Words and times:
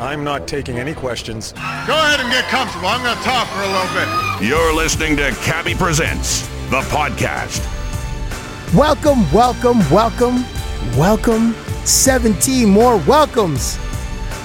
I'm 0.00 0.24
not 0.24 0.48
taking 0.48 0.78
any 0.78 0.92
questions. 0.92 1.52
Go 1.52 1.60
ahead 1.60 2.18
and 2.18 2.28
get 2.30 2.44
comfortable. 2.46 2.88
I'm 2.88 3.02
going 3.02 3.16
to 3.16 3.22
talk 3.22 3.46
for 3.48 3.60
a 3.60 3.68
little 3.68 3.94
bit. 3.94 4.48
You're 4.48 4.74
listening 4.74 5.16
to 5.18 5.30
Cabbie 5.42 5.74
Presents, 5.74 6.42
the 6.68 6.80
podcast. 6.90 7.62
Welcome, 8.74 9.30
welcome, 9.32 9.78
welcome, 9.90 10.44
welcome. 10.98 11.54
17 11.84 12.68
more 12.68 12.96
welcomes 13.06 13.76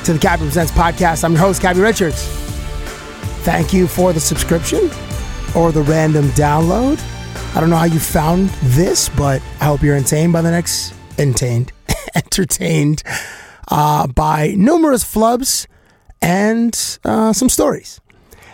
to 0.03 0.13
the 0.13 0.19
Cabbie 0.19 0.43
Presents 0.43 0.71
podcast. 0.71 1.23
I'm 1.23 1.31
your 1.31 1.41
host, 1.41 1.63
Cabbie 1.63 1.81
Richards. 1.81 2.23
Thank 3.41 3.73
you 3.73 3.87
for 3.87 4.13
the 4.13 4.19
subscription 4.19 4.91
or 5.55 5.71
the 5.71 5.81
random 5.81 6.25
download. 6.29 7.03
I 7.55 7.59
don't 7.59 7.71
know 7.71 7.77
how 7.77 7.85
you 7.85 7.99
found 7.99 8.49
this, 8.61 9.09
but 9.09 9.41
I 9.59 9.65
hope 9.65 9.81
you're 9.81 9.95
entertained 9.95 10.31
by 10.31 10.43
the 10.43 10.51
next 10.51 10.93
entertained, 11.17 11.71
entertained 12.15 13.01
uh, 13.69 14.07
by 14.07 14.53
numerous 14.57 15.03
flubs 15.03 15.67
and 16.21 16.99
uh, 17.03 17.33
some 17.33 17.49
stories. 17.49 17.99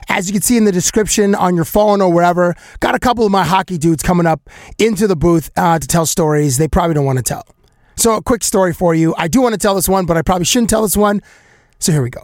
As 0.07 0.27
you 0.27 0.33
can 0.33 0.41
see 0.41 0.55
in 0.55 0.65
the 0.65 0.71
description 0.71 1.33
on 1.33 1.55
your 1.55 1.65
phone 1.65 2.01
or 2.01 2.11
wherever, 2.11 2.55
got 2.79 2.93
a 2.93 2.99
couple 2.99 3.25
of 3.25 3.31
my 3.31 3.43
hockey 3.43 3.77
dudes 3.77 4.03
coming 4.03 4.27
up 4.27 4.49
into 4.77 5.07
the 5.07 5.15
booth 5.15 5.49
uh, 5.57 5.79
to 5.79 5.87
tell 5.87 6.05
stories 6.05 6.57
they 6.57 6.67
probably 6.67 6.93
don't 6.93 7.05
want 7.05 7.17
to 7.17 7.23
tell. 7.23 7.43
So, 7.95 8.15
a 8.15 8.21
quick 8.21 8.43
story 8.43 8.73
for 8.73 8.93
you. 8.93 9.15
I 9.17 9.27
do 9.27 9.41
want 9.41 9.53
to 9.53 9.57
tell 9.57 9.73
this 9.73 9.89
one, 9.89 10.05
but 10.05 10.17
I 10.17 10.21
probably 10.21 10.45
shouldn't 10.45 10.69
tell 10.69 10.81
this 10.81 10.97
one. 10.97 11.21
So, 11.79 11.91
here 11.91 12.03
we 12.03 12.09
go. 12.09 12.23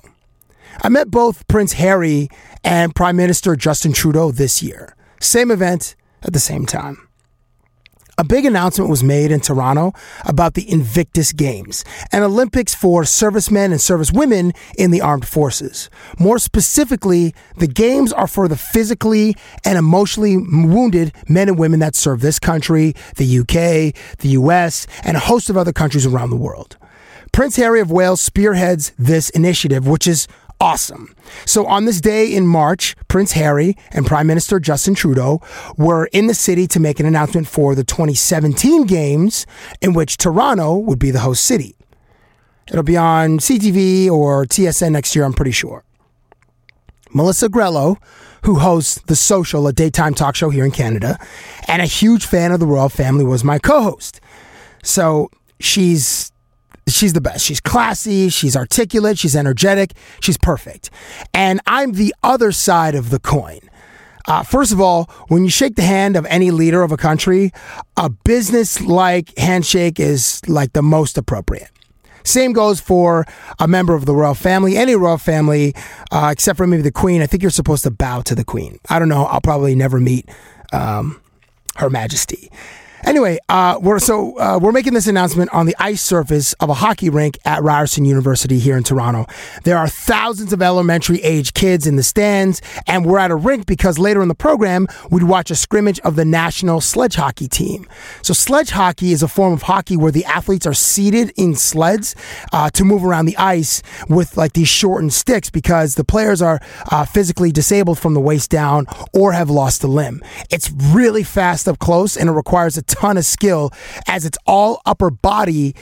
I 0.84 0.90
met 0.90 1.10
both 1.10 1.48
Prince 1.48 1.74
Harry 1.74 2.30
and 2.64 2.94
Prime 2.94 3.16
Minister 3.16 3.56
Justin 3.56 3.94
Trudeau 3.94 4.32
this 4.32 4.62
year. 4.62 4.96
Same 5.20 5.50
event, 5.50 5.96
at 6.24 6.34
the 6.34 6.40
same 6.40 6.66
time. 6.66 7.08
A 8.22 8.24
big 8.24 8.46
announcement 8.46 8.88
was 8.88 9.04
made 9.04 9.32
in 9.32 9.40
Toronto 9.40 9.94
about 10.26 10.54
the 10.54 10.70
Invictus 10.72 11.34
Games, 11.34 11.84
an 12.12 12.22
Olympics 12.22 12.76
for 12.76 13.04
servicemen 13.04 13.72
and 13.72 13.82
servicewomen 13.82 14.56
in 14.78 14.92
the 14.92 15.02
armed 15.02 15.28
forces. 15.28 15.90
More 16.20 16.38
specifically, 16.38 17.34
the 17.58 17.66
Games 17.66 18.14
are 18.14 18.28
for 18.28 18.48
the 18.48 18.56
physically 18.56 19.36
and 19.66 19.76
emotionally 19.76 20.38
wounded 20.38 21.14
men 21.28 21.50
and 21.50 21.58
women 21.58 21.80
that 21.80 21.96
serve 21.96 22.22
this 22.22 22.38
country, 22.38 22.94
the 23.16 23.40
UK, 23.40 23.96
the 24.20 24.30
US, 24.38 24.86
and 25.04 25.18
a 25.18 25.22
host 25.22 25.50
of 25.50 25.58
other 25.58 25.74
countries 25.74 26.06
around 26.06 26.30
the 26.30 26.36
world. 26.36 26.78
Prince 27.32 27.56
Harry 27.56 27.80
of 27.80 27.90
Wales 27.90 28.22
spearheads 28.22 28.92
this 29.00 29.32
initiative, 29.32 29.88
which 29.88 30.06
is 30.06 30.28
awesome. 30.62 31.16
So 31.46 31.66
on 31.66 31.86
this 31.86 32.00
day 32.00 32.34
in 32.34 32.46
March, 32.46 32.96
Prince 33.08 33.32
Harry 33.32 33.76
and 33.92 34.06
Prime 34.06 34.28
Minister 34.28 34.60
Justin 34.60 34.94
Trudeau 34.94 35.42
were 35.76 36.06
in 36.14 36.28
the 36.28 36.36
city 36.36 36.68
to 36.68 36.80
make 36.80 37.00
an 37.00 37.06
announcement 37.08 37.48
for 37.48 37.74
the 37.74 37.84
2017 37.84 38.86
games 38.86 39.48
in 39.82 39.94
which 39.94 40.18
Toronto 40.18 40.78
would 40.78 41.00
be 41.00 41.10
the 41.10 41.22
host 41.22 41.44
city. 41.44 41.76
It'll 42.70 42.84
be 42.84 42.96
on 42.96 43.40
CTV 43.40 44.10
or 44.10 44.46
TSN 44.46 44.92
next 44.92 45.16
year, 45.16 45.26
I'm 45.26 45.34
pretty 45.34 45.52
sure. 45.52 45.84
Melissa 47.12 47.50
Grelo, 47.50 47.98
who 48.46 48.60
hosts 48.60 49.02
The 49.08 49.16
Social, 49.16 49.68
a 49.68 49.74
daytime 49.74 50.14
talk 50.14 50.36
show 50.36 50.50
here 50.50 50.64
in 50.64 50.72
Canada, 50.72 51.18
and 51.68 51.82
a 51.82 51.86
huge 51.86 52.26
fan 52.26 52.52
of 52.52 52.60
the 52.60 52.68
royal 52.68 52.88
family, 52.88 53.26
was 53.26 53.44
my 53.44 53.58
co 53.60 53.82
host. 53.82 54.22
So 54.84 55.30
she's 55.60 56.31
she's 56.94 57.14
the 57.14 57.22
best. 57.22 57.46
She's 57.46 57.60
classy, 57.60 58.30
she's 58.30 58.56
articulate, 58.56 59.18
she's 59.18 59.36
energetic, 59.36 59.94
she's 60.22 60.38
perfect. 60.38 60.90
And 61.34 61.60
I'm 61.68 61.94
the 61.94 62.14
other 62.24 62.52
side 62.52 62.96
of 62.96 63.10
the 63.10 63.20
coin. 63.20 63.60
Uh, 64.28 64.44
first 64.44 64.72
of 64.72 64.80
all, 64.80 65.06
when 65.30 65.44
you 65.44 65.50
shake 65.50 65.76
the 65.76 65.82
hand 65.82 66.16
of 66.16 66.26
any 66.28 66.52
leader 66.52 66.84
of 66.84 66.92
a 66.92 66.98
country, 66.98 67.52
a 67.98 68.10
business 68.10 68.80
like 68.82 69.38
handshake 69.38 70.00
is 70.00 70.42
like 70.48 70.74
the 70.74 70.84
most 70.84 71.18
appropriate. 71.18 71.70
Same 72.24 72.54
goes 72.54 72.80
for 72.80 73.26
a 73.60 73.68
member 73.68 73.96
of 73.96 74.06
the 74.06 74.14
royal 74.14 74.36
family, 74.36 74.78
any 74.78 74.96
royal 74.96 75.18
family, 75.18 75.74
uh, 76.12 76.30
except 76.32 76.58
for 76.58 76.68
maybe 76.68 76.84
the 76.84 76.92
queen. 76.92 77.22
I 77.22 77.26
think 77.26 77.42
you're 77.42 77.50
supposed 77.50 77.84
to 77.84 77.92
bow 77.92 78.22
to 78.22 78.36
the 78.36 78.46
queen. 78.46 78.80
I 78.90 79.00
don't 79.00 79.10
know. 79.10 79.26
I'll 79.26 79.42
probably 79.42 79.74
never 79.74 80.00
meet 80.00 80.30
um, 80.72 81.20
Her 81.78 81.90
Majesty. 81.90 82.52
Anyway, 83.04 83.40
uh, 83.50 83.80
we're 83.82 84.00
so 84.00 84.38
uh, 84.38 84.60
we're 84.62 84.72
making 84.72 84.94
this 84.94 85.08
announcement 85.08 85.52
on 85.54 85.66
the 85.66 85.76
ice 85.80 86.02
surface 86.02 86.54
of 86.54 86.70
a 86.70 86.74
hockey 86.76 87.10
rink 87.10 87.38
at 87.46 87.64
Ryerson 87.64 88.06
University 88.06 88.60
here 88.60 88.78
in 88.78 88.84
Toronto. 88.84 89.26
There 89.64 89.78
are 89.78 89.88
thousands 89.88 90.54
of 90.54 90.62
elementary 90.62 91.22
age 91.24 91.54
kids 91.54 91.88
in 91.88 91.96
the 91.96 92.04
stands, 92.04 92.62
and 92.86 93.06
we're 93.06 93.18
at 93.18 93.32
a 93.32 93.36
rink 93.36 93.66
because 93.66 93.98
later 93.98 94.22
in 94.22 94.28
the 94.28 94.36
program 94.36 94.88
we'd 95.10 95.24
watch 95.24 95.50
a 95.50 95.56
scrimmage 95.56 96.00
of 96.02 96.16
the 96.16 96.26
national 96.26 96.80
sledge 96.80 97.16
hockey 97.16 97.48
team. 97.48 97.88
So 98.22 98.34
sledge 98.34 98.70
hockey 98.70 99.12
is 99.12 99.24
a 99.24 99.28
form 99.28 99.54
of 99.54 99.64
hockey 99.64 99.98
where 99.98 100.12
the 100.12 100.26
athletes 100.26 100.68
are 100.68 100.74
seated 100.74 101.34
in 101.36 101.56
sleds 101.56 102.16
uh, 102.54 102.70
to 102.72 102.86
move 102.86 103.04
around 103.04 103.26
the 103.26 103.38
ice 103.38 103.82
with 104.10 104.38
like 104.38 104.54
these 104.54 104.68
shortened 104.68 105.14
sticks 105.14 105.50
because 105.50 105.96
the 105.96 106.04
players 106.04 106.42
are 106.42 106.60
uh, 106.92 107.06
physically 107.06 107.52
disabled 107.52 107.98
from 107.98 108.14
the 108.14 108.20
waist 108.20 108.52
down 108.52 108.86
or 109.14 109.32
have 109.32 109.50
lost 109.50 109.84
a 109.84 109.88
limb. 109.88 110.22
It's 110.50 110.72
really 110.72 111.24
fast 111.24 111.68
up 111.68 111.80
close, 111.80 112.16
and 112.16 112.30
it 112.30 112.34
requires 112.34 112.78
a 112.78 112.84
ton 112.92 113.18
of 113.18 113.26
skill 113.26 113.72
as 114.08 114.26
it's 114.26 114.38
all 114.46 114.82
upper 114.86 115.10
body 115.10 115.76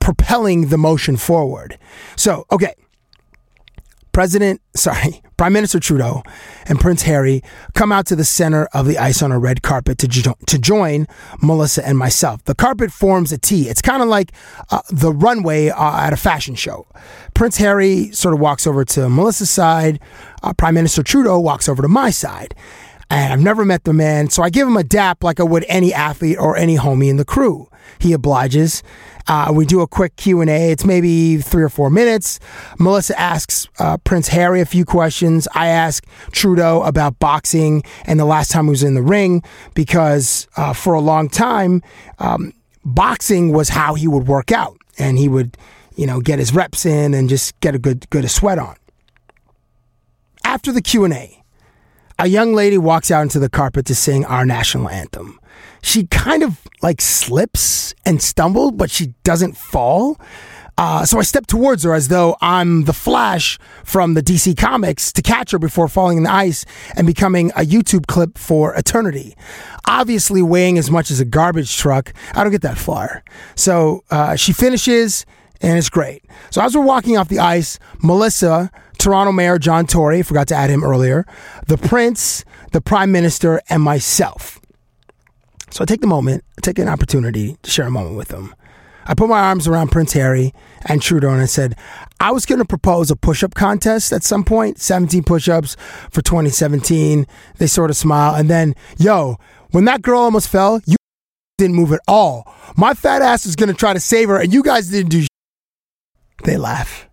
propelling 0.00 0.68
the 0.68 0.78
motion 0.78 1.16
forward. 1.16 1.78
So, 2.16 2.44
okay. 2.52 2.74
President, 4.12 4.60
sorry, 4.76 5.20
Prime 5.36 5.52
Minister 5.52 5.78
Trudeau 5.78 6.22
and 6.66 6.80
Prince 6.80 7.02
Harry 7.02 7.42
come 7.74 7.92
out 7.92 8.06
to 8.06 8.16
the 8.16 8.24
center 8.24 8.66
of 8.72 8.86
the 8.86 8.96
ice 8.98 9.20
on 9.20 9.32
a 9.32 9.38
red 9.38 9.62
carpet 9.62 9.98
to, 9.98 10.08
jo- 10.08 10.36
to 10.46 10.58
join 10.58 11.06
Melissa 11.42 11.86
and 11.86 11.98
myself. 11.98 12.42
The 12.44 12.54
carpet 12.54 12.90
forms 12.90 13.32
a 13.32 13.38
T. 13.38 13.68
It's 13.68 13.82
kind 13.82 14.02
of 14.02 14.08
like 14.08 14.32
uh, 14.70 14.80
the 14.90 15.12
runway 15.12 15.68
uh, 15.68 15.98
at 15.98 16.12
a 16.12 16.16
fashion 16.16 16.54
show. 16.54 16.86
Prince 17.34 17.58
Harry 17.58 18.10
sort 18.12 18.32
of 18.32 18.40
walks 18.40 18.66
over 18.66 18.84
to 18.86 19.10
Melissa's 19.10 19.50
side. 19.50 20.00
Uh, 20.42 20.54
Prime 20.54 20.74
Minister 20.74 21.02
Trudeau 21.02 21.38
walks 21.38 21.68
over 21.68 21.82
to 21.82 21.88
my 21.88 22.10
side 22.10 22.54
and 23.08 23.32
I've 23.32 23.40
never 23.40 23.64
met 23.64 23.84
the 23.84 23.92
man, 23.92 24.30
so 24.30 24.42
I 24.42 24.50
give 24.50 24.66
him 24.66 24.76
a 24.76 24.84
dap 24.84 25.22
like 25.22 25.38
I 25.38 25.44
would 25.44 25.64
any 25.68 25.94
athlete 25.94 26.38
or 26.38 26.56
any 26.56 26.76
homie 26.76 27.08
in 27.08 27.16
the 27.16 27.24
crew. 27.24 27.68
He 27.98 28.12
obliges. 28.12 28.82
Uh, 29.28 29.50
we 29.52 29.64
do 29.66 29.80
a 29.80 29.86
quick 29.86 30.16
Q&A. 30.16 30.70
It's 30.70 30.84
maybe 30.84 31.38
three 31.38 31.62
or 31.62 31.68
four 31.68 31.90
minutes. 31.90 32.38
Melissa 32.78 33.18
asks 33.18 33.68
uh, 33.78 33.96
Prince 33.98 34.28
Harry 34.28 34.60
a 34.60 34.66
few 34.66 34.84
questions. 34.84 35.48
I 35.54 35.68
ask 35.68 36.04
Trudeau 36.30 36.82
about 36.82 37.18
boxing 37.18 37.82
and 38.04 38.20
the 38.20 38.24
last 38.24 38.50
time 38.50 38.64
he 38.64 38.70
was 38.70 38.82
in 38.82 38.94
the 38.94 39.02
ring 39.02 39.42
because 39.74 40.46
uh, 40.56 40.72
for 40.72 40.94
a 40.94 41.00
long 41.00 41.28
time, 41.28 41.82
um, 42.18 42.52
boxing 42.84 43.52
was 43.52 43.68
how 43.68 43.94
he 43.94 44.06
would 44.06 44.28
work 44.28 44.52
out 44.52 44.76
and 44.98 45.18
he 45.18 45.28
would, 45.28 45.56
you 45.96 46.06
know, 46.06 46.20
get 46.20 46.38
his 46.38 46.54
reps 46.54 46.86
in 46.86 47.14
and 47.14 47.28
just 47.28 47.58
get 47.60 47.74
a 47.74 47.78
good, 47.78 48.08
good 48.10 48.24
a 48.24 48.28
sweat 48.28 48.58
on. 48.58 48.76
After 50.44 50.70
the 50.70 50.82
Q&A, 50.82 51.10
a 51.12 51.45
young 52.24 52.54
lady 52.54 52.78
walks 52.78 53.10
out 53.10 53.22
into 53.22 53.38
the 53.38 53.50
carpet 53.50 53.84
to 53.86 53.94
sing 53.94 54.24
our 54.24 54.46
national 54.46 54.88
anthem. 54.88 55.38
She 55.82 56.06
kind 56.06 56.42
of 56.42 56.60
like 56.82 57.00
slips 57.00 57.94
and 58.04 58.22
stumbles, 58.22 58.72
but 58.72 58.90
she 58.90 59.14
doesn't 59.22 59.56
fall. 59.56 60.18
Uh, 60.78 61.06
so 61.06 61.18
I 61.18 61.22
step 61.22 61.46
towards 61.46 61.84
her 61.84 61.94
as 61.94 62.08
though 62.08 62.36
I'm 62.42 62.84
the 62.84 62.92
Flash 62.92 63.58
from 63.82 64.14
the 64.14 64.22
DC 64.22 64.56
Comics 64.58 65.10
to 65.12 65.22
catch 65.22 65.52
her 65.52 65.58
before 65.58 65.88
falling 65.88 66.18
in 66.18 66.24
the 66.24 66.32
ice 66.32 66.66
and 66.96 67.06
becoming 67.06 67.50
a 67.52 67.64
YouTube 67.64 68.06
clip 68.06 68.36
for 68.36 68.74
eternity. 68.74 69.34
Obviously, 69.86 70.42
weighing 70.42 70.76
as 70.76 70.90
much 70.90 71.10
as 71.10 71.18
a 71.18 71.24
garbage 71.24 71.76
truck, 71.76 72.12
I 72.34 72.42
don't 72.42 72.52
get 72.52 72.62
that 72.62 72.76
far. 72.76 73.24
So 73.54 74.04
uh, 74.10 74.36
she 74.36 74.52
finishes, 74.52 75.24
and 75.60 75.78
it's 75.78 75.90
great. 75.90 76.24
So 76.50 76.62
as 76.62 76.76
we're 76.76 76.84
walking 76.84 77.16
off 77.16 77.28
the 77.28 77.38
ice, 77.38 77.78
Melissa, 78.02 78.70
Toronto 78.98 79.32
Mayor 79.32 79.58
John 79.58 79.86
Tory, 79.86 80.22
forgot 80.22 80.48
to 80.48 80.54
add 80.54 80.70
him 80.70 80.84
earlier, 80.84 81.26
the 81.66 81.76
Prince, 81.76 82.44
the 82.72 82.80
Prime 82.80 83.12
Minister, 83.12 83.60
and 83.68 83.82
myself. 83.82 84.60
So 85.70 85.82
I 85.82 85.86
take 85.86 86.00
the 86.00 86.06
moment, 86.06 86.44
I 86.58 86.60
take 86.60 86.78
an 86.78 86.88
opportunity 86.88 87.56
to 87.62 87.70
share 87.70 87.86
a 87.86 87.90
moment 87.90 88.16
with 88.16 88.28
them. 88.28 88.54
I 89.08 89.14
put 89.14 89.28
my 89.28 89.38
arms 89.40 89.68
around 89.68 89.92
Prince 89.92 90.12
Harry 90.14 90.52
and 90.86 91.00
Trudeau 91.00 91.30
and 91.30 91.40
I 91.40 91.46
said, 91.46 91.76
I 92.18 92.32
was 92.32 92.44
going 92.44 92.58
to 92.58 92.64
propose 92.64 93.10
a 93.10 93.16
push 93.16 93.44
up 93.44 93.54
contest 93.54 94.12
at 94.12 94.24
some 94.24 94.42
point, 94.42 94.80
17 94.80 95.22
push 95.22 95.48
ups 95.48 95.76
for 96.10 96.22
2017. 96.22 97.26
They 97.58 97.66
sort 97.66 97.90
of 97.90 97.96
smile. 97.96 98.34
And 98.34 98.50
then, 98.50 98.74
yo, 98.98 99.36
when 99.70 99.84
that 99.84 100.02
girl 100.02 100.20
almost 100.20 100.48
fell, 100.48 100.80
you 100.86 100.96
didn't 101.56 101.76
move 101.76 101.92
at 101.92 102.00
all. 102.08 102.52
My 102.76 102.94
fat 102.94 103.22
ass 103.22 103.46
was 103.46 103.54
going 103.54 103.68
to 103.68 103.74
try 103.74 103.92
to 103.92 104.00
save 104.00 104.28
her 104.28 104.40
and 104.40 104.52
you 104.52 104.62
guys 104.62 104.88
didn't 104.88 105.10
do 105.10 105.26
They 106.44 106.56
laugh. 106.56 107.08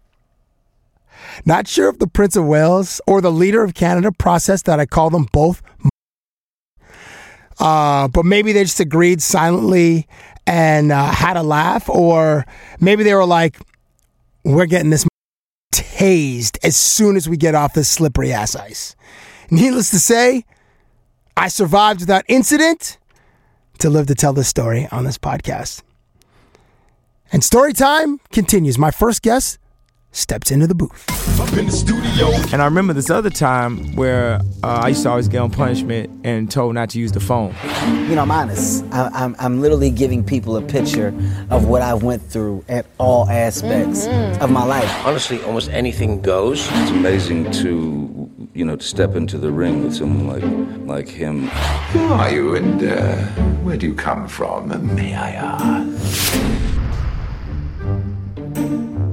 Not 1.45 1.67
sure 1.67 1.89
if 1.89 1.99
the 1.99 2.07
Prince 2.07 2.35
of 2.35 2.45
Wales 2.45 3.01
or 3.07 3.21
the 3.21 3.31
leader 3.31 3.63
of 3.63 3.73
Canada 3.73 4.11
processed 4.11 4.65
that 4.65 4.79
I 4.79 4.85
call 4.85 5.09
them 5.09 5.27
both. 5.31 5.61
Uh, 7.59 8.07
but 8.07 8.25
maybe 8.25 8.51
they 8.51 8.63
just 8.63 8.79
agreed 8.79 9.21
silently 9.21 10.07
and 10.45 10.91
uh, 10.91 11.11
had 11.11 11.37
a 11.37 11.43
laugh, 11.43 11.89
or 11.89 12.45
maybe 12.79 13.03
they 13.03 13.13
were 13.13 13.25
like, 13.25 13.57
"We're 14.43 14.65
getting 14.65 14.89
this 14.89 15.05
tased 15.73 16.57
as 16.63 16.75
soon 16.75 17.15
as 17.15 17.29
we 17.29 17.37
get 17.37 17.55
off 17.55 17.73
this 17.73 17.89
slippery 17.89 18.33
ass 18.33 18.55
ice." 18.55 18.95
Needless 19.49 19.91
to 19.91 19.99
say, 19.99 20.45
I 21.37 21.47
survived 21.47 22.01
without 22.01 22.25
incident 22.27 22.97
to 23.79 23.89
live 23.89 24.07
to 24.07 24.15
tell 24.15 24.33
this 24.33 24.47
story 24.47 24.87
on 24.91 25.03
this 25.03 25.17
podcast. 25.17 25.83
And 27.31 27.43
story 27.43 27.73
time 27.73 28.19
continues. 28.31 28.77
My 28.77 28.91
first 28.91 29.21
guest 29.21 29.57
steps 30.11 30.51
into 30.51 30.67
the 30.67 30.75
booth. 30.75 31.07
And 32.53 32.61
I 32.61 32.65
remember 32.65 32.93
this 32.93 33.09
other 33.09 33.31
time 33.31 33.95
where 33.95 34.35
uh, 34.61 34.81
I 34.83 34.89
used 34.89 35.01
to 35.03 35.09
always 35.09 35.27
get 35.27 35.39
on 35.39 35.49
punishment 35.49 36.11
and 36.23 36.51
told 36.51 36.75
not 36.75 36.91
to 36.91 36.99
use 36.99 37.11
the 37.11 37.19
phone. 37.19 37.55
You 38.07 38.13
know, 38.15 38.21
I'm 38.21 38.29
honest. 38.29 38.85
I, 38.91 39.09
I'm, 39.11 39.35
I'm 39.39 39.61
literally 39.61 39.89
giving 39.89 40.23
people 40.23 40.55
a 40.55 40.61
picture 40.61 41.07
of 41.49 41.65
what 41.65 41.81
I 41.81 41.95
went 41.95 42.21
through 42.21 42.63
at 42.69 42.85
all 42.99 43.27
aspects 43.27 44.05
of 44.39 44.51
my 44.51 44.63
life. 44.63 45.05
Honestly, 45.05 45.41
almost 45.43 45.69
anything 45.71 46.21
goes. 46.21 46.67
It's 46.71 46.91
amazing 46.91 47.51
to, 47.53 48.29
you 48.53 48.65
know, 48.65 48.75
to 48.75 48.85
step 48.85 49.15
into 49.15 49.39
the 49.39 49.51
ring 49.51 49.83
with 49.83 49.95
someone 49.95 50.27
like 50.27 51.07
like 51.07 51.07
him. 51.09 51.47
Who 51.47 52.13
are 52.13 52.31
you 52.31 52.55
and 52.55 52.83
uh, 52.83 53.15
where 53.63 53.77
do 53.77 53.87
you 53.87 53.95
come 53.95 54.27
from, 54.27 54.93
may 54.93 55.15
I 55.15 55.31
ask? 55.31 56.72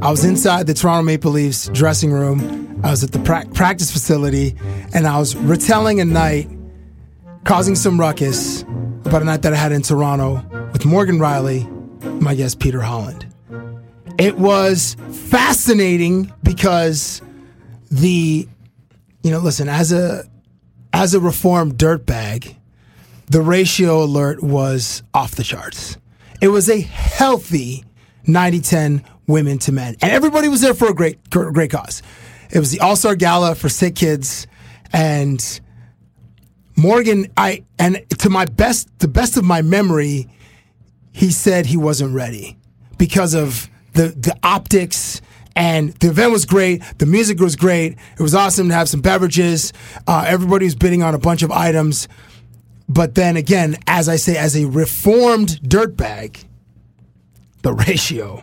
I 0.03 0.11
was 0.11 0.25
inside 0.25 0.67
the 0.67 0.73
Toronto 0.73 1.03
Maple 1.03 1.31
Leafs 1.31 1.69
dressing 1.69 2.11
room. 2.11 2.81
I 2.83 2.91
was 2.91 3.05
at 3.05 3.13
the 3.13 3.19
pra- 3.19 3.45
practice 3.53 3.93
facility, 3.93 4.57
and 4.95 5.07
I 5.07 5.19
was 5.19 5.37
retelling 5.37 6.01
a 6.01 6.07
night, 6.07 6.49
causing 7.45 7.75
some 7.75 8.01
ruckus 8.01 8.63
about 9.05 9.21
a 9.21 9.27
night 9.27 9.43
that 9.43 9.53
I 9.53 9.57
had 9.57 9.73
in 9.73 9.83
Toronto 9.83 10.43
with 10.73 10.87
Morgan 10.87 11.19
Rielly, 11.19 11.69
my 12.19 12.35
guest 12.35 12.61
Peter 12.61 12.81
Holland. 12.81 13.27
It 14.19 14.39
was 14.39 14.97
fascinating 15.11 16.33
because 16.43 17.21
the, 17.91 18.49
you 19.23 19.31
know, 19.31 19.39
listen 19.39 19.69
as 19.69 19.93
a 19.93 20.25
as 20.95 21.13
a 21.13 21.21
reformed 21.21 21.75
dirtbag, 21.75 22.57
the 23.27 23.43
ratio 23.43 24.03
alert 24.03 24.43
was 24.43 25.03
off 25.13 25.35
the 25.37 25.45
charts. 25.45 25.99
It 26.41 26.49
was 26.49 26.71
a 26.71 26.81
healthy 26.81 27.85
90-10 28.27 29.05
women 29.31 29.59
to 29.61 29.73
men. 29.73 29.97
And 30.03 30.13
everybody 30.13 30.49
was 30.49 30.61
there 30.61 30.75
for 30.75 30.89
a 30.89 30.95
great 30.95 31.31
great 31.31 31.71
cause. 31.71 32.03
It 32.51 32.59
was 32.59 32.71
the 32.71 32.81
All-Star 32.81 33.15
Gala 33.15 33.55
for 33.55 33.69
sick 33.69 33.95
kids 33.95 34.47
and 34.93 35.61
Morgan 36.77 37.29
I 37.37 37.65
and 37.79 38.05
to 38.19 38.31
my 38.31 38.45
best 38.45 38.89
the 38.99 39.09
best 39.09 39.37
of 39.37 39.45
my 39.45 39.63
memory 39.63 40.29
he 41.13 41.31
said 41.31 41.67
he 41.67 41.77
wasn't 41.77 42.15
ready 42.15 42.57
because 42.99 43.35
of 43.35 43.69
the 43.93 44.09
the 44.09 44.37
optics 44.43 45.21
and 45.57 45.93
the 45.95 46.09
event 46.09 46.33
was 46.33 46.47
great. 46.47 46.83
The 46.99 47.07
music 47.07 47.41
was 47.41 47.57
great. 47.57 47.99
It 48.19 48.23
was 48.23 48.35
awesome 48.35 48.69
to 48.69 48.75
have 48.75 48.89
some 48.89 49.01
beverages. 49.01 49.73
Uh, 50.07 50.25
everybody 50.27 50.65
was 50.65 50.75
bidding 50.75 51.03
on 51.03 51.15
a 51.15 51.19
bunch 51.19 51.43
of 51.43 51.51
items. 51.51 52.09
But 52.89 53.15
then 53.15 53.37
again, 53.37 53.77
as 53.87 54.09
I 54.09 54.17
say, 54.17 54.37
as 54.37 54.57
a 54.57 54.67
reformed 54.67 55.61
dirtbag, 55.63 56.45
the 57.63 57.73
ratio, 57.73 58.43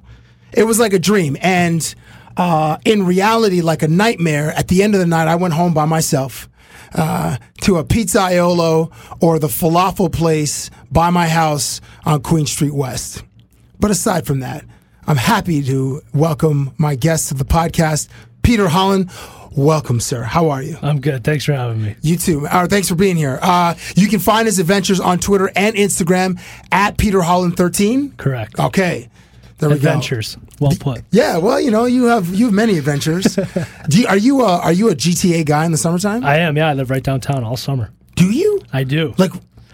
it 0.53 0.63
was 0.63 0.79
like 0.79 0.93
a 0.93 0.99
dream. 0.99 1.37
And 1.41 1.93
uh, 2.35 2.77
in 2.85 3.05
reality, 3.05 3.61
like 3.61 3.83
a 3.83 3.87
nightmare, 3.87 4.51
at 4.51 4.67
the 4.67 4.83
end 4.83 4.93
of 4.93 4.99
the 4.99 5.07
night, 5.07 5.27
I 5.27 5.35
went 5.35 5.53
home 5.53 5.73
by 5.73 5.85
myself 5.85 6.49
uh, 6.93 7.37
to 7.61 7.77
a 7.77 7.83
Pizzaiolo 7.83 8.91
or 9.21 9.39
the 9.39 9.47
falafel 9.47 10.11
place 10.11 10.69
by 10.91 11.09
my 11.09 11.27
house 11.27 11.81
on 12.05 12.21
Queen 12.21 12.45
Street 12.45 12.73
West. 12.73 13.23
But 13.79 13.91
aside 13.91 14.25
from 14.25 14.39
that, 14.39 14.65
I'm 15.05 15.17
happy 15.17 15.63
to 15.63 16.01
welcome 16.13 16.73
my 16.77 16.95
guest 16.95 17.29
to 17.29 17.33
the 17.33 17.45
podcast, 17.45 18.09
Peter 18.41 18.67
Holland. 18.67 19.09
Welcome, 19.55 19.99
sir. 19.99 20.21
How 20.21 20.49
are 20.49 20.61
you? 20.61 20.77
I'm 20.81 21.01
good. 21.01 21.23
Thanks 21.23 21.45
for 21.45 21.53
having 21.53 21.81
me. 21.81 21.95
You 22.01 22.17
too. 22.17 22.47
All 22.47 22.61
right, 22.61 22.69
thanks 22.69 22.89
for 22.89 22.95
being 22.95 23.15
here. 23.15 23.39
Uh, 23.41 23.73
you 23.95 24.07
can 24.07 24.19
find 24.19 24.45
his 24.45 24.59
adventures 24.59 24.99
on 24.99 25.17
Twitter 25.17 25.49
and 25.55 25.75
Instagram 25.75 26.39
at 26.71 26.97
Peter 26.97 27.19
Holland13. 27.19 28.17
Correct. 28.17 28.59
Okay. 28.59 29.09
There 29.57 29.69
we 29.69 29.75
adventures. 29.75 30.35
go. 30.35 30.41
Well 30.59 30.73
put. 30.79 31.03
Yeah, 31.11 31.37
well, 31.37 31.59
you 31.59 31.71
know, 31.71 31.85
you 31.85 32.05
have 32.05 32.33
you 32.33 32.45
have 32.45 32.53
many 32.53 32.77
adventures. 32.77 33.35
Do 33.89 34.01
you, 34.01 34.07
are 34.07 34.17
you 34.17 34.41
a, 34.41 34.59
are 34.59 34.73
you 34.73 34.89
a 34.89 34.95
GTA 34.95 35.45
guy 35.45 35.65
in 35.65 35.71
the 35.71 35.77
summertime? 35.77 36.23
I 36.23 36.37
am. 36.37 36.57
Yeah, 36.57 36.69
I 36.69 36.73
live 36.73 36.89
right 36.89 37.03
downtown 37.03 37.43
all 37.43 37.57
summer. 37.57 37.91
Do 38.15 38.31
you? 38.31 38.61
I 38.73 38.83
do. 38.83 39.13
Like, 39.17 39.31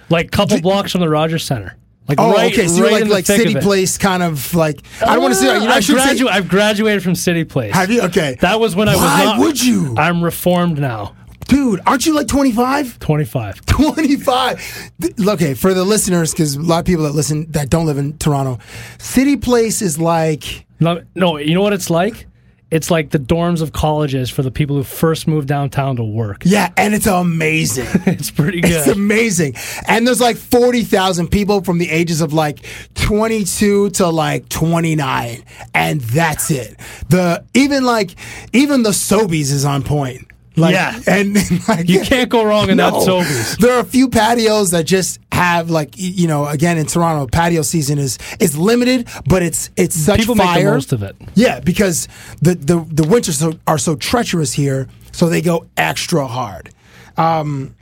like 0.10 0.32
couple 0.32 0.60
blocks 0.62 0.92
from 0.92 1.02
the 1.02 1.10
Rogers 1.10 1.44
Center. 1.44 1.78
Like 2.08 2.20
oh, 2.20 2.34
right, 2.34 2.52
okay. 2.52 2.68
So 2.68 2.82
right 2.82 2.92
you're 2.92 3.02
like 3.02 3.10
like 3.10 3.26
City. 3.26 3.56
Place, 3.56 3.98
kind 3.98 4.24
of 4.24 4.54
like 4.54 4.82
I 5.02 5.14
don't 5.14 5.22
want 5.22 5.34
to 5.34 5.40
say. 5.40 5.54
You 5.54 5.68
know, 5.68 5.72
I 5.72 5.80
say. 5.80 5.94
gradu- 5.94 6.28
I've 6.28 6.50
graduated 6.50 7.02
from 7.02 7.16
City 7.16 7.46
Place. 7.46 7.74
Have 7.74 7.92
you? 7.92 8.02
Okay. 8.04 8.36
That 8.42 8.60
was 8.60 8.76
when 8.76 8.90
I 8.90 8.96
was 8.96 9.02
Why 9.02 9.40
would 9.40 9.64
you? 9.64 9.96
I'm 9.98 10.22
reformed 10.22 10.80
now. 10.80 11.16
Dude, 11.48 11.82
aren't 11.86 12.06
you 12.06 12.14
like 12.14 12.28
25? 12.28 13.00
25. 13.00 13.66
25. 13.66 14.92
Okay, 15.28 15.54
for 15.54 15.74
the 15.74 15.84
listeners, 15.84 16.32
because 16.32 16.56
a 16.56 16.62
lot 16.62 16.80
of 16.80 16.86
people 16.86 17.04
that 17.04 17.14
listen 17.14 17.52
that 17.52 17.70
don't 17.70 17.86
live 17.86 17.98
in 17.98 18.18
Toronto, 18.18 18.60
City 19.00 19.38
Place 19.38 19.82
is 19.82 20.00
like. 20.00 20.66
No, 20.80 21.02
no, 21.16 21.38
you 21.38 21.54
know 21.54 21.62
what 21.62 21.74
it's 21.74 21.90
like? 21.90 22.28
It's 22.74 22.90
like 22.90 23.12
the 23.12 23.20
dorms 23.20 23.62
of 23.62 23.72
colleges 23.72 24.32
for 24.32 24.42
the 24.42 24.50
people 24.50 24.76
who 24.76 24.82
first 24.82 25.28
moved 25.28 25.48
downtown 25.48 25.96
to 25.98 26.04
work. 26.04 26.42
Yeah, 26.44 26.72
and 26.76 26.96
it's 26.96 27.06
amazing. 27.06 27.86
it's 28.08 28.32
pretty 28.32 28.62
good. 28.62 28.72
It's 28.72 28.88
amazing. 28.88 29.54
And 29.88 30.08
there's 30.08 30.20
like 30.20 30.38
40,000 30.38 31.28
people 31.28 31.64
from 31.64 31.78
the 31.78 31.92
ages 31.92 32.20
of 32.22 32.34
like 32.34 32.66
22 32.96 33.92
to 33.92 34.08
like 34.08 34.50
29. 34.50 35.44
And 35.76 36.02
that's 36.02 36.50
it. 36.50 36.76
The 37.10 37.46
even 37.54 37.84
like 37.84 38.16
even 38.54 38.82
the 38.82 38.90
Sobeys 38.90 39.52
is 39.52 39.66
on 39.66 39.84
point. 39.84 40.28
Like, 40.56 40.74
Yeah. 40.74 41.00
and 41.08 41.36
like, 41.68 41.90
You 41.90 42.02
can't 42.02 42.30
go 42.30 42.44
wrong 42.46 42.70
in 42.70 42.78
that 42.84 42.94
Sobeys. 42.94 43.58
There 43.58 43.74
are 43.76 43.80
a 43.80 43.86
few 43.86 44.08
patios 44.10 44.72
that 44.72 44.86
just 44.86 45.20
have 45.32 45.70
like 45.72 45.96
you 45.98 46.28
know 46.28 46.46
again 46.48 46.78
in 46.78 46.86
Toronto 46.86 47.26
patio 47.28 47.64
season 47.64 47.98
is 47.98 48.20
is 48.40 48.56
limited, 48.58 49.08
but 49.28 49.42
it's 49.42 49.72
it's 49.76 49.96
such 49.96 50.20
People 50.20 50.36
fire. 50.36 50.56
make 50.56 50.64
the 50.66 50.72
most 50.72 50.94
of 50.94 51.02
it. 51.04 51.16
Yeah, 51.36 51.60
because 51.60 52.08
the 52.42 52.54
the 52.56 52.86
the 52.92 53.04
winters 53.08 53.40
so, 53.40 53.54
are 53.66 53.80
so 53.80 53.96
treacherous 53.96 54.54
here, 54.54 54.88
so 55.12 55.30
they 55.30 55.42
go 55.42 55.66
extra 55.76 56.28
hard. 56.28 56.70
Um, 57.18 57.74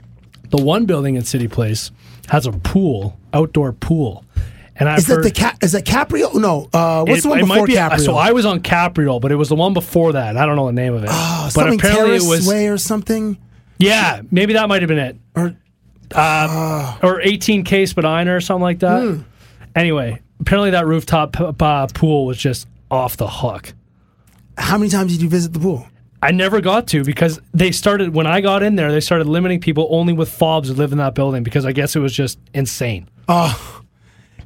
The 0.50 0.62
one 0.62 0.86
building 0.86 1.16
in 1.16 1.24
City 1.24 1.48
Place 1.48 1.90
has 2.28 2.46
a 2.46 2.52
pool, 2.52 3.18
outdoor 3.34 3.72
pool. 3.72 4.24
And 4.82 4.88
I've 4.88 4.98
is 4.98 5.06
that 5.06 5.22
the 5.22 5.30
Ca- 5.30 5.56
is 5.62 5.70
that 5.72 5.84
Caprio? 5.84 6.34
No, 6.34 6.68
uh, 6.72 7.04
what's 7.04 7.20
it, 7.20 7.22
the 7.22 7.28
one 7.28 7.38
before 7.38 7.66
be, 7.68 7.74
Caprio? 7.74 8.04
So 8.04 8.16
I 8.16 8.32
was 8.32 8.44
on 8.44 8.60
Caprio, 8.62 9.20
but 9.20 9.30
it 9.30 9.36
was 9.36 9.48
the 9.48 9.54
one 9.54 9.74
before 9.74 10.14
that. 10.14 10.36
I 10.36 10.44
don't 10.44 10.56
know 10.56 10.66
the 10.66 10.72
name 10.72 10.92
of 10.92 11.04
it. 11.04 11.10
Oh, 11.12 11.42
but 11.44 11.50
something 11.52 11.78
apparently 11.78 12.16
it 12.16 12.22
was 12.28 12.48
Way 12.48 12.66
or 12.66 12.78
something. 12.78 13.38
Yeah, 13.78 14.22
maybe 14.32 14.54
that 14.54 14.68
might 14.68 14.82
have 14.82 14.88
been 14.88 14.98
it. 14.98 15.16
Or 15.36 15.56
uh, 16.16 16.98
or 17.00 17.20
18K 17.20 17.88
Spadina 17.88 18.34
or 18.34 18.40
something 18.40 18.62
like 18.62 18.80
that. 18.80 19.02
Hmm. 19.02 19.20
Anyway, 19.76 20.20
apparently 20.40 20.70
that 20.70 20.84
rooftop 20.84 21.32
p- 21.32 21.44
uh, 21.60 21.86
pool 21.94 22.26
was 22.26 22.36
just 22.36 22.66
off 22.90 23.16
the 23.16 23.28
hook. 23.28 23.74
How 24.58 24.78
many 24.78 24.90
times 24.90 25.12
did 25.12 25.22
you 25.22 25.28
visit 25.28 25.52
the 25.52 25.60
pool? 25.60 25.86
I 26.20 26.32
never 26.32 26.60
got 26.60 26.88
to 26.88 27.04
because 27.04 27.40
they 27.54 27.70
started 27.70 28.14
when 28.14 28.26
I 28.26 28.40
got 28.40 28.64
in 28.64 28.74
there. 28.74 28.90
They 28.90 29.00
started 29.00 29.28
limiting 29.28 29.60
people 29.60 29.86
only 29.90 30.12
with 30.12 30.28
fobs 30.28 30.68
who 30.68 30.74
live 30.74 30.90
in 30.90 30.98
that 30.98 31.14
building 31.14 31.44
because 31.44 31.64
I 31.64 31.72
guess 31.72 31.94
it 31.94 32.00
was 32.00 32.12
just 32.12 32.40
insane. 32.52 33.08
Oh, 33.28 33.81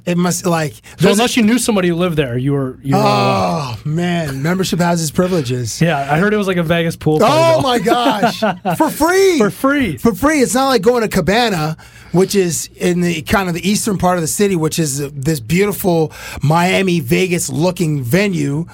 it 0.06 0.16
must 0.16 0.46
like. 0.46 0.74
So 0.98 1.10
unless 1.10 1.36
you 1.36 1.42
knew 1.42 1.58
somebody 1.58 1.88
who 1.88 1.96
lived 1.96 2.16
there, 2.16 2.38
you 2.38 2.52
were 2.52 2.78
you 2.82 2.94
were. 2.94 3.02
oh 3.04 3.78
man, 3.84 4.42
membership 4.42 4.78
has 4.78 5.02
its 5.02 5.10
privileges. 5.10 5.80
yeah, 5.82 5.98
I 6.10 6.18
heard 6.18 6.32
it 6.32 6.36
was 6.36 6.46
like 6.46 6.56
a 6.56 6.62
Vegas 6.62 6.96
pool. 6.96 7.18
Oh 7.20 7.60
my 7.60 7.78
gosh, 7.78 8.40
for 8.78 8.88
free, 8.90 9.38
For 9.38 9.50
free. 9.50 9.96
for 9.98 10.14
free. 10.14 10.40
It's 10.40 10.54
not 10.54 10.68
like 10.68 10.82
going 10.82 11.02
to 11.02 11.08
Cabana, 11.08 11.76
which 12.12 12.34
is 12.34 12.70
in 12.76 13.00
the 13.00 13.22
kind 13.22 13.48
of 13.48 13.54
the 13.54 13.68
eastern 13.68 13.98
part 13.98 14.16
of 14.16 14.22
the 14.22 14.28
city, 14.28 14.56
which 14.56 14.78
is 14.78 14.98
this 15.12 15.40
beautiful 15.40 16.12
Miami 16.42 17.00
Vegas 17.00 17.50
looking 17.50 18.02
venue. 18.02 18.66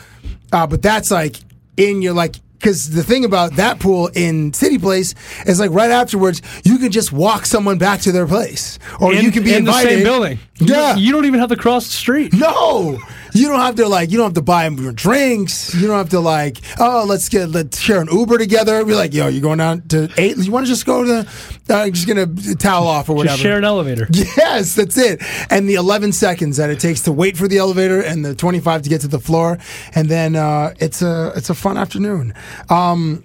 Uh, 0.53 0.67
but 0.67 0.83
that's 0.83 1.11
like 1.11 1.37
in 1.77 2.03
your 2.03 2.13
like. 2.13 2.37
Because 2.63 2.91
the 2.91 3.03
thing 3.03 3.25
about 3.25 3.57
that 3.57 3.81
pool 3.81 4.07
in 4.15 4.53
City 4.53 4.79
Place 4.79 5.17
is 5.47 5.59
like 5.59 5.73
right 5.73 5.91
afterwards, 5.91 6.41
you 6.63 6.79
can 6.79 6.93
just 6.93 7.13
walk 7.13 7.45
someone 7.45 7.77
back 7.77 8.01
to 8.03 8.13
their 8.13 8.25
place, 8.25 8.79
or 9.01 9.13
in, 9.13 9.25
you 9.25 9.33
can 9.33 9.43
be 9.43 9.51
in 9.51 9.57
invited. 9.67 9.91
the 9.91 9.95
same 9.97 10.05
building. 10.05 10.39
Yeah, 10.61 10.67
don't- 10.93 10.99
you 11.01 11.11
don't 11.11 11.25
even 11.25 11.41
have 11.41 11.49
to 11.49 11.57
cross 11.57 11.87
the 11.87 11.93
street. 11.93 12.33
no, 12.33 13.01
You 13.33 13.49
don't 13.49 13.61
have 13.61 13.77
to 13.77 13.89
like. 13.89 14.11
You 14.11 14.19
don't 14.19 14.27
have 14.27 14.35
to 14.35 14.43
buy 14.43 14.65
them 14.69 14.95
drinks. 14.95 15.75
You 15.75 15.87
don't 15.87 15.97
have 15.97 16.11
to 16.11 16.21
like. 16.21 16.59
Oh, 16.79 17.05
let's 17.07 17.29
get 17.29 17.49
let's 17.49 17.79
share 17.79 18.01
an 18.01 18.09
Uber 18.11 18.39
together. 18.39 18.85
Be 18.85 18.95
like, 18.95 19.15
yo, 19.15 19.29
you're 19.29 19.43
going 19.43 19.59
down 19.59 19.83
to 19.89 20.11
eight? 20.17 20.37
You 20.37 20.53
want 20.53 20.67
to 20.67 20.71
just 20.71 20.87
go 20.87 21.05
to? 21.05 21.29
Uh, 21.71 21.89
just 21.91 22.07
gonna 22.07 22.27
towel 22.57 22.87
off 22.87 23.09
or 23.09 23.15
whatever. 23.15 23.35
Just 23.35 23.43
share 23.43 23.59
an 23.59 23.65
elevator. 23.65 24.09
Yes, 24.43 24.75
that's 24.75 24.97
it. 24.99 25.23
And 25.51 25.69
the 25.69 25.75
11 25.75 26.13
seconds 26.13 26.57
that 26.57 26.71
it 26.71 26.81
takes 26.81 27.03
to 27.03 27.13
wait 27.13 27.37
for 27.37 27.49
the 27.49 27.59
elevator, 27.59 28.01
and 28.01 28.25
the 28.25 28.35
25 28.35 28.83
to 28.83 28.89
get 28.89 29.01
to 29.03 29.09
the 29.09 29.21
floor, 29.21 29.59
and 29.95 30.09
then 30.09 30.37
uh, 30.37 30.75
it's 30.79 31.03
a 31.03 31.33
it's 31.37 31.51
a 31.51 31.55
fun 31.55 31.77
afternoon. 31.77 32.35
Um, 32.69 33.25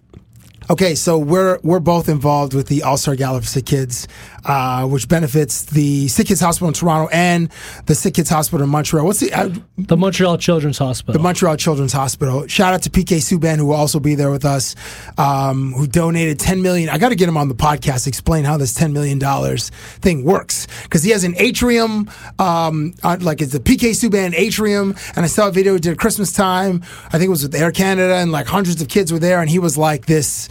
Okay, 0.70 0.96
so 0.96 1.18
we're 1.18 1.60
we're 1.64 1.80
both 1.80 2.10
involved 2.10 2.54
with 2.54 2.68
the 2.68 2.84
All 2.84 2.98
Star 2.98 3.16
Gala 3.16 3.42
for 3.42 3.62
Kids, 3.62 4.06
uh, 4.48 4.88
which 4.88 5.08
benefits 5.08 5.66
the 5.66 6.08
Sick 6.08 6.28
Kids 6.28 6.40
Hospital 6.40 6.70
in 6.70 6.74
Toronto 6.74 7.10
and 7.12 7.50
the 7.86 7.94
Sick 7.96 8.14
Kids 8.16 8.30
Hospital 8.30 8.64
in 8.64 8.70
Montreal. 8.70 9.06
What's 9.06 9.20
the 9.20 9.32
uh, 9.34 9.50
The 9.78 9.98
Montreal 9.98 10.38
Children's 10.38 10.78
Hospital. 10.78 11.14
the 11.14 11.20
Montreal 11.20 11.58
Children's 11.58 11.94
Hospital? 11.94 12.48
Shout 12.48 12.74
out 12.74 12.82
to 12.84 12.90
PK 12.90 13.18
Subban 13.18 13.58
who 13.58 13.66
will 13.68 13.76
also 13.76 14.00
be 14.00 14.16
there 14.16 14.32
with 14.32 14.46
us, 14.46 14.76
um, 15.18 15.74
who 15.74 15.86
donated 15.86 16.40
ten 16.40 16.62
million. 16.62 16.90
I 16.90 16.98
got 16.98 17.10
to 17.10 17.16
get 17.16 17.28
him 17.28 17.38
on 17.38 17.50
the 17.50 17.56
podcast 17.56 18.04
to 18.06 18.10
explain 18.10 18.46
how 18.46 18.58
this 18.58 18.74
ten 18.74 18.94
million 18.94 19.20
dollars 19.20 19.70
thing 20.00 20.24
works 20.24 20.68
because 20.84 21.04
he 21.04 21.12
has 21.12 21.24
an 21.24 21.36
atrium, 21.38 22.10
um, 22.40 22.94
like 23.04 23.42
it's 23.42 23.52
the 23.52 23.60
PK 23.60 23.92
Subban 23.92 24.34
atrium, 24.34 24.96
and 25.16 25.26
I 25.26 25.28
saw 25.28 25.50
a 25.50 25.52
video 25.52 25.74
he 25.74 25.80
did 25.80 25.92
at 25.92 26.00
Christmas 26.00 26.32
time. 26.32 26.82
I 27.08 27.12
think 27.18 27.24
it 27.24 27.30
was 27.30 27.44
with 27.44 27.54
Air 27.56 27.72
Canada, 27.72 28.16
and 28.16 28.32
like 28.32 28.48
hundreds 28.48 28.82
of 28.82 28.88
kids 28.88 29.12
were 29.12 29.20
there, 29.20 29.42
and 29.42 29.50
he 29.50 29.60
was 29.60 29.78
like 29.78 30.06
this. 30.06 30.48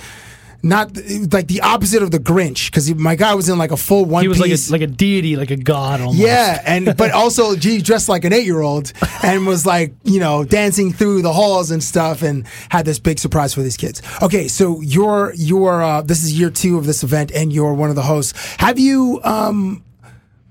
Not 0.66 0.96
like 1.32 1.46
the 1.46 1.60
opposite 1.62 2.02
of 2.02 2.10
the 2.10 2.18
Grinch, 2.18 2.70
because 2.70 2.92
my 2.94 3.14
guy 3.14 3.34
was 3.34 3.48
in 3.48 3.56
like 3.56 3.70
a 3.70 3.76
full 3.76 4.04
one 4.04 4.22
he 4.22 4.28
was 4.28 4.40
piece. 4.40 4.68
like 4.68 4.80
a, 4.80 4.84
like 4.84 4.90
a 4.90 4.92
deity, 4.92 5.36
like 5.36 5.52
a 5.52 5.56
god 5.56 6.00
almost. 6.00 6.18
Yeah, 6.18 6.60
and 6.66 6.96
but 6.96 7.10
also 7.12 7.54
he 7.54 7.80
dressed 7.80 8.08
like 8.08 8.24
an 8.24 8.32
eight 8.32 8.46
year 8.46 8.60
old 8.60 8.92
and 9.22 9.46
was 9.46 9.64
like 9.64 9.94
you 10.02 10.18
know 10.18 10.42
dancing 10.44 10.92
through 10.92 11.22
the 11.22 11.32
halls 11.32 11.70
and 11.70 11.82
stuff, 11.82 12.22
and 12.22 12.46
had 12.68 12.84
this 12.84 12.98
big 12.98 13.20
surprise 13.20 13.54
for 13.54 13.62
these 13.62 13.76
kids. 13.76 14.02
Okay, 14.22 14.48
so 14.48 14.80
you're 14.80 15.32
you're 15.36 15.82
uh, 15.82 16.02
this 16.02 16.24
is 16.24 16.36
year 16.38 16.50
two 16.50 16.78
of 16.78 16.84
this 16.84 17.04
event, 17.04 17.30
and 17.32 17.52
you're 17.52 17.72
one 17.72 17.88
of 17.88 17.94
the 17.94 18.02
hosts. 18.02 18.34
Have 18.58 18.78
you 18.78 19.20
um, 19.22 19.84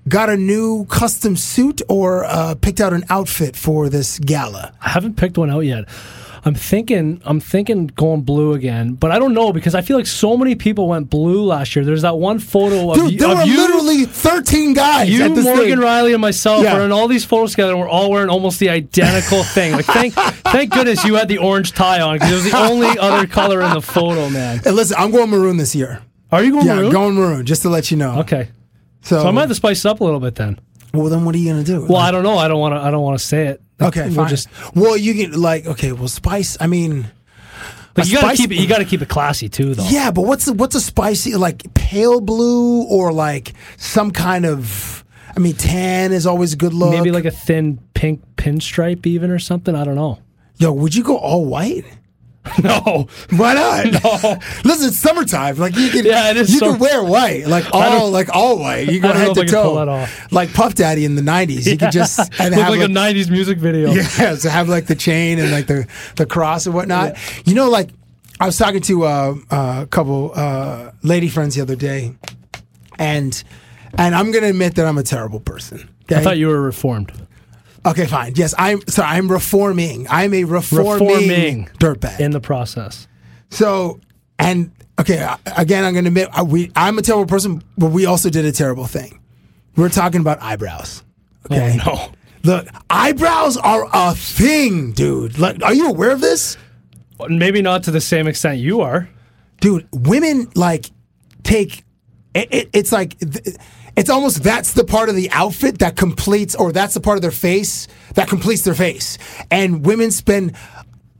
got 0.08 0.30
a 0.30 0.36
new 0.36 0.86
custom 0.86 1.36
suit 1.36 1.82
or 1.88 2.24
uh, 2.24 2.54
picked 2.54 2.80
out 2.80 2.94
an 2.94 3.04
outfit 3.10 3.54
for 3.54 3.90
this 3.90 4.18
gala? 4.18 4.72
I 4.80 4.88
haven't 4.88 5.16
picked 5.16 5.36
one 5.36 5.50
out 5.50 5.60
yet. 5.60 5.84
I'm 6.46 6.54
thinking 6.54 7.20
I'm 7.24 7.40
thinking 7.40 7.88
going 7.88 8.22
blue 8.22 8.52
again, 8.54 8.94
but 8.94 9.10
I 9.10 9.18
don't 9.18 9.34
know 9.34 9.52
because 9.52 9.74
I 9.74 9.80
feel 9.80 9.96
like 9.96 10.06
so 10.06 10.36
many 10.36 10.54
people 10.54 10.86
went 10.86 11.10
blue 11.10 11.42
last 11.44 11.74
year. 11.74 11.84
There's 11.84 12.02
that 12.02 12.18
one 12.18 12.38
photo 12.38 12.88
of, 12.92 12.96
Dude, 12.96 13.12
you, 13.14 13.18
there 13.18 13.32
of 13.32 13.38
were 13.38 13.44
you, 13.44 13.56
literally 13.56 14.04
13 14.06 14.72
guys. 14.72 15.10
you, 15.10 15.28
Morgan 15.28 15.42
thing. 15.42 15.78
Rielly, 15.78 16.12
and 16.12 16.20
myself 16.22 16.62
Yeah. 16.62 16.76
are 16.78 16.82
in 16.82 16.92
all 16.92 17.08
these 17.08 17.24
photos 17.24 17.50
together, 17.50 17.72
and 17.72 17.80
we're 17.80 17.88
all 17.88 18.10
wearing 18.12 18.30
almost 18.30 18.60
the 18.60 18.70
identical 18.70 19.42
thing. 19.56 19.72
Like 19.72 19.86
thank 19.86 20.14
thank 20.14 20.72
goodness 20.72 21.04
you 21.04 21.16
had 21.16 21.26
the 21.26 21.38
orange 21.38 21.72
tie 21.72 22.00
on 22.00 22.14
because 22.14 22.30
it 22.30 22.34
was 22.36 22.44
the 22.52 22.56
only 22.56 22.96
other 22.96 23.26
color 23.26 23.60
in 23.60 23.72
the 23.74 23.82
photo, 23.82 24.30
man. 24.30 24.60
Hey, 24.62 24.70
listen, 24.70 24.96
I'm 25.00 25.10
going 25.10 25.28
maroon 25.30 25.56
this 25.56 25.74
year. 25.74 26.00
Are 26.30 26.44
you 26.44 26.52
going 26.52 26.66
yeah, 26.66 26.76
maroon? 26.76 26.92
going 26.92 27.14
maroon, 27.16 27.44
just 27.44 27.62
to 27.62 27.68
let 27.70 27.90
you 27.90 27.96
know. 27.96 28.20
okay, 28.20 28.50
So, 29.02 29.20
so 29.22 29.28
I 29.28 29.32
might 29.32 29.40
have 29.42 29.50
to 29.50 29.54
spice 29.56 29.84
it 29.84 29.88
up 29.88 30.00
a 30.00 30.04
little 30.04 30.20
bit 30.20 30.36
then. 30.36 30.60
well, 30.94 31.08
then 31.08 31.24
what 31.24 31.34
are 31.34 31.38
you 31.38 31.50
gonna 31.50 31.64
do? 31.64 31.86
Well, 31.86 31.98
I 32.00 32.12
don't 32.12 32.22
know. 32.22 32.38
I 32.38 32.46
don't 32.46 32.60
want 32.60 32.74
to. 32.74 32.80
I 32.80 32.92
don't 32.92 33.02
want 33.02 33.18
to 33.18 33.24
say 33.24 33.46
it. 33.48 33.60
Okay, 33.80 34.08
We'll. 34.08 34.26
Just 34.26 34.48
well, 34.74 34.96
you 34.96 35.14
get 35.14 35.32
like 35.32 35.66
okay. 35.66 35.92
Well, 35.92 36.08
spice. 36.08 36.56
I 36.60 36.66
mean, 36.66 37.06
but 37.94 38.06
you 38.06 38.14
got 38.14 38.20
to 38.22 38.26
spice- 38.28 38.36
keep 38.38 38.52
it. 38.52 38.56
You 38.56 38.66
got 38.66 38.78
to 38.78 38.84
keep 38.84 39.02
it 39.02 39.08
classy 39.08 39.48
too, 39.48 39.74
though. 39.74 39.86
yeah, 39.88 40.10
but 40.10 40.22
what's 40.22 40.46
the, 40.46 40.52
what's 40.54 40.74
a 40.74 40.80
spicy 40.80 41.34
like 41.34 41.74
pale 41.74 42.20
blue 42.20 42.84
or 42.84 43.12
like 43.12 43.52
some 43.76 44.10
kind 44.10 44.46
of? 44.46 45.04
I 45.36 45.38
mean, 45.40 45.54
tan 45.54 46.12
is 46.12 46.26
always 46.26 46.54
a 46.54 46.56
good 46.56 46.72
look. 46.72 46.92
Maybe 46.92 47.10
like 47.10 47.26
a 47.26 47.30
thin 47.30 47.78
pink 47.92 48.22
pinstripe, 48.36 49.04
even 49.06 49.30
or 49.30 49.38
something. 49.38 49.74
I 49.74 49.84
don't 49.84 49.96
know. 49.96 50.20
yo, 50.56 50.72
would 50.72 50.94
you 50.94 51.04
go 51.04 51.18
all 51.18 51.44
white? 51.44 51.84
No, 52.62 53.06
Why 53.30 53.54
not? 53.54 53.86
No. 54.04 54.38
Listen, 54.64 54.88
it's 54.88 54.98
summertime. 54.98 55.56
Like 55.56 55.76
you 55.76 55.90
can, 55.90 56.04
Yeah, 56.04 56.30
it 56.30 56.36
is 56.36 56.52
You 56.52 56.60
can 56.60 56.78
wear 56.78 57.02
white, 57.02 57.46
like 57.46 57.64
all, 57.72 58.10
like 58.10 58.28
all 58.34 58.58
white. 58.58 58.88
You 58.88 59.00
go 59.00 59.12
head 59.12 59.34
to 59.34 59.40
I 59.42 59.44
can 59.44 59.54
pull 59.54 59.74
toe, 59.74 60.06
like 60.30 60.52
Puff 60.52 60.74
Daddy 60.74 61.04
in 61.04 61.14
the 61.14 61.22
'90s. 61.22 61.66
You 61.66 61.76
could 61.76 61.92
just 61.92 62.18
and 62.40 62.54
look 62.54 62.64
have 62.64 62.70
like, 62.70 62.80
like, 62.80 62.90
a 62.90 62.92
'90s 62.92 63.30
music 63.30 63.58
video. 63.58 63.90
Yeah, 63.90 64.34
so 64.36 64.48
have 64.48 64.68
like 64.68 64.86
the 64.86 64.94
chain 64.94 65.38
and 65.38 65.50
like 65.50 65.66
the 65.66 65.86
the 66.16 66.26
cross 66.26 66.66
and 66.66 66.74
whatnot. 66.74 67.16
You 67.46 67.54
know, 67.54 67.68
like 67.68 67.90
I 68.38 68.46
was 68.46 68.56
talking 68.56 68.82
to 68.82 69.04
uh, 69.04 69.34
uh, 69.50 69.80
a 69.82 69.86
couple 69.86 70.32
uh, 70.34 70.92
lady 71.02 71.28
friends 71.28 71.54
the 71.54 71.62
other 71.62 71.76
day, 71.76 72.14
and 72.98 73.42
and 73.96 74.14
I'm 74.14 74.30
gonna 74.30 74.48
admit 74.48 74.74
that 74.76 74.86
I'm 74.86 74.98
a 74.98 75.02
terrible 75.02 75.40
person. 75.40 75.88
Okay? 76.04 76.16
I 76.16 76.22
thought 76.22 76.38
you 76.38 76.48
were 76.48 76.60
reformed. 76.60 77.12
Okay, 77.86 78.06
fine. 78.06 78.32
Yes, 78.36 78.54
I'm. 78.58 78.80
So 78.88 79.02
I'm 79.02 79.30
reforming. 79.30 80.06
I'm 80.10 80.34
a 80.34 80.44
reforming, 80.44 80.92
Reforming. 81.08 81.68
dirtbag. 81.78 82.20
in 82.20 82.30
the 82.32 82.40
process. 82.40 83.08
So, 83.50 84.00
and 84.38 84.70
okay, 85.00 85.26
again, 85.56 85.84
I'm 85.84 85.92
going 85.94 86.04
to 86.04 86.08
admit 86.08 86.28
I, 86.32 86.42
we, 86.42 86.70
I'm 86.76 86.98
a 86.98 87.02
terrible 87.02 87.26
person, 87.26 87.62
but 87.78 87.90
we 87.90 88.06
also 88.06 88.28
did 88.30 88.44
a 88.44 88.52
terrible 88.52 88.86
thing. 88.86 89.20
We're 89.76 89.88
talking 89.88 90.20
about 90.20 90.42
eyebrows. 90.42 91.02
Oh, 91.50 91.54
okay. 91.54 91.78
Oh 91.86 91.90
no. 91.90 92.12
Look, 92.42 92.68
eyebrows 92.90 93.56
are 93.56 93.88
a 93.92 94.14
thing, 94.14 94.92
dude. 94.92 95.38
Like, 95.38 95.62
are 95.62 95.74
you 95.74 95.88
aware 95.88 96.10
of 96.12 96.20
this? 96.20 96.56
Maybe 97.28 97.60
not 97.62 97.82
to 97.84 97.90
the 97.90 98.00
same 98.00 98.26
extent 98.28 98.58
you 98.58 98.82
are. 98.82 99.08
Dude, 99.60 99.88
women 99.92 100.48
like 100.54 100.90
take 101.42 101.82
it, 102.34 102.48
it, 102.52 102.70
it's 102.72 102.92
like 102.92 103.18
th- 103.18 103.56
it's 103.96 104.10
almost 104.10 104.42
that's 104.42 104.72
the 104.74 104.84
part 104.84 105.08
of 105.08 105.14
the 105.16 105.30
outfit 105.30 105.78
that 105.78 105.96
completes 105.96 106.54
or 106.54 106.72
that's 106.72 106.94
the 106.94 107.00
part 107.00 107.16
of 107.16 107.22
their 107.22 107.30
face 107.30 107.88
that 108.14 108.28
completes 108.28 108.62
their 108.62 108.74
face. 108.74 109.18
And 109.50 109.84
women 109.84 110.10
spend 110.10 110.54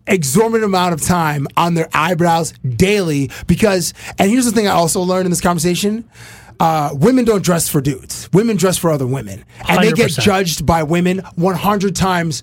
exorbitant 0.07 0.65
amount 0.65 0.95
of 0.95 1.01
time 1.03 1.47
on 1.57 1.75
their 1.75 1.89
eyebrows 1.93 2.53
daily 2.77 3.31
because 3.47 3.93
and 4.19 4.31
here's 4.31 4.45
the 4.45 4.53
thing 4.53 4.69
I 4.69 4.73
also 4.73 5.01
learned 5.01 5.27
in 5.27 5.31
this 5.31 5.41
conversation. 5.41 6.09
Uh, 6.59 6.89
women 6.95 7.25
don't 7.27 7.43
dress 7.45 7.69
for 7.69 7.83
dudes. 7.83 8.31
Women 8.33 8.57
dress 8.57 8.79
for 8.79 8.91
other 8.91 9.07
women, 9.07 9.45
and 9.69 9.83
they 9.85 9.93
get 9.93 10.11
judged 10.13 10.65
by 10.65 10.85
women 10.85 11.19
100 11.35 11.95
times, 11.95 12.43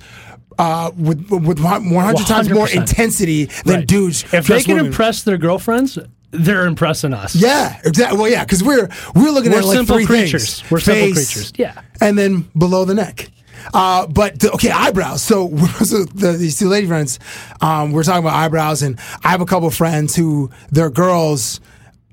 uh, 0.59 0.91
with 0.95 1.31
with 1.31 1.59
100 1.59 2.27
times 2.27 2.47
more 2.51 2.67
100%. 2.67 2.75
intensity 2.75 3.45
than 3.65 3.77
Right. 3.77 3.87
dudes. 3.87 4.23
If 4.31 4.45
they 4.45 4.61
can 4.61 4.75
women. 4.75 4.91
impress 4.91 5.23
their 5.23 5.37
girlfriends, 5.39 5.97
they're 6.33 6.65
impressing 6.65 7.13
us. 7.13 7.35
Yeah, 7.35 7.79
exactly. 7.85 8.17
Well, 8.19 8.29
yeah, 8.29 8.43
because 8.43 8.63
we're 8.63 8.89
we're 9.15 9.31
looking 9.31 9.51
We're 9.51 9.59
at 9.59 9.65
like 9.65 9.77
simple 9.77 9.95
three 9.97 10.05
creatures. 10.05 10.59
things. 10.59 10.71
We're 10.71 10.79
simple 10.79 11.15
Face, 11.15 11.33
creatures. 11.33 11.53
Yeah. 11.57 11.81
and 12.01 12.17
then 12.17 12.49
below 12.57 12.85
the 12.85 12.95
neck. 12.95 13.29
Uh, 13.73 14.07
but 14.07 14.39
the, 14.39 14.51
okay, 14.51 14.71
eyebrows. 14.71 15.21
So, 15.21 15.55
so 15.85 16.03
the, 16.03 16.33
these 16.33 16.59
two 16.59 16.67
lady 16.67 16.85
friends, 16.87 17.17
um, 17.61 17.91
we're 17.93 18.03
talking 18.03 18.23
about 18.25 18.33
eyebrows, 18.35 18.81
and 18.81 18.99
I 19.23 19.29
have 19.29 19.39
a 19.41 19.45
couple 19.45 19.69
friends 19.69 20.15
who 20.15 20.51
their 20.69 20.89
girls, 20.89 21.61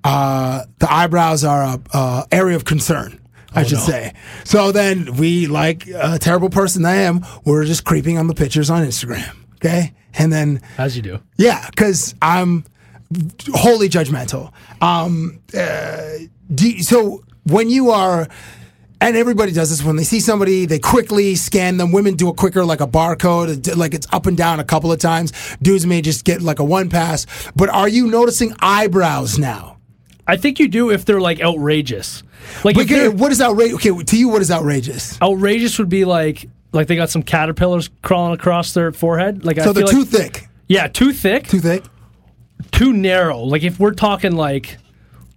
uh, 0.05 0.65
the 0.79 0.93
eyebrows 0.93 1.43
are 1.43 1.63
a, 1.63 1.81
a 1.93 2.27
area 2.31 2.55
of 2.57 2.65
concern. 2.65 3.17
I 3.53 3.65
should 3.65 3.79
no. 3.79 3.85
say. 3.85 4.13
So 4.45 4.71
then 4.71 5.17
we, 5.17 5.49
like 5.49 5.89
a 5.89 6.21
terrible 6.21 6.51
person 6.51 6.85
I 6.85 6.95
am, 6.97 7.27
we're 7.45 7.65
just 7.65 7.85
creeping 7.85 8.17
on 8.17 8.29
the 8.29 8.35
pictures 8.35 8.71
on 8.71 8.87
Instagram. 8.87 9.35
Okay, 9.57 9.93
and 10.15 10.33
then 10.33 10.61
As 10.79 10.95
you 10.97 11.03
do. 11.03 11.19
yeah, 11.37 11.67
because 11.69 12.15
I'm 12.23 12.65
wholly 13.55 13.89
judgmental. 13.89 14.53
Um, 14.81 15.41
uh, 15.57 16.03
you- 16.59 16.83
so 16.83 17.23
when 17.45 17.69
you 17.71 17.91
are, 17.91 18.29
and 19.01 19.17
everybody 19.17 19.53
does 19.53 19.71
this 19.71 19.83
when 19.83 19.97
they 19.97 20.05
see 20.05 20.21
somebody, 20.21 20.67
they 20.67 20.79
quickly 20.79 21.35
scan 21.35 21.79
them. 21.79 21.91
Women 21.91 22.15
do 22.15 22.29
it 22.29 22.37
quicker, 22.37 22.65
like 22.65 22.81
a 22.81 22.87
barcode, 22.87 23.75
like 23.77 23.95
it's 23.95 24.07
up 24.13 24.27
and 24.27 24.37
down 24.37 24.61
a 24.61 24.65
couple 24.65 24.93
of 24.93 24.99
times. 24.99 25.33
Dudes 25.63 25.87
may 25.87 26.03
just 26.03 26.25
get 26.25 26.43
like 26.43 26.59
a 26.59 26.65
one 26.65 26.89
pass. 26.91 27.27
But 27.57 27.71
are 27.71 27.89
you 27.89 28.07
noticing 28.09 28.55
eyebrows 28.61 29.39
now? 29.39 29.79
I 30.27 30.37
think 30.37 30.61
you 30.61 30.69
do 30.69 30.91
if 30.91 31.05
they're 31.07 31.21
like 31.21 31.41
outrageous. 31.41 32.23
Like 32.63 32.77
what 32.77 33.33
is 33.33 33.41
outrageous? 33.41 33.75
Okay, 33.77 34.03
to 34.05 34.17
you, 34.19 34.29
what 34.29 34.43
is 34.43 34.51
outrageous? 34.51 35.21
outrageous 35.21 35.79
would 35.79 35.89
be 35.89 36.05
like 36.05 36.47
like 36.73 36.87
they 36.87 36.95
got 36.95 37.11
some 37.11 37.23
caterpillars 37.23 37.91
crawling 38.03 38.33
across 38.35 38.75
their 38.75 38.93
forehead. 38.93 39.45
Like 39.45 39.59
I 39.59 39.65
So 39.65 39.73
they're 39.73 39.87
feel 39.87 40.05
too 40.05 40.19
like, 40.19 40.35
thick. 40.35 40.49
Yeah, 40.69 40.87
too 40.87 41.13
thick, 41.13 41.49
Too 41.49 41.59
thick. 41.59 41.85
Too 42.73 42.93
narrow. 42.93 43.41
Like 43.41 43.63
if 43.63 43.79
we're 43.79 43.93
talking 43.95 44.33
like 44.33 44.79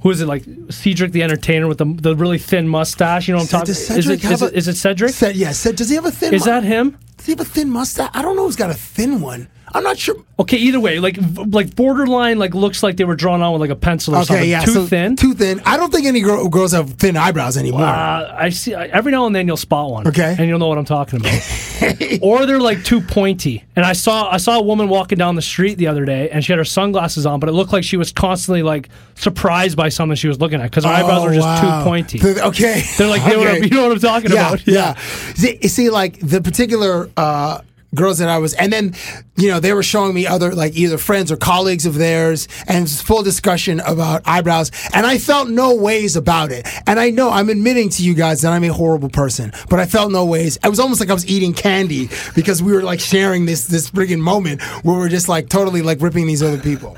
who 0.02 0.10
is 0.12 0.20
it 0.20 0.28
like 0.28 0.44
Cedric 0.70 1.14
the 1.14 1.24
Entertainer 1.24 1.68
with 1.68 1.78
the 1.78 1.86
the 1.86 2.16
really 2.16 2.38
thin 2.38 2.68
mustache? 2.68 3.28
You 3.28 3.34
know 3.34 3.38
what 3.40 3.54
I'm 3.54 3.60
talking? 3.62 3.66
Does 3.74 3.90
Is 3.90 4.08
it 4.10 4.22
have 4.24 4.34
is 4.34 4.42
a- 4.42 4.54
is 4.58 4.68
it 4.68 4.76
Cedric? 4.76 5.12
Ced- 5.14 5.36
yeah, 5.36 5.52
Ced- 5.52 5.76
does 5.78 5.90
he 5.90 5.96
have 5.96 6.06
a 6.06 6.12
thin? 6.12 6.34
Is 6.34 6.42
mu- 6.46 6.52
that 6.52 6.64
him? 6.64 6.98
Does 7.18 7.26
he 7.26 7.32
have 7.32 7.40
a 7.40 7.46
thin 7.46 7.70
mustache? 7.70 8.10
I 8.14 8.22
don't 8.22 8.36
know. 8.36 8.46
Who's 8.46 8.56
got 8.58 8.70
a 8.70 8.74
thin 8.74 9.22
one? 9.22 9.48
I'm 9.76 9.84
not 9.84 9.98
sure. 9.98 10.16
Okay, 10.40 10.58
either 10.58 10.80
way, 10.80 11.00
like 11.00 11.18
like 11.48 11.76
borderline, 11.76 12.38
like 12.38 12.54
looks 12.54 12.84
like 12.84 12.98
they 12.98 13.06
were 13.06 13.16
drawn 13.16 13.42
on 13.42 13.54
with 13.54 13.62
like 13.62 13.70
a 13.72 13.76
pencil 13.76 14.14
or 14.14 14.18
Okay, 14.20 14.26
something. 14.26 14.50
yeah, 14.50 14.62
too 14.66 14.72
so 14.74 14.86
thin. 14.86 15.16
Too 15.16 15.34
thin. 15.34 15.62
I 15.66 15.78
don't 15.78 15.92
think 15.92 16.06
any 16.06 16.22
girl, 16.22 16.48
girls 16.48 16.74
have 16.74 16.92
thin 16.94 17.18
eyebrows 17.18 17.58
anymore. 17.58 17.82
Uh, 17.82 18.36
I 18.38 18.50
see. 18.50 18.74
Every 18.76 19.12
now 19.12 19.26
and 19.26 19.36
then 19.36 19.48
you'll 19.48 19.58
spot 19.58 19.90
one. 19.90 20.08
Okay. 20.08 20.36
and 20.38 20.48
you'll 20.48 20.60
know 20.60 20.68
what 20.68 20.78
I'm 20.78 20.86
talking 20.86 21.20
about. 21.20 22.20
or 22.22 22.46
they're 22.46 22.60
like 22.60 22.84
too 22.84 23.02
pointy. 23.02 23.64
And 23.76 23.84
I 23.86 23.94
saw 23.94 24.30
I 24.30 24.38
saw 24.38 24.60
a 24.60 24.64
woman 24.64 24.90
walking 24.90 25.18
down 25.18 25.36
the 25.36 25.42
street 25.42 25.76
the 25.80 25.88
other 25.88 26.06
day, 26.06 26.30
and 26.30 26.44
she 26.46 26.52
had 26.52 26.58
her 26.60 26.66
sunglasses 26.66 27.26
on, 27.26 27.40
but 27.40 27.50
it 27.50 27.54
looked 27.54 27.74
like 27.74 27.84
she 27.84 27.98
was 27.98 28.12
constantly 28.12 28.62
like 28.64 28.90
surprised 29.16 29.76
by 29.78 29.90
something 29.90 30.16
she 30.16 30.28
was 30.28 30.40
looking 30.40 30.62
at 30.62 30.70
because 30.70 30.84
her 30.86 30.92
eyebrows 30.92 31.22
Oh, 31.22 31.26
were 31.26 31.34
just 31.34 31.48
wow. 31.48 31.80
too 31.80 31.84
pointy. 31.86 32.20
Th- 32.20 32.38
Okay, 32.38 32.84
They're 32.98 33.08
like 33.08 33.24
they 33.24 33.38
were, 33.38 33.48
Okay. 33.50 33.64
you 33.64 33.70
know 33.72 33.84
what 33.88 33.92
I'm 33.94 34.00
talking 34.00 34.32
yeah, 34.32 34.48
about? 34.50 34.68
Yeah. 34.68 34.96
See, 35.36 35.60
see, 35.68 35.90
like 35.90 36.20
the 36.20 36.42
particular 36.42 37.10
uh, 37.18 37.62
girls 37.94 38.18
that 38.20 38.30
I 38.30 38.38
was, 38.38 38.54
and 38.54 38.72
then 38.72 38.96
you 39.36 39.50
know 39.50 39.60
they 39.60 39.74
were 39.74 39.84
showing 39.84 40.14
me 40.14 40.28
other 40.28 40.54
like 40.54 40.76
either 40.76 40.98
friends 40.98 41.32
or 41.32 41.38
colleagues 41.38 41.86
of 41.86 41.96
theirs, 41.96 42.48
and 42.68 42.90
full 42.90 43.24
discussion 43.24 43.80
about 43.82 44.22
eyebrows, 44.26 44.72
and 44.94 45.06
I 45.06 45.18
felt 45.18 45.50
no 45.50 45.76
ways 45.76 46.16
about 46.16 46.52
it. 46.52 46.68
And 46.88 47.00
I 47.00 47.10
know 47.10 47.30
I'm 47.30 47.50
admitting 47.50 47.90
to 47.90 48.04
you 48.04 48.14
guys 48.14 48.42
that 48.42 48.52
I'm 48.52 48.64
a 48.64 48.74
horrible 48.74 49.10
person, 49.10 49.54
but 49.70 49.80
I 49.80 49.86
felt 49.86 50.12
no 50.12 50.26
ways. 50.26 50.58
It 50.64 50.70
was 50.70 50.80
almost 50.80 51.00
like 51.00 51.10
I 51.10 51.14
was 51.14 51.28
eating 51.28 51.54
candy 51.54 52.10
because 52.36 52.62
we 52.62 52.74
were 52.74 52.84
like 52.84 53.00
sharing 53.00 53.46
this 53.46 53.68
this 53.68 53.90
friggin' 53.90 54.20
moment 54.20 54.62
where 54.84 54.98
we're 54.98 55.10
just 55.10 55.30
like 55.30 55.50
totally 55.50 55.82
like 55.82 56.02
ripping 56.02 56.28
these 56.28 56.44
other 56.44 56.60
people. 56.60 56.98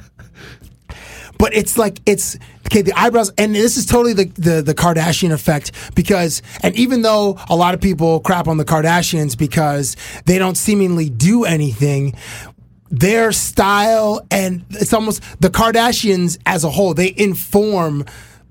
But 1.38 1.54
it's 1.54 1.77
like 1.77 2.00
it's 2.06 2.38
okay. 2.68 2.82
The 2.82 2.98
eyebrows, 2.98 3.32
and 3.38 3.54
this 3.54 3.77
is 3.77 3.86
totally 3.86 4.13
the, 4.13 4.25
the 4.25 4.62
the 4.62 4.74
Kardashian 4.74 5.32
effect 5.32 5.72
because, 5.96 6.42
and 6.62 6.75
even 6.75 7.01
though 7.01 7.38
a 7.50 7.56
lot 7.56 7.74
of 7.74 7.82
people 7.82 8.20
crap 8.22 8.48
on 8.48 8.58
the 8.58 8.65
Kardashians 8.65 9.38
because 9.38 9.98
they 10.25 10.38
don't 10.38 10.56
seemingly 10.56 11.10
do 11.10 11.44
anything, 11.46 12.15
their 12.89 13.32
style 13.32 14.25
and 14.32 14.65
it's 14.72 14.94
almost 14.94 15.22
the 15.42 15.50
Kardashians 15.50 16.38
as 16.46 16.63
a 16.63 16.70
whole. 16.70 16.94
They 16.94 17.13
inform 17.18 18.06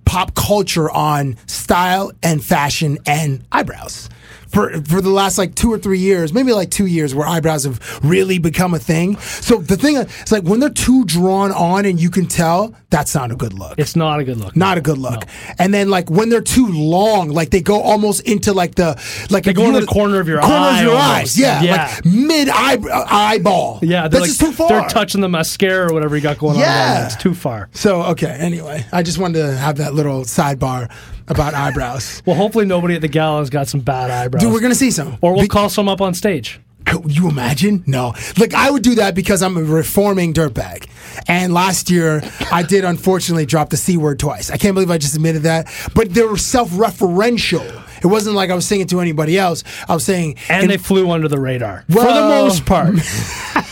pop 0.04 0.34
culture 0.34 0.90
on 0.90 1.36
style 1.46 2.12
and 2.22 2.44
fashion 2.44 2.98
and 3.06 3.44
eyebrows. 3.50 4.08
For, 4.54 4.70
for 4.82 5.00
the 5.02 5.10
last 5.10 5.36
like 5.36 5.54
two 5.54 5.72
or 5.72 5.78
three 5.78 5.98
years, 5.98 6.32
maybe 6.32 6.52
like 6.52 6.70
two 6.70 6.86
years, 6.86 7.14
where 7.14 7.26
eyebrows 7.26 7.64
have 7.64 7.80
really 8.04 8.38
become 8.38 8.72
a 8.72 8.78
thing. 8.78 9.16
So 9.18 9.56
the 9.58 9.76
thing 9.76 9.96
is, 9.96 10.30
like 10.32 10.44
when 10.44 10.60
they're 10.60 10.70
too 10.70 11.04
drawn 11.04 11.50
on, 11.52 11.84
and 11.84 12.00
you 12.00 12.08
can 12.08 12.26
tell 12.26 12.74
that's 12.90 13.14
not 13.14 13.32
a 13.32 13.36
good 13.36 13.52
look. 13.52 13.74
It's 13.78 13.96
not 13.96 14.20
a 14.20 14.24
good 14.24 14.36
look. 14.38 14.54
Not 14.56 14.78
a 14.78 14.80
good 14.80 14.98
look. 14.98 15.24
And 15.58 15.74
then 15.74 15.90
like 15.90 16.08
when 16.08 16.28
they're 16.28 16.40
too 16.40 16.68
long, 16.68 17.30
like 17.30 17.50
they 17.50 17.60
go 17.60 17.80
almost 17.80 18.20
into 18.22 18.52
like 18.52 18.76
the 18.76 19.00
like 19.30 19.42
They 19.44 19.52
go 19.52 19.66
in 19.66 19.72
the 19.74 19.86
corner 19.86 20.20
of 20.20 20.28
your 20.28 20.40
corner 20.40 20.54
eye 20.54 20.78
of 20.78 20.84
your 20.86 20.96
eyes. 20.96 21.36
Yeah, 21.38 21.60
Yeah. 21.62 21.92
like 21.96 22.04
mid 22.04 22.48
eye 22.48 22.76
uh, 22.76 23.06
eyeball. 23.10 23.80
Yeah, 23.82 24.06
they're 24.08 24.20
that's 24.20 24.40
like 24.40 24.48
too 24.50 24.54
far. 24.56 24.68
they're 24.68 24.88
touching 24.88 25.20
the 25.20 25.28
mascara 25.28 25.90
or 25.90 25.94
whatever 25.94 26.14
you 26.14 26.22
got 26.22 26.38
going 26.38 26.54
on. 26.54 26.60
Yeah. 26.60 27.06
It's 27.06 27.16
too 27.16 27.34
far. 27.34 27.68
So 27.72 28.02
okay, 28.04 28.30
anyway, 28.38 28.86
I 28.92 29.02
just 29.02 29.18
wanted 29.18 29.40
to 29.40 29.56
have 29.56 29.78
that 29.78 29.94
little 29.94 30.22
sidebar 30.22 30.90
about 31.28 31.54
eyebrows. 31.54 32.22
Well, 32.26 32.36
hopefully 32.36 32.66
nobody 32.66 32.94
at 32.94 33.00
the 33.00 33.08
gala's 33.08 33.50
got 33.50 33.68
some 33.68 33.80
bad 33.80 34.10
eyebrows. 34.10 34.42
Dude, 34.42 34.52
we're 34.52 34.60
gonna 34.60 34.74
see 34.74 34.90
some. 34.90 35.18
or 35.20 35.34
we'll 35.34 35.46
call 35.46 35.68
some 35.68 35.88
up 35.88 36.00
on 36.00 36.14
stage. 36.14 36.60
Could 36.86 37.16
you 37.16 37.28
imagine? 37.30 37.82
No. 37.86 38.14
Like 38.38 38.52
I 38.54 38.70
would 38.70 38.82
do 38.82 38.96
that 38.96 39.14
because 39.14 39.42
I'm 39.42 39.56
a 39.56 39.62
reforming 39.62 40.34
dirtbag. 40.34 40.86
And 41.26 41.54
last 41.54 41.90
year 41.90 42.22
I 42.52 42.62
did 42.62 42.84
unfortunately 42.84 43.46
drop 43.46 43.70
the 43.70 43.76
C 43.78 43.96
word 43.96 44.18
twice. 44.18 44.50
I 44.50 44.58
can't 44.58 44.74
believe 44.74 44.90
I 44.90 44.98
just 44.98 45.14
admitted 45.14 45.42
that. 45.44 45.66
But 45.94 46.12
they 46.12 46.22
were 46.24 46.36
self-referential. 46.36 47.82
It 48.02 48.06
wasn't 48.08 48.36
like 48.36 48.50
I 48.50 48.54
was 48.54 48.66
saying 48.66 48.82
it 48.82 48.88
to 48.90 49.00
anybody 49.00 49.38
else. 49.38 49.64
I 49.88 49.94
was 49.94 50.04
saying 50.04 50.36
And 50.50 50.64
in- 50.64 50.68
they 50.68 50.76
flew 50.76 51.10
under 51.10 51.26
the 51.28 51.40
radar 51.40 51.84
for 51.88 52.02
the 52.02 52.28
most 52.28 52.66
part. 52.66 52.96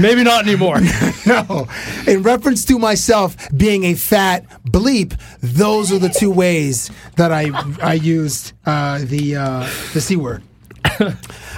Maybe 0.00 0.22
not 0.22 0.46
anymore. 0.46 0.80
no. 1.26 1.68
In 2.06 2.22
reference 2.22 2.64
to 2.66 2.78
myself 2.78 3.36
being 3.56 3.84
a 3.84 3.94
fat 3.94 4.44
bleep, 4.64 5.18
those 5.40 5.92
are 5.92 5.98
the 5.98 6.08
two 6.08 6.30
ways 6.30 6.90
that 7.16 7.32
I 7.32 7.50
I 7.82 7.94
used 7.94 8.52
uh, 8.66 8.98
the 9.04 9.36
uh, 9.36 9.60
the 9.92 10.00
c 10.00 10.16
word. 10.16 10.42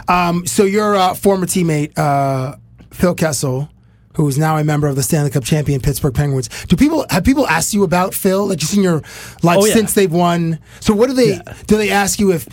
um, 0.09 0.47
so 0.47 0.65
your 0.65 0.95
uh, 0.97 1.15
former 1.15 1.47
teammate 1.47 1.97
uh, 1.99 2.57
Phil 2.91 3.15
Kessel, 3.15 3.69
who 4.17 4.27
is 4.29 4.39
now 4.39 4.57
a 4.59 4.65
member 4.65 4.87
of 4.87 4.97
the 4.97 5.03
Stanley 5.03 5.31
Cup 5.31 5.45
champion 5.45 5.81
Pittsburgh 5.81 6.15
Penguins. 6.15 6.49
Do 6.67 6.77
people 6.77 7.07
have 7.11 7.25
people 7.25 7.47
asked 7.47 7.75
you 7.75 7.83
about 7.85 8.15
Phil? 8.15 8.47
Like 8.47 8.59
just 8.59 8.77
in 8.77 8.83
your 8.83 9.03
life 9.43 9.59
Oh, 9.61 9.65
yeah. 9.67 9.75
since 9.75 9.95
they've 9.95 10.13
won? 10.13 10.59
So 10.81 10.95
what 10.95 11.09
do 11.09 11.15
they 11.15 11.41
do? 11.67 11.77
They 11.77 11.91
ask 11.91 12.19
you 12.21 12.33
if 12.33 12.47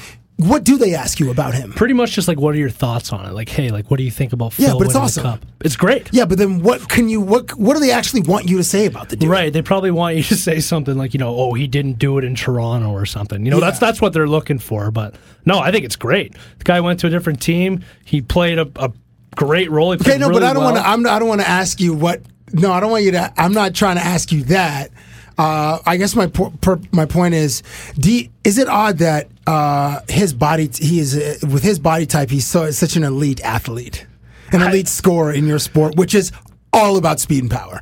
what 0.47 0.63
do 0.63 0.77
they 0.77 0.93
ask 0.95 1.19
you 1.19 1.29
about 1.31 1.53
him? 1.53 1.73
Pretty 1.73 1.93
much 1.93 2.11
just 2.11 2.27
like, 2.27 2.39
what 2.39 2.55
are 2.55 2.57
your 2.57 2.69
thoughts 2.69 3.11
on 3.13 3.25
it? 3.25 3.33
Like, 3.33 3.49
hey, 3.49 3.69
like, 3.69 3.89
what 3.91 3.97
do 3.97 4.03
you 4.03 4.11
think 4.11 4.33
about 4.33 4.53
Phil 4.53 4.67
Yeah, 4.67 4.73
but 4.77 4.87
it's 4.87 4.95
awesome. 4.95 5.23
cup? 5.23 5.45
It's 5.61 5.75
great. 5.75 6.09
Yeah, 6.11 6.25
but 6.25 6.37
then 6.37 6.61
what 6.61 6.87
can 6.89 7.09
you 7.09 7.21
what 7.21 7.53
what 7.57 7.73
do 7.75 7.79
they 7.79 7.91
actually 7.91 8.21
want 8.21 8.49
you 8.49 8.57
to 8.57 8.63
say 8.63 8.85
about 8.85 9.09
the 9.09 9.15
dude? 9.15 9.29
Right. 9.29 9.51
They 9.53 9.61
probably 9.61 9.91
want 9.91 10.15
you 10.17 10.23
to 10.23 10.35
say 10.35 10.59
something 10.59 10.97
like, 10.97 11.13
you 11.13 11.19
know, 11.19 11.35
oh, 11.35 11.53
he 11.53 11.67
didn't 11.67 11.99
do 11.99 12.17
it 12.17 12.23
in 12.23 12.35
Toronto 12.35 12.91
or 12.91 13.05
something. 13.05 13.45
You 13.45 13.51
know, 13.51 13.59
that's 13.59 13.79
that's 13.79 14.01
what 14.01 14.13
they're 14.13 14.27
looking 14.27 14.59
for. 14.59 14.91
But 14.91 15.15
no, 15.45 15.59
I 15.59 15.71
think 15.71 15.85
it's 15.85 15.95
great. 15.95 16.33
The 16.59 16.63
guy 16.63 16.79
went 16.81 16.99
to 17.01 17.07
a 17.07 17.09
different 17.09 17.41
team. 17.41 17.83
He 18.05 18.21
played 18.21 18.57
a, 18.59 18.69
a 18.77 18.91
great 19.35 19.69
role. 19.71 19.91
He 19.91 19.99
Okay, 19.99 20.17
no, 20.17 20.29
but 20.31 20.43
I 20.43 20.53
don't 20.53 20.63
well. 20.63 20.73
want 20.73 20.83
to. 20.83 20.89
I'm. 20.89 21.05
I 21.07 21.19
don't 21.19 21.27
want 21.27 21.41
to 21.41 21.49
ask 21.49 21.79
you 21.79 21.93
what. 21.93 22.21
No, 22.53 22.71
I 22.71 22.79
don't 22.79 22.91
want 22.91 23.03
you 23.03 23.11
to. 23.11 23.33
I'm 23.37 23.53
not 23.53 23.73
trying 23.73 23.97
to 23.97 24.03
ask 24.03 24.31
you 24.31 24.43
that. 24.45 24.89
Uh, 25.37 25.79
I 25.85 25.97
guess 25.97 26.15
my 26.15 26.27
po- 26.27 26.53
per, 26.61 26.79
my 26.91 27.05
point 27.05 27.33
is, 27.33 27.63
you- 27.95 28.29
is 28.43 28.57
it 28.57 28.67
odd 28.67 28.97
that 28.99 29.27
uh, 29.51 30.01
his 30.07 30.33
body 30.33 30.69
he 30.73 30.99
is 30.99 31.17
uh, 31.17 31.35
with 31.51 31.61
his 31.61 31.77
body 31.77 32.05
type 32.05 32.29
he's 32.29 32.47
so 32.47 32.71
such 32.71 32.95
an 32.95 33.03
elite 33.03 33.41
athlete, 33.41 34.07
an 34.53 34.61
elite 34.61 34.87
scorer 34.87 35.33
in 35.33 35.45
your 35.45 35.59
sport, 35.59 35.97
which 35.97 36.15
is 36.15 36.31
all 36.71 36.95
about 36.97 37.19
speed 37.19 37.43
and 37.43 37.51
power. 37.51 37.81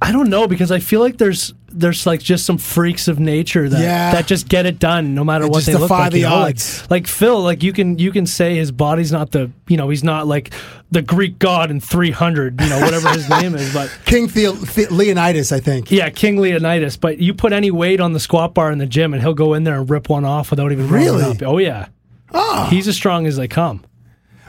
I 0.00 0.12
don't 0.12 0.30
know 0.30 0.46
because 0.46 0.70
I 0.70 0.78
feel 0.78 1.00
like 1.00 1.18
there's 1.18 1.54
there's 1.70 2.06
like 2.06 2.20
just 2.20 2.46
some 2.46 2.56
freaks 2.58 3.08
of 3.08 3.20
nature 3.20 3.68
that 3.68 3.80
Yeah. 3.80 4.12
that 4.12 4.26
just 4.26 4.48
get 4.48 4.64
it 4.66 4.78
done 4.78 5.14
no 5.14 5.22
matter 5.24 5.46
what 5.46 5.64
they 5.64 5.74
look 5.74 5.90
like. 5.90 6.12
the 6.12 6.18
you 6.20 6.24
know? 6.24 6.30
Like- 6.40 6.54
odds. 6.56 6.86
Like, 6.90 7.06
Phil, 7.06 7.40
like 7.42 7.62
you 7.62 7.72
can 7.72 7.98
you 7.98 8.10
can 8.10 8.26
say 8.26 8.56
his 8.56 8.72
body's 8.72 9.12
not 9.12 9.32
the 9.32 9.50
you 9.68 9.76
know 9.76 9.88
he's 9.90 10.02
not 10.02 10.26
like 10.26 10.52
the 10.90 11.02
Greek 11.02 11.38
god 11.38 11.70
in 11.70 11.80
300, 11.80 12.60
you 12.60 12.68
know 12.70 12.80
whatever 12.80 13.10
his 13.10 13.28
name 13.28 13.54
is, 13.54 13.72
but 13.74 13.90
King 14.06 14.28
Theo- 14.28 14.52
The- 14.52 14.86
Leonidas, 14.90 15.52
I 15.52 15.60
think. 15.60 15.90
yeah, 15.90 16.08
King 16.08 16.38
Leonidas. 16.40 16.96
But 16.96 17.18
you 17.18 17.34
put 17.34 17.52
any 17.52 17.70
weight 17.70 18.00
on 18.00 18.14
the 18.14 18.20
squat 18.20 18.54
bar 18.54 18.72
in 18.72 18.78
the 18.78 18.86
gym 18.86 19.12
and 19.12 19.22
he'll 19.22 19.34
go 19.34 19.52
in 19.54 19.64
there 19.64 19.76
and 19.78 19.90
rip 19.90 20.08
one 20.08 20.24
off 20.24 20.50
without 20.50 20.72
even 20.72 20.88
Really? 20.88 21.22
up. 21.22 21.42
Oh 21.42 21.58
yeah, 21.58 21.88
Oh. 22.32 22.66
he's 22.70 22.88
as 22.88 22.96
strong 22.96 23.26
as 23.26 23.36
they 23.36 23.48
come. 23.48 23.84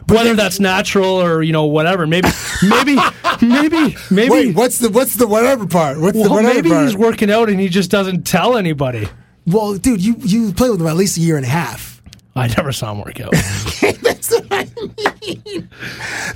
Whether 0.10 0.36
that's 0.36 0.60
natural 0.60 1.22
or 1.22 1.42
you 1.44 1.54
know 1.54 1.66
whatever, 1.66 2.08
maybe 2.08 2.30
maybe 2.64 2.96
maybe 3.42 3.96
maybe. 4.12 4.30
Wait, 4.30 4.56
what's 4.56 4.80
the 4.80 4.90
what's 4.90 5.16
the 5.16 5.28
whatever 5.28 5.66
part? 5.68 6.00
What's 6.00 6.16
the 6.18 6.22
well, 6.22 6.36
whatever 6.36 6.54
maybe 6.56 6.70
part? 6.70 6.86
he's 6.86 6.98
working 6.98 7.32
out 7.32 7.50
and 7.50 7.60
he 7.60 7.70
just 7.70 7.92
doesn't 7.92 8.24
tell 8.24 8.58
anybody. 8.58 9.08
well, 9.48 9.76
dude, 9.78 10.04
you 10.04 10.16
you 10.20 10.54
played 10.54 10.72
with 10.72 10.82
him 10.82 10.88
at 10.88 10.96
least 10.96 11.18
a 11.18 11.22
year 11.22 11.38
and 11.38 11.46
a 11.46 11.50
half. 11.50 12.02
I 12.36 12.48
never 12.48 12.72
saw 12.72 12.92
him 12.92 13.00
work 13.00 13.20
out. 13.20 13.32
That's 14.02 14.32
what 14.32 14.48
I 14.52 14.68
mean. 15.46 15.70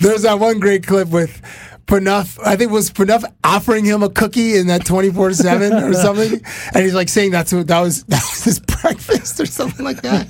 There's 0.02 0.24
that 0.24 0.38
one 0.40 0.60
great 0.60 0.86
clip 0.86 1.08
with 1.10 1.42
Phaneuf. 1.88 2.40
I 2.46 2.56
think 2.56 2.72
it 2.72 2.74
was 2.74 2.90
Phaneuf 2.90 3.24
offering 3.44 3.86
him 3.86 4.04
a 4.04 4.10
cookie 4.10 4.58
in 4.58 4.68
that 4.68 4.86
24 4.86 5.34
seven 5.34 5.72
or 5.72 5.94
something, 6.06 6.42
and 6.74 6.84
he's 6.84 6.94
like 6.96 7.08
saying 7.10 7.32
that's 7.32 7.54
what 7.54 7.68
that 7.68 7.80
was 7.80 8.04
that 8.06 8.22
was 8.30 8.44
his 8.44 8.60
breakfast 8.60 9.40
or 9.40 9.46
something 9.46 9.86
like 9.86 10.02
that. 10.02 10.28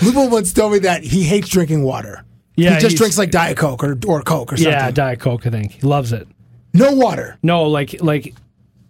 Lupul 0.00 0.30
once 0.30 0.52
told 0.52 0.72
me 0.72 0.78
that 0.80 1.04
he 1.04 1.22
hates 1.22 1.48
drinking 1.48 1.82
water. 1.82 2.24
Yeah, 2.56 2.74
he 2.76 2.80
just 2.80 2.96
drinks 2.96 3.18
like 3.18 3.30
Diet 3.30 3.56
Coke 3.56 3.82
or 3.82 3.98
or 4.06 4.22
Coke 4.22 4.52
or 4.52 4.56
something. 4.56 4.72
Yeah, 4.72 4.90
Diet 4.90 5.20
Coke. 5.20 5.46
I 5.46 5.50
think 5.50 5.72
he 5.72 5.80
loves 5.82 6.12
it. 6.12 6.28
no 6.72 6.92
water. 6.92 7.38
No, 7.42 7.64
like 7.64 8.00
like 8.02 8.34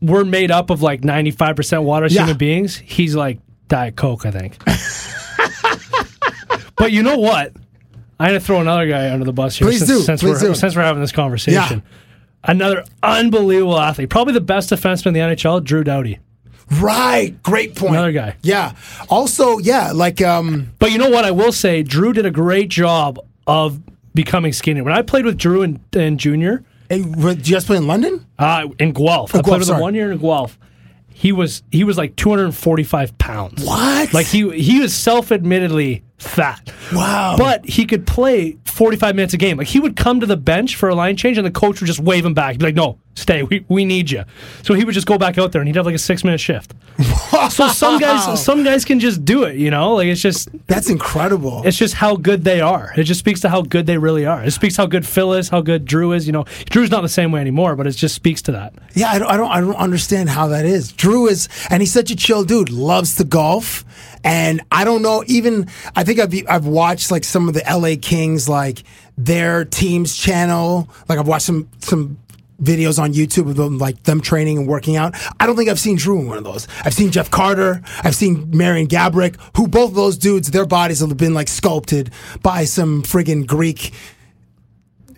we're 0.02 0.24
made 0.24 0.50
up 0.50 0.70
of 0.70 0.82
like 0.82 1.02
ninety 1.04 1.30
five 1.30 1.56
percent 1.56 1.82
water 1.82 2.06
as 2.06 2.14
Yeah. 2.14 2.22
human 2.24 2.36
beings. 2.36 2.76
He's 2.76 3.14
like 3.16 3.38
Diet 3.68 3.96
Coke. 3.96 4.26
I 4.26 4.30
think. 4.30 4.58
but 6.76 6.92
you 6.92 7.02
know 7.02 7.18
what? 7.18 7.52
I'm 8.20 8.28
gonna 8.28 8.40
throw 8.40 8.60
another 8.60 8.86
guy 8.86 9.10
under 9.12 9.24
the 9.24 9.32
bus 9.32 9.56
here. 9.56 9.66
Please 9.68 9.78
since, 9.78 9.90
do, 9.90 10.00
Since 10.02 10.20
please 10.22 10.42
we're 10.42 10.48
do. 10.48 10.54
since 10.54 10.76
we're 10.76 10.82
having 10.82 11.02
this 11.02 11.12
conversation. 11.12 11.82
Yeah. 11.82 11.90
Another 12.46 12.84
unbelievable 13.02 13.78
athlete, 13.80 14.10
probably 14.10 14.34
the 14.34 14.40
best 14.40 14.70
defenseman 14.70 15.06
in 15.08 15.14
the 15.14 15.20
NHL, 15.20 15.64
Drew 15.64 15.82
Doughty. 15.82 16.18
Right. 16.80 17.42
Great 17.42 17.74
point. 17.74 17.92
Another 17.92 18.12
guy. 18.12 18.36
Yeah. 18.42 18.72
Also, 19.08 19.58
yeah, 19.58 19.92
like 19.92 20.20
um 20.22 20.70
But 20.78 20.92
you 20.92 20.98
know 20.98 21.10
what? 21.10 21.24
I 21.24 21.30
will 21.30 21.52
say, 21.52 21.82
Drew 21.82 22.12
did 22.12 22.26
a 22.26 22.30
great 22.30 22.68
job 22.68 23.18
of 23.46 23.80
becoming 24.14 24.52
skinny. 24.52 24.80
When 24.80 24.92
I 24.92 25.02
played 25.02 25.24
with 25.24 25.36
Drew 25.36 25.62
and, 25.62 25.80
in 25.94 26.18
junior, 26.18 26.64
hey, 26.88 27.02
did 27.02 27.48
you 27.48 27.54
guys 27.56 27.64
play 27.64 27.76
in 27.76 27.86
London? 27.86 28.24
uh, 28.38 28.68
in 28.78 28.92
Guelph, 28.92 29.34
Oh, 29.34 29.38
I 29.38 29.42
played 29.42 29.44
Guelph, 29.44 29.58
with 29.60 29.68
him 29.68 29.72
sorry. 29.72 29.82
one 29.82 29.94
year 29.94 30.12
in 30.12 30.18
Guelph. 30.18 30.58
He 31.08 31.32
was 31.32 31.62
he 31.70 31.84
was 31.84 31.96
like 31.98 32.14
245 32.16 33.18
pounds. 33.18 33.64
What? 33.64 34.12
Like 34.14 34.26
he 34.26 34.50
he 34.60 34.80
was 34.80 34.94
self 34.94 35.30
admittedly 35.32 36.03
fat. 36.24 36.72
Wow. 36.92 37.36
But 37.38 37.64
he 37.66 37.86
could 37.86 38.06
play 38.06 38.56
45 38.64 39.14
minutes 39.14 39.34
a 39.34 39.36
game. 39.36 39.56
Like 39.56 39.68
he 39.68 39.80
would 39.80 39.96
come 39.96 40.20
to 40.20 40.26
the 40.26 40.36
bench 40.36 40.76
for 40.76 40.88
a 40.88 40.94
line 40.94 41.16
change 41.16 41.38
and 41.38 41.46
the 41.46 41.50
coach 41.50 41.80
would 41.80 41.86
just 41.86 42.00
wave 42.00 42.24
him 42.24 42.34
back. 42.34 42.52
He'd 42.52 42.58
be 42.58 42.66
like, 42.66 42.74
no, 42.74 42.98
stay. 43.14 43.42
We, 43.42 43.64
we 43.68 43.84
need 43.84 44.10
you. 44.10 44.24
So 44.62 44.74
he 44.74 44.84
would 44.84 44.94
just 44.94 45.06
go 45.06 45.16
back 45.18 45.38
out 45.38 45.52
there 45.52 45.60
and 45.60 45.68
he'd 45.68 45.76
have 45.76 45.86
like 45.86 45.94
a 45.94 45.98
six 45.98 46.24
minute 46.24 46.40
shift. 46.40 46.74
so 47.50 47.68
some 47.68 47.98
guys 47.98 48.42
some 48.44 48.64
guys 48.64 48.84
can 48.84 49.00
just 49.00 49.24
do 49.24 49.44
it, 49.44 49.56
you 49.56 49.70
know? 49.70 49.94
Like 49.94 50.06
it's 50.08 50.20
just 50.20 50.48
That's 50.66 50.90
incredible. 50.90 51.62
it's 51.64 51.76
just 51.76 51.94
how 51.94 52.16
good 52.16 52.44
they 52.44 52.60
are. 52.60 52.92
It 52.96 53.04
just 53.04 53.20
speaks 53.20 53.40
to 53.42 53.48
how 53.48 53.62
good 53.62 53.86
they 53.86 53.98
really 53.98 54.26
are. 54.26 54.42
It 54.44 54.50
speaks 54.52 54.76
how 54.76 54.86
good 54.86 55.06
Phil 55.06 55.32
is, 55.34 55.48
how 55.48 55.60
good 55.60 55.84
Drew 55.84 56.12
is. 56.12 56.26
You 56.26 56.32
know, 56.32 56.44
Drew's 56.70 56.90
not 56.90 57.02
the 57.02 57.08
same 57.08 57.32
way 57.32 57.40
anymore, 57.40 57.76
but 57.76 57.86
it 57.86 57.92
just 57.92 58.14
speaks 58.14 58.42
to 58.42 58.52
that. 58.52 58.74
Yeah, 58.94 59.08
I 59.10 59.18
don't, 59.18 59.28
I 59.30 59.36
don't, 59.36 59.50
I 59.50 59.60
don't 59.60 59.76
understand 59.76 60.28
how 60.28 60.48
that 60.48 60.64
is. 60.66 60.92
Drew 60.92 61.26
is, 61.28 61.48
and 61.70 61.80
he's 61.82 61.92
such 61.92 62.10
a 62.10 62.16
chill 62.16 62.44
dude. 62.44 62.70
Loves 62.70 63.16
to 63.16 63.24
golf, 63.24 63.84
and 64.24 64.62
I 64.72 64.84
don't 64.84 65.02
know. 65.02 65.22
Even 65.26 65.68
I 65.94 66.02
think 66.02 66.18
I've 66.18 66.34
I've 66.48 66.66
watched 66.66 67.10
like 67.10 67.22
some 67.22 67.46
of 67.46 67.54
the 67.54 67.64
L.A. 67.68 67.96
Kings, 67.96 68.48
like 68.48 68.82
their 69.16 69.64
team's 69.64 70.16
channel. 70.16 70.88
Like 71.08 71.18
I've 71.18 71.28
watched 71.28 71.44
some 71.46 71.68
some 71.78 72.18
videos 72.62 72.98
on 73.02 73.12
YouTube 73.12 73.50
of 73.50 73.56
them 73.56 73.78
like 73.78 74.02
them 74.04 74.20
training 74.20 74.58
and 74.58 74.66
working 74.66 74.96
out. 74.96 75.14
I 75.38 75.46
don't 75.46 75.56
think 75.56 75.68
I've 75.68 75.78
seen 75.78 75.96
Drew 75.96 76.20
in 76.20 76.28
one 76.28 76.38
of 76.38 76.44
those. 76.44 76.66
I've 76.84 76.94
seen 76.94 77.10
Jeff 77.10 77.30
Carter. 77.30 77.82
I've 78.02 78.14
seen 78.14 78.50
Marian 78.56 78.86
Gaborik, 78.88 79.36
who 79.56 79.68
both 79.68 79.90
of 79.90 79.96
those 79.96 80.16
dudes, 80.16 80.50
their 80.50 80.66
bodies 80.66 81.00
have 81.00 81.16
been 81.16 81.34
like 81.34 81.48
sculpted 81.48 82.10
by 82.42 82.64
some 82.64 83.02
friggin' 83.02 83.46
Greek 83.46 83.92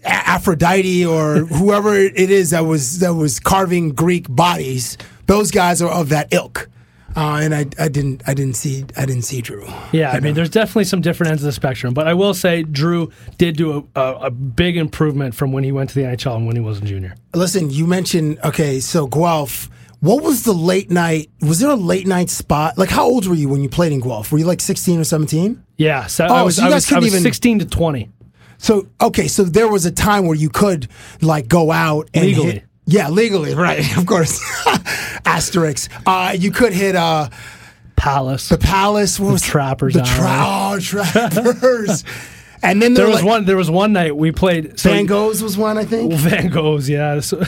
A- 0.04 0.08
Aphrodite 0.08 1.06
or 1.06 1.36
whoever 1.46 1.94
it 1.94 2.18
is 2.30 2.50
that 2.50 2.64
was 2.64 2.98
that 3.00 3.14
was 3.14 3.38
carving 3.38 3.90
Greek 3.90 4.26
bodies. 4.28 4.98
Those 5.26 5.50
guys 5.50 5.80
are 5.80 5.90
of 5.90 6.08
that 6.08 6.32
ilk. 6.32 6.68
Uh, 7.16 7.38
and 7.42 7.54
I, 7.54 7.60
I 7.78 7.88
didn't 7.88 8.22
I 8.26 8.34
didn't 8.34 8.56
see 8.56 8.84
I 8.96 9.06
didn't 9.06 9.22
see 9.22 9.40
Drew. 9.40 9.66
Yeah, 9.90 10.10
I 10.12 10.20
mean, 10.20 10.34
there's 10.34 10.50
definitely 10.50 10.84
some 10.84 11.00
different 11.00 11.30
ends 11.30 11.42
of 11.42 11.46
the 11.46 11.52
spectrum, 11.52 11.94
but 11.94 12.06
I 12.06 12.12
will 12.12 12.34
say 12.34 12.62
Drew 12.62 13.10
did 13.38 13.56
do 13.56 13.88
a, 13.96 14.00
a, 14.00 14.14
a 14.26 14.30
big 14.30 14.76
improvement 14.76 15.34
from 15.34 15.50
when 15.52 15.64
he 15.64 15.72
went 15.72 15.88
to 15.90 15.94
the 15.94 16.02
NHL 16.02 16.36
and 16.36 16.46
when 16.46 16.56
he 16.56 16.60
was 16.62 16.78
a 16.78 16.82
junior. 16.82 17.14
Listen, 17.34 17.70
you 17.70 17.86
mentioned 17.86 18.38
okay, 18.44 18.80
so 18.80 19.06
Guelph. 19.06 19.70
What 20.00 20.22
was 20.22 20.42
the 20.42 20.52
late 20.52 20.90
night? 20.90 21.30
Was 21.40 21.58
there 21.58 21.70
a 21.70 21.74
late 21.74 22.06
night 22.06 22.28
spot? 22.28 22.76
Like, 22.76 22.90
how 22.90 23.06
old 23.06 23.26
were 23.26 23.34
you 23.34 23.48
when 23.48 23.62
you 23.62 23.70
played 23.70 23.92
in 23.92 24.00
Guelph? 24.00 24.30
Were 24.30 24.38
you 24.38 24.44
like 24.44 24.60
sixteen 24.60 25.00
or 25.00 25.04
seventeen? 25.04 25.64
Yeah, 25.78 26.06
so 26.06 26.26
Oh, 26.26 26.34
I 26.34 26.42
was, 26.42 26.56
so 26.56 26.62
you 26.62 26.68
I 26.68 26.70
guys 26.72 26.74
was, 26.82 26.86
I 26.86 26.88
couldn't 26.90 27.04
was 27.04 27.12
even- 27.14 27.22
16 27.22 27.58
to 27.60 27.64
20. 27.66 28.10
So 28.58 28.88
okay, 29.00 29.26
so 29.28 29.42
there 29.44 29.68
was 29.68 29.84
a 29.86 29.90
time 29.90 30.26
where 30.26 30.36
you 30.36 30.48
could 30.50 30.88
like 31.22 31.48
go 31.48 31.70
out 31.72 32.08
and 32.14 32.26
Legally. 32.26 32.50
hit- 32.52 32.64
yeah, 32.86 33.08
legally, 33.10 33.54
right? 33.54 33.84
Of 33.98 34.06
course. 34.06 34.40
Asterix. 35.24 35.88
Uh, 36.06 36.32
you 36.32 36.50
could 36.50 36.72
hit 36.72 36.94
uh, 36.96 37.28
Palace. 37.96 38.48
the 38.48 38.58
Palace. 38.58 39.18
What 39.18 39.32
was 39.32 39.42
Trappers 39.42 39.94
The 39.94 40.02
tra- 40.02 40.26
oh, 40.28 40.78
Trappers. 40.80 42.04
and 42.62 42.80
then 42.80 42.94
There 42.94 43.04
there 43.04 43.06
was 43.12 43.22
like, 43.22 43.24
one. 43.24 43.44
There 43.44 43.56
was 43.56 43.70
one 43.70 43.92
night 43.92 44.16
we 44.16 44.30
played. 44.32 44.78
So 44.78 44.90
Van 44.90 45.06
Gogh's 45.06 45.42
was 45.42 45.56
one, 45.56 45.78
I 45.78 45.84
think. 45.84 46.12
Van 46.12 46.48
Gogh's, 46.48 46.88
yeah. 46.88 47.20
So, 47.20 47.42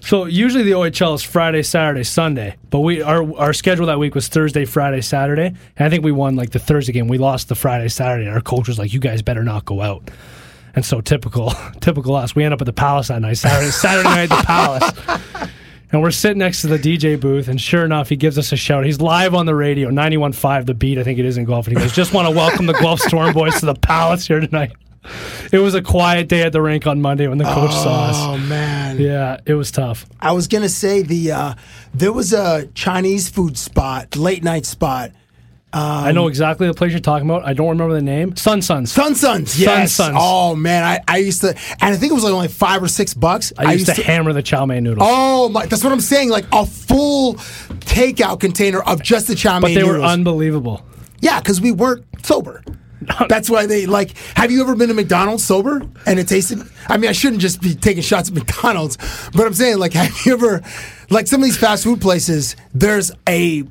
so 0.00 0.24
usually 0.26 0.62
the 0.64 0.72
OHL 0.72 1.14
is 1.16 1.22
Friday, 1.22 1.62
Saturday, 1.62 2.04
Sunday, 2.04 2.56
but 2.70 2.80
we 2.80 3.02
our 3.02 3.36
our 3.38 3.52
schedule 3.52 3.86
that 3.86 3.98
week 3.98 4.14
was 4.14 4.28
Thursday, 4.28 4.64
Friday, 4.64 5.00
Saturday, 5.00 5.46
and 5.76 5.86
I 5.86 5.88
think 5.90 6.04
we 6.04 6.12
won 6.12 6.36
like 6.36 6.50
the 6.50 6.58
Thursday 6.60 6.92
game. 6.92 7.08
We 7.08 7.18
lost 7.18 7.48
the 7.48 7.54
Friday, 7.54 7.88
Saturday, 7.88 8.26
and 8.26 8.34
our 8.34 8.40
coach 8.42 8.68
was 8.68 8.78
like, 8.78 8.92
"You 8.92 9.00
guys 9.00 9.22
better 9.22 9.42
not 9.42 9.64
go 9.64 9.80
out." 9.80 10.10
And 10.76 10.84
so 10.84 11.00
typical, 11.00 11.50
typical 11.80 12.14
us. 12.14 12.36
We 12.36 12.44
end 12.44 12.54
up 12.54 12.60
at 12.60 12.66
the 12.66 12.72
Palace 12.72 13.08
that 13.08 13.20
night, 13.20 13.38
Saturday, 13.38 13.70
Saturday 13.70 14.08
night 14.08 14.30
at 14.30 14.38
the 14.38 14.46
Palace. 14.46 15.50
And 15.92 16.02
we're 16.02 16.10
sitting 16.10 16.38
next 16.38 16.62
to 16.62 16.66
the 16.66 16.78
DJ 16.78 17.18
booth, 17.18 17.46
and 17.46 17.60
sure 17.60 17.84
enough, 17.84 18.08
he 18.08 18.16
gives 18.16 18.36
us 18.38 18.50
a 18.50 18.56
shout. 18.56 18.84
He's 18.84 19.00
live 19.00 19.34
on 19.34 19.46
the 19.46 19.54
radio, 19.54 19.88
91.5 19.88 20.66
The 20.66 20.74
Beat, 20.74 20.98
I 20.98 21.04
think 21.04 21.20
it 21.20 21.24
is 21.24 21.38
in 21.38 21.44
Guelph. 21.44 21.68
And 21.68 21.76
he 21.76 21.82
goes, 21.82 21.94
Just 21.94 22.12
want 22.12 22.26
to 22.26 22.34
welcome 22.34 22.66
the 22.66 22.72
Guelph 22.74 23.00
Storm 23.00 23.32
Boys 23.32 23.60
to 23.60 23.66
the 23.66 23.74
Palace 23.74 24.26
here 24.26 24.40
tonight. 24.40 24.72
It 25.52 25.58
was 25.58 25.74
a 25.74 25.82
quiet 25.82 26.28
day 26.28 26.42
at 26.42 26.52
the 26.52 26.60
rink 26.60 26.86
on 26.86 27.00
Monday 27.00 27.28
when 27.28 27.38
the 27.38 27.44
coach 27.44 27.70
saw 27.70 28.08
us. 28.08 28.16
Oh 28.18 28.36
man. 28.36 28.98
Yeah, 28.98 29.38
it 29.46 29.54
was 29.54 29.70
tough. 29.70 30.06
I 30.20 30.32
was 30.32 30.48
gonna 30.48 30.68
say 30.68 31.02
the 31.02 31.30
uh, 31.30 31.54
there 31.94 32.12
was 32.12 32.32
a 32.32 32.66
Chinese 32.74 33.28
food 33.28 33.56
spot, 33.56 34.16
late 34.16 34.42
night 34.42 34.66
spot. 34.66 35.12
I 35.76 36.12
know 36.12 36.28
exactly 36.28 36.66
the 36.66 36.74
place 36.74 36.92
you're 36.92 37.00
talking 37.00 37.28
about. 37.28 37.44
I 37.44 37.52
don't 37.52 37.68
remember 37.68 37.94
the 37.94 38.02
name. 38.02 38.36
Sun 38.36 38.62
Suns. 38.62 38.92
Sun 38.92 39.14
Suns, 39.14 39.58
yes. 39.60 39.92
Sun 39.92 40.12
Suns. 40.12 40.18
Oh 40.20 40.54
man, 40.54 40.84
I, 40.84 41.00
I 41.06 41.18
used 41.18 41.42
to, 41.42 41.48
and 41.48 41.94
I 41.94 41.96
think 41.96 42.12
it 42.12 42.14
was 42.14 42.24
like 42.24 42.32
only 42.32 42.48
five 42.48 42.82
or 42.82 42.88
six 42.88 43.14
bucks. 43.14 43.52
I 43.58 43.74
used, 43.74 43.86
to, 43.86 44.02
hammer 44.02 44.32
the 44.32 44.42
chow 44.42 44.66
mein 44.66 44.84
noodles. 44.84 45.06
Oh 45.08 45.48
my, 45.48 45.66
that's 45.66 45.84
what 45.84 45.92
I'm 45.92 46.00
saying. 46.00 46.30
Like 46.30 46.46
a 46.52 46.64
full 46.64 47.34
takeout 47.34 48.40
container 48.40 48.80
of 48.80 49.02
just 49.02 49.26
the 49.28 49.34
chow 49.34 49.60
but 49.60 49.68
mein 49.68 49.74
they 49.74 49.84
were 49.84 49.94
noodles. 49.94 50.12
unbelievable. 50.12 50.86
yeah, 51.20 51.40
because 51.40 51.60
we 51.60 51.72
weren't 51.72 52.04
sober. 52.24 52.62
That's 53.28 53.48
why 53.48 53.66
they 53.66 53.86
like. 53.86 54.16
Have 54.36 54.50
you 54.50 54.62
ever 54.62 54.74
been 54.74 54.88
to 54.88 54.94
McDonald's 54.94 55.44
sober 55.44 55.82
and 56.06 56.18
it 56.18 56.26
tasted? 56.28 56.60
I 56.88 56.96
mean, 56.96 57.08
I 57.08 57.12
shouldn't 57.12 57.42
just 57.42 57.60
be 57.60 57.74
taking 57.74 58.02
shots 58.02 58.30
at 58.30 58.34
McDonald's, 58.34 58.96
but 59.32 59.46
I'm 59.46 59.54
saying 59.54 59.78
like, 59.78 59.92
have 59.92 60.12
you 60.24 60.32
ever, 60.32 60.62
like 61.10 61.26
some 61.26 61.40
of 61.40 61.44
these 61.44 61.58
fast 61.58 61.84
food 61.84 62.00
places? 62.00 62.56
There's 62.74 63.12
a 63.28 63.64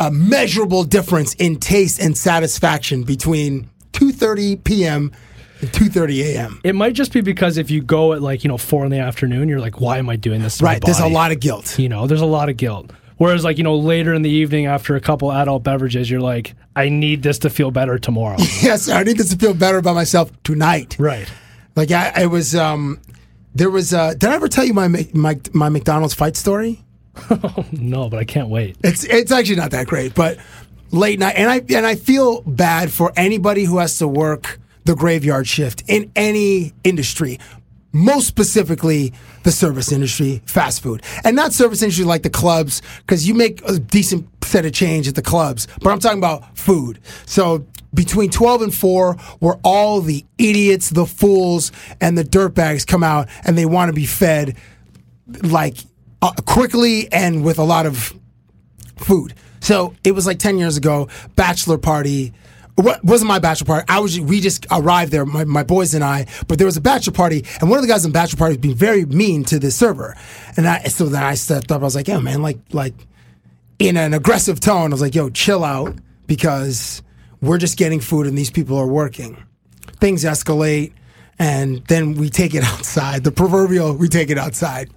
a 0.00 0.10
measurable 0.10 0.82
difference 0.82 1.34
in 1.34 1.56
taste 1.60 2.00
and 2.00 2.16
satisfaction 2.16 3.04
between 3.04 3.70
2:30 3.92 4.64
p.m. 4.64 5.12
and 5.60 5.70
2:30 5.70 6.24
a.m. 6.24 6.60
It 6.64 6.74
might 6.74 6.94
just 6.94 7.12
be 7.12 7.20
because 7.20 7.58
if 7.58 7.70
you 7.70 7.82
go 7.82 8.14
at 8.14 8.22
like, 8.22 8.42
you 8.42 8.48
know, 8.48 8.56
four 8.56 8.84
in 8.84 8.90
the 8.90 8.98
afternoon, 8.98 9.48
you're 9.48 9.60
like, 9.60 9.80
why 9.80 9.98
am 9.98 10.08
I 10.08 10.16
doing 10.16 10.42
this? 10.42 10.60
Right, 10.60 10.82
there's 10.82 10.98
a 10.98 11.06
lot 11.06 11.30
of 11.30 11.38
guilt. 11.40 11.78
You 11.78 11.88
know, 11.88 12.06
there's 12.06 12.22
a 12.22 12.26
lot 12.26 12.48
of 12.48 12.56
guilt. 12.56 12.90
Whereas, 13.18 13.44
like, 13.44 13.58
you 13.58 13.64
know, 13.64 13.76
later 13.76 14.14
in 14.14 14.22
the 14.22 14.30
evening 14.30 14.64
after 14.64 14.96
a 14.96 15.00
couple 15.00 15.30
adult 15.30 15.62
beverages, 15.62 16.10
you're 16.10 16.22
like, 16.22 16.54
I 16.74 16.88
need 16.88 17.22
this 17.22 17.38
to 17.40 17.50
feel 17.50 17.70
better 17.70 17.98
tomorrow. 17.98 18.38
yes, 18.62 18.88
I 18.88 19.02
need 19.02 19.18
this 19.18 19.28
to 19.28 19.36
feel 19.36 19.52
better 19.52 19.76
about 19.76 19.94
myself 19.94 20.32
tonight. 20.42 20.96
right. 20.98 21.30
Like 21.76 21.90
I, 21.92 22.12
I 22.16 22.26
was, 22.26 22.54
um, 22.56 22.98
there 23.54 23.70
was. 23.70 23.92
Uh, 23.92 24.14
did 24.14 24.24
I 24.24 24.34
ever 24.34 24.48
tell 24.48 24.64
you 24.64 24.74
my 24.74 24.88
my 25.12 25.38
my 25.52 25.68
McDonald's 25.68 26.14
fight 26.14 26.36
story? 26.36 26.82
No, 27.72 28.08
but 28.08 28.18
I 28.18 28.24
can't 28.24 28.48
wait. 28.48 28.76
It's 28.82 29.04
it's 29.04 29.32
actually 29.32 29.56
not 29.56 29.72
that 29.72 29.86
great, 29.86 30.14
but 30.14 30.38
late 30.90 31.18
night, 31.18 31.34
and 31.36 31.50
I 31.50 31.62
and 31.76 31.86
I 31.86 31.94
feel 31.94 32.42
bad 32.42 32.90
for 32.92 33.12
anybody 33.16 33.64
who 33.64 33.78
has 33.78 33.98
to 33.98 34.08
work 34.08 34.58
the 34.84 34.94
graveyard 34.94 35.46
shift 35.46 35.82
in 35.88 36.10
any 36.16 36.72
industry. 36.84 37.38
Most 37.92 38.28
specifically, 38.28 39.12
the 39.42 39.50
service 39.50 39.90
industry, 39.90 40.42
fast 40.46 40.80
food, 40.80 41.02
and 41.24 41.34
not 41.34 41.52
service 41.52 41.82
industry 41.82 42.04
like 42.04 42.22
the 42.22 42.30
clubs, 42.30 42.82
because 42.98 43.26
you 43.26 43.34
make 43.34 43.68
a 43.68 43.78
decent 43.78 44.28
set 44.44 44.64
of 44.64 44.72
change 44.72 45.08
at 45.08 45.16
the 45.16 45.22
clubs. 45.22 45.66
But 45.80 45.90
I'm 45.90 45.98
talking 45.98 46.18
about 46.18 46.56
food. 46.56 47.00
So 47.26 47.66
between 47.92 48.30
12 48.30 48.62
and 48.62 48.74
4, 48.74 49.14
where 49.40 49.56
all 49.64 50.00
the 50.00 50.24
idiots, 50.38 50.90
the 50.90 51.06
fools, 51.06 51.72
and 52.00 52.16
the 52.16 52.22
dirtbags 52.22 52.86
come 52.86 53.02
out 53.02 53.28
and 53.44 53.58
they 53.58 53.66
want 53.66 53.88
to 53.88 53.92
be 53.92 54.06
fed 54.06 54.56
like 55.42 55.76
uh, 56.22 56.32
quickly 56.46 57.10
and 57.12 57.44
with 57.44 57.58
a 57.58 57.64
lot 57.64 57.86
of 57.86 58.14
food. 58.96 59.34
So 59.60 59.94
it 60.04 60.12
was 60.12 60.26
like 60.26 60.38
10 60.38 60.58
years 60.58 60.76
ago, 60.76 61.08
bachelor 61.36 61.78
party. 61.78 62.32
What 62.76 63.04
wasn't 63.04 63.28
my 63.28 63.38
bachelor 63.38 63.66
party? 63.66 63.84
I 63.88 63.98
was 64.00 64.18
we 64.18 64.40
just 64.40 64.66
arrived 64.70 65.12
there, 65.12 65.26
my, 65.26 65.44
my 65.44 65.62
boys 65.62 65.92
and 65.94 66.02
I. 66.02 66.26
But 66.48 66.58
there 66.58 66.66
was 66.66 66.78
a 66.78 66.80
bachelor 66.80 67.12
party, 67.12 67.44
and 67.60 67.68
one 67.68 67.78
of 67.78 67.82
the 67.82 67.88
guys 67.88 68.04
in 68.04 68.10
the 68.10 68.14
bachelor 68.14 68.38
party 68.38 68.52
was 68.52 68.58
being 68.62 68.74
very 68.74 69.04
mean 69.04 69.44
to 69.44 69.58
the 69.58 69.70
server. 69.70 70.16
And 70.56 70.66
I 70.66 70.84
so 70.84 71.06
then 71.06 71.22
I 71.22 71.34
stepped 71.34 71.70
up. 71.70 71.82
I 71.82 71.84
was 71.84 71.94
like, 71.94 72.08
"Yeah, 72.08 72.20
man, 72.20 72.40
like 72.40 72.58
like 72.72 72.94
in 73.78 73.98
an 73.98 74.14
aggressive 74.14 74.60
tone. 74.60 74.92
I 74.92 74.94
was 74.94 75.02
like, 75.02 75.14
"Yo, 75.14 75.28
chill 75.28 75.62
out," 75.62 75.98
because 76.26 77.02
we're 77.42 77.58
just 77.58 77.76
getting 77.76 78.00
food 78.00 78.26
and 78.26 78.38
these 78.38 78.50
people 78.50 78.78
are 78.78 78.86
working. 78.86 79.36
Things 79.98 80.24
escalate, 80.24 80.92
and 81.38 81.84
then 81.86 82.14
we 82.14 82.30
take 82.30 82.54
it 82.54 82.64
outside. 82.72 83.24
The 83.24 83.32
proverbial, 83.32 83.94
we 83.94 84.08
take 84.08 84.30
it 84.30 84.38
outside. 84.38 84.90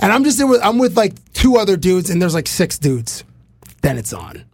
And 0.00 0.12
I'm 0.12 0.24
just 0.24 0.38
there 0.38 0.46
with 0.46 0.62
I'm 0.62 0.78
with 0.78 0.96
like 0.96 1.14
two 1.32 1.56
other 1.56 1.76
dudes, 1.76 2.10
and 2.10 2.20
there's 2.20 2.34
like 2.34 2.48
six 2.48 2.78
dudes. 2.78 3.24
Then 3.82 3.98
it's 3.98 4.12
on. 4.12 4.44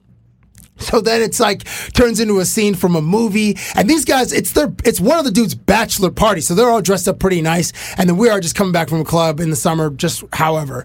So 0.78 1.00
then 1.00 1.22
it's 1.22 1.40
like 1.40 1.64
turns 1.92 2.20
into 2.20 2.40
a 2.40 2.44
scene 2.44 2.74
from 2.74 2.96
a 2.96 3.00
movie, 3.00 3.56
and 3.76 3.88
these 3.88 4.04
guys, 4.04 4.32
it's 4.32 4.52
their, 4.52 4.72
it's 4.84 5.00
one 5.00 5.18
of 5.18 5.24
the 5.24 5.30
dudes' 5.30 5.54
bachelor 5.54 6.10
party, 6.10 6.40
so 6.40 6.54
they're 6.54 6.68
all 6.68 6.82
dressed 6.82 7.06
up 7.06 7.20
pretty 7.20 7.40
nice, 7.40 7.72
and 7.96 8.08
then 8.08 8.16
we 8.16 8.28
are 8.28 8.40
just 8.40 8.56
coming 8.56 8.72
back 8.72 8.88
from 8.88 9.00
a 9.00 9.04
club 9.04 9.40
in 9.40 9.50
the 9.50 9.56
summer, 9.56 9.90
just 9.90 10.24
however. 10.32 10.84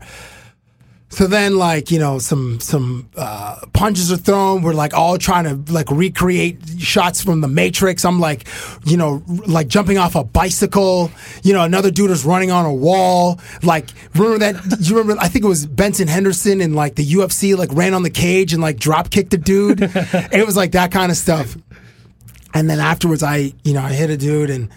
So 1.12 1.26
then, 1.26 1.58
like 1.58 1.89
you 1.89 1.98
know, 1.98 2.19
some 2.19 2.60
some 2.60 3.10
uh, 3.17 3.60
punches 3.74 4.12
are 4.12 4.17
thrown. 4.17 4.62
We're 4.62 4.74
like 4.74 4.93
all 4.93 5.17
trying 5.17 5.43
to 5.45 5.74
like 5.74 5.89
recreate 5.89 6.62
shots 6.80 7.22
from 7.22 7.41
the 7.41 7.48
Matrix. 7.48 8.06
I'm 8.06 8.19
like, 8.19 8.48
you 8.86 8.95
know, 8.95 9.24
like 9.48 9.67
jumping 9.67 9.98
off 9.98 10.15
a 10.15 10.24
bicycle. 10.24 11.12
You 11.41 11.54
know, 11.54 11.63
another 11.63 11.89
dude 11.89 12.12
is 12.12 12.26
running 12.26 12.52
on 12.52 12.65
a 12.65 12.74
wall. 12.74 13.39
Like, 13.63 13.89
remember 14.13 14.39
that? 14.39 14.80
You 14.89 14.98
remember? 14.98 15.22
I 15.22 15.28
think 15.28 15.45
it 15.45 15.48
was 15.48 15.65
Benson 15.65 16.08
Henderson 16.08 16.62
in 16.62 16.74
like 16.74 16.95
the 16.95 17.06
UFC. 17.06 17.58
Like 17.58 17.74
ran 17.74 17.93
on 17.93 18.04
the 18.04 18.10
cage 18.10 18.54
and 18.54 18.62
like 18.62 18.78
drop 18.78 19.10
kicked 19.10 19.34
a 19.34 19.38
dude. 19.38 19.80
it 20.32 20.45
was 20.45 20.56
like 20.56 20.72
that 20.72 20.91
kind 20.91 21.12
of 21.12 21.17
stuff. 21.17 21.58
And 22.54 22.69
then 22.69 22.80
afterwards, 22.80 23.24
I 23.24 23.54
you 23.63 23.74
know 23.74 23.82
I 23.82 23.93
hit 23.93 24.12
a 24.12 24.17
dude 24.17 24.52
and 24.52 24.69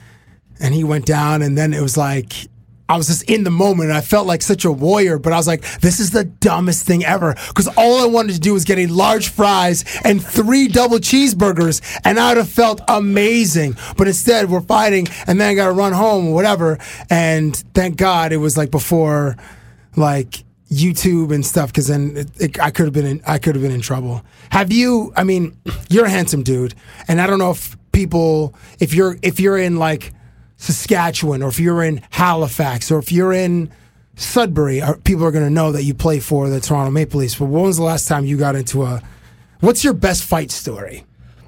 and 0.61 0.73
he 0.73 0.83
went 0.83 1.05
down. 1.05 1.43
And 1.43 1.59
then 1.59 1.75
it 1.75 1.83
was 1.83 1.97
like 1.99 2.33
I 2.93 2.97
was 2.97 3.07
just 3.07 3.23
in 3.23 3.43
the 3.43 3.51
moment 3.51 3.89
and 3.89 3.97
I 3.97 4.03
felt 4.03 4.27
like 4.27 4.43
such 4.43 4.67
a 4.67 4.71
warrior, 4.71 5.19
but 5.19 5.33
I 5.33 5.37
was 5.37 5.47
like, 5.47 5.63
this 5.81 5.99
is 5.99 6.11
the 6.11 6.25
dumbest 6.25 6.85
thing 6.85 7.07
ever. 7.07 7.35
Because 7.49 7.67
all 7.69 8.03
I 8.03 8.07
wanted 8.07 8.35
to 8.35 8.41
do 8.41 8.53
was 8.53 8.67
get 8.67 8.79
a 8.79 8.87
large 8.87 9.31
fries 9.31 9.83
and 10.05 10.23
three 10.23 10.69
double 10.69 10.99
cheeseburgers, 10.99 11.81
and 12.05 12.21
I 12.21 12.29
would 12.29 12.37
have 12.37 12.51
felt 12.51 12.83
amazing. 12.89 13.77
But 13.97 14.09
instead, 14.09 14.51
we're 14.51 14.61
fighting, 14.61 15.07
and 15.27 15.41
then 15.41 15.49
I 15.49 15.55
got 15.55 15.69
to 15.69 15.73
run 15.73 15.95
home 15.95 16.29
or 16.29 16.35
whatever. 16.35 16.79
And 17.09 17.57
thank 17.73 17.97
God 17.97 18.31
it 18.31 18.37
was 18.37 18.59
like 18.59 18.71
before, 18.71 19.37
like 19.97 20.45
YouTube 20.71 21.33
and 21.35 21.47
stuff, 21.47 21.71
because 21.71 21.87
then 21.87 22.15
it, 22.15 22.41
it, 22.41 22.61
I 22.61 22.71
could 22.71 22.85
have 22.85 22.93
been 22.93 23.07
in, 23.07 23.23
I 23.27 23.39
could 23.39 23.55
have 23.55 23.63
been 23.63 23.73
in 23.73 23.81
trouble. 23.81 24.23
Have 24.51 24.71
you? 24.71 25.15
I 25.17 25.25
mean, 25.25 25.57
you're 25.89 26.05
a 26.05 26.11
handsome 26.11 26.43
dude, 26.43 26.75
and 27.09 27.23
I 27.23 27.27
don't 27.27 27.39
know 27.39 27.53
if 27.53 27.75
people, 27.93 28.55
if 28.81 28.93
you're 28.93 29.17
if 29.23 29.41
you're 29.41 29.57
in 29.57 29.79
like 29.79 30.13
Saskatchewan 30.63 31.43
or 31.43 31.49
if 31.49 31.59
you're 31.59 31.83
in 31.83 32.01
Halifax 32.11 32.91
or 32.93 32.99
if 33.01 33.11
you're 33.11 33.33
in 33.33 33.71
Sudbury, 34.15 34.81
are, 34.81 34.97
people 34.99 35.25
are 35.25 35.33
going 35.33 35.45
to 35.45 35.51
know 35.51 35.73
that 35.73 35.83
you 35.83 35.93
play 35.93 36.21
for 36.21 36.49
the 36.49 36.61
Toronto 36.61 36.91
Maple 36.93 37.19
Leafs. 37.21 37.35
But 37.35 37.47
when 37.47 37.63
was 37.65 37.79
the 37.79 37.83
last 37.83 38.07
time 38.07 38.25
you 38.25 38.37
got 38.37 38.55
into 38.55 38.85
a? 38.85 39.03
What's 39.61 39.83
your 39.83 39.93
best 39.95 40.23
fight 40.25 40.51
story? 40.53 41.05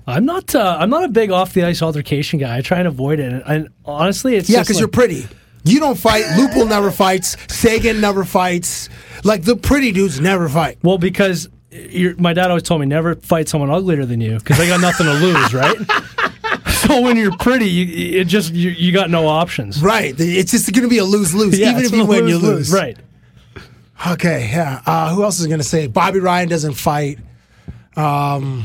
I'm 0.07 0.25
not. 0.25 0.55
Uh, 0.55 0.77
I'm 0.81 0.91
not 0.91 1.05
a 1.05 1.09
big 1.09 1.31
off 1.31 1.53
the 1.53 1.63
ice 1.65 1.81
altercation 1.81 2.39
guy. 2.41 2.57
I 2.57 2.61
try 2.61 2.79
and 2.79 2.89
avoid 2.89 3.21
it. 3.21 3.43
And, 3.47 3.69
honestly, 3.85 4.35
it's 4.37 4.51
Yeah, 4.51 4.61
because 4.61 4.77
like- 4.77 4.81
you're 4.81 4.89
pretty. 4.89 5.27
You 5.65 5.79
don't 5.81 5.97
fight. 5.99 6.25
Lupul 6.37 6.69
never 6.69 6.91
fights. 6.91 7.37
Sagan 7.49 8.01
never 8.01 8.25
fights. 8.25 8.89
Like 9.23 9.45
the 9.45 9.57
pretty 9.57 9.93
dudes 9.93 10.21
never 10.21 10.49
fight. 10.49 10.79
Well, 10.83 10.99
because 10.99 11.49
you're, 11.71 12.15
my 12.17 12.33
dad 12.35 12.49
always 12.51 12.65
told 12.65 12.81
me 12.81 12.87
never 12.87 13.15
fight 13.15 13.49
someone 13.49 13.71
uglier 13.71 14.05
than 14.05 14.21
you 14.21 14.39
because 14.39 14.59
they 14.59 14.67
got 14.69 14.81
nothing 14.81 15.07
to 15.07 15.15
lose, 15.15 15.55
right? 15.55 15.77
so 16.87 17.01
when 17.01 17.17
you're 17.17 17.37
pretty, 17.39 17.67
you, 17.67 18.21
it 18.21 18.25
just 18.27 18.53
you, 18.53 18.71
you 18.71 18.93
got 18.93 19.11
no 19.11 19.27
options. 19.27 19.83
Right. 19.83 20.15
It's 20.19 20.51
just 20.53 20.73
going 20.73 20.83
to 20.83 20.89
be 20.89 20.99
a 20.99 21.05
lose 21.05 21.35
lose. 21.35 21.59
Yeah, 21.59 21.71
Even 21.71 21.85
if 21.85 21.93
you 21.93 22.05
win, 22.07 22.27
you 22.29 22.39
lose. 22.39 22.73
Right. 22.73 22.97
Okay. 24.07 24.49
Yeah. 24.53 24.83
Uh, 24.87 25.15
who 25.15 25.23
else 25.23 25.41
is 25.41 25.47
going 25.47 25.61
to 25.61 25.65
say? 25.65 25.87
Bobby 25.87 26.21
Ryan 26.21 26.49
doesn't 26.49 26.75
fight. 26.75 27.19
Um, 27.97 28.65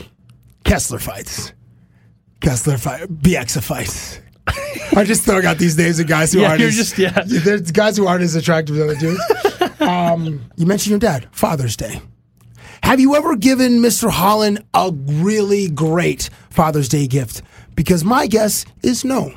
Kesler 0.64 1.02
fights. 1.02 1.54
Kesler 2.42 2.80
fight. 2.80 3.08
BX 3.08 3.62
fights. 3.62 4.20
I 4.96 5.04
just 5.04 5.24
throwing 5.24 5.46
out 5.46 5.58
these 5.60 5.78
names 5.78 6.00
of 6.00 6.08
guys 6.08 6.34
who 6.34 6.40
Yeah, 6.40 6.50
aren't 6.50 6.60
you're 6.62 6.70
as, 6.70 6.76
just- 6.76 6.98
yeah. 6.98 7.22
There's 7.26 7.72
guys 7.72 7.96
who 7.98 8.08
aren't 8.08 8.24
as 8.24 8.36
attractive 8.36 8.76
as 8.78 8.82
other 8.84 8.96
dudes. 8.96 9.80
um, 9.82 10.42
you 10.58 10.66
mentioned 10.66 10.90
your 10.92 11.00
dad, 11.00 11.28
Father's 11.32 11.78
Day. 11.78 12.02
Have 12.82 13.00
you 13.00 13.16
ever 13.16 13.36
given 13.36 13.74
Mr. 13.82 14.10
Holland 14.10 14.64
a 14.74 14.92
really 14.92 15.70
great 15.70 16.30
Father's 16.50 16.90
Day 16.90 17.06
gift? 17.08 17.44
Because 17.80 18.04
my 18.04 18.28
guess 18.28 18.66
is 18.84 19.06
no. 19.06 19.32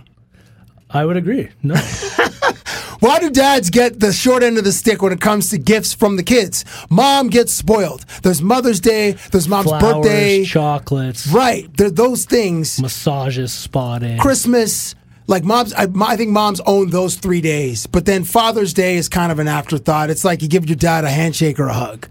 I 0.91 1.05
would 1.05 1.17
agree. 1.17 1.49
No. 1.63 1.77
Why 2.99 3.21
do 3.21 3.31
dads 3.31 3.71
get 3.71 4.01
the 4.01 4.13
short 4.13 4.43
end 4.43 4.59
of 4.59 4.65
the 4.65 4.73
stick 4.73 5.01
when 5.01 5.13
it 5.13 5.21
comes 5.21 5.51
to 5.51 5.59
gifts 5.59 5.95
from 5.95 6.17
the 6.17 6.25
kids? 6.25 6.65
Mom 6.91 7.29
gets 7.29 7.53
spoiled. 7.53 8.05
There's 8.25 8.43
Mother's 8.43 8.81
Day, 8.81 9.13
there's 9.31 9.47
mom's 9.47 9.69
Flowers, 9.69 9.95
birthday. 9.95 10.43
chocolates, 10.45 11.29
Right. 11.29 11.69
There, 11.77 11.89
those 11.89 12.25
things. 12.25 12.83
massages, 12.83 13.53
spotting. 13.53 14.19
Christmas. 14.19 14.97
Like 15.29 15.45
moms, 15.45 15.73
I, 15.75 15.87
I 16.01 16.17
think 16.17 16.31
moms 16.33 16.61
own 16.67 16.91
those 16.91 17.15
three 17.15 17.41
days. 17.43 17.87
But 17.87 18.07
then 18.07 18.25
Father's 18.25 18.75
Day 18.75 18.97
is 18.97 19.09
kind 19.09 19.31
of 19.31 19.39
an 19.39 19.47
afterthought. 19.47 20.11
It's 20.11 20.25
like 20.25 20.43
you 20.43 20.49
give 20.49 20.69
your 20.69 20.75
dad 20.75 21.05
a 21.05 21.11
handshake 21.11 21.61
or 21.61 21.69
a 21.69 21.75
hug. 21.75 22.09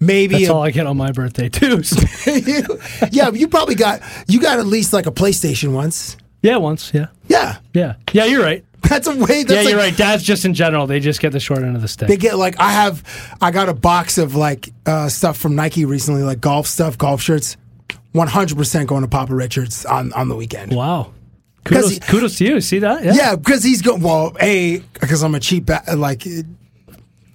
Maybe 0.00 0.34
That's 0.36 0.48
a- 0.48 0.54
all 0.54 0.62
I 0.62 0.70
get 0.70 0.86
on 0.86 0.96
my 0.96 1.12
birthday 1.12 1.48
too. 1.50 1.82
so- 1.82 2.00
yeah, 3.10 3.30
you 3.30 3.48
probably 3.48 3.74
got 3.74 4.00
you 4.28 4.40
got 4.40 4.58
at 4.58 4.66
least 4.66 4.92
like 4.92 5.06
a 5.06 5.12
PlayStation 5.12 5.72
once. 5.72 6.16
yeah, 6.42 6.56
once. 6.56 6.92
Yeah. 6.94 7.06
Yeah, 7.28 7.58
Yeah. 7.74 7.94
Yeah, 8.12 8.24
you're 8.24 8.42
right. 8.42 8.64
that's 8.88 9.06
a 9.06 9.14
way. 9.14 9.44
That's 9.44 9.64
yeah, 9.64 9.70
you're 9.70 9.78
right. 9.78 9.94
Dads 9.96 10.22
just 10.22 10.44
in 10.46 10.54
general, 10.54 10.86
they 10.86 11.00
just 11.00 11.20
get 11.20 11.32
the 11.32 11.38
short 11.40 11.60
end 11.62 11.76
of 11.76 11.82
the 11.82 11.88
stick. 11.88 12.08
They 12.08 12.16
get 12.16 12.38
like 12.38 12.58
I 12.58 12.70
have, 12.72 13.04
I 13.40 13.50
got 13.50 13.68
a 13.68 13.74
box 13.74 14.16
of 14.16 14.34
like 14.34 14.70
uh, 14.86 15.08
stuff 15.10 15.36
from 15.36 15.54
Nike 15.54 15.84
recently, 15.84 16.22
like 16.22 16.40
golf 16.40 16.66
stuff, 16.66 16.96
golf 16.96 17.20
shirts. 17.20 17.56
One 18.12 18.26
hundred 18.26 18.56
percent 18.56 18.88
going 18.88 19.02
to 19.02 19.08
Papa 19.08 19.34
Richards 19.34 19.84
on 19.84 20.12
on 20.14 20.28
the 20.28 20.34
weekend. 20.34 20.72
Wow. 20.74 21.12
Kudos, 21.64 21.90
he- 21.90 22.00
kudos 22.00 22.38
to 22.38 22.44
you. 22.46 22.60
See 22.62 22.78
that? 22.78 23.04
Yeah. 23.04 23.12
Yeah, 23.14 23.36
because 23.36 23.62
he's 23.62 23.82
going. 23.82 24.00
Well, 24.02 24.34
a 24.40 24.78
because 24.94 25.22
I'm 25.22 25.34
a 25.34 25.40
cheap 25.40 25.66
ba- 25.66 25.84
like. 25.94 26.24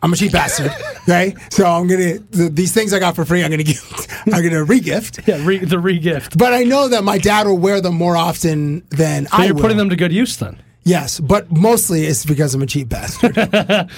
I'm 0.05 0.13
a 0.13 0.15
cheap 0.15 0.31
bastard, 0.33 0.71
right? 1.07 1.35
So 1.51 1.65
I'm 1.65 1.87
gonna 1.87 2.19
the, 2.29 2.47
these 2.49 2.71
things 2.75 2.93
I 2.93 2.99
got 2.99 3.15
for 3.15 3.25
free. 3.25 3.43
I'm 3.43 3.49
gonna 3.49 3.63
give. 3.63 3.81
I'm 4.27 4.43
gonna 4.43 4.63
regift. 4.63 5.25
Yeah, 5.27 5.43
re, 5.43 5.57
the 5.57 5.79
re-gift. 5.79 6.37
But 6.37 6.53
I 6.53 6.61
know 6.63 6.87
that 6.89 7.03
my 7.03 7.17
dad 7.17 7.47
will 7.47 7.57
wear 7.57 7.81
them 7.81 7.95
more 7.95 8.15
often 8.15 8.83
than 8.89 9.25
So 9.25 9.29
I 9.35 9.45
you're 9.45 9.55
will. 9.55 9.61
putting 9.61 9.77
them 9.77 9.89
to 9.89 9.95
good 9.95 10.13
use 10.13 10.37
then. 10.37 10.61
Yes, 10.83 11.19
but 11.19 11.51
mostly 11.51 12.05
it's 12.05 12.23
because 12.23 12.53
I'm 12.53 12.61
a 12.61 12.67
cheap 12.67 12.89
bastard. 12.89 13.35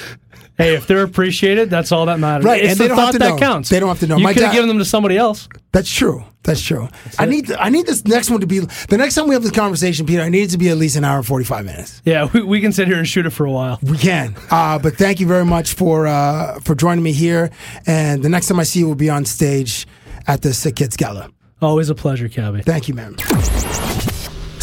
Hey, 0.57 0.73
if 0.75 0.87
they're 0.87 1.03
appreciated, 1.03 1.69
that's 1.69 1.91
all 1.91 2.07
that 2.07 2.19
matters. 2.19 2.43
Right, 2.45 2.63
It's 2.63 2.71
and 2.71 2.79
the 2.79 2.83
they 2.83 2.87
don't 2.87 2.97
thought 2.97 3.05
have 3.07 3.13
to 3.13 3.19
that 3.19 3.29
know. 3.29 3.37
counts. 3.37 3.69
They 3.69 3.79
don't 3.79 3.89
have 3.89 3.99
to 3.99 4.07
know. 4.07 4.17
You 4.17 4.23
My 4.23 4.33
could 4.33 4.41
have 4.41 4.51
dad- 4.51 4.55
given 4.57 4.67
them 4.69 4.79
to 4.79 4.85
somebody 4.85 5.15
else. 5.17 5.47
That's 5.71 5.91
true. 5.91 6.23
That's 6.43 6.61
true. 6.61 6.87
I 7.19 7.25
need 7.25 7.51
I 7.51 7.69
need 7.69 7.85
this 7.85 8.05
next 8.05 8.29
one 8.29 8.39
to 8.39 8.47
be 8.47 8.59
the 8.59 8.97
next 8.97 9.15
time 9.15 9.27
we 9.27 9.33
have 9.35 9.43
this 9.43 9.51
conversation, 9.51 10.05
Peter. 10.05 10.21
I 10.21 10.29
need 10.29 10.43
it 10.43 10.49
to 10.51 10.57
be 10.57 10.69
at 10.69 10.77
least 10.77 10.95
an 10.95 11.03
hour 11.03 11.17
and 11.17 11.25
forty 11.27 11.43
five 11.43 11.65
minutes. 11.65 12.01
Yeah, 12.05 12.29
we, 12.33 12.41
we 12.41 12.61
can 12.61 12.71
sit 12.71 12.87
here 12.87 12.97
and 12.97 13.07
shoot 13.07 13.25
it 13.25 13.31
for 13.31 13.45
a 13.45 13.51
while. 13.51 13.77
We 13.83 13.97
can. 13.97 14.33
Uh, 14.49 14.79
but 14.79 14.95
thank 14.95 15.19
you 15.19 15.27
very 15.27 15.43
much 15.45 15.73
for 15.73 16.07
uh, 16.07 16.59
for 16.61 16.73
joining 16.73 17.03
me 17.03 17.11
here. 17.11 17.51
And 17.85 18.23
the 18.23 18.29
next 18.29 18.47
time 18.47 18.59
I 18.59 18.63
see 18.63 18.79
you 18.79 18.87
will 18.87 18.95
be 18.95 19.09
on 19.09 19.25
stage 19.25 19.85
at 20.25 20.41
the 20.41 20.53
Sick 20.53 20.77
Kids 20.77 20.95
Gala. 20.95 21.29
Always 21.61 21.89
a 21.89 21.95
pleasure, 21.95 22.29
Cabbie. 22.29 22.61
Thank 22.63 22.87
you, 22.87 22.93
man. 22.93 23.15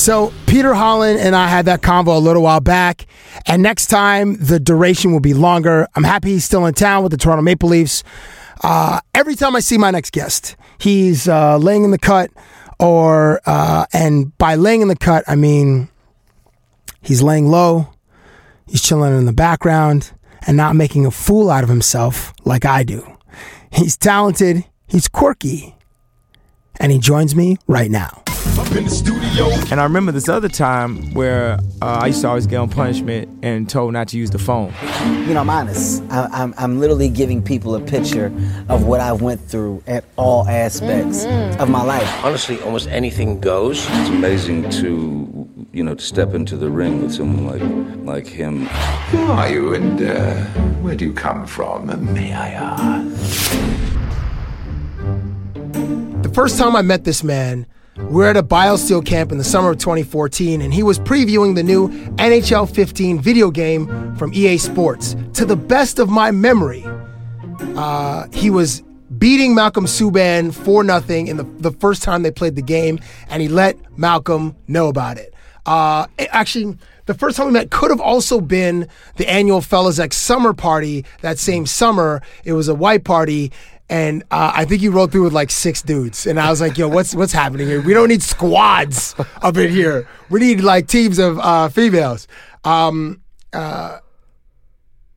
So 0.05 0.35
Peter 0.47 0.75
Holland 0.75 1.19
and 1.19 1.35
I 1.35 1.49
had 1.49 1.64
that 1.64 1.81
convo 1.81 2.14
a 2.14 2.19
little 2.19 2.43
while 2.43 2.61
back, 2.61 3.07
and 3.47 3.62
next 3.62 3.87
time 3.87 4.37
the 4.37 4.61
duration 4.61 5.12
will 5.12 5.21
be 5.21 5.33
longer. 5.33 5.88
I'm 5.95 6.05
happy 6.05 6.33
he's 6.33 6.45
still 6.45 6.67
in 6.67 6.75
town 6.75 7.03
with 7.03 7.11
the 7.11 7.17
Toronto 7.17 7.40
Maple 7.40 7.71
Leafs. 7.71 8.05
Uh, 8.62 9.01
every 9.14 9.35
time 9.35 9.57
I 9.57 9.61
see 9.61 9.79
my 9.79 9.90
next 9.90 10.12
guest, 10.12 10.57
he's 10.77 11.27
uh, 11.27 11.57
laying 11.57 11.85
in 11.85 11.90
the 11.90 11.99
cut, 11.99 12.31
or 12.79 13.40
uh, 13.47 13.87
and 13.95 14.37
by 14.37 14.57
laying 14.57 14.83
in 14.83 14.88
the 14.88 14.97
cut, 14.97 15.25
I 15.27 15.37
mean 15.37 15.88
he's 17.01 17.23
laying 17.23 17.49
low, 17.49 17.88
he's 18.67 18.83
chilling 18.83 19.17
in 19.17 19.25
the 19.25 19.33
background, 19.33 20.12
and 20.47 20.55
not 20.55 20.77
making 20.77 21.07
a 21.07 21.11
fool 21.11 21.49
out 21.49 21.64
of 21.64 21.71
himself 21.71 22.35
like 22.45 22.67
I 22.67 22.83
do. 22.83 23.11
He's 23.73 23.97
talented, 23.97 24.67
he's 24.87 25.09
quirky, 25.09 25.77
and 26.79 26.93
he 26.93 26.99
joins 26.99 27.35
me 27.35 27.57
right 27.67 27.90
now. 27.90 28.24
And 29.70 29.80
I 29.80 29.85
remember 29.85 30.12
this 30.12 30.28
other 30.28 30.48
time 30.48 31.12
where 31.14 31.59
uh, 31.83 31.98
I 32.02 32.07
used 32.09 32.20
to 32.22 32.28
always 32.28 32.46
get 32.46 32.57
on 32.59 32.68
punishment 32.68 33.28
and 33.42 33.68
told 33.68 33.92
not 33.92 34.09
to 34.09 34.18
use 34.18 34.30
the 34.30 34.38
phone. 34.38 34.72
You 35.26 35.35
know, 35.35 35.40
I'm 35.40 35.50
honest. 35.50 36.02
I, 36.11 36.28
I'm, 36.33 36.54
I'm 36.57 36.78
literally 36.78 37.09
giving 37.09 37.42
people 37.42 37.74
a 37.74 37.80
picture 37.80 38.26
of 38.68 38.85
what 38.85 39.00
I 39.00 39.12
went 39.12 39.40
through 39.40 39.83
at 39.87 40.04
all 40.16 40.46
aspects 40.48 41.24
of 41.59 41.68
my 41.68 41.83
life. 41.83 42.24
Honestly, 42.24 42.61
almost 42.62 42.88
anything 42.88 43.40
goes. 43.40 43.87
It's 43.88 44.11
amazing 44.11 44.70
to, 44.70 45.48
you 45.72 45.83
know, 45.83 45.94
to 45.94 46.04
step 46.04 46.35
into 46.35 46.57
the 46.57 46.70
ring 46.70 47.02
with 47.02 47.12
someone 47.12 47.46
like 47.46 47.62
like 48.04 48.26
him. 48.26 48.66
Who 49.11 49.22
are 49.33 49.48
you 49.48 49.74
and 49.74 50.00
uh, 50.00 50.35
where 50.83 50.94
do 50.94 51.07
you 51.07 51.12
come 51.12 51.46
from, 51.46 52.14
may 52.14 52.33
I 52.33 52.50
ask? 52.50 53.52
The 56.22 56.30
first 56.33 56.59
time 56.59 56.76
I 56.76 56.83
met 56.83 57.04
this 57.04 57.24
man, 57.24 57.66
we 57.96 58.04
were 58.04 58.26
at 58.26 58.37
a 58.37 58.42
BioSteel 58.42 59.04
camp 59.04 59.30
in 59.30 59.38
the 59.38 59.44
summer 59.44 59.70
of 59.70 59.78
2014, 59.78 60.61
and 60.61 60.74
he 60.74 60.83
was 60.83 60.98
previewing 60.98 61.54
the 61.54 61.62
new 61.62 61.88
NHL 62.16 62.72
15 62.72 63.20
video 63.20 63.50
game 63.50 64.16
from 64.16 64.33
EA 64.35 64.59
Sports. 64.59 65.14
To 65.35 65.44
the 65.44 65.57
best 65.57 65.98
of 65.98 66.09
my 66.09 66.30
memory, 66.33 66.85
uh, 67.76 68.26
he 68.33 68.50
was 68.50 68.83
beating 69.18 69.54
Malcolm 69.54 69.87
Subban 69.87 70.52
for 70.52 70.83
nothing 70.83 71.28
in 71.28 71.37
the, 71.37 71.44
the 71.44 71.70
first 71.70 72.02
time 72.02 72.22
they 72.22 72.33
played 72.33 72.57
the 72.57 72.62
game, 72.62 72.98
and 73.28 73.40
he 73.40 73.48
let 73.48 73.76
Malcolm 73.96 74.57
know 74.66 74.88
about 74.88 75.16
it. 75.16 75.33
Uh, 75.66 76.07
actually, 76.18 76.76
the 77.07 77.14
first 77.14 77.37
time 77.37 77.46
we 77.46 77.52
met 77.52 77.70
could 77.70 77.90
have 77.90 78.00
also 78.00 78.40
been 78.40 78.88
the 79.16 79.30
annual 79.30 79.61
Fellas 79.61 79.98
X 79.98 80.16
summer 80.16 80.52
party 80.52 81.04
that 81.20 81.38
same 81.38 81.64
summer. 81.64 82.22
It 82.44 82.54
was 82.54 82.68
a 82.68 82.74
white 82.74 83.04
party. 83.04 83.52
And 83.90 84.23
uh, 84.31 84.53
I 84.55 84.64
think 84.64 84.81
you 84.81 84.90
rolled 84.90 85.12
through 85.12 85.25
with 85.25 85.35
like 85.35 85.51
six 85.51 85.83
dudes, 85.83 86.27
and 86.27 86.40
I 86.40 86.49
was 86.49 86.61
like, 86.61 86.79
"Yo, 86.79 86.88
what's 86.88 87.14
what's 87.14 87.33
happening 87.33 87.66
here? 87.66 87.83
We 87.83 87.92
don't 87.92 88.09
need 88.09 88.23
squads 88.23 89.14
up 89.42 89.57
in 89.59 89.70
here. 89.70 90.09
We 90.31 90.40
need 90.40 90.62
like 90.62 90.87
teams 90.87 91.18
of 91.18 91.38
uh, 91.38 91.68
females." 91.68 92.27
Um, 92.64 93.20
uh, 93.53 93.99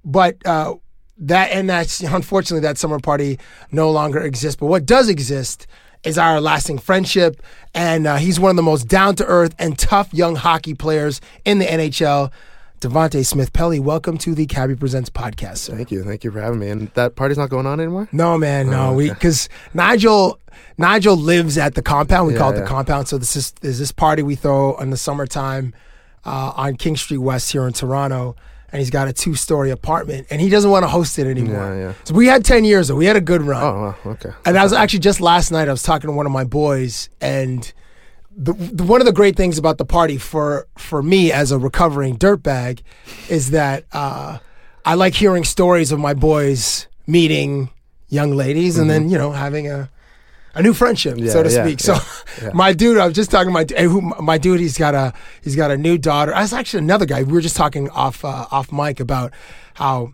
but 0.03 0.45
uh, 0.45 0.75
that 1.19 1.51
and 1.51 1.69
that's 1.69 2.01
unfortunately 2.01 2.61
that 2.61 2.77
summer 2.77 2.99
party 2.99 3.39
no 3.71 3.89
longer 3.89 4.19
exists. 4.19 4.57
But 4.59 4.67
what 4.67 4.85
does 4.85 5.09
exist 5.09 5.65
is 6.03 6.17
our 6.17 6.39
lasting 6.39 6.79
friendship, 6.79 7.41
and 7.73 8.05
uh, 8.05 8.17
he's 8.17 8.39
one 8.39 8.49
of 8.49 8.55
the 8.55 8.63
most 8.63 8.87
down 8.87 9.15
to 9.15 9.25
earth 9.25 9.55
and 9.59 9.77
tough 9.77 10.13
young 10.13 10.35
hockey 10.35 10.73
players 10.73 11.21
in 11.45 11.59
the 11.59 11.65
NHL. 11.65 12.31
Devante 12.79 13.25
Smith 13.25 13.53
Pelly, 13.53 13.79
welcome 13.79 14.19
to 14.19 14.35
the 14.35 14.45
Cabbie 14.45 14.75
Presents 14.75 15.09
podcast. 15.09 15.57
Sir. 15.57 15.75
Thank 15.75 15.89
you. 15.89 16.03
Thank 16.03 16.23
you 16.23 16.31
for 16.31 16.39
having 16.39 16.59
me. 16.59 16.69
And 16.69 16.89
that 16.93 17.15
party's 17.15 17.37
not 17.37 17.49
going 17.49 17.65
on 17.65 17.79
anymore? 17.79 18.07
No, 18.11 18.37
man, 18.37 18.69
no. 18.69 18.89
Oh, 18.89 18.93
We 18.93 19.09
because 19.09 19.49
Nigel 19.73 20.39
Nigel 20.77 21.15
lives 21.15 21.57
at 21.57 21.73
the 21.73 21.81
compound. 21.81 22.27
We 22.27 22.35
call 22.35 22.51
it 22.51 22.55
Yeah, 22.55 22.61
the 22.61 22.67
compound. 22.67 23.07
So 23.07 23.17
this 23.17 23.35
is 23.35 23.53
is 23.63 23.79
this 23.79 23.91
party 23.91 24.21
we 24.21 24.35
throw 24.35 24.77
in 24.77 24.91
the 24.91 24.97
summertime 24.97 25.73
uh, 26.23 26.53
on 26.55 26.75
King 26.75 26.95
Street 26.97 27.17
West 27.17 27.51
here 27.51 27.65
in 27.65 27.73
Toronto. 27.73 28.35
And 28.71 28.79
he's 28.79 28.89
got 28.91 29.07
a 29.07 29.13
two 29.13 29.33
story 29.33 29.71
apartment, 29.71 30.27
and 30.29 30.41
he 30.41 30.49
doesn't 30.49 30.69
want 30.69 30.83
to 30.83 30.89
host 30.89 31.17
it 31.17 31.25
anymore. 31.25 31.73
Yeah, 31.73 31.79
yeah. 31.79 31.93
So 32.03 32.13
we 32.13 32.27
had 32.27 32.43
ten 32.43 32.65
years. 32.65 32.89
though. 32.89 32.95
We 32.95 33.05
had 33.05 33.15
a 33.15 33.21
good 33.21 33.41
run. 33.41 33.63
Oh, 33.63 33.73
wow. 34.05 34.11
Okay. 34.11 34.29
And 34.45 34.57
I 34.57 34.63
was 34.63 34.73
actually 34.73 34.99
just 34.99 35.21
last 35.21 35.51
night. 35.51 35.69
I 35.69 35.71
was 35.71 35.83
talking 35.83 36.09
to 36.09 36.15
one 36.15 36.25
of 36.25 36.33
my 36.33 36.43
boys, 36.43 37.09
and 37.21 37.71
the, 38.37 38.53
the 38.53 38.83
one 38.83 39.01
of 39.01 39.05
the 39.05 39.13
great 39.13 39.35
things 39.35 39.57
about 39.57 39.79
the 39.79 39.85
party 39.85 40.17
for 40.17 40.67
for 40.77 41.01
me 41.01 41.31
as 41.31 41.51
a 41.51 41.57
recovering 41.57 42.17
dirtbag 42.17 42.81
is 43.29 43.49
that 43.51 43.85
uh, 43.91 44.37
I 44.85 44.93
like 44.93 45.15
hearing 45.15 45.43
stories 45.43 45.91
of 45.91 45.99
my 45.99 46.13
boys 46.13 46.87
meeting 47.07 47.71
young 48.09 48.31
ladies 48.31 48.77
and 48.77 48.89
then 48.89 49.09
you 49.09 49.17
know 49.17 49.31
having 49.31 49.67
a 49.67 49.89
a 50.53 50.61
new 50.61 50.73
friendship, 50.73 51.15
Mm-hmm. 51.15 51.25
Yeah, 51.25 51.31
so 51.31 51.43
to 51.43 51.49
yeah, 51.51 51.63
speak. 51.63 51.79
So, 51.79 51.93
yeah, 51.93 52.47
yeah. 52.47 52.49
my 52.53 52.73
dude, 52.73 52.97
I 52.97 53.05
was 53.05 53.15
just 53.15 53.29
talking 53.29 53.49
to 53.49 53.53
my 53.53 53.65
eh, 53.75 53.83
who 53.83 54.01
my 54.01 54.37
dude. 54.37 54.59
He's 54.59 54.77
got 54.77 54.95
a 54.95 55.13
he's 55.43 55.55
got 55.55 55.69
a 55.69 55.77
new 55.77 55.97
daughter. 55.97 56.31
That's 56.31 56.53
actually 56.53 56.79
another 56.79 57.05
guy. 57.05 57.23
We 57.23 57.33
were 57.33 57.41
just 57.41 57.55
talking 57.55 57.89
off 57.91 58.25
uh, 58.25 58.47
off 58.49 58.71
mic 58.71 58.99
about 58.99 59.33
how 59.75 60.13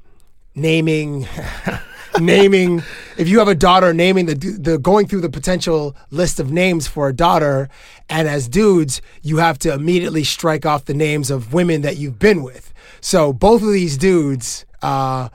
naming 0.54 1.28
naming 2.20 2.84
if 3.18 3.28
you 3.28 3.40
have 3.40 3.48
a 3.48 3.56
daughter 3.56 3.94
naming 3.94 4.26
the 4.26 4.36
the 4.36 4.78
going 4.78 5.08
through 5.08 5.22
the 5.22 5.30
potential 5.30 5.96
list 6.12 6.40
of 6.40 6.52
names 6.52 6.88
for 6.88 7.08
a 7.08 7.14
daughter 7.14 7.70
and 8.10 8.28
as 8.28 8.48
dudes 8.48 9.02
you 9.22 9.38
have 9.38 9.58
to 9.60 9.74
immediately 9.74 10.24
strike 10.24 10.66
off 10.66 10.86
the 10.86 10.94
names 10.94 11.32
of 11.32 11.54
women 11.54 11.82
that 11.82 11.98
you've 11.98 12.20
been 12.20 12.44
with 12.44 12.74
so 13.02 13.34
both 13.34 13.62
of 13.62 13.72
these 13.72 13.98
dudes 13.98 14.66
uh 14.82 15.30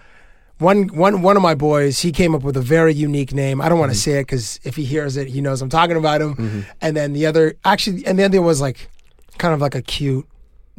one, 0.58 0.88
one, 0.88 1.22
one 1.22 1.36
of 1.36 1.42
my 1.42 1.54
boys, 1.54 2.00
he 2.00 2.10
came 2.10 2.34
up 2.34 2.42
with 2.42 2.56
a 2.56 2.60
very 2.60 2.92
unique 2.92 3.32
name. 3.32 3.60
I 3.60 3.68
don't 3.68 3.78
want 3.78 3.92
to 3.92 3.96
say 3.98 4.18
it 4.18 4.22
because 4.22 4.58
if 4.64 4.74
he 4.74 4.84
hears 4.84 5.16
it, 5.16 5.28
he 5.28 5.40
knows 5.40 5.62
I'm 5.62 5.68
talking 5.68 5.96
about 5.96 6.20
him. 6.20 6.66
And 6.80 6.96
then 6.96 7.12
the 7.12 7.26
other, 7.26 7.54
actually, 7.64 8.04
and 8.04 8.18
the 8.18 8.24
other 8.24 8.42
was 8.42 8.60
like 8.60 8.90
kind 9.38 9.54
of 9.54 9.60
like 9.60 9.76
a 9.76 9.82
cute 9.82 10.26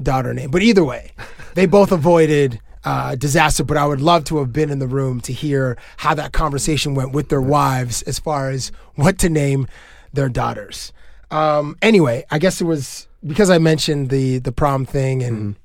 daughter 0.03 0.33
name. 0.33 0.51
But 0.51 0.63
either 0.63 0.83
way, 0.83 1.13
they 1.55 1.65
both 1.65 1.93
avoided 1.93 2.59
uh, 2.83 3.15
disaster. 3.15 3.63
But 3.63 3.77
I 3.77 3.85
would 3.85 4.01
love 4.01 4.23
to 4.25 4.37
have 4.37 4.53
been 4.53 4.69
in 4.69 4.79
the 4.79 4.87
room 4.87 5.21
to 5.21 5.33
hear 5.33 5.77
how 5.97 6.13
that 6.15 6.31
conversation 6.31 6.95
went 6.95 7.11
with 7.11 7.29
their 7.29 7.41
wives 7.41 8.01
as 8.03 8.19
far 8.19 8.49
as 8.49 8.71
what 8.95 9.17
to 9.19 9.29
name 9.29 9.67
their 10.13 10.29
daughters. 10.29 10.93
Um, 11.31 11.77
anyway, 11.81 12.25
I 12.31 12.39
guess 12.39 12.59
it 12.61 12.65
was 12.65 13.07
because 13.25 13.49
I 13.49 13.57
mentioned 13.57 14.09
the 14.09 14.39
the 14.39 14.51
prom 14.51 14.85
thing 14.85 15.21
and 15.21 15.55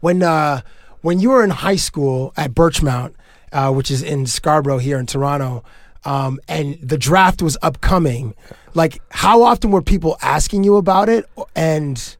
when 0.00 0.22
uh, 0.22 0.60
when 1.00 1.18
you 1.18 1.30
were 1.30 1.42
in 1.42 1.50
high 1.50 1.76
school 1.76 2.32
at 2.36 2.52
Birchmount, 2.52 3.14
uh, 3.52 3.72
which 3.72 3.90
is 3.90 4.02
in 4.02 4.26
Scarborough 4.26 4.78
here 4.78 4.98
in 4.98 5.06
Toronto. 5.06 5.64
Um, 6.04 6.40
and 6.48 6.76
the 6.82 6.98
draft 6.98 7.42
was 7.42 7.56
upcoming. 7.62 8.34
Like, 8.74 9.00
how 9.10 9.42
often 9.42 9.70
were 9.70 9.82
people 9.82 10.16
asking 10.20 10.64
you 10.64 10.76
about 10.76 11.08
it, 11.08 11.26
and 11.54 12.16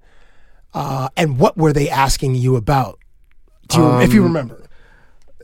uh, 0.72 1.08
and 1.16 1.38
what 1.38 1.56
were 1.56 1.72
they 1.72 1.88
asking 1.88 2.36
you 2.36 2.54
about? 2.54 3.00
Do 3.74 3.80
you, 3.80 4.00
if 4.00 4.12
you 4.12 4.20
Um, 4.22 4.28
remember? 4.28 4.58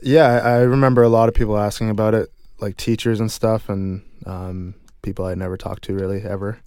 Yeah, 0.01 0.27
I 0.27 0.49
I 0.49 0.57
remember 0.61 1.03
a 1.03 1.09
lot 1.09 1.27
of 1.29 1.35
people 1.35 1.57
asking 1.57 1.89
about 1.89 2.13
it, 2.13 2.31
like 2.59 2.77
teachers 2.77 3.19
and 3.19 3.31
stuff, 3.31 3.67
and 3.69 4.01
um, 4.25 4.75
people 5.01 5.25
I 5.25 5.35
never 5.35 5.57
talked 5.57 5.83
to 5.85 5.93
really 5.93 6.21
ever. 6.23 6.59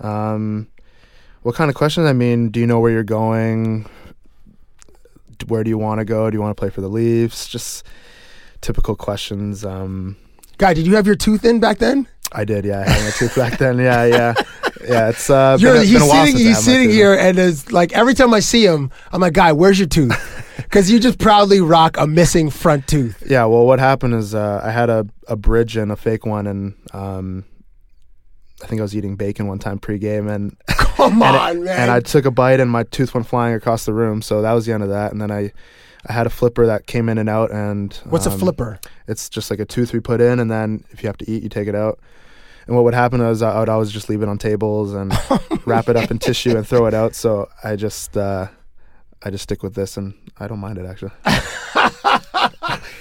Um, 0.00 0.68
what 1.42 1.54
kind 1.54 1.70
of 1.70 1.74
questions? 1.76 2.06
I 2.06 2.12
mean, 2.12 2.48
do 2.50 2.60
you 2.60 2.66
know 2.66 2.80
where 2.80 2.90
you're 2.90 3.02
going? 3.02 3.86
Where 5.46 5.64
do 5.64 5.70
you 5.70 5.78
want 5.78 5.98
to 6.00 6.04
go? 6.04 6.30
Do 6.30 6.36
you 6.36 6.40
want 6.42 6.56
to 6.56 6.60
play 6.60 6.70
for 6.70 6.80
the 6.80 6.88
Leafs? 6.88 7.48
Just 7.48 7.84
typical 8.60 8.96
questions. 8.96 9.64
Um, 9.64 10.16
Guy, 10.58 10.72
did 10.74 10.86
you 10.86 10.94
have 10.96 11.06
your 11.06 11.16
tooth 11.16 11.44
in 11.44 11.60
back 11.60 11.78
then? 11.78 12.06
I 12.32 12.44
did, 12.44 12.64
yeah. 12.64 12.80
I 12.80 12.88
had 12.90 13.04
my 13.04 13.10
tooth 13.10 13.34
back 13.36 13.58
then. 13.58 13.78
Yeah, 13.78 14.04
yeah, 14.04 14.34
yeah. 14.86 15.08
It's 15.10 15.28
uh, 15.30 15.56
You're, 15.60 15.72
been, 15.74 15.82
a- 15.82 15.84
he's 15.84 15.92
been 15.94 16.02
a 16.02 16.06
while 16.06 16.26
sitting, 16.26 16.40
he's 16.46 16.58
sitting 16.58 16.90
here, 16.90 17.14
and 17.14 17.38
it's 17.38 17.72
like 17.72 17.92
every 17.92 18.14
time 18.14 18.32
I 18.34 18.40
see 18.40 18.64
him, 18.66 18.90
I'm 19.12 19.20
like, 19.20 19.32
"Guy, 19.34 19.52
where's 19.52 19.78
your 19.78 19.88
tooth?" 19.88 20.40
Because 20.56 20.88
you 20.90 20.98
just 21.00 21.18
proudly 21.18 21.60
rock 21.60 21.96
a 21.98 22.06
missing 22.06 22.48
front 22.50 22.86
tooth. 22.88 23.22
Yeah, 23.28 23.44
well, 23.44 23.64
what 23.66 23.78
happened 23.80 24.14
is 24.14 24.34
uh, 24.34 24.60
I 24.62 24.70
had 24.70 24.88
a, 24.90 25.06
a 25.28 25.36
bridge 25.36 25.76
and 25.76 25.90
a 25.92 25.96
fake 25.96 26.24
one, 26.26 26.46
and 26.46 26.74
um, 26.92 27.44
I 28.62 28.66
think 28.66 28.80
I 28.80 28.82
was 28.82 28.96
eating 28.96 29.14
bacon 29.16 29.46
one 29.46 29.58
time 29.58 29.78
pregame, 29.78 30.30
and 30.32 30.56
Come 30.68 31.22
and, 31.22 31.36
on, 31.36 31.56
it- 31.58 31.60
man. 31.62 31.80
and 31.80 31.90
I 31.90 32.00
took 32.00 32.24
a 32.24 32.30
bite, 32.30 32.60
and 32.60 32.70
my 32.70 32.84
tooth 32.84 33.14
went 33.14 33.26
flying 33.26 33.54
across 33.54 33.84
the 33.84 33.92
room. 33.92 34.22
So 34.22 34.42
that 34.42 34.52
was 34.52 34.64
the 34.66 34.72
end 34.72 34.82
of 34.82 34.88
that. 34.90 35.12
And 35.12 35.20
then 35.20 35.30
I, 35.30 35.52
I 36.06 36.12
had 36.12 36.26
a 36.26 36.30
flipper 36.30 36.66
that 36.66 36.86
came 36.86 37.08
in 37.08 37.18
and 37.18 37.28
out. 37.28 37.50
And 37.52 37.92
What's 38.04 38.26
a 38.26 38.30
um, 38.30 38.38
flipper? 38.38 38.80
It's 39.06 39.28
just 39.28 39.50
like 39.50 39.60
a 39.60 39.64
tooth 39.66 39.92
we 39.92 40.00
put 40.00 40.20
in, 40.20 40.38
and 40.40 40.50
then 40.50 40.84
if 40.90 41.02
you 41.02 41.08
have 41.08 41.18
to 41.18 41.30
eat, 41.30 41.42
you 41.42 41.48
take 41.48 41.68
it 41.68 41.74
out. 41.74 41.98
And 42.66 42.74
what 42.74 42.84
would 42.84 42.94
happen 42.94 43.20
is 43.20 43.42
I 43.42 43.58
would 43.60 43.68
always 43.68 43.90
just 43.90 44.08
leave 44.08 44.22
it 44.22 44.28
on 44.28 44.38
tables 44.38 44.94
and 44.94 45.12
wrap 45.66 45.88
it 45.88 45.96
up 45.96 46.10
in 46.10 46.18
tissue 46.18 46.56
and 46.56 46.66
throw 46.66 46.86
it 46.86 46.94
out. 46.94 47.14
So 47.14 47.48
I 47.62 47.76
just, 47.76 48.16
uh, 48.16 48.48
I 49.22 49.30
just 49.30 49.42
stick 49.44 49.62
with 49.62 49.74
this, 49.74 49.96
and 49.96 50.14
I 50.38 50.46
don't 50.48 50.60
mind 50.60 50.78
it 50.78 50.86
actually. 50.86 51.12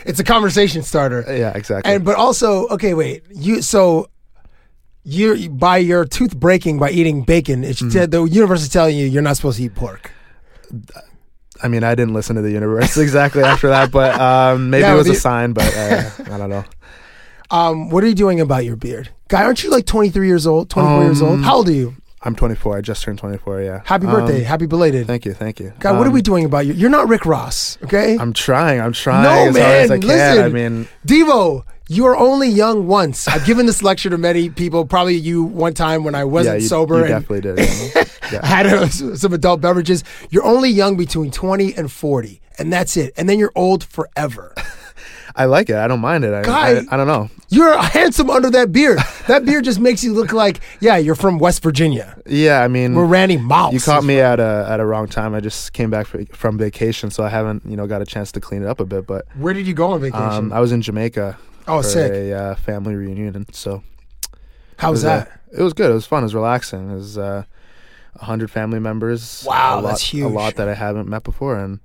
It's 0.06 0.19
a 0.19 0.23
conversation 0.23 0.84
starter. 0.84 1.23
Yeah, 1.28 1.54
exactly. 1.56 1.93
And 1.93 2.04
but 2.04 2.15
also, 2.15 2.67
okay, 2.67 2.93
wait. 2.93 3.23
You 3.34 3.62
so 3.62 4.10
you 5.04 5.49
by 5.49 5.78
your 5.78 6.04
tooth 6.06 6.36
breaking 6.38 6.78
by 6.80 6.89
eating 6.91 7.23
bacon, 7.23 7.63
it's 7.63 7.82
Mm-hmm. 7.82 8.10
the 8.10 8.23
universe 8.26 8.62
is 8.63 8.69
telling 8.69 8.97
you 8.97 9.06
you're 9.08 9.21
not 9.21 9.38
supposed 9.38 9.58
to 9.58 9.63
eat 9.63 9.76
pork. 9.76 10.12
I 11.62 11.67
mean, 11.69 11.84
I 11.86 11.95
didn't 11.95 12.13
listen 12.13 12.36
to 12.36 12.41
the 12.41 12.52
universe 12.52 12.97
exactly 13.08 13.43
after 13.43 13.69
that, 13.69 13.91
but 13.91 14.19
um, 14.19 14.69
maybe 14.69 14.82
Yeah, 14.82 14.93
it 14.93 14.97
was 14.97 15.08
the- 15.08 15.13
a 15.13 15.15
sign. 15.15 15.54
But 15.54 15.73
uh, 15.76 16.10
I 16.32 16.38
don't 16.38 16.49
know. 16.49 16.65
Um, 17.53 17.91
what 17.91 18.03
are 18.03 18.07
you 18.07 18.15
doing 18.15 18.41
about 18.41 18.65
your 18.65 18.75
beard, 18.75 19.09
guy? 19.27 19.43
Aren't 19.43 19.63
you 19.63 19.69
like 19.69 19.85
23 19.85 20.25
years 20.25 20.47
old? 20.47 20.71
24 20.71 21.03
years 21.03 21.21
old? 21.21 21.33
Um, 21.33 21.43
How 21.43 21.57
old 21.57 21.69
are 21.69 21.71
you? 21.71 21.95
I'm 22.23 22.35
24. 22.35 22.77
I 22.77 22.81
just 22.81 23.03
turned 23.03 23.19
24. 23.19 23.61
Yeah. 23.61 23.81
Happy 23.85 24.07
Um, 24.07 24.11
birthday! 24.13 24.41
Happy 24.41 24.65
belated. 24.65 25.05
Thank 25.05 25.23
you. 25.25 25.33
Thank 25.33 25.59
you. 25.59 25.71
Guy, 25.79 25.91
what 25.91 26.05
are 26.05 26.07
Um, 26.07 26.13
we 26.13 26.23
doing 26.23 26.45
about 26.45 26.65
you? 26.65 26.73
You're 26.73 26.89
not 26.89 27.07
Rick 27.07 27.27
Ross, 27.27 27.77
okay? 27.83 28.17
I'm 28.19 28.33
trying. 28.33 28.81
I'm 28.81 28.93
trying 28.93 29.23
no, 29.23 29.49
as 29.49 29.53
man. 29.53 29.63
hard 29.63 29.75
as 29.83 29.91
I 29.91 29.97
can. 29.99 30.07
Listen, 30.07 30.43
I 30.45 30.49
mean, 30.49 30.87
Devo, 31.05 31.63
you 31.89 32.05
are 32.07 32.17
only 32.17 32.49
young 32.49 32.87
once. 32.87 33.27
I've 33.27 33.45
given 33.45 33.67
this 33.67 33.83
lecture 33.83 34.09
to 34.09 34.17
many 34.17 34.49
people. 34.49 34.85
Probably 34.87 35.13
you 35.15 35.43
one 35.43 35.75
time 35.75 36.03
when 36.03 36.15
I 36.15 36.23
wasn't 36.23 36.55
yeah, 36.55 36.61
you, 36.63 36.67
sober. 36.67 36.95
You 36.95 37.13
and 37.13 37.25
definitely 37.27 37.41
did. 37.41 38.09
Yeah. 38.31 38.39
I 38.41 38.45
had 38.47 38.65
uh, 38.65 38.87
some 38.87 39.33
adult 39.33 39.61
beverages. 39.61 40.03
You're 40.31 40.45
only 40.45 40.71
young 40.71 40.97
between 40.97 41.29
20 41.29 41.75
and 41.75 41.91
40, 41.91 42.41
and 42.57 42.73
that's 42.73 42.97
it. 42.97 43.13
And 43.15 43.29
then 43.29 43.37
you're 43.37 43.51
old 43.53 43.83
forever. 43.83 44.55
I 45.36 45.46
like 45.46 45.69
it. 45.69 45.76
I 45.76 45.88
don't 45.88 46.00
mind 46.00 46.24
it. 46.26 46.34
I, 46.34 46.41
Guy- 46.43 46.80
I, 46.80 46.86
I 46.91 46.98
don't 46.98 47.08
know. 47.08 47.30
You're 47.50 47.76
handsome 47.82 48.30
under 48.30 48.50
that 48.52 48.72
beard. 48.72 49.00
That 49.28 49.46
beard 49.46 49.63
just 49.63 49.80
makes 49.80 50.04
you 50.04 50.13
look 50.13 50.34
like, 50.34 50.60
yeah, 50.80 50.98
you're 50.98 51.15
from 51.15 51.38
West 51.39 51.63
Virginia. 51.63 52.17
Yeah, 52.26 52.62
I 52.62 52.67
mean, 52.67 52.93
we're 52.96 53.06
Randy 53.06 53.38
Mouse. 53.38 53.74
you 53.74 53.80
caught 53.80 54.04
me 54.04 54.19
at 54.19 54.39
a 54.39 54.65
at 54.69 54.80
a 54.80 54.86
wrong 54.86 55.08
time. 55.08 55.34
I 55.34 55.39
just 55.39 55.74
came 55.74 55.89
back 55.89 56.08
from 56.36 56.58
vacation, 56.58 57.10
so 57.10 57.24
I 57.24 57.30
haven't 57.30 57.63
you 57.65 57.78
know 57.78 57.88
got 57.88 58.02
a 58.02 58.06
chance 58.06 58.32
to 58.34 58.41
clean 58.41 58.63
it 58.63 58.67
up 58.67 58.80
a 58.80 58.86
bit. 58.86 59.08
But. 59.08 59.26
Where 59.38 59.54
did 59.54 59.65
you 59.67 59.74
go 59.74 59.91
on 59.91 60.02
vacation? 60.02 60.22
um, 60.22 60.54
I 60.54 60.60
was 60.60 60.72
in 60.72 60.82
Jamaica. 60.82 61.38
Oh, 61.67 61.82
for 61.82 61.88
sick. 61.88 62.12
A 62.12 62.34
uh, 62.34 62.56
family 62.56 62.96
reunion, 62.96 63.36
and 63.36 63.56
so 63.56 63.84
How 64.78 64.91
was 64.91 65.04
that? 65.04 65.32
it 65.56 65.62
was 65.62 65.74
good. 65.74 65.89
It 65.89 65.93
was 65.93 66.06
fun. 66.06 66.24
It 66.24 66.26
was 66.26 66.36
relaxing. 66.36 66.91
It 66.91 66.96
was 66.96 67.17
uh, 67.17 67.43
hundred 68.19 68.52
family 68.52 68.80
members. 68.80 69.43
Wow, 69.48 69.80
a 69.80 69.82
lot, 69.82 69.89
that's 69.89 70.02
huge. 70.02 70.26
A 70.26 70.28
lot 70.28 70.56
that 70.56 70.67
I 70.67 70.74
haven't 70.74 71.08
met 71.08 71.24
before, 71.24 71.58
and 71.58 71.80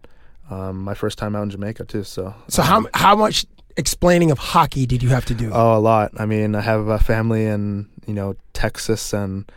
um, 0.50 0.82
my 0.82 0.94
first 0.94 1.18
time 1.18 1.34
out 1.36 1.42
in 1.42 1.50
Jamaica 1.50 1.84
too. 1.84 2.04
So 2.04 2.34
So 2.48 2.62
how 2.62 2.86
how 2.94 3.14
much 3.16 3.46
explaining 3.76 4.30
of 4.30 4.38
hockey 4.38 4.86
did 4.86 5.02
you 5.02 5.08
have 5.10 5.24
to 5.26 5.34
do? 5.34 5.50
Oh, 5.52 5.76
a 5.76 5.78
lot. 5.78 6.12
I 6.18 6.26
mean, 6.26 6.54
I 6.54 6.60
have 6.60 6.88
a 6.88 6.98
family 6.98 7.44
in 7.46 7.88
you 8.06 8.14
know 8.14 8.34
Texas 8.52 9.12
and 9.12 9.50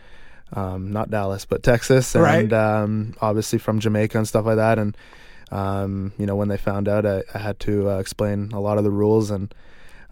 um, 0.54 0.92
not 0.92 1.10
Dallas, 1.10 1.44
but 1.46 1.62
Texas, 1.62 2.14
and 2.14 2.22
Right. 2.24 2.52
um, 2.52 3.14
obviously 3.20 3.58
from 3.58 3.80
Jamaica 3.80 4.18
and 4.18 4.28
stuff 4.28 4.44
like 4.46 4.56
that. 4.56 4.78
And 4.78 4.96
um, 5.50 6.12
you 6.18 6.26
know, 6.26 6.36
when 6.36 6.48
they 6.48 6.56
found 6.58 6.88
out, 6.88 7.04
I, 7.06 7.22
I 7.34 7.38
had 7.38 7.58
to 7.60 7.88
uh, 7.90 7.98
explain 7.98 8.50
a 8.52 8.60
lot 8.60 8.78
of 8.78 8.84
the 8.84 8.90
rules 8.90 9.30
and 9.30 9.54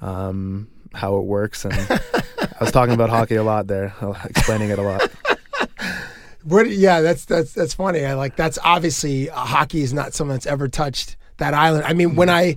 um, 0.01 0.69
how 0.95 1.17
it 1.17 1.25
works. 1.25 1.65
And 1.65 1.75
I 1.91 2.59
was 2.65 2.73
talking 2.73 2.95
about 2.95 3.11
hockey 3.11 3.37
a 3.37 3.43
lot 3.43 3.67
there, 3.67 3.95
explaining 4.25 4.71
it 4.71 4.79
a 4.79 4.83
lot. 4.83 5.11
What? 6.43 6.71
Yeah, 6.71 7.01
that's 7.01 7.25
that's 7.25 7.53
that's 7.53 7.75
funny. 7.75 8.05
I 8.05 8.15
like 8.15 8.37
that's 8.37 8.59
obviously 8.65 9.31
uh, 9.31 9.37
hockey 9.37 9.83
is 9.83 9.93
not 9.93 10.15
something 10.15 10.35
that's 10.35 10.47
ever 10.47 10.69
touched 10.69 11.17
that 11.39 11.55
island. 11.55 11.85
I 11.85 11.93
mean, 11.93 12.17
when 12.17 12.29
I 12.29 12.57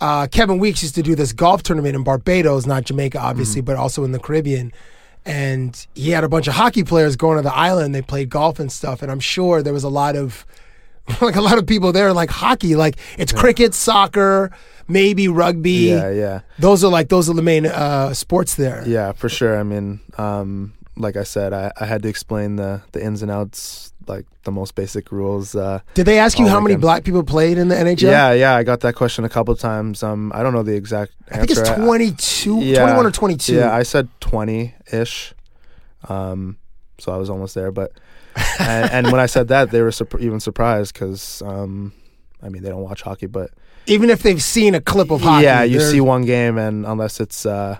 uh, 0.00 0.26
Kevin 0.26 0.58
Weekes 0.58 0.82
used 0.82 0.94
to 0.94 1.02
do 1.02 1.14
this 1.14 1.32
golf 1.32 1.62
tournament 1.62 1.94
in 1.94 2.02
Barbados, 2.02 2.66
not 2.66 2.84
Jamaica, 2.84 3.18
obviously, 3.18 3.60
but 3.60 3.76
also 3.76 4.04
in 4.04 4.12
the 4.12 4.18
Caribbean, 4.18 4.72
and 5.26 5.86
he 5.94 6.10
had 6.10 6.24
a 6.24 6.28
bunch 6.28 6.48
of 6.48 6.54
hockey 6.54 6.84
players 6.84 7.16
going 7.16 7.36
to 7.36 7.42
the 7.42 7.54
island. 7.54 7.94
They 7.94 8.02
played 8.02 8.30
golf 8.30 8.58
and 8.58 8.72
stuff, 8.72 9.02
and 9.02 9.10
I'm 9.10 9.20
sure 9.20 9.62
there 9.62 9.74
was 9.74 9.84
a 9.84 9.90
lot 9.90 10.16
of 10.16 10.46
like 11.20 11.36
a 11.36 11.40
lot 11.40 11.58
of 11.58 11.66
people 11.66 11.92
there 11.92 12.12
like 12.12 12.30
hockey. 12.30 12.76
Like 12.76 12.96
it's 13.18 13.32
cricket, 13.32 13.74
soccer, 13.74 14.50
maybe 14.88 15.28
rugby. 15.28 15.90
Yeah, 15.90 16.10
yeah. 16.10 16.40
Those 16.58 16.84
are 16.84 16.90
like 16.90 17.08
those 17.08 17.28
are 17.28 17.34
the 17.34 17.42
main 17.42 17.66
uh, 17.66 18.14
sports 18.14 18.54
there. 18.54 18.82
Yeah, 18.86 19.12
for 19.12 19.28
sure. 19.28 19.58
I 19.58 19.62
mean, 19.62 20.00
um, 20.18 20.72
like 21.00 21.16
I 21.16 21.24
said, 21.24 21.52
I, 21.52 21.72
I 21.80 21.86
had 21.86 22.02
to 22.02 22.08
explain 22.08 22.56
the 22.56 22.82
the 22.92 23.02
ins 23.04 23.22
and 23.22 23.30
outs, 23.30 23.92
like 24.06 24.26
the 24.44 24.52
most 24.52 24.74
basic 24.74 25.10
rules. 25.10 25.54
Uh, 25.54 25.80
Did 25.94 26.06
they 26.06 26.18
ask 26.18 26.38
you 26.38 26.46
how 26.46 26.60
many 26.60 26.74
weekend. 26.74 26.82
black 26.82 27.04
people 27.04 27.22
played 27.24 27.58
in 27.58 27.68
the 27.68 27.74
NHL? 27.74 28.02
Yeah, 28.10 28.32
yeah, 28.32 28.54
I 28.54 28.62
got 28.62 28.80
that 28.80 28.94
question 28.94 29.24
a 29.24 29.28
couple 29.28 29.54
times. 29.56 30.02
Um, 30.02 30.30
I 30.34 30.42
don't 30.42 30.52
know 30.52 30.62
the 30.62 30.74
exact 30.76 31.12
I 31.30 31.38
answer. 31.40 31.54
think 31.54 31.68
it's 31.68 31.84
22, 31.84 32.60
Yeah. 32.60 32.80
21 32.82 33.06
or 33.06 33.10
22. 33.10 33.54
Yeah, 33.54 33.74
I 33.74 33.82
said 33.82 34.08
twenty 34.20 34.74
ish. 34.92 35.34
Um, 36.08 36.58
so 36.98 37.12
I 37.12 37.16
was 37.16 37.30
almost 37.30 37.54
there, 37.54 37.70
but 37.72 37.92
and, 38.60 38.90
and 38.90 39.12
when 39.12 39.20
I 39.20 39.26
said 39.26 39.48
that, 39.48 39.70
they 39.70 39.82
were 39.82 39.90
surp- 39.90 40.20
even 40.20 40.38
surprised 40.40 40.92
because 40.94 41.42
um, 41.42 41.92
I 42.42 42.48
mean 42.48 42.62
they 42.62 42.68
don't 42.70 42.82
watch 42.82 43.02
hockey, 43.02 43.26
but 43.26 43.50
Even 43.86 44.08
if 44.10 44.22
they've 44.22 44.42
seen 44.42 44.74
a 44.74 44.80
clip 44.80 45.10
of 45.10 45.20
hockey. 45.22 45.44
yeah, 45.44 45.62
you 45.62 45.78
they're- 45.78 45.90
see 45.90 46.00
one 46.00 46.22
game, 46.24 46.56
and 46.58 46.86
unless 46.86 47.20
it's 47.20 47.44
uh, 47.46 47.78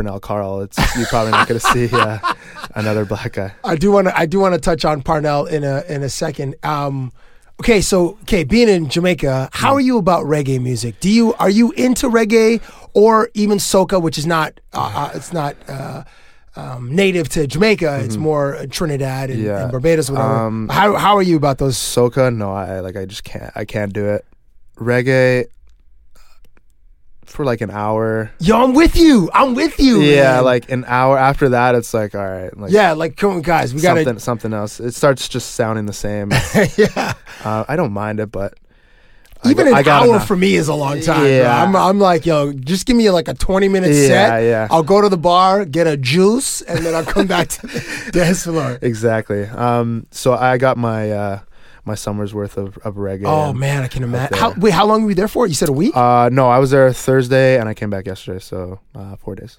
Pernell 0.00 0.20
Karl, 0.20 0.60
it's 0.62 0.78
you're 0.96 1.06
probably 1.06 1.32
not 1.32 1.46
going 1.48 1.60
to 1.60 1.66
see 1.66 1.88
uh, 1.94 2.18
another 2.74 3.04
black 3.04 3.32
guy. 3.34 3.52
I 3.64 3.76
do 3.76 3.90
want 3.92 4.08
to. 4.08 4.18
I 4.18 4.26
do 4.26 4.40
want 4.40 4.54
to 4.54 4.60
touch 4.60 4.84
on 4.84 5.02
Pernell 5.02 5.48
in 5.50 5.64
a 5.64 5.82
in 5.88 6.02
a 6.02 6.08
second. 6.08 6.56
Um, 6.62 7.12
okay, 7.60 7.80
so 7.80 8.18
okay, 8.22 8.44
being 8.44 8.68
in 8.68 8.88
Jamaica, 8.88 9.50
how 9.52 9.74
are 9.74 9.80
you 9.80 9.98
about 9.98 10.24
reggae 10.24 10.60
music? 10.62 11.00
Do 11.00 11.10
you 11.10 11.34
are 11.34 11.50
you 11.50 11.72
into 11.72 12.08
reggae 12.08 12.60
or 12.94 13.30
even 13.34 13.58
soca, 13.58 14.00
which 14.00 14.16
is 14.18 14.26
not 14.26 14.58
uh, 14.72 14.92
uh, 14.94 15.10
it's 15.14 15.32
not 15.32 15.56
uh, 15.68 16.04
um, 16.56 16.94
native 16.94 17.28
to 17.30 17.46
Jamaica. 17.46 18.00
It's 18.04 18.16
more 18.16 18.56
uh, 18.56 18.66
Trinidad 18.70 19.30
and, 19.30 19.38
Mm-hmm. 19.40 19.46
Yeah. 19.46 19.62
and 19.64 19.70
Barbados, 19.70 20.10
whatever. 20.10 20.28
Um, 20.46 20.68
how 20.68 20.96
how 20.96 21.16
are 21.16 21.22
you 21.22 21.36
about 21.36 21.58
those? 21.58 21.76
Soca, 21.76 22.34
no, 22.34 22.52
I 22.52 22.80
like 22.80 22.96
I 22.96 23.04
just 23.04 23.24
can't. 23.24 23.52
I 23.54 23.64
can't 23.64 23.92
do 23.92 24.06
it. 24.06 24.24
Reggae, 24.76 25.44
for 27.30 27.44
like 27.44 27.60
an 27.60 27.70
hour. 27.70 28.30
Yo, 28.40 28.62
I'm 28.62 28.74
with 28.74 28.96
you. 28.96 29.30
I'm 29.32 29.54
with 29.54 29.78
you. 29.78 30.00
Yeah, 30.02 30.34
man. 30.36 30.44
like 30.44 30.70
an 30.70 30.84
hour 30.86 31.16
after 31.18 31.50
that, 31.50 31.74
it's 31.74 31.94
like 31.94 32.14
all 32.14 32.26
right. 32.26 32.56
Like 32.56 32.72
yeah, 32.72 32.92
like 32.92 33.16
come 33.16 33.32
on, 33.32 33.42
guys, 33.42 33.72
we 33.72 33.80
something 33.80 34.04
gotta. 34.04 34.20
something 34.20 34.52
else. 34.52 34.80
It 34.80 34.94
starts 34.94 35.28
just 35.28 35.52
sounding 35.54 35.86
the 35.86 35.92
same. 35.92 36.30
yeah, 36.76 37.14
uh, 37.44 37.64
I 37.68 37.76
don't 37.76 37.92
mind 37.92 38.20
it, 38.20 38.30
but 38.32 38.54
even 39.46 39.68
I, 39.68 39.80
an 39.80 39.88
I 39.88 39.90
hour 39.90 40.06
know. 40.06 40.18
for 40.18 40.36
me 40.36 40.54
is 40.54 40.68
a 40.68 40.74
long 40.74 41.00
time. 41.00 41.24
Yeah. 41.26 41.62
I'm, 41.62 41.74
I'm 41.74 41.98
like, 41.98 42.26
yo, 42.26 42.52
just 42.52 42.84
give 42.84 42.94
me 42.94 43.08
like 43.10 43.26
a 43.26 43.32
20 43.32 43.68
minute 43.68 43.90
Yeah, 43.90 44.06
set. 44.08 44.40
yeah. 44.40 44.68
I'll 44.70 44.82
go 44.82 45.00
to 45.00 45.08
the 45.08 45.16
bar, 45.16 45.64
get 45.64 45.86
a 45.86 45.96
juice, 45.96 46.60
and 46.62 46.84
then 46.84 46.94
I'll 46.94 47.06
come 47.06 47.26
back 47.26 47.48
to 47.48 47.66
the 47.66 48.10
dance 48.12 48.44
floor. 48.44 48.78
exactly. 48.82 49.44
Um, 49.44 50.06
so 50.10 50.34
I 50.34 50.58
got 50.58 50.76
my 50.76 51.10
uh, 51.10 51.38
my 51.84 51.94
summer's 51.94 52.34
worth 52.34 52.56
of, 52.56 52.78
of 52.78 52.94
reggae. 52.96 53.24
Oh 53.24 53.52
man, 53.52 53.82
I 53.82 53.88
can 53.88 54.02
imagine. 54.02 54.36
How, 54.38 54.52
wait, 54.52 54.72
how 54.72 54.86
long 54.86 55.02
were 55.04 55.10
you 55.10 55.14
there 55.14 55.28
for? 55.28 55.46
You 55.46 55.54
said 55.54 55.68
a 55.68 55.72
week. 55.72 55.96
Uh, 55.96 56.28
no, 56.32 56.48
I 56.48 56.58
was 56.58 56.70
there 56.70 56.92
Thursday 56.92 57.58
and 57.58 57.68
I 57.68 57.74
came 57.74 57.90
back 57.90 58.06
yesterday, 58.06 58.38
so 58.38 58.80
uh, 58.94 59.16
four 59.16 59.34
days. 59.34 59.58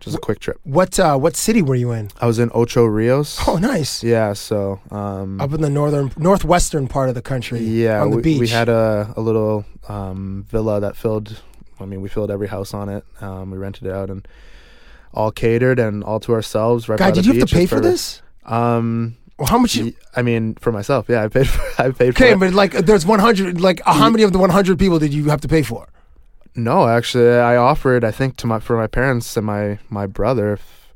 Just 0.00 0.16
a 0.16 0.20
quick 0.20 0.38
trip. 0.38 0.60
What 0.64 1.00
uh, 1.00 1.16
what 1.16 1.34
city 1.34 1.62
were 1.62 1.74
you 1.74 1.92
in? 1.92 2.10
I 2.20 2.26
was 2.26 2.38
in 2.38 2.50
Ocho 2.52 2.84
Rios. 2.84 3.38
Oh, 3.48 3.56
nice. 3.56 4.02
Yeah, 4.04 4.34
so 4.34 4.80
um, 4.90 5.40
Up 5.40 5.52
in 5.54 5.62
the 5.62 5.70
northern 5.70 6.12
northwestern 6.18 6.88
part 6.88 7.08
of 7.08 7.14
the 7.14 7.22
country. 7.22 7.60
yeah, 7.60 8.02
on 8.02 8.10
the 8.10 8.16
we, 8.16 8.22
beach. 8.22 8.40
we 8.40 8.48
had 8.48 8.68
a, 8.68 9.14
a 9.16 9.20
little 9.22 9.64
um, 9.88 10.44
villa 10.50 10.80
that 10.80 10.96
filled. 10.96 11.40
I 11.80 11.86
mean, 11.86 12.02
we 12.02 12.10
filled 12.10 12.30
every 12.30 12.48
house 12.48 12.74
on 12.74 12.90
it. 12.90 13.04
Um, 13.22 13.50
we 13.50 13.56
rented 13.56 13.86
it 13.86 13.92
out 13.92 14.10
and 14.10 14.28
all 15.14 15.30
catered 15.30 15.78
and 15.78 16.04
all 16.04 16.20
to 16.20 16.34
ourselves. 16.34 16.88
Right 16.88 16.98
the 16.98 17.12
did 17.12 17.26
you 17.26 17.32
have 17.40 17.48
to 17.48 17.54
pay 17.54 17.66
for 17.66 17.80
this? 17.80 18.20
Um, 18.44 19.16
Well, 19.38 19.48
how 19.48 19.58
much? 19.58 19.74
You, 19.74 19.92
I 20.14 20.22
mean, 20.22 20.54
for 20.56 20.70
myself, 20.72 21.06
yeah, 21.08 21.24
I 21.24 21.28
paid. 21.28 21.48
For, 21.48 21.60
I 21.82 21.90
paid 21.90 22.16
for 22.16 22.22
okay, 22.24 22.32
it. 22.34 22.38
but 22.40 22.52
like, 22.54 22.72
there's 22.72 23.04
100. 23.04 23.60
Like, 23.60 23.80
how 23.84 24.08
many 24.10 24.22
of 24.22 24.32
the 24.32 24.38
100 24.38 24.78
people 24.78 24.98
did 24.98 25.12
you 25.12 25.24
have 25.30 25.40
to 25.40 25.48
pay 25.48 25.62
for? 25.62 25.88
No, 26.56 26.86
actually, 26.86 27.30
I 27.38 27.56
offered. 27.56 28.04
I 28.04 28.12
think 28.12 28.36
to 28.36 28.46
my 28.46 28.60
for 28.60 28.76
my 28.76 28.86
parents 28.86 29.36
and 29.36 29.44
my 29.44 29.78
my 29.90 30.06
brother, 30.06 30.52
if, 30.52 30.92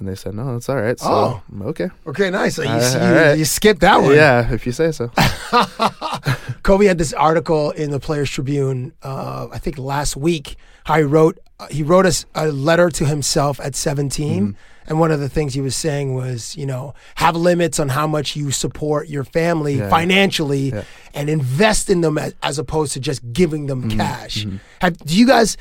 and 0.00 0.08
they 0.08 0.16
said 0.16 0.34
no, 0.34 0.52
that's 0.54 0.68
all 0.68 0.80
right. 0.82 0.98
So 0.98 1.08
Oh. 1.08 1.42
okay, 1.70 1.90
Okay, 2.08 2.28
nice. 2.30 2.56
So 2.56 2.62
you, 2.62 2.68
Uh, 2.70 2.80
you, 3.08 3.14
right. 3.16 3.38
you 3.38 3.44
skipped 3.44 3.80
that 3.82 4.02
one. 4.02 4.14
Yeah, 4.16 4.52
if 4.52 4.66
you 4.66 4.72
say 4.72 4.90
so. 4.90 5.10
Kobe 6.62 6.86
had 6.86 6.98
this 6.98 7.12
article 7.12 7.70
in 7.70 7.90
the 7.92 8.00
Players 8.00 8.30
Tribune, 8.30 8.92
uh, 9.02 9.46
I 9.52 9.58
think 9.58 9.78
last 9.78 10.16
week. 10.16 10.56
How 10.86 10.96
he 10.98 11.02
wrote 11.04 11.38
uh, 11.58 11.66
he 11.70 11.82
wrote 11.82 12.06
us 12.06 12.26
a 12.34 12.48
letter 12.48 12.90
to 12.90 13.04
himself 13.06 13.58
at 13.60 13.74
17, 13.74 14.42
Mm-hmm. 14.42 14.50
and 14.88 15.00
one 15.00 15.10
of 15.10 15.20
the 15.20 15.28
things 15.28 15.54
he 15.54 15.60
was 15.62 15.74
saying 15.74 16.14
was, 16.14 16.54
you 16.54 16.66
know, 16.66 16.92
have 17.14 17.34
limits 17.34 17.80
on 17.80 17.88
how 17.88 18.06
much 18.06 18.36
you 18.36 18.50
support 18.50 19.08
your 19.08 19.24
family 19.24 19.76
Yeah. 19.78 19.88
financially, 19.88 20.68
Yeah. 20.70 20.82
and 21.14 21.30
invest 21.30 21.88
in 21.88 22.02
them 22.02 22.18
as, 22.18 22.34
as 22.42 22.58
opposed 22.58 22.92
to 22.92 23.00
just 23.00 23.20
giving 23.32 23.66
them 23.66 23.88
Mm-hmm. 23.88 23.98
cash. 23.98 24.46
Have, 24.82 24.98
do 24.98 25.16
you 25.16 25.26
guys? 25.26 25.56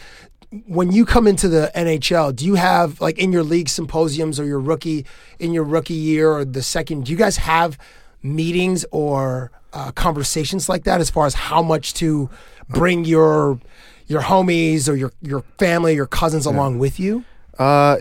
When 0.67 0.91
you 0.91 1.05
come 1.05 1.28
into 1.28 1.47
the 1.49 1.71
NHL, 1.76 2.34
do 2.36 2.45
you 2.45 2.55
have 2.55 3.01
like 3.01 3.17
in 3.17 3.32
your 3.34 3.43
league 3.43 3.67
symposiums 3.69 4.39
or 4.39 4.45
your 4.45 4.59
rookie 4.59 5.05
in 5.39 5.53
your 5.53 5.63
rookie 5.63 5.93
year 6.11 6.30
or 6.32 6.45
the 6.45 6.61
second? 6.61 7.05
Do 7.05 7.11
you 7.11 7.17
guys 7.17 7.38
have 7.38 7.78
meetings 8.21 8.86
or 8.91 9.51
uh, 9.73 9.91
conversations 9.93 10.69
like 10.69 10.84
that 10.86 11.01
as 11.01 11.09
far 11.09 11.26
as 11.26 11.34
how 11.34 11.61
much 11.61 11.93
to 11.95 12.30
bring 12.69 13.05
your 13.05 13.59
your 14.08 14.22
homies 14.22 14.88
or 14.89 14.95
your 14.95 15.12
your 15.22 15.41
family, 15.58 15.95
your 15.95 16.06
cousins 16.08 16.45
along 16.45 16.80
with 16.80 16.99
you? 16.99 17.24
Uh, 17.58 17.97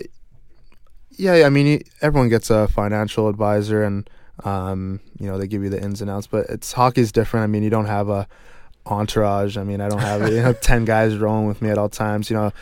yeah, 1.10 1.36
yeah, 1.36 1.46
I 1.46 1.48
mean, 1.48 1.82
everyone 2.02 2.28
gets 2.28 2.50
a 2.50 2.66
financial 2.68 3.28
advisor, 3.28 3.82
and 3.84 4.08
um, 4.44 5.00
you 5.18 5.26
know 5.26 5.38
they 5.38 5.46
give 5.46 5.62
you 5.62 5.70
the 5.70 5.80
ins 5.82 6.00
and 6.00 6.10
outs. 6.10 6.26
But 6.26 6.46
it's 6.50 6.72
hockey's 6.72 7.12
different. 7.12 7.44
I 7.44 7.46
mean, 7.46 7.62
you 7.62 7.70
don't 7.70 7.86
have 7.86 8.08
a 8.08 8.26
entourage. 8.86 9.56
I 9.56 9.64
mean, 9.64 9.80
I 9.80 9.88
don't 9.88 10.00
have 10.00 10.28
you 10.30 10.42
know 10.42 10.52
ten 10.60 10.84
guys 10.84 11.16
rolling 11.16 11.46
with 11.46 11.62
me 11.62 11.70
at 11.70 11.78
all 11.78 11.88
times. 11.88 12.30
You 12.30 12.36
know, 12.36 12.52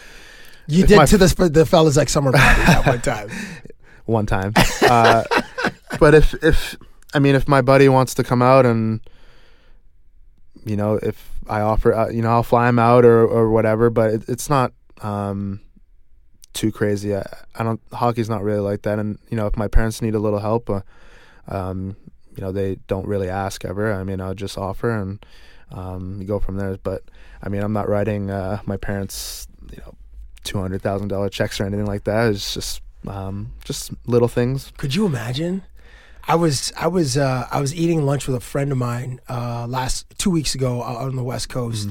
You 0.66 0.86
did 0.86 0.96
my- 0.98 1.06
to 1.06 1.16
the 1.18 1.48
the 1.50 1.66
fellas 1.66 1.96
like 1.96 2.08
summer 2.08 2.32
party 2.32 2.62
that 2.62 2.86
one 2.86 3.00
time. 3.00 3.30
one 4.04 4.26
time. 4.26 4.52
Uh, 4.82 5.24
but 5.98 6.14
if 6.14 6.34
if 6.44 6.76
I 7.14 7.18
mean, 7.18 7.34
if 7.34 7.48
my 7.48 7.62
buddy 7.62 7.88
wants 7.88 8.14
to 8.14 8.22
come 8.24 8.42
out 8.42 8.66
and 8.66 9.00
you 10.64 10.76
know, 10.76 10.94
if 11.02 11.31
I 11.48 11.60
offer, 11.60 11.94
uh, 11.94 12.08
you 12.08 12.22
know, 12.22 12.30
I'll 12.30 12.42
fly 12.42 12.68
him 12.68 12.78
out 12.78 13.04
or 13.04 13.26
or 13.26 13.50
whatever. 13.50 13.90
But 13.90 14.14
it, 14.14 14.28
it's 14.28 14.48
not 14.48 14.72
um, 15.00 15.60
too 16.52 16.72
crazy. 16.72 17.14
I, 17.14 17.24
I 17.54 17.64
don't. 17.64 17.80
Hockey's 17.92 18.30
not 18.30 18.42
really 18.42 18.60
like 18.60 18.82
that. 18.82 18.98
And 18.98 19.18
you 19.28 19.36
know, 19.36 19.46
if 19.46 19.56
my 19.56 19.68
parents 19.68 20.02
need 20.02 20.14
a 20.14 20.18
little 20.18 20.38
help, 20.38 20.70
uh, 20.70 20.80
um, 21.48 21.96
you 22.36 22.42
know, 22.42 22.52
they 22.52 22.76
don't 22.86 23.06
really 23.06 23.28
ask 23.28 23.64
ever. 23.64 23.92
I 23.92 24.04
mean, 24.04 24.20
I'll 24.20 24.34
just 24.34 24.56
offer 24.56 24.90
and 24.90 25.24
um, 25.70 26.24
go 26.26 26.38
from 26.38 26.56
there. 26.56 26.76
But 26.82 27.02
I 27.42 27.48
mean, 27.48 27.62
I'm 27.62 27.72
not 27.72 27.88
writing 27.88 28.30
uh, 28.30 28.60
my 28.66 28.76
parents, 28.76 29.46
you 29.70 29.78
know, 29.78 29.94
two 30.44 30.60
hundred 30.60 30.82
thousand 30.82 31.08
dollar 31.08 31.28
checks 31.28 31.60
or 31.60 31.64
anything 31.64 31.86
like 31.86 32.04
that. 32.04 32.30
It's 32.30 32.54
just 32.54 32.82
um, 33.06 33.52
just 33.64 33.92
little 34.06 34.28
things. 34.28 34.72
Could 34.76 34.94
you 34.94 35.06
imagine? 35.06 35.62
I 36.26 36.34
was 36.36 36.72
I 36.78 36.86
was 36.86 37.16
uh, 37.16 37.48
I 37.50 37.60
was 37.60 37.74
eating 37.74 38.06
lunch 38.06 38.26
with 38.26 38.36
a 38.36 38.40
friend 38.40 38.70
of 38.70 38.78
mine 38.78 39.20
uh, 39.28 39.66
last 39.66 40.06
two 40.18 40.30
weeks 40.30 40.54
ago 40.54 40.82
out 40.82 40.98
on 40.98 41.16
the 41.16 41.24
West 41.24 41.48
Coast, 41.48 41.90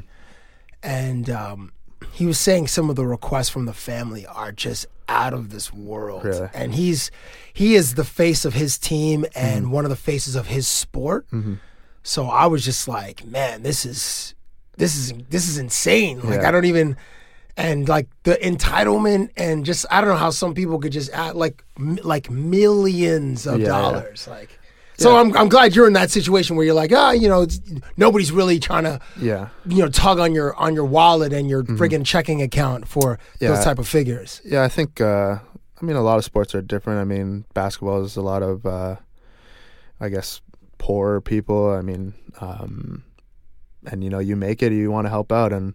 and 0.82 1.30
um, 1.30 1.72
he 2.12 2.26
was 2.26 2.40
saying 2.40 2.68
some 2.68 2.90
of 2.90 2.96
the 2.96 3.06
requests 3.06 3.50
from 3.50 3.66
the 3.66 3.74
family 3.74 4.26
are 4.26 4.52
just 4.52 4.86
out 5.10 5.34
of 5.34 5.50
this 5.50 5.74
world. 5.74 6.24
Really? 6.24 6.50
And 6.54 6.74
he's 6.74 7.12
he 7.54 7.76
is 7.76 7.96
the 7.96 8.06
face 8.06 8.46
of 8.46 8.54
his 8.54 8.78
team 8.78 9.26
and 9.36 9.72
one 9.72 9.86
of 9.86 9.90
the 9.90 9.98
faces 9.98 10.36
of 10.36 10.48
his 10.48 10.68
sport. 10.68 11.28
Mm-hmm. 11.32 11.56
So 12.04 12.26
I 12.26 12.48
was 12.48 12.66
just 12.66 12.88
like, 12.88 13.26
man, 13.26 13.64
this 13.64 13.86
is 13.86 14.34
this 14.78 14.96
is 14.96 15.14
this 15.30 15.48
is 15.48 15.58
insane. 15.58 16.22
Like 16.22 16.42
Yeah. 16.42 16.48
I 16.48 16.52
don't 16.52 16.66
even 16.66 16.98
and 17.58 17.88
like 17.90 18.08
the 18.24 18.36
entitlement 18.36 19.30
and 19.38 19.66
just 19.66 19.86
I 19.92 20.02
don't 20.02 20.10
know 20.10 20.16
how 20.16 20.30
some 20.32 20.54
people 20.54 20.80
could 20.80 20.92
just 20.92 21.12
add 21.12 21.36
like 21.36 21.64
m- 21.78 22.00
like 22.04 22.30
millions 22.30 23.46
of 23.48 23.60
Yeah, 23.60 23.66
yeah. 23.68 23.72
dollars 23.82 24.28
like 24.28 24.58
so 24.98 25.18
I'm 25.18 25.36
I'm 25.36 25.50
glad 25.50 25.76
you're 25.76 25.88
in 25.88 25.94
that 25.94 26.12
situation 26.12 26.56
where 26.56 26.66
you're 26.66 26.76
like 26.76 26.92
ah 26.94 27.12
you 27.12 27.28
know 27.28 27.42
it's, 27.42 27.60
nobody's 27.98 28.32
really 28.32 28.60
trying 28.60 28.84
to 28.84 29.00
Yeah. 29.20 29.50
you 29.66 29.80
know 29.84 29.90
tug 29.90 30.20
on 30.20 30.34
your 30.34 30.56
on 30.56 30.76
your 30.76 30.86
wallet 30.86 31.34
and 31.34 31.50
your 31.50 31.64
friggin' 31.64 32.06
checking 32.06 32.42
account 32.42 32.88
for 32.88 33.18
those 33.40 33.50
Mm-hmm. 33.50 33.64
Type 33.64 33.80
of 33.80 33.88
figures. 33.88 34.42
Yeah, 34.46 34.64
I 34.64 34.68
think. 34.70 35.02
Uh, 35.02 35.40
I 35.82 35.86
mean, 35.86 35.96
a 35.96 36.02
lot 36.04 36.18
of 36.20 36.24
sports 36.24 36.54
are 36.54 36.62
different. 36.62 37.00
I 37.00 37.06
mean, 37.06 37.46
basketball 37.56 38.04
is 38.04 38.16
a 38.16 38.22
lot 38.22 38.44
of, 38.44 38.66
uh, 38.68 38.98
I 40.00 40.10
guess, 40.10 40.40
poor 40.78 41.20
people. 41.22 41.72
I 41.72 41.82
mean, 41.82 42.14
um, 42.40 43.04
and 43.90 44.04
you 44.04 44.10
know, 44.12 44.20
you 44.20 44.36
make 44.36 44.62
it, 44.62 44.72
you 44.72 44.92
want 44.92 45.06
to 45.06 45.10
help 45.10 45.32
out, 45.32 45.52
and 45.52 45.74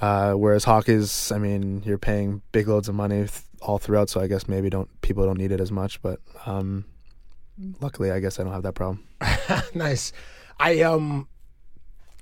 uh, 0.00 0.32
whereas 0.34 0.64
hockey's, 0.64 1.30
I 1.32 1.38
mean, 1.38 1.82
you're 1.84 1.98
paying 1.98 2.42
big 2.52 2.68
loads 2.68 2.88
of 2.88 2.94
money 2.94 3.18
th- 3.20 3.32
all 3.60 3.78
throughout. 3.78 4.08
So 4.10 4.20
I 4.20 4.26
guess 4.26 4.48
maybe 4.48 4.70
don't 4.70 4.88
people 5.02 5.24
don't 5.26 5.38
need 5.38 5.52
it 5.52 5.60
as 5.60 5.70
much, 5.70 6.00
but 6.02 6.20
um, 6.46 6.84
luckily, 7.80 8.10
I 8.10 8.20
guess 8.20 8.38
I 8.40 8.44
don't 8.44 8.52
have 8.52 8.62
that 8.62 8.74
problem. 8.74 9.04
nice. 9.74 10.12
I 10.58 10.80
um 10.82 11.26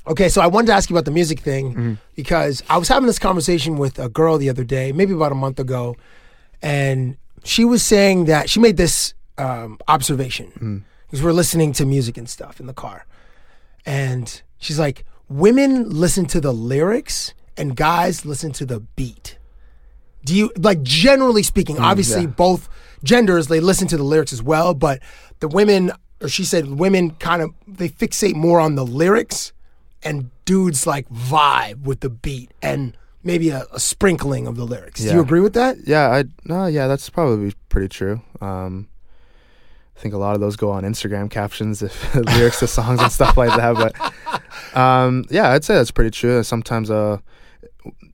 Okay, 0.07 0.31
so 0.31 0.41
I 0.41 0.47
wanted 0.47 0.68
to 0.68 0.72
ask 0.72 0.89
you 0.89 0.97
about 0.97 1.05
the 1.05 1.11
music 1.11 1.41
thing 1.41 1.70
Mm-hmm. 1.74 1.93
because 2.16 2.62
I 2.70 2.79
was 2.79 2.89
having 2.89 3.07
this 3.07 3.18
conversation 3.18 3.76
with 3.76 3.99
a 3.99 4.09
girl 4.09 4.39
the 4.39 4.49
other 4.49 4.64
day, 4.64 4.91
maybe 4.91 5.12
about 5.12 5.33
a 5.33 5.35
month 5.37 5.61
ago, 5.61 5.97
and 6.62 7.16
she 7.45 7.64
was 7.64 7.83
saying 7.83 8.24
that 8.24 8.49
she 8.49 8.59
made 8.59 8.76
this 8.79 9.12
um, 9.37 9.79
observation 9.87 10.51
Mm. 10.61 10.83
because 11.07 11.22
we're 11.22 11.33
listening 11.33 11.72
to 11.74 11.85
music 11.85 12.16
and 12.16 12.29
stuff 12.29 12.59
in 12.59 12.66
the 12.66 12.72
car, 12.72 13.07
and 13.87 14.43
she's 14.59 14.79
like, 14.79 15.05
"Women 15.29 15.89
listen 15.91 16.24
to 16.26 16.41
the 16.41 16.53
lyrics 16.53 17.35
and 17.59 17.77
guys 17.77 18.25
listen 18.25 18.53
to 18.53 18.67
the 18.67 18.81
beat." 18.81 19.39
Do 20.25 20.35
you 20.35 20.51
like 20.57 20.83
generally 20.83 21.43
speaking? 21.43 21.79
obviously, 21.79 22.23
yeah. 22.23 22.29
both 22.29 22.69
genders 23.05 23.47
they 23.47 23.61
listen 23.61 23.89
to 23.89 23.97
the 23.97 24.03
lyrics 24.03 24.33
as 24.33 24.43
well, 24.43 24.75
but 24.75 25.01
the 25.41 25.49
women, 25.49 25.93
or 26.21 26.29
she 26.29 26.45
said, 26.45 26.67
women 26.79 27.11
kind 27.13 27.43
of 27.43 27.51
they 27.67 27.89
fixate 27.89 28.35
more 28.35 28.61
on 28.61 28.75
the 28.75 28.85
lyrics, 28.85 29.53
and 30.03 30.31
dudes 30.45 30.87
like 30.87 31.09
vibe 31.11 31.83
with 31.83 32.01
the 32.01 32.11
beat 32.11 32.53
and 32.63 32.97
maybe 33.23 33.51
a, 33.51 33.67
a 33.73 33.81
sprinkling 33.81 34.47
of 34.47 34.57
the 34.57 34.65
lyrics. 34.65 35.03
Do 35.03 35.13
you 35.13 35.21
agree 35.21 35.41
with 35.41 35.55
that? 35.55 35.77
Yeah, 35.87 36.09
I 36.09 36.25
no, 36.45 36.67
yeah, 36.67 36.87
that's 36.87 37.09
probably 37.11 37.53
pretty 37.69 37.89
true. 37.89 38.23
Um, 38.41 38.89
I 39.97 40.01
think 40.01 40.15
a 40.15 40.19
lot 40.19 40.35
of 40.35 40.41
those 40.41 40.57
go 40.57 40.71
on 40.71 40.85
Instagram 40.85 41.31
captions, 41.31 41.83
if 41.83 42.15
lyrics 42.37 42.61
to 42.61 42.67
songs 42.67 43.01
and 43.01 43.11
stuff 43.11 43.37
like 43.37 43.55
that. 43.57 43.75
But 43.75 44.77
um, 44.77 45.25
yeah, 45.31 45.51
I'd 45.51 45.65
say 45.65 45.75
that's 45.75 45.91
pretty 45.91 46.11
true. 46.11 46.43
Sometimes, 46.43 46.91
uh, 46.91 47.19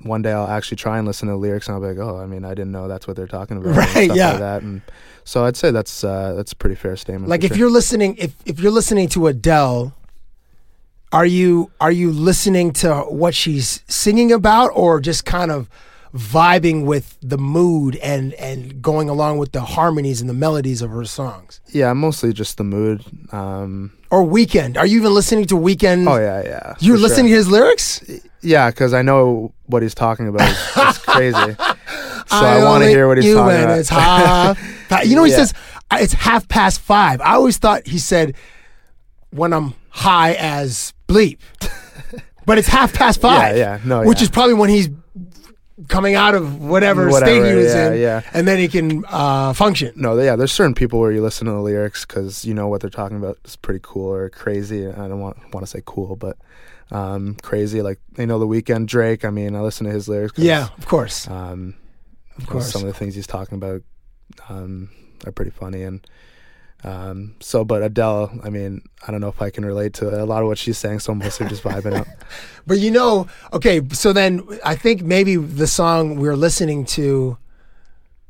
one 0.02 0.22
day 0.22 0.32
I'll 0.32 0.46
actually 0.48 0.76
try 0.76 0.98
and 0.98 1.06
listen 1.06 1.28
to 1.28 1.32
the 1.32 1.38
lyrics, 1.38 1.66
and 1.68 1.74
I'll 1.74 1.80
be 1.80 1.88
like, 1.88 1.98
oh, 1.98 2.18
I 2.18 2.26
mean, 2.26 2.44
I 2.44 2.50
didn't 2.50 2.72
know 2.72 2.88
that's 2.88 3.06
what 3.06 3.16
they're 3.16 3.26
talking 3.26 3.56
about, 3.56 3.68
and 3.76 3.76
Right, 3.78 4.04
stuff 4.04 4.16
yeah. 4.16 4.30
like 4.30 4.38
that. 4.40 4.62
And 4.62 4.82
so 5.24 5.44
I'd 5.44 5.56
say 5.56 5.70
that's 5.70 6.04
uh, 6.04 6.34
that's 6.34 6.52
a 6.52 6.56
pretty 6.56 6.76
fair 6.76 6.96
statement. 6.96 7.28
Like 7.28 7.44
if 7.44 7.48
sure. 7.50 7.58
you're 7.58 7.70
listening, 7.70 8.16
if 8.18 8.34
if 8.46 8.60
you're 8.60 8.72
listening 8.72 9.08
to 9.10 9.26
Adele, 9.26 9.94
are 11.12 11.26
you 11.26 11.70
are 11.80 11.92
you 11.92 12.10
listening 12.12 12.72
to 12.74 12.94
what 13.08 13.34
she's 13.34 13.82
singing 13.88 14.32
about, 14.32 14.70
or 14.74 15.00
just 15.00 15.24
kind 15.24 15.50
of 15.50 15.68
vibing 16.14 16.84
with 16.84 17.16
the 17.22 17.38
mood 17.38 17.96
and 17.96 18.34
and 18.34 18.80
going 18.80 19.08
along 19.08 19.38
with 19.38 19.50
the 19.52 19.60
harmonies 19.60 20.20
and 20.20 20.30
the 20.30 20.34
melodies 20.34 20.82
of 20.82 20.90
her 20.90 21.04
songs? 21.04 21.60
yeah, 21.72 21.92
mostly 21.92 22.32
just 22.32 22.56
the 22.56 22.64
mood. 22.64 23.04
Um, 23.32 23.92
or 24.14 24.24
Weeknd? 24.24 24.76
Are 24.76 24.86
you 24.86 24.98
even 24.98 25.12
listening 25.12 25.46
to 25.46 25.56
Weeknd? 25.56 26.08
Oh 26.08 26.20
yeah, 26.20 26.42
yeah. 26.44 26.74
You're 26.78 26.98
listening 26.98 27.26
sure. 27.26 27.34
to 27.34 27.36
his 27.38 27.48
lyrics? 27.48 28.04
Yeah, 28.42 28.70
because 28.70 28.94
I 28.94 29.02
know 29.02 29.52
what 29.66 29.82
he's 29.82 29.94
talking 29.94 30.28
about. 30.28 30.48
It's, 30.48 30.76
it's 30.76 30.98
crazy. 31.04 31.54
So 31.56 32.36
I, 32.36 32.58
I 32.60 32.64
want 32.64 32.84
to 32.84 32.88
hear 32.88 33.08
what 33.08 33.18
he's 33.18 33.34
talking 33.34 33.64
about. 33.64 33.78
It's 33.78 33.88
half. 33.88 35.04
you 35.04 35.16
know, 35.16 35.24
he 35.24 35.30
Yeah. 35.32 35.38
says 35.38 35.54
it's 35.94 36.12
half 36.12 36.46
past 36.46 36.80
five. 36.80 37.20
I 37.20 37.34
always 37.34 37.56
thought 37.56 37.88
he 37.88 37.98
said 37.98 38.36
when 39.30 39.52
I'm 39.52 39.74
high 39.88 40.34
as 40.34 40.94
bleep, 41.08 41.38
but 42.46 42.58
it's 42.58 42.68
half 42.68 42.92
past 42.92 43.20
five. 43.20 43.56
Yeah, 43.56 43.78
yeah. 43.78 43.80
No, 43.84 44.04
which 44.04 44.18
yeah. 44.18 44.24
is 44.24 44.30
probably 44.30 44.54
when 44.54 44.70
he's 44.70 44.88
coming 45.88 46.14
out 46.14 46.34
of 46.34 46.60
whatever, 46.62 47.10
state 47.12 47.44
he 47.48 47.54
was 47.56 47.66
yeah, 47.74 47.92
in, 47.92 48.00
yeah. 48.00 48.22
and 48.32 48.46
then 48.46 48.58
he 48.58 48.68
can 48.68 49.04
uh, 49.08 49.52
function. 49.52 49.92
No, 49.96 50.18
yeah, 50.20 50.36
there's 50.36 50.52
certain 50.52 50.74
people 50.74 51.00
where 51.00 51.10
you 51.12 51.22
listen 51.22 51.46
to 51.46 51.52
the 51.52 51.60
lyrics 51.60 52.04
because 52.04 52.44
you 52.44 52.54
know 52.54 52.68
what 52.68 52.80
they're 52.80 52.90
talking 52.90 53.16
about 53.16 53.38
is 53.44 53.56
pretty 53.56 53.80
cool 53.82 54.06
or 54.12 54.30
crazy. 54.30 54.86
I 54.86 55.08
don't 55.08 55.20
want 55.20 55.36
want 55.52 55.66
to 55.66 55.70
say 55.70 55.82
cool, 55.84 56.16
but 56.16 56.36
um, 56.90 57.36
crazy. 57.42 57.82
Like 57.82 57.98
they 58.12 58.26
know 58.26 58.38
the 58.38 58.46
Weeknd 58.46 58.86
Drake. 58.86 59.24
I 59.24 59.30
mean, 59.30 59.56
I 59.56 59.60
listen 59.60 59.86
to 59.86 59.92
his 59.92 60.08
lyrics. 60.08 60.32
'cause, 60.34 60.44
Yeah, 60.44 60.68
of 60.78 60.86
course. 60.86 61.26
Um, 61.28 61.74
Of 62.38 62.46
course. 62.46 62.70
some 62.70 62.82
of 62.82 62.88
the 62.88 62.94
things 62.94 63.14
he's 63.14 63.26
talking 63.26 63.56
about 63.56 63.82
um, 64.48 64.90
are 65.26 65.32
pretty 65.32 65.50
funny 65.50 65.82
and. 65.82 66.06
Um, 66.84 67.34
so, 67.40 67.64
but 67.64 67.82
Adele, 67.82 68.30
I 68.44 68.50
mean, 68.50 68.82
I 69.06 69.10
don't 69.10 69.20
know 69.22 69.28
if 69.28 69.40
I 69.40 69.48
can 69.50 69.64
relate 69.64 69.94
to 69.94 70.22
a 70.22 70.26
lot 70.26 70.42
of 70.42 70.48
what 70.48 70.58
she's 70.58 70.76
saying, 70.76 71.00
so 71.00 71.12
I'm 71.12 71.18
mostly 71.18 71.48
just 71.48 71.62
vibing 71.62 71.94
out. 71.94 72.06
But 72.66 72.78
you 72.78 72.90
know, 72.90 73.26
okay, 73.52 73.82
so 73.92 74.12
then 74.14 74.42
I 74.64 74.74
think 74.74 75.02
maybe 75.02 75.36
the 75.36 75.66
song 75.66 76.16
we 76.16 76.28
are 76.28 76.36
listening 76.36 76.86
to. 76.96 77.36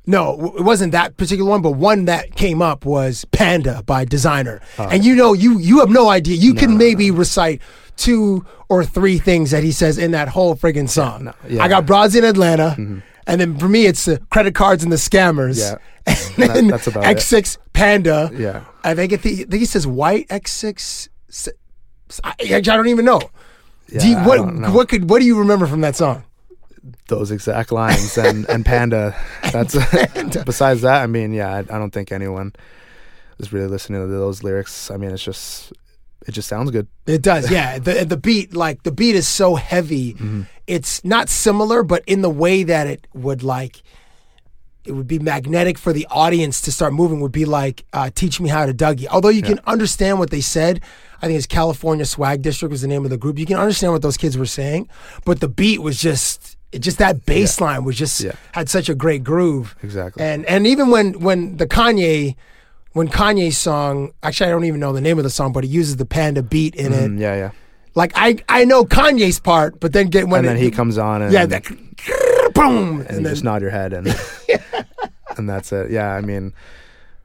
No, 0.06 0.52
it 0.58 0.62
wasn't 0.62 0.92
that 0.92 1.16
particular 1.16 1.48
one, 1.48 1.62
but 1.62 1.70
one 1.72 2.04
that 2.06 2.34
came 2.36 2.60
up 2.60 2.84
was 2.84 3.24
"Panda" 3.32 3.82
by 3.86 4.04
Desiigner, 4.04 4.60
Oh. 4.78 4.88
and 4.88 5.04
you 5.04 5.14
know, 5.14 5.32
you 5.32 5.58
you 5.58 5.78
have 5.80 5.88
no 5.88 6.08
idea. 6.10 6.36
You 6.36 6.52
can 6.54 6.76
maybe 6.76 7.10
recite 7.12 7.62
two 7.96 8.44
or 8.68 8.84
three 8.84 9.18
things 9.18 9.50
that 9.52 9.62
he 9.62 9.72
says 9.72 9.98
in 9.98 10.10
that 10.10 10.28
whole 10.28 10.56
friggin' 10.56 10.88
song. 10.90 11.32
yeah. 11.48 11.62
I 11.62 11.68
got 11.68 11.86
broads 11.86 12.14
in 12.16 12.24
Atlanta, 12.24 12.74
and 12.76 13.40
then 13.40 13.56
for 13.58 13.68
me, 13.68 13.86
it's 13.86 14.04
the 14.04 14.18
credit 14.30 14.54
cards 14.54 14.82
and 14.82 14.92
the 14.92 14.96
scammers. 14.96 15.58
Yeah. 15.58 15.76
And 16.06 16.16
That- 16.36 16.54
then 16.54 16.66
that's 16.68 16.86
about 16.86 17.04
it. 17.04 17.16
X6 17.16 17.58
Panda. 17.72 18.30
Yeah. 18.34 18.64
I 18.82 18.94
think 18.94 19.12
it, 19.12 19.20
I 19.20 19.22
think 19.22 19.52
he 19.54 19.64
says 19.64 19.86
white 19.86 20.28
X6. 20.28 21.08
I, 22.22 22.34
I 22.40 22.60
don't 22.60 22.88
even 22.88 23.04
know. 23.04 23.20
do 23.88 24.06
you, 24.08 24.14
Yeah, 24.14 24.26
what 24.26 24.54
know. 24.54 24.70
what 24.72 24.88
could 24.88 25.08
what 25.10 25.20
do 25.20 25.26
you 25.26 25.38
remember 25.38 25.66
from 25.66 25.80
that 25.82 25.96
song? 25.96 26.24
those 27.08 27.30
exact 27.30 27.72
lines 27.72 28.18
and 28.18 28.46
and 28.50 28.62
panda 28.66 29.16
that's 29.52 29.72
besides 30.44 30.82
that 30.82 31.02
i 31.02 31.06
mean 31.06 31.32
yeah 31.32 31.50
I, 31.50 31.58
I 31.60 31.78
don't 31.78 31.90
think 31.92 32.12
anyone 32.12 32.52
is 33.38 33.54
really 33.54 33.68
listening 33.68 34.02
to 34.02 34.06
those 34.06 34.42
lyrics 34.42 34.90
i 34.90 34.98
mean 34.98 35.10
it's 35.10 35.24
just 35.24 35.72
it 36.26 36.32
just 36.32 36.46
sounds 36.46 36.70
good 36.70 36.86
It 37.06 37.22
does, 37.22 37.50
yeah. 37.50 37.78
The 37.86 38.04
the 38.04 38.18
beat, 38.18 38.54
like 38.54 38.82
the 38.82 38.92
beat, 38.92 39.14
is 39.14 39.26
so 39.28 39.54
heavy. 39.54 40.12
Mm-hmm. 40.14 40.42
It's 40.66 41.02
not 41.04 41.28
similar, 41.30 41.82
but 41.82 42.02
in 42.06 42.20
the 42.22 42.30
way 42.30 42.64
that 42.64 42.86
it 42.86 43.06
would 43.14 43.42
like, 43.42 43.82
it 44.84 44.92
would 44.92 45.06
be 45.06 45.18
magnetic 45.18 45.78
for 45.78 45.92
the 45.92 46.06
audience 46.10 46.60
to 46.62 46.72
start 46.72 46.92
moving. 46.92 47.20
Would 47.20 47.32
be 47.32 47.44
like, 47.44 47.84
uh, 47.92 48.10
"Teach 48.14 48.40
me 48.40 48.48
how 48.48 48.66
to 48.66 48.74
Dougie." 48.74 49.06
Although 49.10 49.30
you 49.30 49.42
can 49.42 49.60
understand 49.66 50.18
what 50.18 50.30
they 50.30 50.40
said, 50.40 50.80
I 51.22 51.26
think 51.26 51.38
it's 51.38 51.46
California 51.46 52.04
Swag 52.04 52.42
District 52.42 52.70
was 52.70 52.82
the 52.82 52.88
name 52.88 53.04
of 53.04 53.10
the 53.10 53.16
group. 53.16 53.38
You 53.38 53.46
can 53.46 53.56
understand 53.56 53.92
what 53.92 54.02
those 54.02 54.16
kids 54.16 54.36
were 54.36 54.46
saying, 54.46 54.88
but 55.24 55.40
the 55.40 55.48
beat 55.48 55.80
was 55.80 55.98
just, 55.98 56.56
it 56.72 56.80
just 56.80 56.98
that 56.98 57.24
bass 57.24 57.60
line 57.60 57.84
was 57.84 57.96
just 57.96 58.24
had 58.52 58.68
such 58.68 58.88
a 58.88 58.94
great 58.94 59.24
groove. 59.24 59.74
Exactly. 59.82 60.22
And 60.22 60.44
and 60.46 60.66
even 60.66 60.90
when 60.90 61.20
when 61.20 61.56
the 61.56 61.66
Kanye. 61.66 62.36
When 62.92 63.08
Kanye's 63.08 63.58
song, 63.58 64.12
actually, 64.22 64.46
I 64.46 64.50
don't 64.50 64.66
even 64.66 64.78
know 64.78 64.92
the 64.92 65.00
name 65.00 65.18
of 65.18 65.24
the 65.24 65.30
song, 65.30 65.52
but 65.52 65.64
he 65.64 65.70
uses 65.70 65.96
the 65.96 66.06
panda 66.06 66.44
beat 66.44 66.76
in 66.76 66.92
it. 66.92 67.10
Mm, 67.10 67.18
yeah 67.18 67.34
yeah 67.34 67.50
Like 67.96 68.12
I 68.14 68.36
I 68.48 68.64
know 68.64 68.84
Kanye's 68.84 69.40
part, 69.40 69.80
but 69.80 69.92
then 69.92 70.06
get 70.06 70.28
when 70.28 70.38
and 70.38 70.48
then 70.50 70.56
it- 70.58 70.62
he 70.62 70.70
comes 70.70 70.96
on 70.96 71.20
and 71.20 71.32
yeah 71.32 71.44
that 71.44 71.64
boom 72.54 73.00
and, 73.08 73.22
you 73.22 73.28
just 73.28 73.42
nod 73.42 73.62
your 73.62 73.72
head 73.72 73.92
and 73.92 74.06
and 75.36 75.48
that's 75.48 75.72
it 75.72 75.90
yeah 75.90 76.12
i 76.14 76.20
mean 76.20 76.52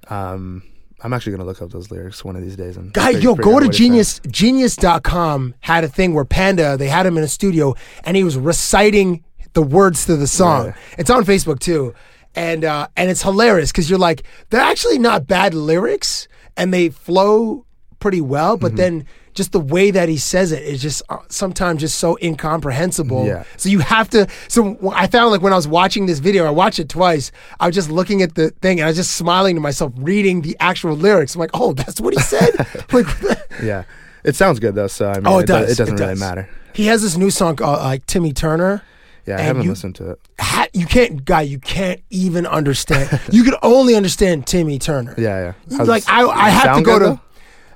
um 0.09 0.61
i'm 1.01 1.13
actually 1.13 1.31
gonna 1.31 1.45
look 1.45 1.61
up 1.61 1.69
those 1.71 1.91
lyrics 1.91 2.23
one 2.25 2.35
of 2.35 2.41
these 2.41 2.55
days 2.55 2.75
and 2.77 2.91
guy 2.93 3.09
yo 3.11 3.35
go 3.35 3.43
to 3.43 3.49
what 3.51 3.63
he's 3.63 3.77
saying. 3.77 3.91
genius 3.91 4.21
genius.com 4.29 5.53
had 5.61 5.83
a 5.83 5.87
thing 5.87 6.13
where 6.13 6.25
Panda 6.25 6.77
they 6.77 6.87
had 6.87 7.05
him 7.05 7.17
in 7.17 7.23
a 7.23 7.27
studio 7.27 7.75
and 8.03 8.15
he 8.17 8.23
was 8.23 8.37
reciting 8.37 9.23
the 9.53 9.61
words 9.63 10.05
to 10.05 10.15
the 10.15 10.27
song. 10.27 10.67
Yeah. 10.67 10.75
It's 10.99 11.09
on 11.09 11.25
Facebook 11.25 11.57
too, 11.59 11.95
and 12.35 12.63
uh, 12.63 12.87
and 12.95 13.09
it's 13.09 13.23
hilarious 13.23 13.71
because 13.71 13.89
you're 13.89 13.97
like 13.97 14.21
they're 14.51 14.61
actually 14.61 14.99
not 14.99 15.25
bad 15.25 15.55
lyrics 15.55 16.27
and 16.55 16.71
they 16.71 16.89
flow 16.89 17.65
pretty 17.99 18.21
well, 18.21 18.55
Mm-hmm. 18.55 18.61
but 18.61 18.75
then. 18.75 19.05
Just 19.39 19.53
the 19.53 19.59
way 19.59 19.89
that 19.91 20.09
he 20.09 20.17
says 20.17 20.51
it 20.51 20.63
is 20.63 20.81
just 20.81 21.01
uh, 21.09 21.17
sometimes 21.29 21.79
just 21.79 21.97
so 21.97 22.17
incomprehensible. 22.21 23.25
Yeah. 23.25 23.43
So 23.57 23.69
you 23.69 23.79
have 23.79 24.09
to. 24.09 24.27
So 24.49 24.77
I 24.93 25.07
found 25.07 25.31
like 25.31 25.41
when 25.41 25.53
I 25.53 25.55
was 25.55 25.67
watching 25.67 26.05
this 26.07 26.19
video, 26.19 26.45
I 26.45 26.49
watched 26.49 26.79
it 26.79 26.89
twice. 26.89 27.31
I 27.59 27.65
was 27.67 27.75
just 27.75 27.89
looking 27.89 28.21
at 28.21 28.35
the 28.35 28.49
thing 28.61 28.79
and 28.79 28.85
I 28.85 28.89
was 28.89 28.97
just 28.97 29.13
smiling 29.13 29.55
to 29.55 29.61
myself, 29.61 29.93
reading 29.95 30.41
the 30.41 30.57
actual 30.59 30.93
lyrics. 30.95 31.35
I'm 31.35 31.39
like, 31.39 31.51
oh, 31.53 31.71
that's 31.73 32.01
what 32.01 32.13
he 32.13 32.19
said. 32.19 32.51
like, 32.91 33.07
yeah 33.63 33.83
it 34.23 34.35
sounds 34.35 34.59
good 34.59 34.75
though 34.75 34.87
so 34.87 35.09
i 35.09 35.15
mean 35.15 35.27
oh, 35.27 35.39
it, 35.39 35.47
do- 35.47 35.53
does. 35.53 35.71
it 35.71 35.77
doesn't 35.77 35.95
it 35.95 35.99
really 36.01 36.11
does. 36.13 36.19
matter 36.19 36.49
He 36.73 36.87
has 36.87 37.01
this 37.01 37.15
new 37.15 37.29
song 37.31 37.55
called 37.55 37.79
like 37.79 38.05
Timmy 38.05 38.33
Turner. 38.33 38.83
yeah 39.25 39.37
i 39.37 39.41
haven't 39.41 39.63
you- 39.63 39.69
listened 39.69 39.95
to 39.95 40.11
it 40.11 40.19
Ha- 40.41 40.67
you 40.73 40.85
can't, 40.85 41.23
guy. 41.23 41.41
You 41.43 41.57
can't 41.59 42.01
even 42.09 42.45
understand. 42.45 43.19
you 43.31 43.43
can 43.43 43.55
only 43.63 43.95
understand 43.95 44.45
Timmy 44.45 44.77
Turner. 44.79 45.15
yeah 45.17 45.53
yeah 45.69 45.77
How's- 45.77 45.87
like 45.87 46.03
I, 46.09 46.25
I 46.27 46.49
have 46.49 46.77
to 46.77 46.83
go 46.83 46.99
good, 46.99 46.99
to. 46.99 47.05
though? 47.11 47.21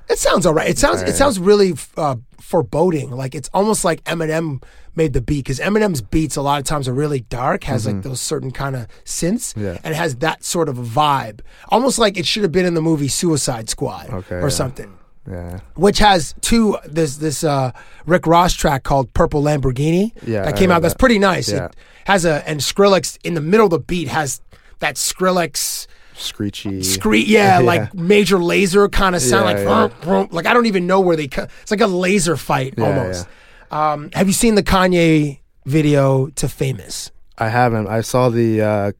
It 0.08 0.18
sounds 0.18 0.44
all 0.46 0.54
right. 0.54 0.68
It 0.68 0.78
sounds 0.78 1.02
it 1.02 1.14
sounds 1.16 1.38
really 1.38 1.74
uh, 1.96 2.16
foreboding. 2.40 3.10
Like 3.10 3.34
it's 3.34 3.48
almost 3.54 3.84
like 3.84 4.04
Eminem 4.04 4.62
made 4.94 5.12
the 5.12 5.20
beat 5.20 5.38
because 5.44 5.58
Eminem's 5.58 6.02
beats 6.02 6.36
a 6.36 6.42
lot 6.42 6.60
of 6.60 6.66
times 6.66 6.86
are 6.88 6.92
really 6.94 7.20
dark, 7.20 7.64
has 7.64 7.86
like 7.86 8.02
those 8.02 8.20
certain 8.20 8.50
kind 8.52 8.76
of 8.76 8.86
synths, 9.04 9.54
Mm-hmm. 9.54 9.64
Yeah. 9.64 9.78
and 9.82 9.92
it 9.94 9.96
has 9.96 10.16
that 10.16 10.44
sort 10.44 10.68
of 10.68 10.76
vibe, 10.76 11.40
almost 11.70 11.98
like 11.98 12.16
it 12.16 12.26
should 12.26 12.42
have 12.44 12.52
been 12.52 12.66
in 12.66 12.74
the 12.74 12.82
movie 12.82 13.08
Suicide 13.08 13.68
Squad 13.68 14.08
Okay, 14.10 14.36
or 14.36 14.42
yeah. 14.42 14.48
something. 14.50 14.96
yeah 15.28 15.60
Which 15.74 15.98
has 15.98 16.34
two 16.42 16.76
this 16.84 17.16
this 17.16 17.42
uh, 17.42 17.72
Rick 18.06 18.26
Ross 18.26 18.52
track 18.54 18.84
called 18.84 19.12
Purple 19.14 19.42
Lamborghini 19.42 20.12
Yeah, 20.26 20.44
that 20.44 20.54
I 20.54 20.56
came 20.58 20.68
heard 20.70 20.76
out. 20.76 20.82
That's 20.82 20.94
that. 20.94 20.98
pretty 21.00 21.18
nice. 21.18 21.50
Yeah. 21.50 21.66
It 21.66 21.74
has 22.04 22.24
a 22.26 22.46
and 22.48 22.60
Skrillex 22.60 23.16
in 23.24 23.32
the 23.34 23.40
middle 23.40 23.64
of 23.66 23.70
the 23.70 23.78
beat 23.80 24.08
has 24.08 24.40
that 24.80 24.96
Skrillex 24.96 25.86
screechy 26.16 26.82
screech, 26.82 27.26
yeah, 27.38 27.58
like 27.58 27.92
Major 27.94 28.36
Lazer 28.38 28.90
kind 28.90 29.14
of 29.14 29.22
sound, 29.22 29.44
Yeah, 29.46 29.54
like 29.54 29.56
yeah. 29.58 29.86
vroom, 29.88 30.00
vroom. 30.02 30.28
like 30.32 30.46
I 30.46 30.54
don't 30.54 30.66
even 30.66 30.86
know 30.86 31.00
where 31.00 31.16
they. 31.16 31.28
Co- 31.28 31.46
it's 31.62 31.70
like 31.70 31.80
a 31.80 31.86
laser 31.86 32.36
fight 32.36 32.74
Yeah, 32.76 32.84
almost. 32.86 33.26
Um, 33.70 34.10
have 34.12 34.26
you 34.26 34.32
seen 34.32 34.54
the 34.54 34.62
Kanye 34.62 35.40
video 35.66 36.28
to 36.28 36.48
Famous? 36.48 37.10
I 37.38 37.48
haven't. 37.48 37.88
I 37.88 38.00
saw 38.02 38.28
the 38.28 38.62
uh, 38.62 38.92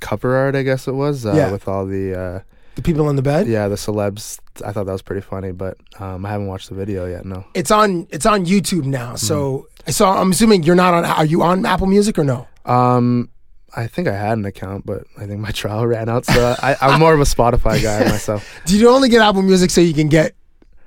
cover 0.00 0.34
art, 0.36 0.54
I 0.56 0.62
guess 0.62 0.88
it 0.88 0.94
was, 0.94 1.26
uh, 1.26 1.34
Yeah. 1.34 1.50
with 1.52 1.68
all 1.68 1.84
the 1.86 2.14
uh, 2.18 2.40
The 2.76 2.82
people 2.82 3.10
in 3.10 3.16
the 3.16 3.22
bed. 3.22 3.46
yeah 3.46 3.68
the 3.68 3.74
celebs. 3.76 4.38
I 4.64 4.72
thought 4.72 4.86
that 4.86 4.92
was 4.92 5.02
pretty 5.02 5.20
funny, 5.22 5.52
but 5.52 5.76
um, 5.98 6.24
I 6.26 6.30
haven't 6.30 6.46
watched 6.46 6.68
the 6.68 6.74
video 6.74 7.06
yet. 7.06 7.24
No. 7.24 7.44
It's 7.54 7.70
on. 7.70 8.06
It's 8.10 8.26
on 8.26 8.46
YouTube 8.46 8.84
now. 8.84 9.16
So 9.16 9.66
Hmm. 9.84 9.90
so 9.90 10.06
I'm 10.08 10.30
assuming 10.30 10.62
you're 10.62 10.74
not 10.76 10.94
on. 10.94 11.04
Are 11.04 11.24
you 11.24 11.42
on 11.42 11.64
Apple 11.66 11.86
Music 11.86 12.18
or 12.18 12.24
no? 12.24 12.46
Um, 12.66 13.30
I 13.76 13.86
think 13.86 14.08
I 14.08 14.12
had 14.14 14.38
an 14.38 14.44
account, 14.44 14.84
but 14.86 15.04
I 15.16 15.26
think 15.26 15.40
my 15.40 15.50
trial 15.52 15.86
ran 15.86 16.08
out, 16.08 16.24
so 16.26 16.56
I, 16.62 16.76
I'm 16.80 17.00
more 17.00 17.14
of 17.14 17.20
a 17.20 17.24
Spotify 17.24 17.82
guy 17.82 18.04
myself. 18.08 18.60
Do 18.66 18.78
you 18.78 18.88
only 18.88 19.08
get 19.08 19.20
Apple 19.20 19.42
Music 19.42 19.70
so 19.70 19.80
you 19.80 19.94
can 19.94 20.08
get? 20.08 20.34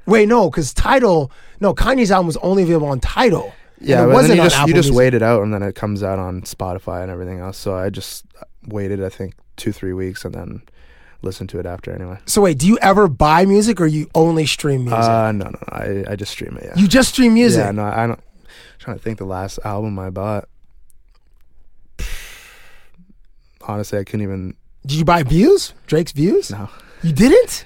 Wait, 0.05 0.27
no, 0.27 0.49
because 0.49 0.73
Tidal. 0.73 1.31
No, 1.59 1.73
Kanye's 1.73 2.11
album 2.11 2.27
was 2.27 2.37
only 2.37 2.63
available 2.63 2.87
on 2.87 2.99
Tidal. 2.99 3.53
Yeah, 3.79 4.03
it 4.03 4.05
but 4.05 4.07
then 4.07 4.13
wasn't 4.13 4.35
you 4.35 4.41
on 4.41 4.49
just 4.49 4.67
you 4.67 4.73
just 4.73 4.91
wait 4.91 5.13
it 5.13 5.21
out, 5.21 5.43
and 5.43 5.53
then 5.53 5.63
it 5.63 5.75
comes 5.75 6.03
out 6.03 6.19
on 6.19 6.41
Spotify 6.41 7.01
and 7.03 7.11
everything 7.11 7.39
else. 7.39 7.57
So 7.57 7.75
I 7.75 7.89
just 7.89 8.25
waited, 8.67 9.03
I 9.03 9.09
think, 9.09 9.35
two 9.55 9.71
three 9.71 9.93
weeks, 9.93 10.25
and 10.25 10.33
then 10.33 10.61
listened 11.21 11.49
to 11.49 11.59
it 11.59 11.65
after 11.65 11.91
anyway. 11.91 12.19
So 12.25 12.41
wait, 12.41 12.59
do 12.59 12.67
you 12.67 12.77
ever 12.81 13.07
buy 13.07 13.45
music 13.45 13.79
or 13.79 13.87
you 13.87 14.09
only 14.13 14.45
stream 14.45 14.83
music? 14.85 14.99
Uh, 14.99 15.31
no, 15.31 15.45
no, 15.45 15.51
no. 15.51 15.59
I, 15.69 16.03
I 16.11 16.15
just 16.15 16.31
stream 16.31 16.57
it. 16.57 16.65
Yeah. 16.65 16.81
you 16.81 16.87
just 16.87 17.09
stream 17.09 17.33
music. 17.33 17.63
Yeah, 17.63 17.71
no, 17.71 17.83
I 17.83 18.07
don't. 18.07 18.19
I'm 18.19 18.79
trying 18.79 18.97
to 18.97 19.03
think 19.03 19.17
the 19.17 19.25
last 19.25 19.59
album 19.63 19.97
I 19.99 20.09
bought. 20.09 20.47
Honestly, 23.67 23.99
I 23.99 24.03
couldn't 24.03 24.21
even. 24.23 24.55
Did 24.85 24.97
you 24.97 25.05
buy 25.05 25.23
Views? 25.23 25.73
Drake's 25.87 26.11
Views? 26.11 26.51
No, 26.51 26.69
You 27.01 27.13
didn't? 27.13 27.65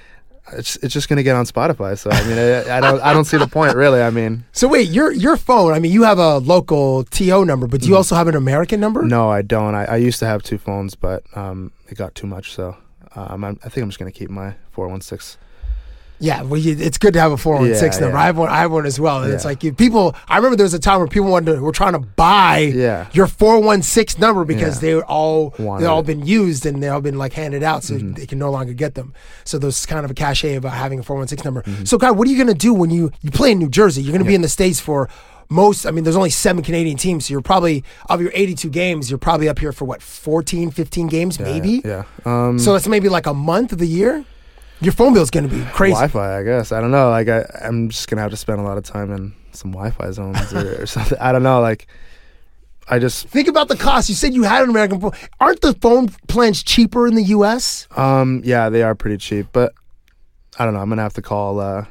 it's 0.54 0.78
it's 0.78 0.94
just 0.94 1.10
gonna 1.10 1.24
get 1.24 1.36
on 1.36 1.46
Spotify. 1.46 1.98
So 1.98 2.10
I 2.10 2.24
mean, 2.26 2.38
I, 2.38 2.78
I 2.78 2.80
don't 2.80 3.02
I 3.02 3.12
don't 3.14 3.26
see 3.26 3.38
the 3.38 3.48
point 3.48 3.76
really. 3.76 4.02
I 4.02 4.10
mean, 4.12 4.46
So 4.54 4.68
wait, 4.68 4.88
your 4.90 5.12
your 5.12 5.36
phone. 5.36 5.74
I 5.74 5.80
mean, 5.80 5.92
you 5.92 6.04
have 6.04 6.20
a 6.20 6.38
local 6.38 7.04
TO 7.04 7.44
number, 7.44 7.68
but 7.68 7.82
do 7.82 7.88
you 7.88 7.96
also 7.98 8.16
have 8.16 8.28
an 8.30 8.36
American 8.36 8.80
number? 8.80 9.04
Mm. 9.04 9.10
no, 9.10 9.30
I 9.30 9.42
don't. 9.42 9.76
I, 9.76 9.86
I 9.86 9.96
used 9.98 10.20
to 10.20 10.26
have 10.26 10.44
two 10.44 10.58
phones, 10.58 10.96
but 10.96 11.24
um, 11.36 11.72
it 11.90 11.98
got 11.98 12.16
too 12.16 12.28
much. 12.28 12.54
So 12.54 12.78
um, 13.16 13.44
I'm, 13.44 13.60
I 13.66 13.70
think 13.70 13.84
I'm 13.84 13.90
just 13.90 14.00
gonna 14.00 14.12
keep 14.12 14.30
my 14.30 14.56
four 14.72 14.88
one 14.88 15.02
six. 15.02 15.38
Yeah, 16.20 16.42
well, 16.42 16.60
you, 16.60 16.76
it's 16.80 16.98
good 16.98 17.14
to 17.14 17.20
have 17.20 17.32
a 17.32 17.38
four 17.38 17.56
one 17.58 17.76
six 17.76 17.96
Yeah, 17.98 18.02
number. 18.02 18.18
yeah. 18.18 18.24
I 18.24 18.26
have 18.26 18.38
one. 18.38 18.50
I 18.50 18.58
have 18.58 18.72
one 18.72 18.86
as 18.88 19.00
well. 19.00 19.22
And 19.24 19.32
it's 19.34 19.46
like 19.46 19.64
you, 19.64 19.72
people. 19.72 20.16
I 20.28 20.38
remember 20.38 20.56
there 20.56 20.64
was 20.66 20.74
a 20.74 20.80
time 20.80 20.98
where 21.00 21.08
people 21.08 21.30
wanted 21.30 21.56
to, 21.56 21.62
were 21.62 21.72
trying 21.72 21.94
to 21.94 22.00
buy 22.00 22.58
Yeah. 22.74 23.08
your 23.14 23.28
four 23.28 23.62
one 23.62 23.84
six 23.84 24.18
number 24.18 24.44
because 24.44 24.78
Yeah. 24.78 24.82
they 24.90 24.96
were 24.96 25.06
all 25.06 25.54
Wanted 25.60 25.84
they 25.84 25.88
all 25.88 26.02
been 26.04 26.26
used 26.26 26.66
and 26.66 26.82
they 26.82 26.88
all 26.90 27.02
been 27.02 27.18
like 27.20 27.34
handed 27.34 27.62
out, 27.64 27.84
so 27.84 27.94
Mm-hmm. 27.96 28.14
they 28.14 28.26
can 28.26 28.40
no 28.40 28.50
longer 28.50 28.74
get 28.74 28.96
them. 28.96 29.14
So 29.44 29.60
there's 29.60 29.86
kind 29.86 30.06
of 30.06 30.12
a 30.12 30.16
cachet 30.16 30.56
about 30.56 30.74
having 30.74 31.00
a 31.00 31.04
four 31.04 31.18
one 31.18 31.28
six 31.28 31.44
number. 31.46 31.62
Mm-hmm. 31.62 31.86
So, 31.86 31.98
guy, 31.98 32.10
what 32.12 32.28
are 32.28 32.32
you 32.32 32.38
going 32.38 32.48
to 32.48 32.54
do 32.68 32.74
when 32.74 32.90
you 32.90 33.12
you 33.22 33.30
play 33.32 33.52
in 33.52 33.60
New 33.60 33.70
Jersey? 33.70 34.02
You're 34.02 34.14
going 34.14 34.24
to 34.24 34.28
be 34.28 34.36
in 34.36 34.42
the 34.42 34.50
states 34.50 34.80
for. 34.80 35.10
Most, 35.50 35.86
I 35.86 35.92
mean, 35.92 36.04
there's 36.04 36.18
only 36.18 36.30
seven 36.30 36.62
Canadian 36.62 36.98
teams, 36.98 37.26
so 37.28 37.32
you're 37.32 37.40
probably, 37.42 37.82
of 38.10 38.20
your 38.20 38.32
82 38.34 38.70
games, 38.70 39.10
you're 39.10 39.18
probably 39.18 39.48
up 39.48 39.60
here 39.60 39.72
for 39.72 39.86
what, 39.86 40.02
14, 40.02 40.72
15 40.72 41.08
games, 41.08 41.40
maybe? 41.40 41.82
Yeah. 41.86 42.04
Um, 42.26 42.60
So 42.60 42.76
it's 42.76 42.86
maybe 42.86 43.08
like 43.08 43.28
a 43.28 43.34
month 43.34 43.72
of 43.72 43.78
the 43.78 43.88
year? 43.88 44.26
Your 44.82 44.94
phone 44.94 45.14
bill's 45.14 45.32
going 45.32 45.50
to 45.50 45.56
be 45.56 45.64
crazy. 45.72 45.94
Wi-Fi, 45.94 46.40
I 46.40 46.44
guess. 46.44 46.72
I 46.72 46.80
don't 46.82 46.92
know. 46.92 47.10
Like 47.10 47.28
I, 47.30 47.44
I'm 47.64 47.90
just 47.90 48.08
gonna 48.10 48.22
have 48.22 48.32
to 48.32 48.38
spend 48.38 48.60
a 48.60 48.64
lot 48.64 48.78
of 48.78 48.84
time 48.84 49.12
in 49.12 49.34
some 49.52 49.72
Wi-Fi 49.72 50.12
zones 50.12 50.54
or, 50.54 50.84
or 50.84 50.86
something. 50.96 51.18
I 51.20 51.32
don't 51.32 51.44
know. 51.44 51.62
Like 51.62 51.88
I 52.90 53.00
just 53.00 53.28
Think 53.28 53.48
about 53.48 53.68
the 53.70 53.76
cost. 53.76 54.08
You 54.08 54.16
said 54.16 54.34
you 54.34 54.44
had 54.44 54.64
an 54.64 54.70
American 54.70 55.00
phone. 55.02 55.12
Aren't 55.40 55.62
the 55.62 55.74
phone 55.74 56.10
plans 56.28 56.62
cheaper 56.64 57.08
in 57.08 57.16
the 57.16 57.24
U.S.? 57.24 57.88
um 57.98 58.42
yeah, 58.46 58.70
they 58.70 58.84
are 58.84 58.94
pretty 58.96 59.18
cheap, 59.18 59.48
but 59.52 59.74
I 60.60 60.66
don't 60.66 60.74
know. 60.74 60.80
I'm 60.80 60.90
gonna 60.90 61.02
have 61.02 61.14
to 61.14 61.22
call 61.24 61.60
uh 61.60 61.86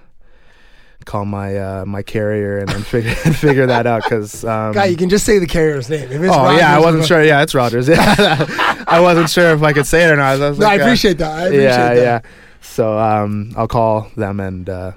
call 1.05 1.25
my 1.25 1.57
uh 1.57 1.85
my 1.87 2.03
carrier 2.03 2.59
and 2.59 2.69
then 2.69 2.83
figure 2.83 3.15
figure 3.15 3.67
that 3.67 3.87
out 3.87 4.03
because 4.05 4.45
um, 4.45 4.73
Guy, 4.73 4.87
you 4.87 4.97
can 4.97 5.09
just 5.09 5.25
say 5.27 5.39
the 5.39 5.47
carrier's 5.47 5.89
name. 5.91 6.09
Oh 6.31 6.57
yeah, 6.57 6.75
I 6.75 6.79
wasn't 6.81 7.05
sure. 7.05 7.23
Yeah, 7.23 7.43
it's 7.43 7.55
Rogers. 7.55 7.89
Yeah, 7.89 7.99
I 8.89 9.01
wasn't 9.01 9.29
sure 9.31 9.51
if 9.53 9.63
I 9.63 9.73
could 9.73 9.87
say 9.87 10.05
it 10.05 10.11
or 10.11 10.17
not. 10.17 10.41
I 10.41 10.49
was 10.49 10.59
No, 10.59 10.67
like, 10.67 10.81
I 10.81 10.83
uh, 10.83 10.87
appreciate 10.87 11.19
that. 11.19 11.31
I 11.33 11.43
appreciate 11.47 11.63
yeah, 11.65 11.95
that. 11.95 12.25
yeah. 12.25 12.31
So 12.67 12.99
um, 12.99 13.53
I'll 13.57 13.69
call 13.69 14.11
them 14.17 14.39
and 14.41 14.69
uh, 14.69 14.93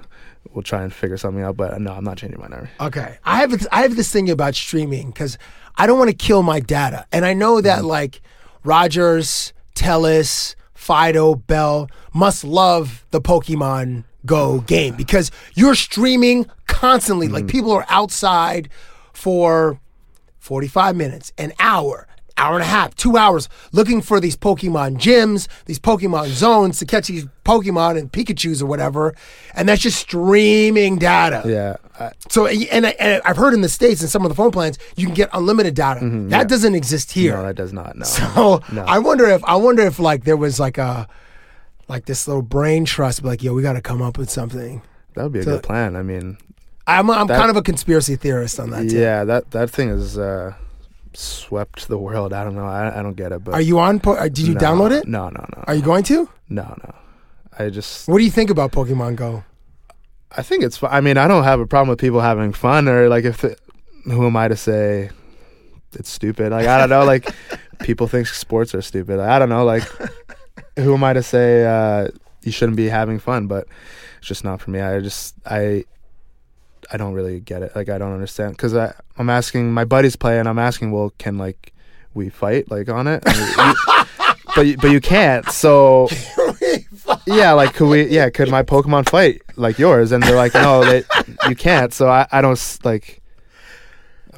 we'll 0.52 0.62
try 0.62 0.82
and 0.82 0.92
figure 0.92 1.16
something 1.16 1.42
out. 1.42 1.56
But 1.56 1.80
no, 1.80 1.92
I'm 1.92 2.04
not 2.04 2.18
changing 2.18 2.40
my 2.40 2.48
number. 2.48 2.70
Okay, 2.80 3.18
I 3.24 3.38
have 3.40 3.50
this- 3.52 3.66
I 3.72 3.82
have 3.82 3.96
this 3.96 4.10
thing 4.12 4.28
about 4.30 4.54
streaming 4.54 5.10
because 5.10 5.38
I 5.76 5.86
don't 5.86 5.98
want 5.98 6.10
to 6.10 6.16
kill 6.16 6.42
my 6.42 6.60
data, 6.60 7.06
and 7.12 7.24
I 7.24 7.32
know 7.32 7.54
Mm-hmm. 7.56 7.64
that 7.66 7.84
like 7.84 8.20
Rogers, 8.64 9.52
Telus, 9.74 10.54
Fido, 10.74 11.34
Bell 11.34 11.88
must 12.12 12.44
love 12.44 13.04
the 13.10 13.20
Pokemon 13.20 14.04
Go 14.26 14.60
game 14.60 14.94
because 14.96 15.30
you're 15.54 15.74
streaming 15.74 16.46
constantly. 16.66 17.28
Like 17.28 17.44
Mm-hmm. 17.44 17.50
people 17.50 17.72
are 17.72 17.86
outside 17.88 18.68
for 19.14 19.80
45 20.38 20.96
minutes, 20.96 21.32
an 21.38 21.52
hour, 21.58 22.06
hour 22.40 22.54
and 22.54 22.62
a 22.62 22.66
half, 22.66 22.94
two 22.94 23.16
hours, 23.16 23.48
looking 23.72 24.00
for 24.00 24.18
these 24.20 24.36
Pokemon 24.36 24.96
gyms, 24.98 25.46
these 25.66 25.78
Pokemon 25.78 26.28
zones 26.28 26.78
to 26.78 26.86
catch 26.86 27.08
these 27.08 27.26
Pokemon 27.44 27.98
and 27.98 28.10
Pikachu's 28.10 28.62
or 28.62 28.66
whatever. 28.66 29.14
And 29.54 29.68
that's 29.68 29.82
just 29.82 29.98
streaming 30.00 30.98
data. 30.98 31.42
Yeah. 31.46 31.76
I, 31.98 32.12
So, 32.28 32.46
and, 32.46 32.86
I, 32.86 32.90
and 32.98 33.20
I've 33.24 33.36
heard 33.36 33.54
in 33.54 33.60
the 33.60 33.68
States, 33.68 34.00
in 34.02 34.08
some 34.08 34.24
of 34.24 34.28
the 34.30 34.34
phone 34.34 34.50
plans, 34.52 34.78
you 34.96 35.06
can 35.06 35.14
get 35.14 35.28
unlimited 35.32 35.74
data. 35.74 36.00
that 36.00 36.06
Mm-hmm, 36.06 36.30
yeah. 36.30 36.44
doesn't 36.44 36.74
exist 36.74 37.12
here. 37.12 37.36
no, 37.36 37.42
that 37.44 37.56
does 37.56 37.72
not. 37.72 37.96
No. 37.96 38.04
So 38.04 38.62
No. 38.72 38.84
I 38.86 38.98
wonder 38.98 39.26
if 39.28 39.44
I 39.44 39.56
wonder 39.56 39.82
if 39.82 39.98
like 39.98 40.24
there 40.24 40.36
was 40.36 40.58
like 40.58 40.78
a 40.78 41.06
like 41.88 42.06
this 42.06 42.26
little 42.28 42.42
brain 42.42 42.84
trust, 42.84 43.22
like 43.24 43.42
yo, 43.42 43.52
we 43.52 43.62
got 43.62 43.74
to 43.74 43.80
come 43.82 44.00
up 44.00 44.16
with 44.16 44.30
something. 44.30 44.80
that 45.14 45.22
would 45.24 45.32
be 45.32 45.40
a 45.40 45.42
So- 45.42 45.50
good 45.56 45.62
plan. 45.64 45.96
I 45.96 46.02
mean, 46.02 46.38
I'm 46.86 47.10
I'm 47.10 47.26
That- 47.26 47.38
kind 47.38 47.50
of 47.50 47.56
a 47.56 47.62
conspiracy 47.62 48.16
theorist 48.16 48.58
on 48.60 48.70
that. 48.70 48.88
Too. 48.88 48.96
yeah, 48.98 49.24
that 49.24 49.50
that 49.50 49.70
thing 49.70 49.88
is 49.90 50.16
uh, 50.16 50.54
swept 51.12 51.88
the 51.88 51.98
world. 51.98 52.32
I 52.32 52.44
don't 52.44 52.54
know. 52.54 52.66
I, 52.66 52.98
I 52.98 53.02
don't 53.02 53.14
get 53.16 53.32
it. 53.32 53.42
But 53.44 53.54
Are 53.54 53.60
you 53.60 53.78
on? 53.78 54.00
Po- 54.00 54.14
uh, 54.14 54.24
did 54.24 54.40
you 54.40 54.54
No, 54.54 54.60
download 54.60 54.92
it? 54.92 55.06
No, 55.08 55.28
no, 55.28 55.44
no. 55.56 55.64
Are 55.66 55.74
you 55.74 55.82
going 55.82 56.02
to? 56.04 56.28
No, 56.48 56.74
no. 56.82 56.94
I 57.58 57.68
just 57.70 58.08
What 58.08 58.18
do 58.18 58.24
you 58.24 58.30
think 58.30 58.50
about 58.50 58.72
Pokemon 58.72 59.16
Go? 59.16 59.44
I 60.36 60.42
think 60.42 60.62
it's. 60.62 60.80
I 60.82 61.00
mean, 61.00 61.16
I 61.16 61.26
don't 61.26 61.44
have 61.44 61.58
a 61.60 61.66
problem 61.66 61.88
with 61.88 61.98
people 61.98 62.20
having 62.20 62.52
fun 62.52 62.88
or 62.88 63.08
like 63.08 63.24
if. 63.24 63.44
It, 63.44 63.60
who 64.04 64.26
am 64.26 64.36
I 64.36 64.48
to 64.48 64.56
say 64.56 65.10
it's 65.92 66.08
stupid? 66.08 66.52
Like 66.52 66.66
I 66.66 66.78
don't 66.78 66.88
know. 66.88 67.04
Like 67.04 67.34
people 67.80 68.06
think 68.06 68.28
sports 68.28 68.74
are 68.74 68.82
stupid. 68.82 69.18
I 69.18 69.38
don't 69.38 69.48
know. 69.48 69.64
Like 69.64 69.82
who 70.76 70.94
am 70.94 71.02
I 71.04 71.12
to 71.12 71.22
say 71.22 71.66
uh, 71.66 72.08
you 72.42 72.52
shouldn't 72.52 72.76
be 72.76 72.88
having 72.88 73.18
fun? 73.18 73.46
But 73.48 73.66
it's 74.18 74.28
just 74.28 74.44
not 74.44 74.60
for 74.60 74.70
me. 74.70 74.80
I 74.80 75.00
just 75.00 75.34
I. 75.44 75.84
I 76.92 76.96
don't 76.96 77.12
really 77.14 77.40
get 77.40 77.62
it. 77.62 77.74
Like 77.76 77.88
I 77.88 77.98
don't 77.98 78.12
understand 78.12 78.56
because 78.56 78.74
I 78.74 78.92
I'm 79.16 79.30
asking 79.30 79.72
my 79.72 79.84
buddies 79.84 80.16
play 80.16 80.38
and 80.38 80.48
I'm 80.48 80.58
asking, 80.58 80.90
well, 80.92 81.12
can 81.18 81.38
like 81.38 81.72
we 82.14 82.28
fight 82.28 82.70
like 82.70 82.88
on 82.88 83.06
it? 83.06 83.22
You- 83.26 83.74
but 84.56 84.62
you, 84.66 84.76
but 84.76 84.90
you 84.90 85.00
can't. 85.00 85.48
So 85.50 86.08
yeah, 87.26 87.52
like 87.52 87.74
could 87.74 87.88
we? 87.88 88.04
Yeah, 88.08 88.30
could 88.30 88.50
my 88.50 88.62
Pokemon 88.62 89.08
fight 89.08 89.42
like 89.56 89.78
yours? 89.78 90.10
And 90.12 90.22
they're 90.22 90.36
like, 90.36 90.54
no, 90.54 90.84
they, 90.84 91.04
you 91.48 91.54
can't. 91.54 91.92
So 91.94 92.08
I, 92.08 92.26
I 92.32 92.40
don't 92.40 92.78
like. 92.84 93.20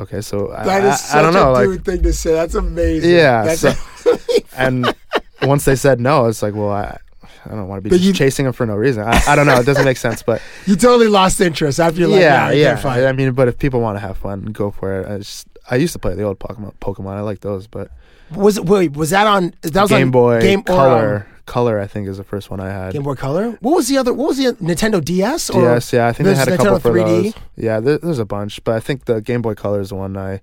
Okay, 0.01 0.21
so 0.23 0.51
I, 0.53 0.65
That 0.65 0.85
is 0.85 0.91
I, 0.93 0.97
such 0.97 1.17
I 1.17 1.23
don't 1.23 1.35
know, 1.35 1.51
a 1.51 1.53
like 1.53 1.67
dude 1.69 1.85
thing 1.85 2.03
to 2.03 2.13
say. 2.13 2.33
That's 2.33 2.55
amazing. 2.55 3.11
yeah. 3.11 3.45
That's 3.45 3.61
So, 3.61 4.19
and 4.57 4.95
once 5.43 5.65
they 5.67 5.77
said 5.77 6.01
no, 6.01 6.27
it's 6.27 6.43
like, 6.43 6.55
well, 6.55 6.71
I, 6.71 6.99
I 7.45 7.51
don't 7.51 7.69
want 7.69 7.83
to 7.85 7.91
be 7.91 7.97
you- 7.97 8.13
chasing 8.13 8.45
them 8.45 8.53
for 8.53 8.67
no 8.67 8.75
reason. 8.77 9.05
I, 9.05 9.21
I 9.27 9.37
don't 9.37 9.47
know. 9.47 9.57
It 9.59 9.67
doesn't 9.67 9.85
make 9.85 9.97
sense, 9.97 10.23
but 10.23 10.41
you 10.67 10.77
totally 10.77 11.09
lost 11.09 11.41
interest 11.41 11.81
after 11.81 12.01
you're 12.01 12.09
like, 12.09 12.21
yeah, 12.21 12.51
yeah. 12.51 12.81
can't. 12.81 13.05
I 13.07 13.13
mean, 13.13 13.33
but 13.33 13.49
if 13.49 13.59
people 13.59 13.81
want 13.81 13.97
to 13.97 14.01
have 14.01 14.17
fun, 14.17 14.45
go 14.47 14.71
for 14.71 15.01
it. 15.01 15.09
I 15.09 15.19
just, 15.19 15.49
I 15.71 15.77
used 15.77 15.93
to 15.95 15.99
play 15.99 16.15
the 16.15 16.23
old 16.23 16.39
Pokemon. 16.39 16.75
Pokemon, 16.81 17.15
I 17.15 17.21
like 17.21 17.41
those, 17.41 17.67
but 17.67 17.91
Was 18.31 18.59
it 18.59 18.67
wait? 18.67 18.93
Was 18.93 19.11
that 19.11 19.27
on? 19.27 19.55
That 19.63 19.83
was 19.83 19.91
Game 19.91 20.09
on 20.09 20.11
Boy 20.13 20.41
Game 20.41 20.61
or, 20.61 20.63
Color. 20.65 21.27
um, 21.29 21.37
Color, 21.45 21.81
I 21.81 21.87
think, 21.89 22.07
is 22.09 22.19
the 22.19 22.25
first 22.25 22.51
one 22.51 22.61
I 22.61 22.71
had. 22.71 22.93
Game 22.93 23.03
Boy 23.03 23.15
Color. 23.17 23.59
What 23.61 23.75
was 23.75 23.89
the 23.89 23.99
other? 23.99 24.13
What 24.13 24.29
was 24.29 24.39
the 24.39 24.53
Nintendo 24.65 25.05
DS? 25.05 25.51
Or 25.51 25.61
DS, 25.75 25.93
yeah, 25.93 26.07
I 26.07 26.13
think 26.13 26.27
they 26.29 26.35
had 26.37 26.47
a 26.49 26.53
Nintendo 26.53 26.57
couple 26.59 26.79
for 26.81 26.91
3D? 26.93 27.33
those. 27.33 27.35
Yeah, 27.57 27.81
there, 27.81 27.99
there's 27.99 28.21
a 28.21 28.25
bunch, 28.25 28.63
but 28.63 28.77
I 28.77 28.81
think 28.81 29.07
the 29.07 29.21
Game 29.21 29.43
Boy 29.43 29.55
Color 29.55 29.81
is 29.81 29.89
the 29.89 29.97
one 29.97 30.17
I 30.17 30.41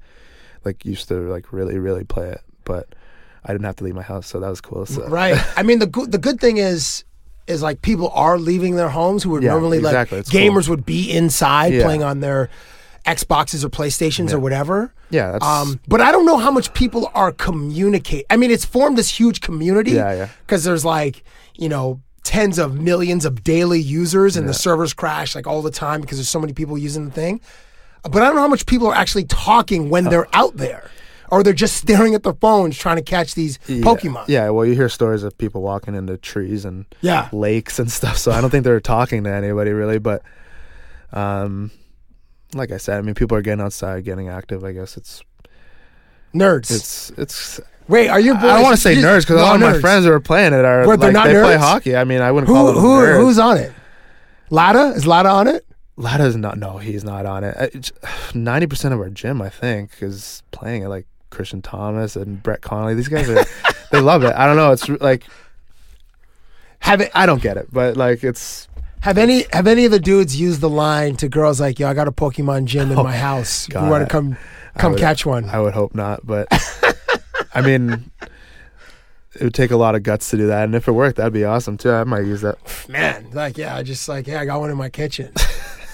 like 0.66 0.84
used 0.86 1.08
to 1.08 1.16
like 1.30 1.54
really, 1.54 1.78
really 1.80 2.04
play 2.04 2.30
it. 2.30 2.42
But 2.66 2.94
I 3.46 3.52
didn't 3.54 3.66
have 3.66 3.76
to 3.78 3.84
leave 3.84 3.96
my 3.96 4.02
house, 4.02 4.28
so 4.28 4.40
that 4.40 4.50
was 4.50 4.62
cool. 4.62 4.86
So. 4.86 5.08
Right. 5.08 5.38
I 5.58 5.64
mean, 5.64 5.80
the 5.80 5.88
good 5.88 6.12
the 6.12 6.18
good 6.18 6.40
thing 6.40 6.58
is 6.58 7.04
is 7.48 7.62
like 7.64 7.82
people 7.82 8.10
are 8.10 8.38
leaving 8.38 8.76
their 8.76 8.90
homes 8.90 9.24
who 9.24 9.32
would 9.32 9.44
Yeah, 9.44 9.52
normally 9.52 9.78
exactly. 9.80 10.18
like 10.18 10.22
It's 10.28 10.32
cool. 10.32 10.40
gamers 10.42 10.70
would 10.70 10.86
be 10.86 11.12
inside 11.12 11.74
Yeah. 11.74 11.84
playing 11.84 12.04
on 12.04 12.20
their 12.20 12.50
Xboxes 13.06 13.64
or 13.64 13.70
PlayStations 13.70 14.32
or 14.34 14.40
whatever. 14.40 14.94
Yeah, 15.10 15.32
that's 15.32 15.46
Um, 15.46 15.80
but 15.88 16.00
I 16.02 16.12
don't 16.12 16.26
know 16.26 16.38
how 16.38 16.52
much 16.52 16.74
people 16.74 17.10
are 17.16 17.32
communicate. 17.32 18.26
I 18.30 18.38
mean, 18.38 18.52
it's 18.52 18.66
formed 18.66 18.98
this 18.98 19.10
huge 19.10 19.42
community. 19.42 19.92
Yeah, 19.92 20.14
yeah. 20.14 20.28
Because 20.46 20.64
there's 20.64 20.86
like 20.86 21.24
you 21.56 21.70
know 21.70 22.02
tens 22.24 22.60
of 22.60 22.76
millions 22.80 23.26
of 23.26 23.44
daily 23.44 23.80
users, 23.82 24.38
and 24.38 24.48
the 24.48 24.54
servers 24.54 24.94
crash 24.94 25.34
like 25.34 25.48
all 25.48 25.62
the 25.64 25.72
time 25.72 26.02
because 26.02 26.18
there's 26.20 26.30
so 26.30 26.40
many 26.40 26.54
people 26.54 26.78
using 26.78 27.06
the 27.06 27.12
thing. 27.12 27.42
But 28.04 28.22
I 28.22 28.26
don't 28.28 28.36
know 28.36 28.42
how 28.42 28.48
much 28.48 28.66
people 28.68 28.88
are 28.88 28.96
actually 28.96 29.24
talking 29.26 29.90
when 29.90 30.04
they're 30.06 30.28
out 30.34 30.56
there, 30.58 30.92
or 31.32 31.44
they're 31.44 31.54
just 31.54 31.76
staring 31.78 32.16
at 32.16 32.24
their 32.24 32.34
phones 32.34 32.78
trying 32.78 32.96
to 32.98 33.02
catch 33.02 33.36
these 33.36 33.60
yeah, 33.68 33.84
Pokemon. 33.84 34.26
Yeah, 34.28 34.50
well, 34.50 34.66
you 34.66 34.74
hear 34.76 34.90
stories 34.90 35.24
of 35.24 35.38
people 35.38 35.62
walking 35.62 35.96
into 35.96 36.18
trees 36.18 36.66
and 36.66 36.86
Yeah. 37.02 37.30
lakes 37.32 37.80
and 37.80 37.92
stuff. 38.00 38.18
So 38.18 38.32
I 38.32 38.42
don't 38.42 38.50
think 38.50 38.64
they're 38.64 38.80
talking 38.80 39.24
to 39.26 39.30
anybody 39.32 39.72
really. 39.72 40.00
But, 40.00 40.22
um, 41.14 41.72
like 42.54 42.72
I 42.72 42.78
said, 42.78 42.98
I 42.98 43.02
mean, 43.02 43.16
people 43.16 43.38
are 43.38 43.42
getting 43.42 43.62
outside, 43.64 44.04
getting 44.04 44.28
active. 44.30 44.64
I 44.64 44.72
guess 44.72 44.98
it's 44.98 45.24
Nerds. 46.34 46.72
it's 46.76 47.12
it's. 47.18 47.60
Wait, 47.88 48.08
are 48.08 48.20
you? 48.20 48.36
boys? 48.36 48.44
I 48.44 48.54
don't 48.56 48.62
want 48.64 48.76
to 48.76 48.82
say 48.82 48.96
nerds 48.96 49.22
because 49.22 49.42
a 49.42 49.44
lot 49.44 49.56
of 49.56 49.62
my 49.62 49.80
friends 49.80 50.06
who 50.06 50.12
are 50.12 50.20
playing 50.20 50.54
it 50.54 50.64
are 50.64 50.86
they're 50.86 50.96
like 50.98 51.12
not 51.14 51.26
they 51.26 51.34
play 51.42 51.58
hockey. 51.58 51.96
I 51.96 52.04
mean, 52.04 52.22
I 52.22 52.32
wouldn't 52.32 52.48
call 52.52 52.68
Who 52.68 52.74
them 52.74 52.82
who 52.84 52.98
nerds. 53.00 53.20
who's 53.22 53.40
on 53.40 53.58
it? 53.58 53.72
Lada 54.52 54.94
is 54.96 55.08
Lada 55.08 55.30
on 55.30 55.48
it? 55.48 55.66
Lada's 55.98 56.36
not. 56.36 56.60
No, 56.60 56.78
he's 56.78 57.04
not 57.04 57.26
on 57.26 57.44
it. 57.44 57.92
Ninety 58.36 58.68
percent 58.68 58.94
of 58.94 59.00
our 59.00 59.10
gym, 59.10 59.42
I 59.42 59.50
think, 59.50 59.92
is 60.02 60.44
playing 60.52 60.84
it. 60.84 60.88
Like 60.90 61.08
Christian 61.30 61.62
Thomas 61.62 62.16
and 62.16 62.42
Brett 62.42 62.62
Connolly. 62.62 62.96
These 62.96 63.08
guys 63.08 63.30
are. 63.30 63.44
they 63.92 64.00
love 64.02 64.24
it. 64.24 64.34
I 64.36 64.46
don't 64.48 64.56
know. 64.56 64.72
It's 64.72 64.88
like. 64.90 65.24
Have 66.80 67.02
it? 67.02 67.12
I 67.14 67.26
don't 67.26 67.42
get 67.42 67.58
it, 67.58 67.68
but 67.72 67.98
like 67.98 68.24
it's. 68.24 68.68
Have 69.02 69.18
any 69.18 69.46
have 69.54 69.68
any 69.68 69.86
of 69.86 69.92
the 69.92 70.00
dudes 70.00 70.40
used 70.40 70.60
the 70.62 70.70
line 70.70 71.16
to 71.18 71.30
girls 71.30 71.60
like, 71.62 71.80
"Yo, 71.80 71.88
I 71.88 71.94
got 71.94 72.08
a 72.08 72.12
Pokemon 72.12 72.66
gym 72.66 72.92
in 72.92 72.98
Oh, 72.98 73.04
my 73.04 73.16
house. 73.16 73.68
God. 73.68 73.86
you 73.86 73.90
want 73.92 74.04
to 74.08 74.12
come 74.12 74.38
come 74.78 74.92
would- 74.94 75.00
catch 75.02 75.26
one?" 75.26 75.46
I 75.50 75.60
would 75.60 75.74
hope 75.74 75.96
not, 75.96 76.26
but 76.26 76.48
I 77.54 77.62
mean, 77.62 78.12
it 79.36 79.42
would 79.44 79.54
take 79.54 79.72
a 79.72 79.78
lot 79.78 79.96
of 79.96 80.04
guts 80.04 80.30
to 80.32 80.38
do 80.38 80.48
that, 80.48 80.64
and 80.66 80.76
if 80.76 80.88
it 80.88 80.92
worked, 80.92 81.16
that'd 81.18 81.32
be 81.32 81.46
awesome 81.46 81.78
too. 81.78 81.92
I 81.92 82.04
might 82.04 82.26
use 82.26 82.42
that. 82.42 82.58
Man, 82.90 83.30
like, 83.32 83.58
yeah, 83.58 83.76
I 83.76 83.84
just 83.84 84.08
like, 84.10 84.28
yeah, 84.28 84.42
I 84.42 84.46
got 84.46 84.60
one 84.60 84.70
in 84.70 84.76
my 84.78 84.90
kitchen. 84.90 85.32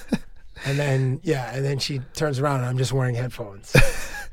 and 0.66 0.80
then 0.80 1.20
yeah, 1.24 1.54
and 1.54 1.64
then 1.64 1.78
she 1.78 2.00
turns 2.16 2.40
around 2.40 2.62
and 2.62 2.66
I'm 2.66 2.78
just 2.78 2.92
wearing 2.94 3.14
headphones. 3.16 3.76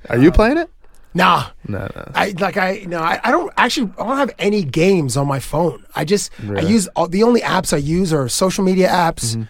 Are 0.08 0.16
you 0.18 0.32
playing 0.32 0.56
it? 0.58 0.70
Nah. 1.14 1.48
No, 1.68 1.88
no. 1.94 2.12
I 2.14 2.34
like 2.38 2.56
I 2.56 2.84
no 2.86 3.00
I, 3.00 3.20
I 3.22 3.30
don't 3.30 3.52
actually 3.56 3.90
I 3.98 4.06
don't 4.06 4.16
have 4.16 4.30
any 4.38 4.62
games 4.64 5.16
on 5.16 5.26
my 5.26 5.40
phone. 5.40 5.84
I 5.94 6.04
just 6.04 6.30
I 6.56 6.60
use 6.60 6.88
all, 6.96 7.06
the 7.08 7.22
only 7.22 7.40
apps 7.42 7.72
I 7.74 7.76
use 7.78 8.12
are 8.12 8.28
social 8.28 8.64
media 8.64 8.88
apps, 8.88 9.46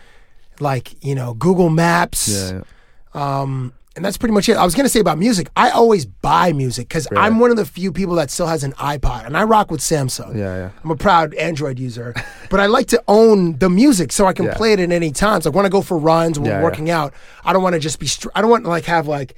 like 0.60 1.02
you 1.04 1.14
know 1.14 1.34
Google 1.34 1.70
Maps, 1.70 2.28
Yeah, 2.28 2.62
yeah. 3.14 3.40
um, 3.42 3.72
and 3.94 4.02
that's 4.04 4.16
pretty 4.16 4.32
much 4.32 4.48
it. 4.48 4.56
I 4.56 4.64
was 4.64 4.74
gonna 4.74 4.88
say 4.88 5.00
about 5.00 5.18
music. 5.18 5.50
I 5.54 5.70
always 5.70 6.06
buy 6.06 6.52
music 6.52 6.88
because 6.88 7.06
I'm 7.16 7.38
one 7.38 7.50
of 7.50 7.56
the 7.56 7.64
few 7.66 7.92
people 7.92 8.14
that 8.16 8.30
still 8.30 8.46
has 8.46 8.64
an 8.64 8.72
iPod, 8.72 9.26
and 9.26 9.36
I 9.36 9.44
rock 9.44 9.70
with 9.70 9.80
Samsung. 9.80 10.34
Yeah, 10.34 10.56
yeah. 10.56 10.70
I'm 10.82 10.90
a 10.90 10.96
proud 10.96 11.34
Android 11.34 11.78
user, 11.78 12.14
but 12.50 12.58
I 12.58 12.66
like 12.66 12.86
to 12.88 13.02
own 13.06 13.58
the 13.58 13.68
music 13.68 14.10
so 14.10 14.26
I 14.26 14.32
can 14.32 14.46
Yeah. 14.46 14.54
play 14.54 14.72
it 14.72 14.80
at 14.80 14.90
any 14.92 15.10
time. 15.12 15.42
So 15.42 15.50
when 15.50 15.66
I 15.66 15.68
go 15.68 15.82
for 15.82 15.98
runs, 15.98 16.38
when 16.38 16.48
yeah. 16.50 16.62
working 16.62 16.90
out, 16.90 17.12
I 17.44 17.52
don't 17.52 17.62
want 17.62 17.74
to 17.74 17.80
just 17.80 17.98
be. 18.00 18.06
Str- 18.06 18.30
I 18.34 18.40
don't 18.40 18.50
want 18.50 18.64
to 18.64 18.70
like 18.70 18.84
have 18.86 19.06
like 19.06 19.34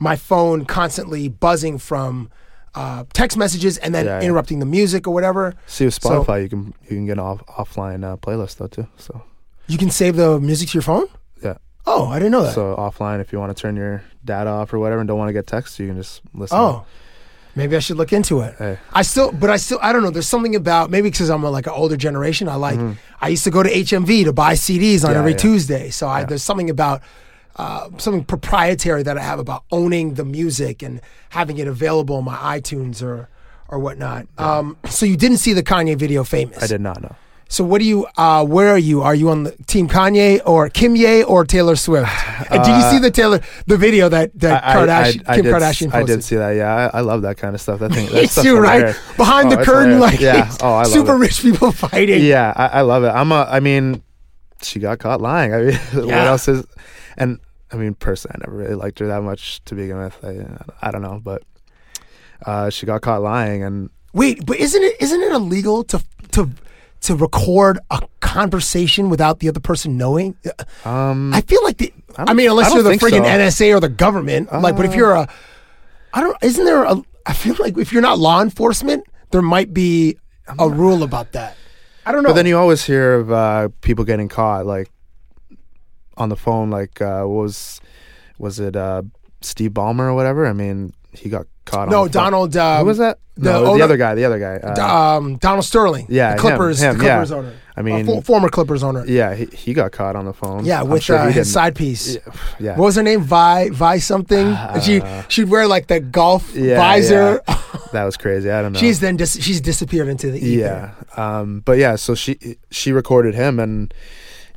my 0.00 0.16
phone 0.16 0.64
constantly 0.64 1.28
buzzing 1.28 1.78
from 1.78 2.30
uh, 2.74 3.04
text 3.12 3.36
messages 3.36 3.78
and 3.78 3.94
then 3.94 4.06
Yeah, 4.06 4.18
yeah. 4.20 4.24
interrupting 4.26 4.58
the 4.60 4.66
music 4.66 5.06
or 5.08 5.14
whatever. 5.14 5.54
See 5.66 5.84
with 5.86 5.94
So- 5.94 6.22
Spotify, 6.24 6.42
you 6.42 6.48
can 6.48 6.74
you 6.84 6.88
can 6.96 7.06
get 7.06 7.12
an 7.12 7.20
off, 7.20 7.44
offline 7.46 8.04
uh, 8.04 8.16
playlist 8.16 8.56
though 8.58 8.66
too. 8.68 8.86
So 8.96 9.22
You 9.66 9.78
can 9.78 9.90
save 9.90 10.16
the 10.16 10.38
music 10.40 10.68
to 10.70 10.74
your 10.74 10.82
phone. 10.82 11.06
yeah. 11.42 11.56
Oh, 11.86 12.06
I 12.08 12.18
didn't 12.18 12.32
know 12.32 12.42
that. 12.42 12.54
So 12.54 12.76
offline, 12.76 13.20
if 13.20 13.32
you 13.32 13.38
want 13.38 13.56
to 13.56 13.60
turn 13.60 13.74
your 13.76 14.02
data 14.24 14.50
off 14.50 14.72
or 14.72 14.78
whatever 14.78 15.00
and 15.00 15.08
don't 15.08 15.18
want 15.18 15.30
to 15.30 15.32
get 15.32 15.46
texts, 15.46 15.78
you 15.80 15.86
can 15.86 15.96
just 15.96 16.20
listen. 16.34 16.56
Oh, 16.58 16.84
maybe 17.56 17.74
I 17.74 17.78
should 17.80 17.96
look 17.96 18.12
into 18.12 18.40
it. 18.42 18.54
Hey. 18.58 18.78
I 18.92 19.02
still, 19.02 19.32
but 19.32 19.48
I 19.50 19.56
still, 19.56 19.78
I 19.80 19.92
don't 19.94 20.02
know. 20.02 20.10
There's 20.10 20.28
something 20.28 20.54
about 20.54 20.90
maybe 20.90 21.10
because 21.10 21.30
I'm 21.30 21.42
a, 21.44 21.50
like 21.50 21.66
an 21.66 21.72
older 21.72 21.96
generation. 21.96 22.46
I 22.48 22.56
like. 22.56 22.78
I 23.20 23.28
used 23.28 23.44
to 23.44 23.50
go 23.50 23.62
to 23.62 23.70
HMV 23.70 24.24
to 24.24 24.32
buy 24.34 24.52
CDs 24.54 25.02
on 25.02 25.08
Mm-hmm. 25.08 25.12
Yeah, 25.14 25.18
every 25.18 25.32
yeah. 25.32 25.38
Tuesday. 25.38 25.90
So 25.90 26.06
I, 26.06 26.24
there's 26.24 26.42
something 26.42 26.68
about 26.70 27.00
uh, 27.58 27.88
something 27.98 28.24
proprietary 28.24 29.02
that 29.02 29.18
I 29.18 29.22
have 29.22 29.38
about 29.38 29.64
owning 29.70 30.14
the 30.14 30.24
music 30.24 30.82
and 30.82 31.00
having 31.30 31.58
it 31.58 31.66
available 31.68 32.16
on 32.16 32.24
my 32.24 32.36
iTunes 32.58 33.02
or 33.02 33.28
or 33.68 33.78
whatnot. 33.78 34.26
Um, 34.38 34.76
so 34.88 35.04
you 35.04 35.16
didn't 35.16 35.38
see 35.38 35.52
the 35.52 35.62
Kanye 35.62 35.96
video, 35.96 36.24
famous. 36.24 36.62
I 36.62 36.66
did 36.66 36.80
not 36.80 37.02
know. 37.02 37.14
So 37.50 37.64
what 37.64 37.78
do 37.80 37.86
you? 37.86 38.06
Uh, 38.16 38.44
where 38.44 38.68
are 38.68 38.78
you? 38.78 39.00
Are 39.02 39.14
you 39.14 39.30
on 39.30 39.44
the 39.44 39.52
team 39.66 39.88
Kanye 39.88 40.40
or 40.46 40.68
Kimye 40.68 41.24
or 41.26 41.44
Taylor 41.46 41.76
Swift? 41.76 42.08
And 42.50 42.62
did 42.62 42.76
you 42.76 42.82
see 42.90 42.98
the 42.98 43.10
Taylor 43.10 43.40
the 43.66 43.76
video 43.76 44.08
that 44.10 44.38
that 44.40 44.62
Uh, 44.62 44.66
I- 44.66 44.70
I- 44.70 44.76
Kardashian 44.86 45.22
I 45.28 45.34
Kim 45.36 45.44
did, 45.44 45.54
Kardashian 45.54 45.90
Posted? 45.90 45.94
I 45.94 46.02
did 46.04 46.24
see 46.24 46.36
that. 46.36 46.50
Yeah, 46.52 46.90
I, 46.92 46.98
I 46.98 47.00
love 47.00 47.22
that 47.22 47.36
kind 47.38 47.54
of 47.54 47.60
stuff. 47.60 47.80
That 47.80 47.92
thing. 47.92 48.08
That 48.12 48.28
stuff's 48.30 48.46
too, 48.46 48.56
right? 48.58 48.74
hilarious. 48.80 49.16
Behind 49.16 49.52
Oh, 49.52 49.56
the 49.56 49.64
curtain, 49.64 49.92
hilarious. 49.94 50.12
like 50.12 50.20
yeah. 50.20 50.56
Oh, 50.62 50.74
I 50.74 50.82
love 50.82 50.86
super 50.92 51.14
it. 51.14 51.18
rich 51.18 51.40
people 51.42 51.72
fighting. 51.72 52.22
Yeah, 52.24 52.52
I, 52.54 52.66
I 52.66 52.80
love 52.82 53.02
it. 53.04 53.08
I'm 53.08 53.32
a. 53.32 53.46
I 53.50 53.60
mean, 53.60 54.02
she 54.62 54.78
got 54.78 54.98
caught 54.98 55.20
lying. 55.22 55.52
I 55.54 55.58
mean, 55.62 55.74
what 55.94 56.10
else 56.14 56.48
is? 56.48 56.64
And 57.16 57.38
I 57.72 57.76
mean, 57.76 57.94
personally, 57.94 58.36
I 58.36 58.46
never 58.46 58.56
really 58.58 58.74
liked 58.74 58.98
her 59.00 59.06
that 59.08 59.22
much 59.22 59.62
to 59.66 59.74
begin 59.74 59.98
with. 59.98 60.16
I, 60.24 60.86
I 60.86 60.90
don't 60.90 61.02
know, 61.02 61.20
but 61.22 61.42
uh, 62.46 62.70
she 62.70 62.86
got 62.86 63.02
caught 63.02 63.22
lying, 63.22 63.62
and 63.62 63.90
Wait, 64.14 64.44
but 64.46 64.56
isn't 64.58 64.82
it 64.82 64.96
isn't 65.00 65.20
it 65.20 65.32
illegal 65.32 65.84
to 65.84 66.02
to 66.32 66.48
to 67.02 67.14
record 67.14 67.78
a 67.90 68.00
conversation 68.20 69.10
without 69.10 69.40
the 69.40 69.48
other 69.48 69.60
person 69.60 69.96
knowing? 69.98 70.34
um, 70.84 71.32
I 71.34 71.42
feel 71.42 71.62
like 71.62 71.76
the. 71.78 71.92
I, 72.16 72.24
don't- 72.24 72.36
mean, 72.36 72.48
unless 72.50 72.68
don't 72.72 72.82
you're 72.84 72.92
the 72.92 72.98
friggin' 72.98 73.24
so. 73.24 73.64
NSA 73.64 73.76
or 73.76 73.80
the 73.80 73.88
government, 73.88 74.50
like. 74.52 74.76
But 74.76 74.86
if 74.86 74.92
Uh. 74.92 74.96
you're 74.96 75.12
a, 75.12 75.28
I 76.14 76.20
don't. 76.22 76.36
Isn't 76.42 76.64
there 76.64 76.84
a? 76.84 77.02
I 77.26 77.34
feel 77.34 77.54
like 77.58 77.76
if 77.76 77.92
you're 77.92 78.02
not 78.02 78.18
law 78.18 78.40
enforcement, 78.40 79.04
there 79.30 79.42
might 79.42 79.74
be 79.74 80.16
a 80.58 80.68
rule 80.68 81.02
about 81.02 81.32
that. 81.32 81.56
I 82.06 82.12
don't 82.12 82.22
know. 82.22 82.30
But 82.30 82.36
then 82.36 82.46
you 82.46 82.56
always 82.56 82.82
hear 82.86 83.14
of 83.16 83.30
uh, 83.30 83.68
people 83.82 84.04
getting 84.06 84.28
caught, 84.28 84.64
like 84.64 84.90
on 86.18 86.28
the 86.28 86.36
phone. 86.36 86.70
Like 86.70 87.00
uh, 87.00 87.22
what 87.24 87.42
was 87.42 87.80
was 88.38 88.60
it 88.60 88.76
uh, 88.76 89.02
Steve 89.40 89.70
Ballmer 89.72 90.06
or 90.10 90.14
whatever? 90.14 90.46
I 90.46 90.52
mean, 90.52 90.92
he 91.12 91.28
got 91.28 91.46
caught. 91.64 91.88
no, 91.88 92.02
on 92.02 92.06
the 92.08 92.12
phone. 92.12 92.22
Donald. 92.24 92.56
Um, 92.56 92.78
Who 92.80 92.84
was 92.86 92.98
that? 92.98 93.18
the 93.36 93.52
no, 93.52 93.76
the, 93.76 93.84
other 93.84 93.96
guy. 93.96 94.14
The 94.16 94.24
other 94.24 94.38
guy. 94.40 94.56
Uh, 94.56 95.16
um, 95.16 95.36
Donald 95.36 95.64
Sterling. 95.64 96.06
yeah, 96.08 96.34
the 96.34 96.40
Clippers. 96.40 96.80
him, 96.82 96.98
the 96.98 97.04
Clippers 97.04 97.30
yeah. 97.30 97.36
owner. 97.36 97.52
I 97.76 97.80
Uh, 97.80 97.82
mean, 97.84 98.04
for- 98.06 98.22
former 98.22 98.48
Clippers 98.48 98.82
owner. 98.82 99.06
yeah, 99.06 99.36
he, 99.36 99.44
he 99.46 99.72
got 99.74 99.92
caught 99.92 100.16
on 100.16 100.24
the 100.24 100.32
phone. 100.32 100.64
Yeah, 100.64 100.82
with 100.82 101.04
sure 101.04 101.16
uh, 101.16 101.26
his 101.26 101.34
didn't- 101.34 101.46
side 101.46 101.74
piece. 101.76 102.18
Yeah, 102.58 102.76
What 102.76 102.86
was 102.86 102.96
her 102.96 103.04
name? 103.04 103.20
Vi 103.22 103.68
Vi 103.70 103.98
something. 104.00 104.48
And 104.48 104.82
she 104.82 105.00
she'd 105.28 105.48
wear 105.48 105.68
like 105.68 105.86
the 105.86 106.00
golf 106.00 106.56
Uh, 106.56 106.60
yeah, 106.60 106.76
visor. 106.76 107.40
yeah. 107.48 107.60
that 107.92 108.04
was 108.04 108.16
crazy. 108.16 108.50
I 108.50 108.60
don't 108.62 108.72
know. 108.72 108.80
she's 108.80 108.98
then 108.98 109.16
dis- 109.16 109.40
she's 109.40 109.60
disappeared 109.60 110.08
into 110.08 110.32
the 110.32 110.40
ether. 110.44 110.92
yeah, 111.16 111.38
um, 111.38 111.60
but 111.64 111.78
yeah, 111.78 111.94
so 111.94 112.16
she 112.16 112.56
she 112.72 112.90
recorded 112.90 113.36
him, 113.36 113.60
and 113.60 113.94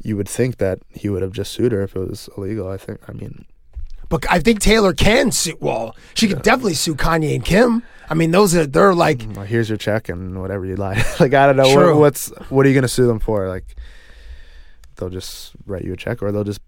you 0.04 0.18
would 0.18 0.30
think 0.30 0.58
that 0.58 0.80
he 0.90 1.10
would 1.10 1.22
have 1.22 1.32
just 1.32 1.52
sued 1.52 1.72
her 1.72 1.82
if 1.82 1.96
it 1.96 2.10
was 2.10 2.30
illegal. 2.38 2.68
I 2.70 2.78
think. 2.78 3.00
I 3.08 3.14
mean, 3.14 3.46
But 4.10 4.26
I 4.30 4.40
think 4.40 4.60
Taylor 4.60 4.94
can 4.94 5.32
sue. 5.32 5.58
Well, 5.60 5.96
she 6.14 6.28
could 6.28 6.42
definitely 6.42 6.74
sue 6.74 6.96
Kanye 6.96 7.36
and 7.36 7.46
Kim. 7.46 7.84
I 8.10 8.14
mean, 8.14 8.32
those 8.32 8.56
are 8.56 8.66
they're 8.66 8.94
like 8.94 9.20
mm, 9.20 9.36
well, 9.38 9.46
here's 9.46 9.70
your 9.70 9.78
check 9.78 10.10
and 10.10 10.42
whatever 10.42 10.66
you 10.66 10.76
lie. 10.76 11.04
like 11.20 11.34
I 11.34 11.46
don't 11.48 11.56
know 11.56 11.76
what, 11.76 11.96
what's 11.98 12.28
what 12.50 12.66
are 12.66 12.70
you 12.70 12.76
gonna 12.76 12.88
sue 12.88 13.08
them 13.08 13.20
for? 13.20 13.48
Like 13.48 13.76
they'll 14.98 15.10
just 15.10 15.54
write 15.66 15.84
you 15.84 15.94
a 15.94 15.98
check 15.98 16.22
or 16.22 16.32
they'll 16.32 16.44
just 16.44 16.62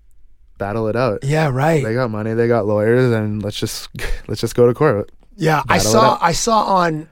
battle 0.57 0.87
it 0.87 0.95
out. 0.95 1.19
yeah, 1.23 1.49
right. 1.49 1.83
They 1.83 1.93
got 1.93 2.09
money, 2.11 2.33
they 2.33 2.47
got 2.47 2.65
lawyers, 2.65 3.11
and 3.11 3.43
let's 3.43 3.59
just 3.59 3.89
let's 4.27 4.39
just 4.39 4.55
go 4.55 4.67
to 4.67 4.73
court. 4.73 5.11
Yeah, 5.35 5.61
I 5.67 5.77
Battle 5.77 5.77
it 5.77 5.91
saw. 5.91 6.17
I 6.21 6.31
saw 6.31 6.63
on 6.63 7.09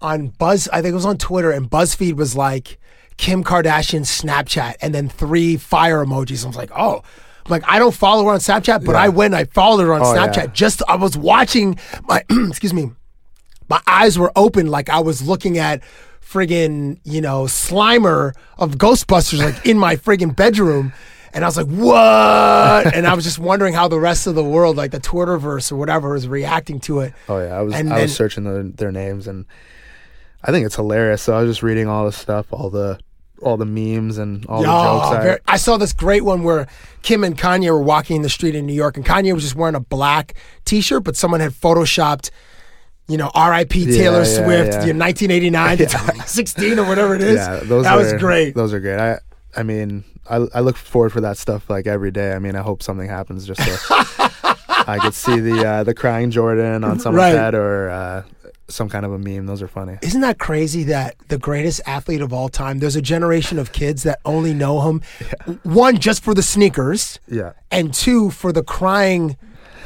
on 0.00 0.28
Buzz 0.28 0.68
I 0.68 0.82
think 0.82 0.92
it 0.92 0.94
was 0.94 1.06
on 1.06 1.16
Twitter 1.18 1.50
and 1.50 1.70
BuzzFeed 1.70 2.14
was 2.14 2.36
like 2.36 2.78
Kim 3.16 3.42
Kardashian's 3.44 4.08
Snapchat 4.10 4.74
and 4.80 4.94
then 4.94 5.08
three 5.08 5.56
fire 5.56 6.04
emojis. 6.04 6.44
I 6.44 6.48
was 6.48 6.56
like, 6.56 6.70
oh. 6.76 7.02
I'm 7.46 7.50
like 7.50 7.62
I 7.66 7.78
don't 7.78 7.94
follow 7.94 8.24
her 8.24 8.30
on 8.32 8.38
Snapchat, 8.40 8.84
but 8.84 8.92
Yeah. 8.92 9.02
I 9.02 9.08
went 9.08 9.32
I 9.34 9.44
followed 9.44 9.84
her 9.84 9.94
on 9.94 10.02
Oh, 10.02 10.04
Snapchat. 10.06 10.36
yeah. 10.36 10.46
Just 10.48 10.82
I 10.88 10.96
was 10.96 11.16
watching 11.16 11.78
my 12.08 12.24
excuse 12.30 12.74
me. 12.74 12.90
My 13.68 13.80
eyes 13.86 14.18
were 14.18 14.32
open 14.36 14.66
like 14.66 14.88
I 14.88 14.98
was 15.00 15.22
looking 15.26 15.56
at 15.58 15.82
friggin', 16.20 16.98
you 17.04 17.20
know, 17.20 17.44
Slimer 17.44 18.32
of 18.58 18.72
Ghostbusters 18.78 19.38
like 19.44 19.64
in 19.64 19.78
my 19.78 19.94
friggin' 19.96 20.34
bedroom. 20.34 20.92
And 21.32 21.44
I 21.44 21.48
was 21.48 21.56
like, 21.56 21.66
what? 21.66 22.94
and 22.94 23.06
I 23.06 23.14
was 23.14 23.22
just 23.24 23.38
wondering 23.38 23.74
how 23.74 23.88
the 23.88 24.00
rest 24.00 24.26
of 24.26 24.34
the 24.34 24.42
world, 24.44 24.76
like 24.76 24.90
the 24.90 25.00
Twitterverse 25.00 25.70
or 25.70 25.76
whatever, 25.76 26.10
was 26.14 26.26
reacting 26.26 26.80
to 26.80 27.00
it. 27.00 27.12
Oh 27.28 27.38
yeah, 27.38 27.56
I 27.56 27.62
was 27.62 27.74
And 27.74 27.92
I 27.92 28.02
was 28.02 28.14
searching 28.16 28.44
the, 28.44 28.72
their 28.74 28.90
names 28.90 29.28
and 29.28 29.44
I 30.46 30.52
think 30.52 30.64
it's 30.64 30.76
hilarious. 30.76 31.22
So 31.22 31.34
I 31.36 31.42
was 31.42 31.50
just 31.50 31.62
reading 31.62 31.88
all 31.88 32.04
the 32.06 32.12
stuff, 32.12 32.46
all 32.52 32.70
the 32.70 32.98
all 33.42 33.56
the 33.58 33.66
memes 33.66 34.16
and 34.16 34.46
all 34.46 34.60
the 34.62 34.66
jokes. 34.66 35.06
I, 35.16 35.22
very- 35.22 35.38
I 35.46 35.56
saw 35.58 35.76
this 35.76 35.92
great 35.92 36.24
one 36.24 36.42
where 36.42 36.66
Kim 37.02 37.22
and 37.24 37.36
Kanye 37.36 37.70
were 37.70 37.82
walking 37.82 38.16
in 38.16 38.22
the 38.22 38.30
street 38.30 38.54
in 38.54 38.64
New 38.64 38.72
York, 38.72 38.96
and 38.96 39.04
Kanye 39.04 39.34
was 39.34 39.42
just 39.42 39.54
wearing 39.56 39.74
a 39.74 39.80
black 39.80 40.34
T-shirt, 40.64 41.04
but 41.04 41.16
someone 41.16 41.40
had 41.40 41.52
photoshopped, 41.52 42.30
you 43.08 43.18
know, 43.18 43.30
R.I.P. 43.34 43.84
Taylor 43.86 44.20
yeah, 44.20 44.24
Swift, 44.24 44.72
yeah. 44.72 44.86
you 44.86 44.92
know, 44.94 45.04
1989 45.04 45.76
to 45.78 45.84
2016 45.86 46.78
or 46.78 46.86
whatever 46.86 47.14
it 47.14 47.22
is. 47.22 47.36
yeah, 47.36 47.60
those 47.64 47.84
that 47.84 47.92
are, 47.94 47.98
was 47.98 48.12
great. 48.14 48.54
Those 48.54 48.72
are 48.72 48.80
great. 48.80 48.98
I 48.98 49.18
I 49.54 49.62
mean, 49.62 50.04
I 50.30 50.36
I 50.54 50.60
look 50.60 50.76
forward 50.76 51.12
for 51.12 51.20
that 51.20 51.36
stuff 51.36 51.68
like 51.68 51.86
every 51.86 52.10
day. 52.10 52.32
I 52.32 52.38
mean, 52.38 52.56
I 52.56 52.62
hope 52.62 52.82
something 52.82 53.08
happens 53.08 53.46
just 53.46 53.60
so 53.62 53.96
I 54.88 54.98
could 55.00 55.14
see 55.14 55.40
the 55.40 55.66
uh, 55.66 55.84
the 55.84 55.94
crying 55.94 56.30
Jordan 56.30 56.84
on 56.84 57.00
someone's 57.00 57.20
Right. 57.32 57.34
head 57.34 57.54
or 57.54 57.90
uh, 57.90 58.22
some 58.68 58.88
kind 58.88 59.04
of 59.06 59.12
a 59.12 59.18
meme. 59.18 59.46
Those 59.46 59.62
are 59.62 59.68
funny. 59.68 59.96
Isn't 60.02 60.20
that 60.22 60.38
crazy 60.38 60.82
that 60.84 61.14
the 61.28 61.38
greatest 61.38 61.80
athlete 61.86 62.20
of 62.20 62.32
all 62.32 62.48
time, 62.48 62.78
there's 62.80 62.96
a 62.96 63.02
generation 63.02 63.58
of 63.58 63.72
kids 63.72 64.02
that 64.02 64.18
only 64.24 64.52
know 64.54 64.80
him, 64.82 65.02
one, 65.62 65.98
just 65.98 66.22
for 66.24 66.34
the 66.34 66.42
sneakers, 66.42 67.18
Yeah. 67.28 67.52
and 67.70 67.94
two, 67.94 68.30
for 68.30 68.52
the 68.52 68.62
crying, 68.64 69.36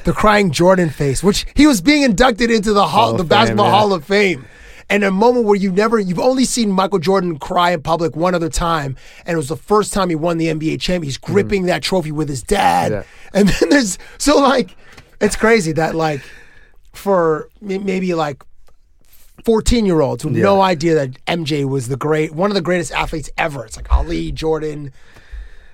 the 0.05 0.13
crying 0.13 0.51
Jordan 0.51 0.89
face, 0.91 1.23
which 1.23 1.45
he 1.55 1.67
was 1.67 1.81
being 1.83 2.03
inducted 2.03 2.51
into 2.51 2.73
the 2.73 2.87
hall, 2.87 3.09
Hall 3.09 3.13
the 3.13 3.19
Fame, 3.19 3.29
Basketball 3.29 3.67
yeah. 3.67 3.71
Hall 3.73 3.93
of 3.93 4.05
Fame. 4.05 4.47
And 4.89 5.05
a 5.05 5.11
moment 5.13 5.47
where 5.47 5.55
you 5.55 5.71
never, 5.71 6.01
you've 6.01 6.19
only 6.19 6.45
seen 6.45 6.73
Michael 6.73 6.99
Jordan 6.99 7.39
cry 7.39 7.71
in 7.71 7.81
public 7.83 8.17
one 8.17 8.35
other 8.35 8.49
time, 8.49 8.97
and 9.25 9.35
it 9.35 9.37
was 9.37 9.47
the 9.49 9.57
first 9.57 9.93
time 9.93 10.09
he 10.09 10.17
won 10.17 10.39
the 10.39 10.47
NBA 10.47 10.81
champion. 10.81 11.05
He's 11.05 11.17
gripping 11.19 11.67
that 11.67 11.83
trophy 11.83 12.11
with 12.13 12.29
his 12.29 12.43
dad, 12.43 12.91
Mm-hmm. 12.91 13.03
Yeah. 13.37 13.41
and 13.41 13.49
then 13.61 13.69
there's 13.69 13.99
so 14.19 14.39
like, 14.41 14.75
it's 15.21 15.37
crazy 15.37 15.71
that 15.73 15.95
like, 15.95 16.23
for 16.93 17.49
maybe 17.61 18.15
like 18.15 18.43
14 19.45 19.87
year 19.87 20.01
olds 20.01 20.25
with 20.25 20.35
no 20.37 20.61
idea 20.61 20.95
that 20.95 21.25
MJ 21.27 21.65
was 21.65 21.89
the 21.89 21.97
great, 21.97 22.33
one 22.35 22.51
of 22.51 22.55
the 22.55 22.61
greatest 22.63 22.93
athletes 22.93 23.31
ever. 23.39 23.65
It's 23.65 23.77
like 23.77 23.91
Ali, 23.93 24.33
Jordan. 24.33 24.93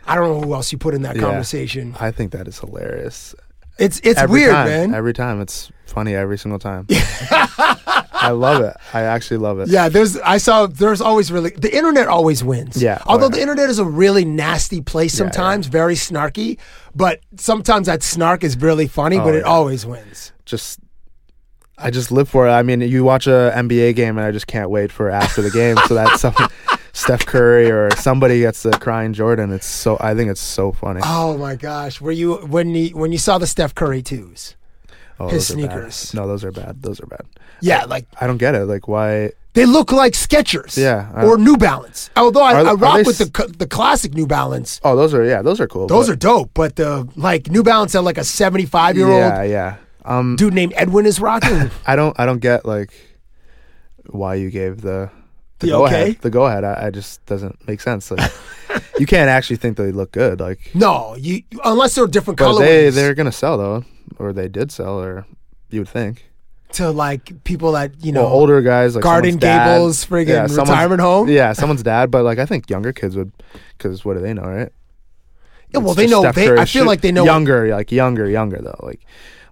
I 0.06 0.14
don't 0.14 0.28
know 0.40 0.46
who 0.46 0.54
else 0.54 0.70
you 0.70 0.78
put 0.78 0.94
in 0.94 1.02
that 1.02 1.16
Yeah. 1.16 1.22
conversation. 1.22 1.96
I 1.98 2.10
think 2.12 2.32
that 2.32 2.46
is 2.46 2.58
hilarious. 2.60 3.34
It's 3.78 4.00
it's 4.04 4.18
every 4.18 4.40
weird, 4.40 4.52
time, 4.52 4.66
man. 4.68 4.94
Every 4.94 5.12
time 5.12 5.40
it's 5.42 5.70
funny 5.84 6.14
every 6.14 6.38
single 6.38 6.58
time. 6.58 6.86
I 6.90 8.30
love 8.30 8.62
it. 8.62 8.74
I 8.94 9.02
actually 9.02 9.36
love 9.38 9.58
it. 9.60 9.68
yeah, 9.68 9.88
there's 9.88 10.16
I 10.18 10.38
saw 10.38 10.66
there's 10.66 11.00
always 11.02 11.30
really 11.30 11.50
the 11.50 11.74
internet 11.76 12.08
always 12.08 12.42
wins. 12.42 12.80
Yeah. 12.82 12.98
Oh, 13.02 13.12
Although 13.12 13.26
yeah. 13.26 13.30
the 13.36 13.40
internet 13.42 13.68
is 13.68 13.78
a 13.78 13.84
really 13.84 14.24
nasty 14.24 14.80
place 14.80 15.18
Yeah, 15.18 15.26
yeah. 15.26 15.30
sometimes, 15.32 15.66
very 15.66 15.94
snarky, 15.94 16.58
but 16.94 17.20
sometimes 17.36 17.86
that 17.86 18.02
snark 18.02 18.44
is 18.44 18.56
really 18.56 18.86
funny, 18.86 19.18
oh, 19.18 19.24
but 19.24 19.34
Oh, 19.34 19.36
it 19.36 19.40
yeah. 19.40 19.44
always 19.44 19.84
wins. 19.86 20.32
Just 20.46 20.78
I 21.78 21.90
just 21.90 22.10
live 22.10 22.28
for 22.28 22.46
it. 22.48 22.50
I 22.50 22.62
mean, 22.62 22.80
you 22.80 23.04
watch 23.04 23.26
a 23.26 23.52
NBA 23.54 23.94
game 23.96 24.16
and 24.16 24.26
I 24.26 24.32
just 24.32 24.46
can't 24.46 24.70
wait 24.70 24.90
for 24.90 25.10
after 25.10 25.42
the 25.42 25.50
game 25.50 25.76
so 25.86 25.94
that 25.94 26.18
some 26.18 26.34
Steph 26.92 27.26
Curry 27.26 27.70
or 27.70 27.90
somebody 27.96 28.40
gets 28.40 28.62
the 28.62 28.70
crying 28.72 29.12
Jordan. 29.12 29.52
It's 29.52 29.66
so 29.66 29.98
I 30.00 30.14
think 30.14 30.30
it's 30.30 30.40
so 30.40 30.72
funny. 30.72 31.00
Oh 31.04 31.36
my 31.36 31.54
gosh, 31.54 32.00
were 32.00 32.12
you 32.12 32.36
when 32.46 32.74
you 32.74 32.96
when 32.96 33.12
you 33.12 33.18
saw 33.18 33.36
the 33.38 33.46
Steph 33.46 33.74
Curry 33.74 34.02
twos? 34.02 34.56
Oh, 35.18 35.28
his 35.28 35.46
sneakers. 35.48 36.12
No, 36.14 36.26
those 36.26 36.44
are 36.44 36.52
bad. 36.52 36.82
Those 36.82 37.00
are 37.00 37.06
bad. 37.06 37.22
Yeah, 37.60 37.84
like 37.84 38.06
I 38.20 38.26
don't 38.26 38.36
get 38.38 38.54
it. 38.54 38.64
Like 38.66 38.86
why 38.88 39.32
They 39.54 39.64
look 39.66 39.92
like 39.92 40.12
Skechers. 40.14 40.76
Yeah, 40.78 41.10
I- 41.14 41.24
or 41.26 41.36
New 41.38 41.56
Balance. 41.58 42.10
Although 42.16 42.42
I, 42.42 42.54
Are- 42.54 42.66
I 42.68 42.72
rock 42.72 42.96
they 42.96 43.02
with 43.02 43.18
the 43.18 43.54
the 43.58 43.66
classic 43.66 44.14
New 44.14 44.26
Balance. 44.26 44.80
Oh, 44.82 44.96
those 44.96 45.12
are 45.14 45.24
yeah, 45.24 45.42
those 45.42 45.60
are 45.60 45.66
cool. 45.68 45.86
Those 45.86 46.06
but- 46.06 46.12
are 46.12 46.16
dope. 46.16 46.50
But 46.54 46.76
the 46.76 47.06
like 47.16 47.50
New 47.50 47.62
Balance 47.62 47.92
had 47.92 48.00
like 48.00 48.18
a 48.18 48.24
seventy 48.24 48.64
five 48.66 48.96
year 48.96 49.08
old. 49.08 49.18
Yeah, 49.20 49.42
yeah. 49.42 49.76
Um, 50.06 50.36
dude 50.36 50.54
named 50.54 50.72
Edwin 50.76 51.04
is 51.06 51.20
rocking. 51.20 51.70
I 51.86 51.96
don't 51.96 52.18
I 52.18 52.26
don't 52.26 52.38
get 52.40 52.64
like 52.64 52.92
why 54.06 54.34
you 54.36 54.50
gave 54.50 54.80
the 54.82 55.10
the 55.58 55.66
The 55.66 55.72
go 55.72 55.84
okay? 55.86 56.02
ahead. 56.02 56.18
The 56.20 56.30
go 56.30 56.46
ahead. 56.46 56.64
I, 56.64 56.86
I 56.86 56.90
just 56.90 57.24
doesn't 57.26 57.66
make 57.66 57.80
sense. 57.80 58.10
Like 58.10 58.30
you 58.98 59.06
can't 59.06 59.28
actually 59.28 59.56
think 59.56 59.76
they 59.76 59.90
look 59.92 60.12
good. 60.12 60.38
Like 60.40 60.70
no, 60.74 61.16
you 61.18 61.42
unless 61.64 61.94
they're 61.94 62.06
different 62.06 62.38
but 62.38 62.46
colorways 62.52 62.60
they 62.60 62.90
they're 62.90 63.14
gonna 63.14 63.32
sell 63.32 63.56
though, 63.58 63.84
or 64.18 64.32
they 64.32 64.48
did 64.48 64.70
sell, 64.70 65.00
or 65.00 65.26
you 65.70 65.80
would 65.80 65.88
think. 65.88 66.30
to 66.72 66.90
like 66.90 67.42
people 67.44 67.72
that 67.72 68.04
you 68.04 68.12
know 68.12 68.22
well, 68.24 68.32
older 68.32 68.60
guys 68.62 68.94
like 68.94 69.02
Garden 69.02 69.32
someone's 69.32 69.40
dad- 69.40 69.74
Gables 69.74 70.04
friggin' 70.06 70.48
someone's- 70.48 70.68
retirement 70.70 71.00
home. 71.00 71.28
Yeah, 71.28 71.52
someone's 71.52 71.82
dad, 71.82 72.10
but 72.10 72.22
like 72.24 72.38
I 72.38 72.46
think 72.46 72.70
younger 72.70 72.92
kids 72.92 73.16
would, 73.16 73.32
because 73.76 74.04
what 74.04 74.14
do 74.14 74.20
they 74.20 74.34
know, 74.34 74.42
right? 74.42 74.70
Yeah, 75.72 75.80
well, 75.80 75.90
It's 75.92 75.96
they 75.96 76.06
know. 76.06 76.30
They, 76.30 76.56
I 76.56 76.64
feel 76.64 76.84
like 76.86 77.00
they 77.00 77.10
know. 77.10 77.24
younger, 77.24 77.68
like 77.74 77.90
younger, 77.90 78.28
younger 78.30 78.58
though. 78.62 78.78
Like 78.86 79.00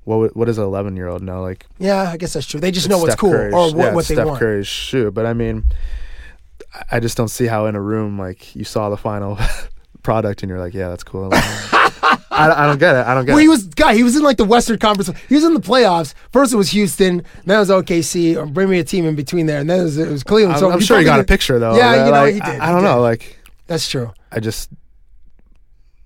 what 0.04 0.36
what 0.36 0.44
does 0.46 0.58
an 0.58 0.64
eleven 0.64 0.96
year 0.96 1.08
old 1.08 1.22
know? 1.22 1.42
Like 1.42 1.66
Yeah, 1.78 2.10
I 2.10 2.16
guess 2.16 2.32
that's 2.34 2.46
true. 2.46 2.60
They 2.60 2.70
just 2.70 2.88
know 2.88 2.98
what's 2.98 3.12
Steph 3.12 3.18
cool 3.20 3.32
Curry's- 3.32 3.54
or 3.54 3.74
what, 3.74 3.76
yeah, 3.84 3.94
what 3.94 4.04
they 4.06 4.14
Steph 4.14 4.26
want. 4.26 4.38
Curry's 4.38 4.66
shoe, 4.66 5.10
but 5.10 5.26
I 5.26 5.32
mean, 5.32 5.64
I- 6.90 7.00
just 7.00 7.16
don't 7.16 7.28
see 7.28 7.46
how 7.46 7.66
in 7.66 7.74
a 7.74 7.80
room 7.80 8.18
like 8.18 8.54
you 8.54 8.64
saw 8.64 8.90
the 8.90 8.96
final 8.96 9.38
product 10.02 10.42
and 10.42 10.50
you're 10.50 10.58
like, 10.60 10.74
yeah, 10.74 10.88
that's 10.88 11.04
cool. 11.04 11.30
I, 12.30 12.50
I 12.64 12.66
don't 12.66 12.78
get 12.80 12.96
it. 12.96 13.06
I 13.06 13.14
don't 13.14 13.24
get 13.26 13.32
Well, 13.32 13.38
it. 13.38 13.42
he 13.42 13.48
was 13.48 13.64
guy. 13.68 13.94
He 13.94 14.02
was 14.02 14.16
in 14.16 14.22
like 14.22 14.36
the 14.36 14.44
Western 14.44 14.76
Conference. 14.78 15.08
He 15.28 15.36
was 15.36 15.44
in 15.44 15.54
the 15.54 15.60
playoffs. 15.60 16.14
First 16.32 16.52
it 16.52 16.56
was 16.56 16.70
Houston, 16.70 17.22
then 17.46 17.56
it 17.56 17.60
was 17.60 17.70
OKC. 17.70 18.36
Or 18.36 18.44
bring 18.44 18.68
me 18.68 18.80
a 18.80 18.84
team 18.84 19.04
in 19.06 19.14
between 19.14 19.46
there, 19.46 19.60
and 19.60 19.70
then 19.70 19.80
it 19.80 19.82
was, 19.84 19.98
it 19.98 20.08
was 20.10 20.24
Cleveland. 20.24 20.54
I'm, 20.54 20.60
so 20.60 20.70
I'm 20.70 20.80
sure 20.80 20.98
he 20.98 21.04
got 21.04 21.20
a 21.20 21.24
picture 21.24 21.58
though. 21.60 21.76
Yeah, 21.76 22.04
you 22.06 22.10
know 22.12 22.22
like, 22.22 22.34
he 22.34 22.40
did. 22.40 22.60
I, 22.60 22.66
I 22.68 22.72
don't 22.72 22.82
did. 22.82 22.88
know. 22.88 23.00
Like 23.00 23.38
That's 23.68 23.88
true. 23.88 24.12
I 24.32 24.40
just 24.40 24.68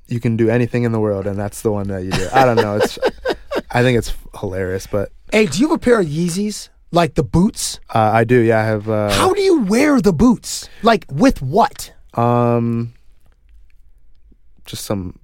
you 0.06 0.20
can 0.20 0.36
do 0.36 0.48
anything 0.50 0.84
in 0.84 0.92
the 0.92 1.00
world, 1.00 1.26
and 1.26 1.38
that's 1.38 1.62
the 1.62 1.72
one 1.72 1.88
that 1.88 2.04
you 2.04 2.10
do. 2.10 2.28
I 2.32 2.44
don't 2.44 2.56
know. 2.56 2.76
It's 2.76 2.98
I 3.70 3.82
think 3.82 3.98
it's 3.98 4.14
hilarious, 4.38 4.86
but 4.86 5.10
Hey, 5.32 5.46
do 5.46 5.58
you 5.60 5.68
have 5.68 5.76
a 5.76 5.78
pair 5.78 6.00
of 6.00 6.06
Yeezys 6.06 6.68
like 6.90 7.14
the 7.14 7.22
boots? 7.22 7.80
uh, 7.94 7.98
I 8.14 8.24
do. 8.24 8.38
Yeah, 8.38 8.60
I 8.60 8.64
have. 8.64 8.88
Uh, 8.88 9.10
How 9.10 9.34
do 9.34 9.42
you 9.42 9.60
wear 9.62 10.00
the 10.00 10.12
boots? 10.12 10.68
Like 10.82 11.04
with 11.10 11.42
what? 11.42 11.92
Um, 12.14 12.94
just 14.64 14.84
some 14.84 15.18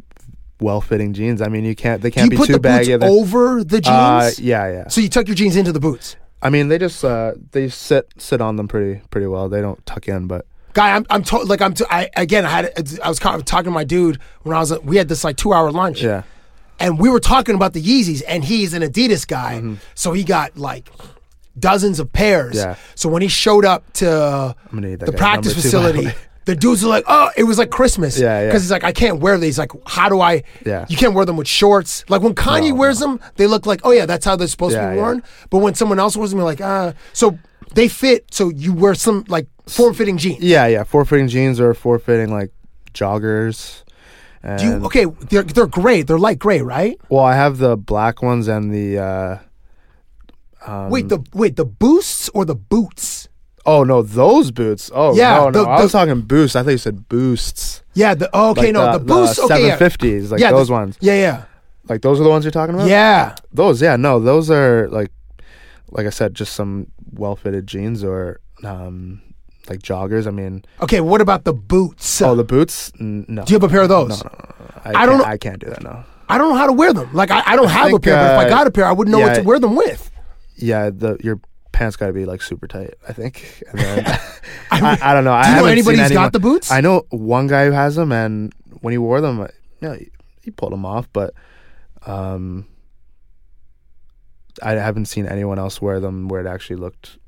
well-fitting 0.61 1.13
jeans. 1.15 1.41
I 1.43 1.49
mean, 1.49 1.65
you 1.65 1.75
can't. 1.75 2.03
They 2.03 2.11
can't 2.11 2.27
you 2.27 2.31
be 2.31 2.37
put 2.37 2.47
too 2.49 2.53
the 2.55 2.59
boots 2.61 2.89
baggy. 2.89 2.97
They're- 2.97 3.09
over 3.09 3.65
the 3.65 3.81
jeans? 3.81 3.89
Uh, 3.89 4.31
yeah, 4.39 4.71
yeah. 4.71 4.89
So 4.89 5.01
you 5.01 5.09
tuck 5.09 5.27
your 5.27 5.35
jeans 5.35 5.57
into 5.57 5.73
the 5.73 5.81
boots. 5.81 6.17
I 6.43 6.51
mean, 6.51 6.69
they 6.69 6.77
just 6.79 7.03
uh, 7.05 7.33
they 7.53 7.69
sit 7.71 8.09
sit 8.19 8.41
on 8.43 8.57
them 8.57 8.69
pretty 8.69 9.01
pretty 9.11 9.27
well. 9.27 9.49
They 9.49 9.63
don't 9.63 9.85
tuck 9.87 10.09
in, 10.09 10.27
but 10.27 10.47
Guy, 10.75 10.95
I'm, 10.95 11.07
I'm 11.09 11.23
to, 11.25 11.39
like 11.39 11.63
I'm. 11.63 11.73
To, 11.75 11.87
I 11.95 12.11
again, 12.17 12.45
I 12.45 12.49
had 12.51 12.99
I 13.03 13.09
was 13.09 13.19
kind 13.19 13.37
of 13.37 13.45
talking 13.47 13.67
to 13.67 13.71
my 13.71 13.85
dude 13.85 14.19
when 14.43 14.55
I 14.55 14.61
was. 14.61 14.79
We 14.81 14.97
had 14.99 15.09
this 15.09 15.25
like 15.25 15.37
two 15.37 15.53
hour 15.55 15.71
lunch. 15.73 16.03
yeah. 16.03 16.25
And 16.81 16.99
we 16.99 17.09
were 17.09 17.21
talking 17.21 17.55
about 17.55 17.73
the 17.73 17.83
Yeezys, 17.83 18.23
and 18.27 18.45
he's 18.45 18.75
an 18.75 18.83
Adidas 18.83 19.27
guy, 19.27 19.55
Mm-hmm. 19.57 19.75
so 19.95 20.13
he 20.13 20.25
got 20.25 20.57
like 20.57 20.89
dozens 21.59 22.01
of 22.01 22.13
pairs. 22.13 22.57
Yeah. 22.57 22.77
So 22.95 23.09
when 23.09 23.23
he 23.23 23.29
showed 23.29 23.65
up 23.65 23.93
to 23.95 24.55
I'm 24.71 24.75
gonna 24.77 24.89
need 24.89 25.01
that 25.01 25.07
the 25.07 25.13
practice 25.13 25.55
facility, 25.55 26.09
the 26.47 26.55
dudes 26.57 26.85
are 26.85 26.89
like, 26.89 27.05
"Oh, 27.07 27.31
it 27.37 27.45
was 27.45 27.59
like 27.59 27.71
Christmas." 27.71 28.19
Yeah, 28.19 28.41
yeah. 28.41 28.47
Because 28.47 28.63
he's 28.63 28.71
like, 28.71 28.85
"I 28.85 28.93
can't 28.93 29.21
wear 29.21 29.39
these. 29.39 29.59
Like, 29.59 29.71
how 29.87 30.09
do 30.09 30.21
I?" 30.21 30.43
Yeah. 30.67 30.85
You 30.89 30.97
can't 30.97 31.15
wear 31.15 31.25
them 31.25 31.37
with 31.37 31.49
shorts. 31.49 32.05
Like 32.09 32.23
when 32.23 32.35
Kanye 32.35 32.71
No, 32.71 32.75
wears 32.75 32.99
them, 32.99 33.21
they 33.37 33.47
look 33.47 33.67
like, 33.67 33.81
"Oh 33.85 33.93
yeah, 33.93 34.05
that's 34.07 34.25
how 34.27 34.37
they're 34.37 34.49
supposed 34.49 34.75
to 34.75 34.81
Yeah, 34.83 34.91
be 34.91 34.97
yeah. 34.97 35.03
worn." 35.03 35.23
But 35.51 35.59
when 35.59 35.75
someone 35.75 35.99
else 35.99 36.17
wears 36.17 36.31
them, 36.31 36.39
you're 36.41 36.45
like, 36.47 36.61
"Ah." 36.61 36.93
So 37.13 37.39
they 37.75 37.89
fit. 37.89 38.27
So 38.33 38.51
you 38.51 38.73
wear 38.75 38.95
some 38.95 39.25
like 39.29 39.47
form-fitting 39.67 40.19
jeans. 40.19 40.43
Yeah, 40.43 40.67
yeah. 40.67 40.85
form-fitting 40.85 41.29
jeans 41.29 41.59
or 41.61 41.73
form-fitting 41.73 42.31
like 42.31 42.51
joggers. 42.93 43.83
Do 44.59 44.65
you, 44.65 44.73
okay, 44.87 45.07
they're 45.31 45.43
they're 45.43 45.67
gray. 45.67 46.03
They're 46.03 46.19
light 46.19 46.39
gray, 46.39 46.61
right? 46.61 47.01
Well, 47.09 47.25
I 47.25 47.35
have 47.35 47.59
the 47.59 47.77
black 47.77 48.23
ones 48.23 48.47
and 48.49 48.73
the. 48.73 48.99
uh 48.99 49.39
um, 50.67 50.91
wait, 50.91 51.09
the 51.09 51.23
wait 51.35 51.57
the 51.57 51.65
boosts 51.65 52.29
or 52.31 52.45
the 52.45 52.55
boots? 52.55 53.29
Oh 53.67 53.85
no, 53.85 54.03
those 54.03 54.51
boots. 54.51 54.91
Oh 54.95 55.15
Yeah, 55.15 55.37
no, 55.37 55.51
no. 55.51 55.65
the- 55.65 55.71
I 55.71 55.83
was 55.83 55.93
talking 55.93 56.21
boosts. 56.23 56.57
I 56.57 56.63
thought 56.63 56.71
you 56.71 56.79
said 56.79 57.09
boosts. 57.09 57.83
Yeah. 57.95 58.15
The 58.15 58.29
oh, 58.33 58.51
okay, 58.51 58.73
Like 58.73 58.75
no, 58.75 58.93
the, 58.99 59.05
boosts. 59.05 59.39
okay, 59.39 59.67
yeah. 59.69 59.79
750s, 59.79 60.31
like 60.31 60.41
Yeah, 60.41 60.51
the- 60.51 60.57
those 60.59 60.71
ones. 60.71 60.97
Yeah, 61.01 61.15
yeah, 61.15 61.45
Like 61.89 62.03
those 62.03 62.21
are 62.21 62.25
the 62.25 62.29
ones 62.31 62.45
you're 62.45 62.51
talking 62.53 62.75
about. 62.75 62.89
yeah. 62.89 63.35
Those, 63.53 63.81
yeah, 63.81 63.97
no, 63.97 64.21
those 64.21 64.51
are 64.51 64.89
like, 64.89 65.11
like 65.91 66.07
I 66.07 66.11
said, 66.11 66.35
just 66.35 66.53
some 66.55 66.89
well-fitted 67.13 67.67
jeans 67.67 68.03
or 68.05 68.41
um, 68.65 69.21
like 69.69 69.81
joggers. 69.81 70.27
I 70.27 70.31
mean, 70.31 70.65
Okay, 70.81 71.01
what 71.01 71.21
about 71.21 71.45
the 71.45 71.53
boots? 71.53 72.21
oh, 72.23 72.35
the 72.35 72.45
boots. 72.45 72.93
N- 73.01 73.25
No, 73.29 73.45
Do 73.45 73.53
you 73.53 73.57
have 73.57 73.65
a 73.65 73.69
pair 73.73 73.83
of 73.83 73.89
those? 73.89 74.23
No, 74.23 74.31
no, 74.31 74.39
no, 74.39 74.65
no. 74.67 74.81
I, 74.85 74.89
I 74.89 74.93
can't, 74.93 75.07
don't 75.09 75.19
know- 75.19 75.25
I 75.25 75.39
can't 75.39 75.59
do 75.61 75.71
that. 75.71 75.83
No. 75.83 76.05
I 76.29 76.39
don't 76.39 76.51
know 76.53 76.57
how 76.59 76.67
to 76.67 76.73
wear 76.73 76.93
them. 76.93 77.13
Like 77.13 77.31
I, 77.31 77.43
I 77.45 77.57
don't 77.57 77.69
have 77.69 77.87
a 77.87 77.91
think, 77.91 78.05
pair, 78.05 78.17
but 78.17 78.33
if 78.33 78.39
I 78.39 78.45
uh, 78.47 78.49
got 78.49 78.67
a 78.67 78.71
pair, 78.71 78.87
I 78.87 78.93
wouldn't 78.93 79.13
know 79.17 79.23
what 79.23 79.35
to 79.35 79.43
wear 79.43 79.59
them 79.59 79.77
with. 79.77 80.11
Yeah, 80.57 80.89
the 80.91 81.19
your 81.23 81.39
pants 81.73 81.97
got 81.97 82.07
to 82.07 82.13
be 82.15 82.25
like 82.25 82.41
super 82.41 82.67
tight. 82.67 82.95
I 83.07 83.13
think. 83.13 83.63
And 83.71 83.79
then, 83.79 84.07
I, 84.71 84.99
I, 85.03 85.13
don't 85.15 85.25
know. 85.25 85.41
Do 85.43 85.49
you 85.51 85.57
know 85.57 85.65
anybody 85.67 85.97
seen 85.97 86.05
who's 86.05 86.13
got 86.13 86.33
the 86.33 86.41
boots? 86.41 86.71
I 86.71 86.81
know 86.81 87.03
one 87.11 87.47
guy 87.47 87.67
who 87.67 87.73
has 87.73 87.97
them, 87.97 88.11
and 88.11 88.55
when 88.81 88.93
he 88.93 88.99
wore 88.99 89.21
them, 89.21 89.47
yeah, 89.83 89.97
he, 89.97 90.11
he 90.41 90.51
pulled 90.51 90.73
them 90.73 90.87
off, 90.87 91.09
but 91.13 91.35
um, 92.07 92.67
I 94.63 94.73
haven't 94.73 95.07
seen 95.07 95.27
anyone 95.27 95.59
else 95.59 95.83
wear 95.83 96.01
them 96.01 96.29
where 96.29 96.41
it 96.41 96.47
actually 96.47 96.77
looked 96.77 97.19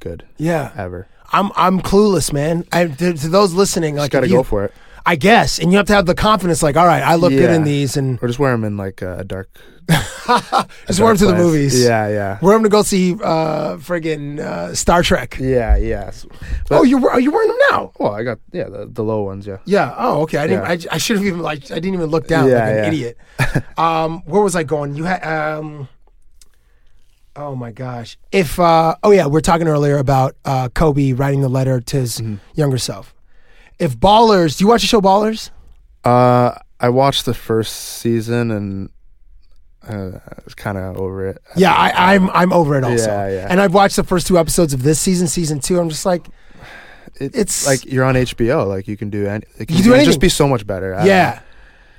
good 0.00 0.24
Yeah, 0.38 0.72
ever. 0.76 1.06
I'm 1.34 1.50
I'm 1.56 1.80
clueless, 1.80 2.32
man. 2.32 2.64
I, 2.72 2.86
to, 2.86 3.12
to 3.14 3.28
those 3.28 3.52
listening, 3.54 3.96
like 3.96 4.10
Just 4.10 4.12
got 4.12 4.20
to 4.20 4.26
if 4.26 4.30
you- 4.32 4.38
go 4.38 4.42
for 4.44 4.64
it, 4.64 4.72
I 5.06 5.16
guess, 5.16 5.58
and 5.58 5.70
you 5.70 5.76
have 5.78 5.86
to 5.88 5.94
have 5.94 6.06
the 6.06 6.14
confidence. 6.14 6.62
Like, 6.62 6.76
all 6.76 6.86
right, 6.86 7.02
I 7.02 7.16
look 7.16 7.30
good 7.32 7.50
in 7.50 7.64
these, 7.64 7.96
and 7.96 8.18
or 8.22 8.28
just 8.28 8.38
wear 8.38 8.52
them 8.52 8.64
in 8.64 8.76
like 8.76 9.02
a 9.02 9.22
dark. 9.24 9.48
just 10.86 10.98
wear 11.00 11.08
them 11.08 11.16
to 11.18 11.26
the 11.26 11.32
place. 11.34 11.44
movies. 11.44 11.84
Yeah, 11.84 12.08
yeah, 12.08 12.38
wear 12.40 12.54
them 12.54 12.62
to 12.62 12.70
go 12.70 12.82
see 12.82 13.12
uh, 13.14 13.76
friggin' 13.76 14.38
uh, 14.38 14.74
Star 14.74 15.02
Trek. 15.02 15.36
yeah, 15.38 15.76
yeah. 15.76 16.10
But- 16.68 16.78
oh, 16.80 16.82
you 16.84 17.06
are 17.06 17.20
you 17.20 17.30
wearing 17.30 17.48
them 17.48 17.58
now? 17.70 17.92
Well, 17.98 18.12
I 18.14 18.22
got 18.22 18.38
yeah 18.52 18.68
the, 18.70 18.86
the 18.90 19.02
low 19.04 19.24
ones. 19.24 19.46
Yeah. 19.46 19.58
Yeah. 19.66 19.94
Oh, 19.98 20.22
okay. 20.22 20.38
I 20.38 20.46
didn't. 20.46 20.64
Yeah. 20.82 20.88
I, 20.92 20.94
I 20.94 20.98
should 20.98 21.16
have 21.16 21.26
even 21.26 21.40
like. 21.40 21.70
I 21.70 21.74
didn't 21.74 21.94
even 21.94 22.06
look 22.06 22.26
down 22.26 22.48
Yeah, 22.48 22.54
like 22.60 22.62
an 22.70 22.76
yeah. 22.76 22.86
idiot. 22.86 23.18
um, 23.78 24.22
where 24.24 24.40
was 24.40 24.56
I 24.56 24.62
going? 24.62 24.94
You 24.94 25.04
had. 25.04 25.22
Um, 25.22 25.88
oh 27.36 27.54
my 27.54 27.72
gosh. 27.72 28.16
If. 28.32 28.58
Uh, 28.58 28.94
oh 29.02 29.10
yeah, 29.10 29.26
we 29.26 29.38
are 29.38 29.42
talking 29.42 29.68
earlier 29.68 29.98
about 29.98 30.36
uh, 30.44 30.68
Kobe 30.68 31.12
writing 31.12 31.40
the 31.40 31.48
letter 31.48 31.80
to 31.80 31.96
his 31.96 32.18
Mm-hmm. 32.20 32.36
younger 32.54 32.78
self. 32.78 33.14
If 33.78 33.96
Ballers, 33.98 34.58
do 34.58 34.64
you 34.64 34.68
watch 34.68 34.82
the 34.82 34.86
show 34.86 35.00
Ballers? 35.00 35.50
Uh, 36.04 36.54
I 36.80 36.88
watched 36.90 37.24
the 37.24 37.34
first 37.34 37.74
season 37.74 38.50
and 38.50 38.90
uh, 39.88 40.18
I 40.28 40.38
was 40.44 40.54
kind 40.54 40.78
of 40.78 40.96
over 40.96 41.28
it. 41.28 41.38
Yeah, 41.56 41.72
I, 41.74 42.14
I'm. 42.14 42.30
I'm 42.30 42.52
over 42.52 42.76
it 42.78 42.84
also. 42.84 43.06
Yeah, 43.10 43.28
yeah. 43.28 43.46
And 43.50 43.60
I've 43.60 43.74
watched 43.74 43.96
the 43.96 44.04
first 44.04 44.26
two 44.26 44.38
episodes 44.38 44.72
of 44.72 44.82
this 44.82 44.98
season, 45.00 45.26
season 45.28 45.60
two. 45.60 45.78
I'm 45.78 45.88
just 45.90 46.06
like, 46.06 46.26
It- 47.20 47.34
It's- 47.34 47.66
like 47.66 47.84
you're 47.84 48.04
on 48.04 48.14
HBO. 48.14 48.66
Like 48.66 48.88
you 48.88 48.96
can 48.96 49.10
do 49.10 49.26
any. 49.26 49.44
It 49.58 49.66
can, 49.66 49.76
You 49.76 49.82
can 49.82 49.90
do 49.90 49.94
anything. 49.94 50.06
just 50.06 50.20
be 50.20 50.28
so 50.30 50.48
much 50.48 50.66
better. 50.66 50.94
I 50.94 51.04
yeah, 51.06 51.40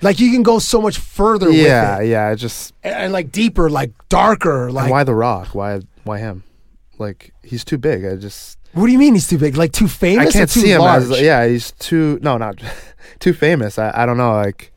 like 0.01 0.19
you 0.19 0.31
can 0.31 0.43
go 0.43 0.59
so 0.59 0.81
much 0.81 0.97
further. 0.97 1.49
Yeah, 1.49 1.97
with 1.97 2.07
it. 2.07 2.09
yeah. 2.09 2.31
It 2.31 2.35
just 2.37 2.73
And, 2.83 2.95
and 2.95 3.13
like 3.13 3.31
deeper, 3.31 3.69
like 3.69 3.91
darker. 4.09 4.71
Like 4.71 4.91
why 4.91 5.03
The 5.03 5.15
Rock? 5.15 5.55
Why 5.55 5.81
why 6.03 6.19
him? 6.19 6.43
Like 6.97 7.33
he's 7.43 7.63
too 7.65 7.77
big. 7.77 8.05
I 8.05 8.15
just 8.15 8.57
what 8.73 8.87
do 8.87 8.91
you 8.91 8.99
mean 8.99 9.13
he's 9.13 9.27
too 9.27 9.37
big? 9.37 9.55
Like 9.55 9.71
too 9.71 9.87
famous? 9.87 10.29
I 10.29 10.31
can't 10.31 10.49
see 10.49 10.71
him 10.71 10.81
large? 10.81 11.03
as 11.03 11.21
yeah. 11.21 11.47
He's 11.47 11.71
too 11.73 12.19
no 12.21 12.37
not 12.37 12.61
too 13.19 13.33
famous. 13.33 13.77
I 13.79 13.91
I 13.93 14.05
don't 14.05 14.17
know 14.17 14.33
like. 14.33 14.71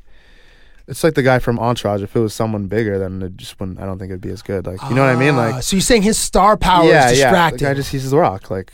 It's 0.86 1.04
like 1.04 1.12
the 1.12 1.22
guy 1.22 1.38
from 1.38 1.58
Entourage. 1.58 2.00
If 2.00 2.16
it 2.16 2.18
was 2.20 2.32
someone 2.32 2.66
bigger, 2.66 2.98
then 2.98 3.20
it 3.20 3.36
just 3.36 3.60
wouldn't. 3.60 3.78
I 3.78 3.84
don't 3.84 3.98
think 3.98 4.08
it'd 4.10 4.22
be 4.22 4.30
as 4.30 4.40
good. 4.40 4.66
Like 4.66 4.80
you 4.88 4.94
know 4.94 5.04
what 5.04 5.14
I 5.14 5.16
mean? 5.16 5.34
Ah, 5.34 5.50
Like 5.50 5.62
so 5.62 5.76
you're 5.76 5.82
saying 5.82 6.00
his 6.00 6.16
star 6.16 6.56
power 6.56 6.88
yeah, 6.88 7.10
is 7.10 7.18
yeah. 7.18 7.26
distracting? 7.26 7.58
The 7.58 7.64
guy 7.64 7.74
just 7.74 7.92
he's 7.92 8.10
the 8.10 8.16
Rock. 8.16 8.50
Like 8.50 8.72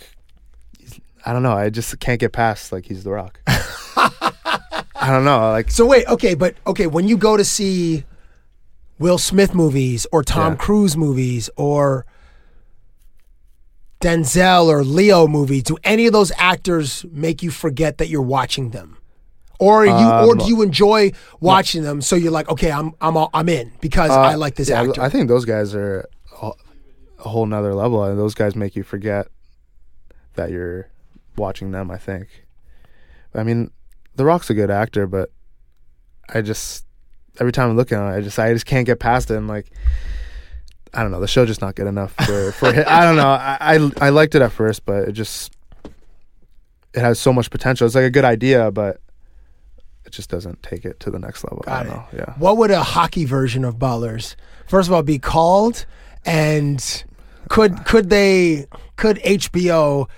I 1.27 1.33
don't 1.33 1.43
know. 1.43 1.55
I 1.57 1.71
just 1.71 1.99
can't 1.99 2.21
get 2.21 2.33
past 2.33 2.71
like 2.71 2.87
he's 2.87 3.03
the 3.03 3.11
Rock. 3.11 3.41
I 5.05 5.11
don't 5.11 5.25
know. 5.27 5.51
Like 5.51 5.71
so 5.71 5.85
wait, 5.85 6.07
okay, 6.07 6.35
but 6.35 6.55
okay, 6.67 6.87
when 6.87 7.07
you 7.09 7.19
go 7.19 7.37
to 7.37 7.45
see 7.45 8.05
Will 8.99 9.19
Smith 9.19 9.55
movies 9.55 10.07
or 10.11 10.23
Tom 10.23 10.53
Yeah. 10.53 10.59
Cruise 10.59 10.97
movies 10.97 11.51
or 11.57 12.07
Denzel 14.01 14.67
or 14.67 14.83
Leo 14.83 15.27
movie, 15.27 15.61
do 15.61 15.77
any 15.85 16.07
of 16.07 16.15
those 16.15 16.33
actors 16.39 17.05
make 17.11 17.43
you 17.43 17.51
forget 17.51 17.99
that 17.99 18.09
you're 18.09 18.23
watching 18.23 18.71
them? 18.71 18.97
Or 19.59 19.85
you, 19.85 19.93
or 19.93 20.33
Um, 20.33 20.39
do 20.39 20.47
you 20.47 20.63
enjoy 20.63 21.13
watching 21.39 21.83
them? 21.83 22.01
So 22.01 22.17
you're 22.17 22.33
like, 22.33 22.49
okay, 22.49 22.73
I'm 22.73 22.95
I'm 23.03 23.17
all, 23.17 23.29
I'm 23.35 23.49
in 23.51 23.73
because 23.83 24.11
uh, 24.11 24.21
I 24.21 24.35
like 24.37 24.55
this 24.55 24.71
yeah, 24.71 24.83
actor. 24.83 25.03
I 25.03 25.11
think 25.11 25.29
those 25.29 25.45
guys 25.45 25.75
are 25.75 26.09
a, 26.41 26.53
a 27.19 27.29
whole 27.29 27.45
nother 27.45 27.75
level. 27.75 28.03
And 28.05 28.19
those 28.19 28.35
guys 28.35 28.57
make 28.57 28.75
you 28.75 28.83
forget 28.83 29.29
that 30.35 30.51
you're 30.51 30.89
watching 31.37 31.73
them. 31.73 31.91
I 31.91 31.99
think. 31.99 32.29
I 33.35 33.43
mean, 33.43 33.71
The 34.17 34.25
Rock's 34.25 34.51
a 34.51 34.55
good 34.55 34.71
actor, 34.71 35.07
but 35.07 35.31
I 36.33 36.41
just 36.43 36.87
every 37.41 37.53
time 37.53 37.71
I'm 37.71 37.77
looking 37.77 37.99
at 37.99 38.15
it, 38.15 38.17
I 38.17 38.21
just 38.21 38.39
I 38.39 38.53
just 38.53 38.67
can't 38.67 38.87
get 38.87 38.99
past 39.01 39.31
it. 39.31 39.37
And 39.37 39.49
like, 39.49 39.71
I 40.93 41.03
don't 41.03 41.11
know. 41.11 41.21
The 41.21 41.29
show's 41.29 41.49
just 41.49 41.61
not 41.61 41.75
good 41.75 41.87
enough 41.87 42.13
for 42.25 42.53
for. 42.53 42.73
hi- 42.73 42.85
I 42.87 43.05
don't 43.05 43.17
know. 43.17 43.29
I, 43.29 43.57
I 43.61 44.07
I 44.07 44.09
liked 44.11 44.35
it 44.35 44.43
at 44.43 44.53
first, 44.53 44.85
but 44.85 45.09
it 45.09 45.13
just 45.13 45.53
it 46.95 47.01
has 47.01 47.19
so 47.19 47.33
much 47.33 47.51
potential. 47.51 47.87
It's 47.87 47.95
like 47.97 48.05
a 48.05 48.11
good 48.11 48.25
idea, 48.25 48.71
but 48.71 49.01
it 50.05 50.13
just 50.13 50.31
doesn't 50.31 50.63
take 50.63 50.85
it 50.85 51.01
to 51.01 51.11
the 51.11 51.19
next 51.19 51.43
level. 51.45 51.65
I 51.67 51.83
don't 51.83 51.93
it. 51.93 51.97
know. 51.97 52.05
Yeah. 52.13 52.35
What 52.39 52.57
would 52.59 52.71
a 52.71 52.83
hockey 52.83 53.25
version 53.25 53.65
of 53.65 53.77
Ballers, 53.77 54.37
first 54.69 54.89
of 54.89 54.93
all, 54.95 55.03
be 55.03 55.19
called? 55.19 55.87
And 56.25 57.05
could 57.49 57.85
could 57.85 58.09
they 58.11 58.67
could 58.97 59.17
HBO 59.19 60.09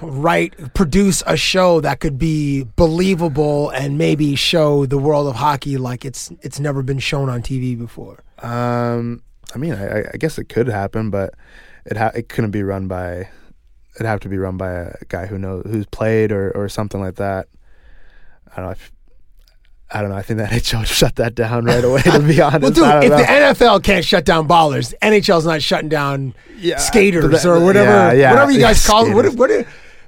write 0.00 0.74
produce 0.74 1.22
a 1.26 1.36
show 1.36 1.80
that 1.80 2.00
could 2.00 2.18
be 2.18 2.64
believable 2.76 3.70
and 3.70 3.98
maybe 3.98 4.34
show 4.36 4.86
the 4.86 4.98
world 4.98 5.26
of 5.26 5.34
hockey 5.36 5.76
like 5.76 6.04
it's 6.04 6.30
it's 6.42 6.60
never 6.60 6.82
been 6.82 6.98
shown 6.98 7.28
on 7.28 7.42
TV 7.42 7.76
before? 7.78 8.18
Um, 8.42 9.22
I 9.54 9.58
mean, 9.58 9.72
I, 9.72 10.00
I- 10.12 10.16
guess 10.18 10.38
it 10.38 10.48
could 10.48 10.68
happen, 10.68 11.10
but 11.10 11.34
it 11.86 11.96
ha- 11.96 12.12
it 12.14 12.28
couldn't 12.28 12.50
be 12.52 12.62
run 12.62 12.86
by. 12.88 13.28
It'd 13.96 14.06
have 14.06 14.20
to 14.20 14.28
be 14.28 14.38
run 14.38 14.56
by 14.56 14.70
a 14.70 14.94
guy 15.08 15.26
who 15.26 15.38
knows 15.38 15.64
who's 15.66 15.86
played 15.86 16.30
or 16.32 16.50
or 16.52 16.68
something 16.68 17.00
like 17.00 17.16
that. 17.16 17.48
I 18.52 18.56
don't 18.56 18.66
know. 18.66 18.70
If, 18.72 18.92
I 19.90 20.00
don't 20.02 20.10
know. 20.10 20.16
I 20.16 20.22
think 20.22 20.38
the 20.38 20.44
NHL 20.54 20.80
would 20.80 20.88
shut 20.88 21.16
that 21.16 21.34
down 21.34 21.64
right 21.64 21.82
away. 21.82 22.02
To 22.02 22.20
be 22.20 22.40
honest, 22.42 22.62
Well, 22.62 23.00
dude, 23.00 23.04
if 23.04 23.10
know. 23.10 23.16
the 23.16 23.24
NFL 23.24 23.82
can't 23.82 24.04
shut 24.04 24.24
down 24.24 24.46
ballers, 24.46 24.94
NHL's 25.02 25.46
not 25.46 25.62
shutting 25.62 25.88
down 25.88 26.34
skaters 26.76 27.24
but 27.24 27.42
that- 27.42 27.46
or 27.48 27.64
whatever, 27.64 27.90
yeah, 27.90 28.12
yeah, 28.12 28.30
whatever 28.32 28.50
you 28.52 28.58
yeah, 28.60 28.66
guys 28.68 28.86
call 28.86 29.06
it. 29.06 29.14
What, 29.14 29.50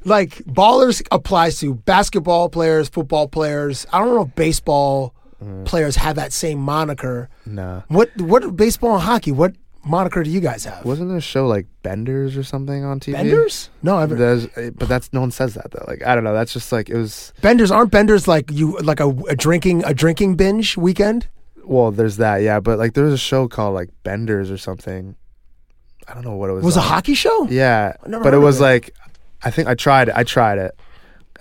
like 0.04 0.36
ballers 0.44 1.02
applies 1.10 1.58
to 1.60 1.74
basketball 1.74 2.48
players, 2.48 2.88
football 2.88 3.28
players. 3.28 3.86
I 3.92 3.98
don't 3.98 4.14
know 4.14 4.22
if 4.22 4.34
baseball 4.34 5.14
Mm. 5.42 5.64
players 5.64 5.96
have 5.96 6.16
that 6.16 6.34
same 6.34 6.58
moniker. 6.58 7.30
Nah. 7.46 7.80
What 7.88 8.10
what 8.20 8.56
baseball 8.56 8.96
and 8.96 9.02
hockey? 9.02 9.32
What 9.32 9.54
moniker 9.82 10.22
do 10.22 10.28
you 10.28 10.38
guys 10.40 10.66
have? 10.66 10.84
Wasn't 10.84 11.08
there 11.08 11.16
a 11.16 11.20
show 11.22 11.46
like 11.46 11.66
Benders 11.82 12.36
or 12.36 12.42
something 12.42 12.84
on 12.84 13.00
TV? 13.00 13.14
Benders? 13.14 13.70
No, 13.82 13.96
I've 13.96 14.10
There's, 14.10 14.48
but 14.74 14.86
that's 14.86 15.10
no 15.14 15.20
one 15.20 15.30
says 15.30 15.54
that 15.54 15.70
though. 15.70 15.84
Like 15.88 16.04
I 16.06 16.14
don't 16.14 16.24
know. 16.24 16.34
That's 16.34 16.52
just 16.52 16.72
like 16.72 16.90
it 16.90 16.94
was. 16.96 17.32
benders 17.40 17.70
aren't 17.70 17.90
benders 17.90 18.28
like 18.28 18.50
you 18.50 18.76
like 18.80 19.00
a, 19.00 19.08
a 19.30 19.34
drinking 19.34 19.82
a 19.86 19.94
drinking 19.94 20.34
binge 20.34 20.76
weekend. 20.76 21.26
Well, 21.64 21.90
there's 21.90 22.18
that, 22.18 22.42
yeah. 22.42 22.60
But 22.60 22.78
like 22.78 22.92
there 22.92 23.04
was 23.04 23.14
a 23.14 23.18
show 23.18 23.48
called 23.48 23.72
like 23.74 23.88
Benders 24.02 24.50
or 24.50 24.58
something. 24.58 25.16
I 26.06 26.12
don't 26.12 26.24
know 26.24 26.36
what 26.36 26.50
it 26.50 26.52
was. 26.52 26.64
Was 26.64 26.76
it 26.76 26.80
a 26.80 26.82
hockey 26.82 27.14
show? 27.14 27.46
Yeah, 27.48 27.94
but 28.06 28.34
it 28.34 28.38
was 28.38 28.58
it. 28.60 28.64
like, 28.64 28.94
I 29.42 29.50
think 29.50 29.68
I 29.68 29.74
tried 29.74 30.08
it. 30.08 30.14
I 30.16 30.24
tried 30.24 30.58
it, 30.58 30.78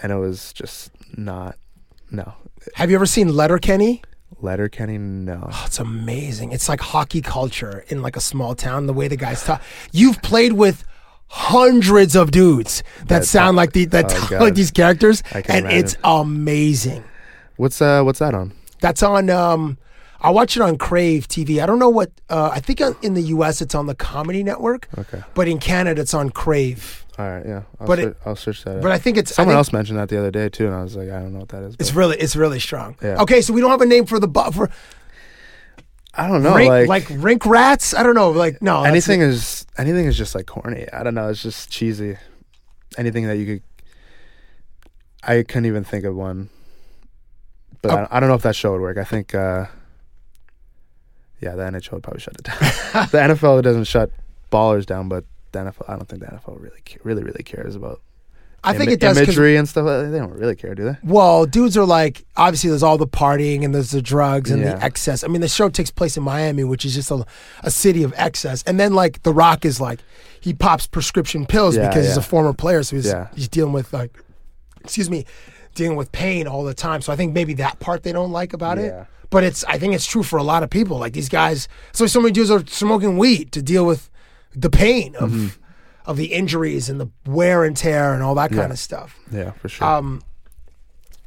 and 0.02 0.12
it 0.12 0.16
was 0.18 0.54
just 0.54 0.92
not. 1.18 1.56
No, 2.12 2.34
Have 2.76 2.90
you 2.90 2.96
ever 2.96 3.06
seen 3.06 3.36
Letterkenny? 3.36 4.02
Letterkenny. 4.42 4.98
No, 4.98 5.50
Oh, 5.52 5.64
it's 5.68 5.80
amazing. 5.80 6.52
It's 6.52 6.68
like 6.70 6.80
hockey 6.82 7.22
culture 7.22 7.84
in 7.90 8.02
like 8.02 8.16
a 8.16 8.22
small 8.22 8.56
town. 8.56 8.88
The 8.88 8.94
way 8.94 9.08
the 9.08 9.18
guys 9.18 9.44
talk. 9.44 9.62
You've 9.92 10.22
played 10.22 10.54
with 10.54 10.84
hundreds 11.28 12.16
of 12.16 12.32
dudes 12.32 12.84
that, 13.00 13.08
That 13.08 13.26
sound 13.26 13.58
like 13.58 13.74
the 13.74 13.86
that 13.86 14.06
oh, 14.06 14.10
talk 14.10 14.32
like 14.40 14.56
these 14.56 14.72
characters, 14.72 15.22
and 15.34 15.68
it's 15.68 15.96
amazing. 16.04 17.04
what's 17.58 17.82
uh 17.82 18.02
what's 18.04 18.20
that 18.20 18.34
on? 18.34 18.54
That's 18.82 19.04
on. 19.04 19.30
Um, 19.30 19.78
I 20.22 20.30
watch 20.32 20.56
it 20.58 20.62
on 20.62 20.78
Crave 20.78 21.28
TV. 21.28 21.62
I 21.64 21.66
don't 21.66 21.80
know 21.80 21.90
what. 21.90 22.12
Uh, 22.30 22.50
I 22.52 22.60
think 22.60 22.82
in 23.02 23.14
the 23.14 23.22
U.S. 23.22 23.62
it's 23.62 23.74
on 23.74 23.86
the 23.86 23.96
Comedy 23.96 24.44
Network. 24.44 24.88
Okay. 24.98 25.24
But 25.34 25.48
in 25.48 25.60
Canada 25.60 26.02
it's 26.02 26.14
on 26.14 26.30
Crave. 26.30 27.06
All 27.18 27.26
right, 27.30 27.46
yeah. 27.46 27.62
I'll, 27.80 27.88
But 27.88 28.00
search, 28.00 28.08
it- 28.08 28.18
I'll 28.26 28.36
search 28.36 28.64
that. 28.64 28.82
but. 28.82 28.92
I 28.92 28.98
think 28.98 29.18
it's- 29.18 29.34
someone 29.36 29.54
think- 29.54 29.58
else 29.58 29.74
mentioned 29.74 30.00
that 30.00 30.08
the 30.10 30.18
other 30.18 30.32
day 30.32 30.48
too, 30.50 30.66
and 30.68 30.76
I 30.76 30.84
was 30.84 30.96
like, 30.96 31.10
I 31.10 31.20
don't 31.20 31.34
know 31.34 31.40
what 31.40 31.50
that 31.50 31.64
is. 31.64 31.76
It's 31.80 31.94
really 31.94 32.18
it's 32.18 32.36
really 32.36 32.60
strong. 32.60 32.96
Yeah. 33.02 33.22
Okay, 33.22 33.42
so 33.42 33.54
we 33.54 33.60
don't 33.62 33.70
have 33.72 33.82
a 33.82 33.86
name 33.86 34.06
for 34.06 34.20
the 34.20 34.28
bu- 34.28 34.52
for 34.52 34.70
I 36.14 36.28
don't 36.28 36.44
know, 36.44 36.56
rink, 36.56 36.70
like, 36.70 36.88
like 37.10 37.22
rink 37.24 37.46
rats. 37.46 37.94
I 37.94 38.04
don't 38.04 38.16
know. 38.16 38.32
Like 38.32 38.62
no, 38.62 38.84
anything 38.84 39.22
is 39.22 39.66
anything 39.78 40.06
is 40.06 40.18
just 40.18 40.34
like 40.36 40.46
corny. 40.48 40.86
I 40.92 41.04
don't 41.04 41.14
know. 41.16 41.30
It's 41.30 41.42
just 41.44 41.70
cheesy. 41.70 42.18
Anything 42.98 43.28
that 43.28 43.38
you 43.38 43.46
could. 43.46 43.64
I 45.24 45.44
couldn't 45.44 45.66
even 45.66 45.84
think 45.84 46.06
of 46.06 46.16
one. 46.16 46.50
But 47.82 47.92
Oh. 47.92 48.08
I, 48.12 48.18
I 48.18 48.20
don't 48.20 48.30
know 48.30 48.36
if 48.36 48.42
that 48.44 48.56
show 48.56 48.72
would 48.72 48.82
work. 48.82 48.98
I 48.98 49.04
think. 49.04 49.34
uh 49.36 49.66
Yeah, 51.42 51.56
the 51.56 51.64
NHL 51.64 51.94
would 51.94 52.04
probably 52.04 52.20
shut 52.22 52.36
it 52.36 52.44
down. 52.44 52.58
the 53.12 53.18
NFL 53.36 53.62
doesn't 53.64 53.86
shut 53.86 54.12
ballers 54.52 54.86
down, 54.86 55.08
but 55.10 55.24
the 55.52 55.60
NFL. 55.60 55.86
I 55.88 55.96
don't 55.96 56.08
think 56.08 56.22
the 56.22 56.28
NFL 56.28 56.60
really, 56.62 56.82
really, 57.04 57.24
really 57.24 57.44
cares 57.44 57.76
about. 57.76 58.02
I 58.62 58.74
think 58.78 58.90
imi- 58.90 58.96
it 58.96 59.00
does 59.00 59.18
imagery 59.18 59.56
and 59.56 59.70
stuff. 59.70 59.86
like 59.86 60.04
that. 60.04 60.10
They 60.12 60.20
don't 60.20 60.34
really 60.34 60.56
care, 60.58 60.76
do 60.76 60.84
they? 60.84 60.98
Well, 61.02 61.46
dudes 61.46 61.78
are 61.78 61.86
like 61.86 62.26
obviously 62.36 62.70
there's 62.70 62.84
all 62.84 62.98
the 62.98 63.08
partying 63.08 63.64
and 63.64 63.74
there's 63.74 63.92
the 63.92 64.02
drugs 64.02 64.52
and 64.52 64.62
Yeah. 64.62 64.76
the 64.76 64.84
excess. 64.84 65.24
I 65.24 65.28
mean, 65.28 65.40
the 65.40 65.48
show 65.48 65.70
takes 65.70 65.92
place 65.92 66.18
in 66.18 66.24
Miami, 66.24 66.66
which 66.66 66.84
is 66.84 66.94
just 66.94 67.10
a, 67.10 67.26
a 67.64 67.72
city 67.72 68.04
of 68.04 68.14
excess. 68.18 68.62
And 68.64 68.78
then 68.78 68.94
like 68.94 69.24
The 69.24 69.32
Rock 69.34 69.64
is 69.64 69.80
like 69.80 70.02
he 70.42 70.54
pops 70.54 70.88
prescription 70.88 71.46
pills 71.46 71.78
Yeah, 71.78 71.88
because 71.88 72.06
he's 72.06 72.18
a 72.18 72.22
former 72.22 72.52
player, 72.52 72.84
so 72.84 72.98
he's 72.98 73.06
Yeah. 73.06 73.30
he's 73.34 73.48
dealing 73.48 73.72
with 73.72 73.94
like 73.94 74.12
excuse 74.84 75.10
me, 75.10 75.26
dealing 75.76 75.98
with 75.98 76.12
pain 76.12 76.48
all 76.48 76.64
the 76.64 76.74
time. 76.74 77.02
So 77.02 77.12
I 77.14 77.16
think 77.16 77.34
maybe 77.34 77.54
that 77.56 77.80
part 77.80 78.04
they 78.04 78.12
don't 78.12 78.32
like 78.32 78.54
about 78.54 78.78
Yeah. 78.78 78.84
it. 79.02 79.08
But 79.30 79.44
it's 79.44 79.64
I 79.66 79.78
think 79.78 79.94
it's 79.94 80.06
true 80.08 80.24
for 80.24 80.38
a 80.38 80.44
lot 80.44 80.64
of 80.64 80.70
people. 80.70 80.98
Like 80.98 81.14
these 81.14 81.30
guys, 81.30 81.68
so 81.92 82.08
so 82.08 82.20
many 82.20 82.32
dudes 82.32 82.50
are 82.52 82.66
smoking 82.68 83.18
weed 83.18 83.52
to 83.52 83.62
deal 83.62 83.86
with 83.86 84.10
the 84.56 84.70
pain 84.70 85.16
of 85.18 85.30
Mm-hmm. 85.32 85.48
of 86.10 86.18
the 86.18 86.34
injuries 86.34 86.90
and 86.90 87.00
the 87.00 87.10
wear 87.28 87.64
and 87.64 87.78
tear 87.78 88.14
and 88.14 88.24
all 88.24 88.34
that 88.36 88.52
kind 88.52 88.72
of 88.72 88.80
stuff. 88.80 89.16
Yeah, 89.32 89.52
for 89.52 89.70
sure. 89.70 89.88
Um, 89.88 90.24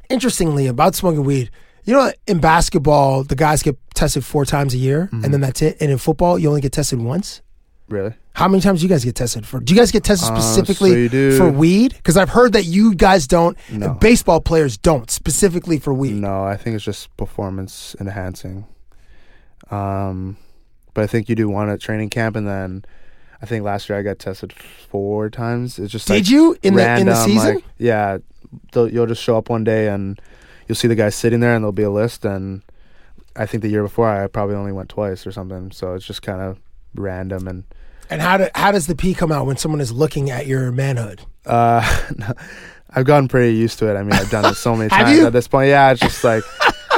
interestingly, 0.09 0.67
about 0.67 0.95
smoking 0.95 1.23
weed, 1.23 1.49
you 1.85 1.93
know, 1.93 2.11
in 2.27 2.39
basketball, 2.39 3.23
the 3.23 3.35
guys 3.35 3.63
get 3.63 3.77
tested 3.95 4.25
four 4.25 4.45
times 4.45 4.73
a 4.73 4.77
year, 4.77 5.05
Mm-hmm. 5.13 5.23
and 5.23 5.33
then 5.33 5.41
that's 5.41 5.61
it. 5.61 5.77
And 5.79 5.91
in 5.91 5.97
football, 5.97 6.37
you 6.37 6.49
only 6.49 6.61
get 6.61 6.71
tested 6.73 6.99
once. 6.99 7.41
really? 7.89 8.13
How 8.35 8.47
many 8.47 8.61
times 8.61 8.79
do 8.79 8.85
you 8.87 8.89
guys 8.89 9.05
get 9.05 9.15
tested 9.15 9.45
for? 9.45 9.59
Do 9.59 9.73
you 9.73 9.79
guys 9.79 9.91
get 9.91 10.03
tested 10.03 10.31
Uh, 10.33 10.39
so 10.41 10.53
specifically 10.63 11.07
do- 11.07 11.37
for 11.37 11.49
weed? 11.51 11.93
Because 11.93 12.17
I've 12.17 12.29
heard 12.29 12.53
that 12.53 12.65
you 12.65 12.95
guys 12.95 13.27
don't. 13.27 13.55
No. 13.71 13.93
Baseball 13.93 14.41
players 14.41 14.75
don't 14.77 15.09
specifically 15.11 15.77
for 15.77 15.93
weed. 15.93 16.15
No, 16.15 16.43
I 16.43 16.57
think 16.57 16.75
it's 16.75 16.83
just 16.83 17.15
performance 17.15 17.95
enhancing. 17.99 18.65
Um, 19.69 20.37
but 20.95 21.03
I 21.03 21.07
think 21.07 21.29
you 21.29 21.35
do 21.35 21.47
one 21.47 21.69
at 21.69 21.79
training 21.79 22.09
camp, 22.09 22.35
and 22.35 22.47
then 22.47 22.85
I 23.41 23.45
think 23.45 23.63
last 23.63 23.87
year 23.87 23.99
I 23.99 24.01
got 24.01 24.17
tested 24.17 24.51
four 24.53 25.29
times. 25.29 25.77
It's 25.77 25.91
just 25.91 26.07
Did 26.07 26.13
like 26.15 26.29
you? 26.29 26.57
In 26.63 26.73
the- 26.73 26.97
in 26.99 27.05
the 27.05 27.15
season? 27.23 27.55
like- 27.55 27.63
yeah, 27.77 28.17
you'll 28.75 29.05
just 29.07 29.21
show 29.21 29.37
up 29.37 29.49
one 29.49 29.63
day 29.63 29.87
and 29.89 30.19
you'll 30.67 30.75
see 30.75 30.87
the 30.87 30.95
guy 30.95 31.09
sitting 31.09 31.39
there, 31.39 31.53
and 31.53 31.63
there'll 31.63 31.71
be 31.71 31.83
a 31.83 31.89
list. 31.91 32.25
And 32.25 32.63
I 33.35 33.45
think 33.45 33.61
the 33.61 33.69
year 33.69 33.83
before 33.83 34.09
I 34.09 34.25
probably 34.25 34.55
only 34.55 34.71
went 34.71 34.89
twice 34.89 35.27
or 35.27 35.31
something. 35.31 35.71
So 35.71 35.93
it's 35.93 36.05
just 36.05 36.23
kind 36.23 36.41
of 36.41 36.57
random 36.95 37.47
and. 37.47 37.63
And 38.09 38.21
how 38.21 38.37
do, 38.37 38.47
how 38.55 38.71
does 38.71 38.87
the 38.87 38.95
pee 38.95 39.13
come 39.13 39.31
out 39.31 39.45
when 39.45 39.57
someone 39.57 39.81
is 39.81 39.91
looking 39.91 40.29
at 40.29 40.45
your 40.47 40.71
manhood? 40.71 41.21
Uh, 41.45 41.81
I've 42.95 43.05
gotten 43.05 43.27
pretty 43.27 43.55
used 43.57 43.79
to 43.79 43.89
it. 43.89 43.97
I 43.97 44.03
mean, 44.03 44.13
I've 44.13 44.29
done 44.29 44.45
it 44.45 44.55
so 44.55 44.75
many 44.75 44.89
times 44.91 45.17
you? 45.17 45.25
at 45.25 45.33
this 45.33 45.47
point. 45.47 45.69
Yeah, 45.69 45.91
it's 45.91 46.01
just 46.01 46.23
like 46.23 46.43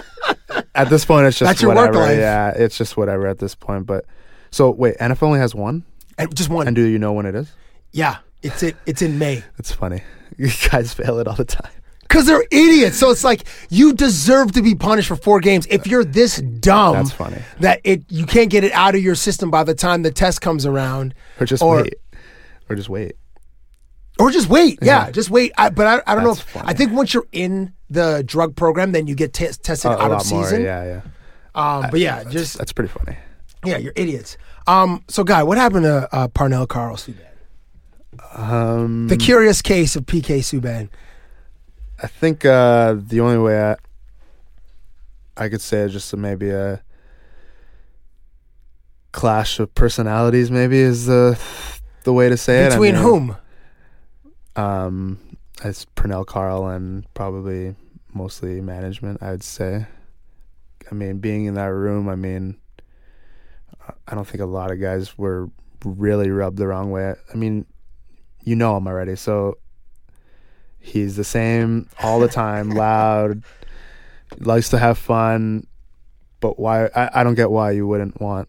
at 0.75 0.89
this 0.89 1.05
point, 1.05 1.25
it's 1.27 1.37
just 1.39 1.47
That's 1.49 1.61
your 1.61 1.69
work 1.73 1.91
whatever. 1.93 1.99
life. 1.99 2.17
Yeah, 2.17 2.49
it's 2.49 2.77
just 2.77 2.97
whatever 2.97 3.27
at 3.27 3.39
this 3.39 3.55
point. 3.55 3.85
But 3.85 4.05
so 4.51 4.71
wait, 4.71 4.97
NFL 4.97 5.23
only 5.23 5.39
has 5.39 5.55
one, 5.55 5.85
And 6.17 6.35
just 6.35 6.49
one. 6.49 6.67
and 6.67 6.75
do 6.75 6.83
you 6.83 6.99
know 6.99 7.13
when 7.13 7.25
it 7.25 7.35
is? 7.35 7.51
yeah, 7.91 8.17
it's 8.43 8.61
it. 8.61 8.75
It's 8.85 9.01
in 9.01 9.17
May. 9.17 9.41
It's 9.57 9.71
funny. 9.71 10.01
You 10.37 10.49
guys 10.69 10.93
fail 10.93 11.19
it 11.19 11.27
all 11.29 11.35
the 11.35 11.45
time. 11.45 11.71
Because 12.07 12.25
they're 12.27 12.43
idiots. 12.51 12.97
So 12.97 13.09
it's 13.09 13.23
like 13.23 13.43
you 13.69 13.93
deserve 13.93 14.51
to 14.53 14.61
be 14.61 14.75
punished 14.75 15.07
for 15.07 15.15
four 15.15 15.39
games 15.39 15.65
if 15.69 15.87
you're 15.87 16.03
this 16.05 16.37
dumb. 16.39 16.93
That's 16.93 17.11
funny. 17.11 17.37
That 17.59 17.81
it 17.83 18.03
you 18.09 18.25
can't 18.25 18.49
get 18.49 18.63
it 18.63 18.71
out 18.73 18.95
of 18.95 19.01
your 19.01 19.15
system 19.15 19.49
by 19.51 19.63
the 19.63 19.73
time 19.73 20.03
the 20.03 20.11
test 20.11 20.39
comes 20.41 20.65
around. 20.65 21.13
Or 21.39 21.45
just 21.45 21.63
Or- 21.63 21.81
wait. 21.81 21.95
Or 22.69 22.75
just 22.75 22.89
wait. 22.89 23.15
Or 24.19 24.31
just 24.31 24.47
wait. 24.49 24.79
Yeah, 24.81 25.05
Yeah. 25.05 25.11
just 25.11 25.29
wait. 25.29 25.51
I, 25.57 25.69
but 25.69 25.87
I, 26.07 26.11
I 26.11 26.15
don't 26.15 26.23
know. 26.23 26.31
If, 26.31 26.39
funny. 26.41 26.65
I 26.69 26.73
think 26.73 26.93
once 26.93 27.13
you're 27.13 27.27
in 27.31 27.73
the 27.89 28.23
drug 28.25 28.55
program, 28.55 28.91
then 28.93 29.07
you 29.07 29.15
get 29.15 29.33
te- 29.33 29.47
tested 29.61 29.91
a 29.91 29.95
out 29.95 29.99
of 30.11 30.11
lot 30.11 30.29
more, 30.31 30.43
season. 30.45 30.61
yeah, 30.63 30.83
yeah. 30.85 31.01
Um, 31.53 31.87
but 31.91 31.99
yeah, 31.99 32.23
That's, 32.23 32.31
just 32.33 32.57
that's 32.57 32.71
pretty 32.71 32.89
funny. 32.91 33.17
yeah, 33.65 33.77
you're 33.77 33.93
idiots. 33.95 34.37
Um, 34.67 35.03
so 35.09 35.23
guy, 35.23 35.43
what 35.43 35.57
happened 35.57 35.83
to 35.83 36.07
uh, 36.15 36.27
Pernell 36.29 36.67
Karl 36.67 36.95
Subban? 36.95 37.17
Um, 38.33 39.07
The 39.07 39.17
curious 39.17 39.61
case 39.61 39.95
of 39.95 40.05
PK 40.05 40.39
Subban. 40.39 40.89
I 42.05 42.07
think 42.07 42.45
uh, 42.45 42.97
the 42.99 43.19
only 43.19 43.39
way 43.39 43.59
I, 43.59 43.75
I 45.35 45.49
could 45.49 45.59
say 45.61 45.79
is 45.79 45.91
just 45.91 46.15
maybe 46.15 46.51
a 46.51 46.83
clash 49.11 49.59
of 49.59 49.73
personalities. 49.73 50.51
Maybe 50.51 50.77
is 50.77 51.07
the 51.07 51.39
the 52.03 52.13
way 52.13 52.29
to 52.29 52.37
say 52.37 52.65
it. 52.65 52.67
I 52.67 52.69
Between 52.75 52.93
mean, 52.93 53.03
whom? 53.03 53.37
Um, 54.55 55.37
it's 55.63 55.87
Pernell 55.95 56.27
Karl 56.27 56.67
and 56.67 57.11
probably 57.15 57.73
mostly 58.13 58.61
management. 58.61 59.23
I 59.23 59.31
would 59.31 59.41
say. 59.41 59.87
I 60.91 60.93
mean, 60.93 61.17
being 61.17 61.45
in 61.45 61.55
that 61.55 61.73
room, 61.73 62.07
I 62.07 62.13
mean, 62.13 62.55
I 64.07 64.13
don't 64.13 64.27
think 64.27 64.43
a 64.43 64.45
lot 64.45 64.69
of 64.69 64.79
guys 64.79 65.17
were 65.17 65.49
really 65.83 66.29
rubbed 66.29 66.57
the 66.57 66.67
wrong 66.67 66.91
way. 66.91 67.15
I 67.33 67.35
mean, 67.35 67.65
you 68.43 68.55
know 68.55 68.77
him 68.77 68.87
already, 68.87 69.15
so 69.15 69.57
he's 70.85 71.15
the 71.15 71.23
same 71.23 71.89
all 72.01 72.19
the 72.19 72.27
time, 72.27 72.69
loud, 72.69 73.43
likes 74.39 74.69
to 74.69 74.77
have 74.77 74.97
fun. 74.97 75.65
But 76.39 76.59
why? 76.59 76.85
I, 76.95 77.21
I 77.21 77.23
don't 77.23 77.35
get 77.35 77.49
why 77.49 77.71
you 77.71 77.87
wouldn't 77.87 78.21
want 78.21 78.47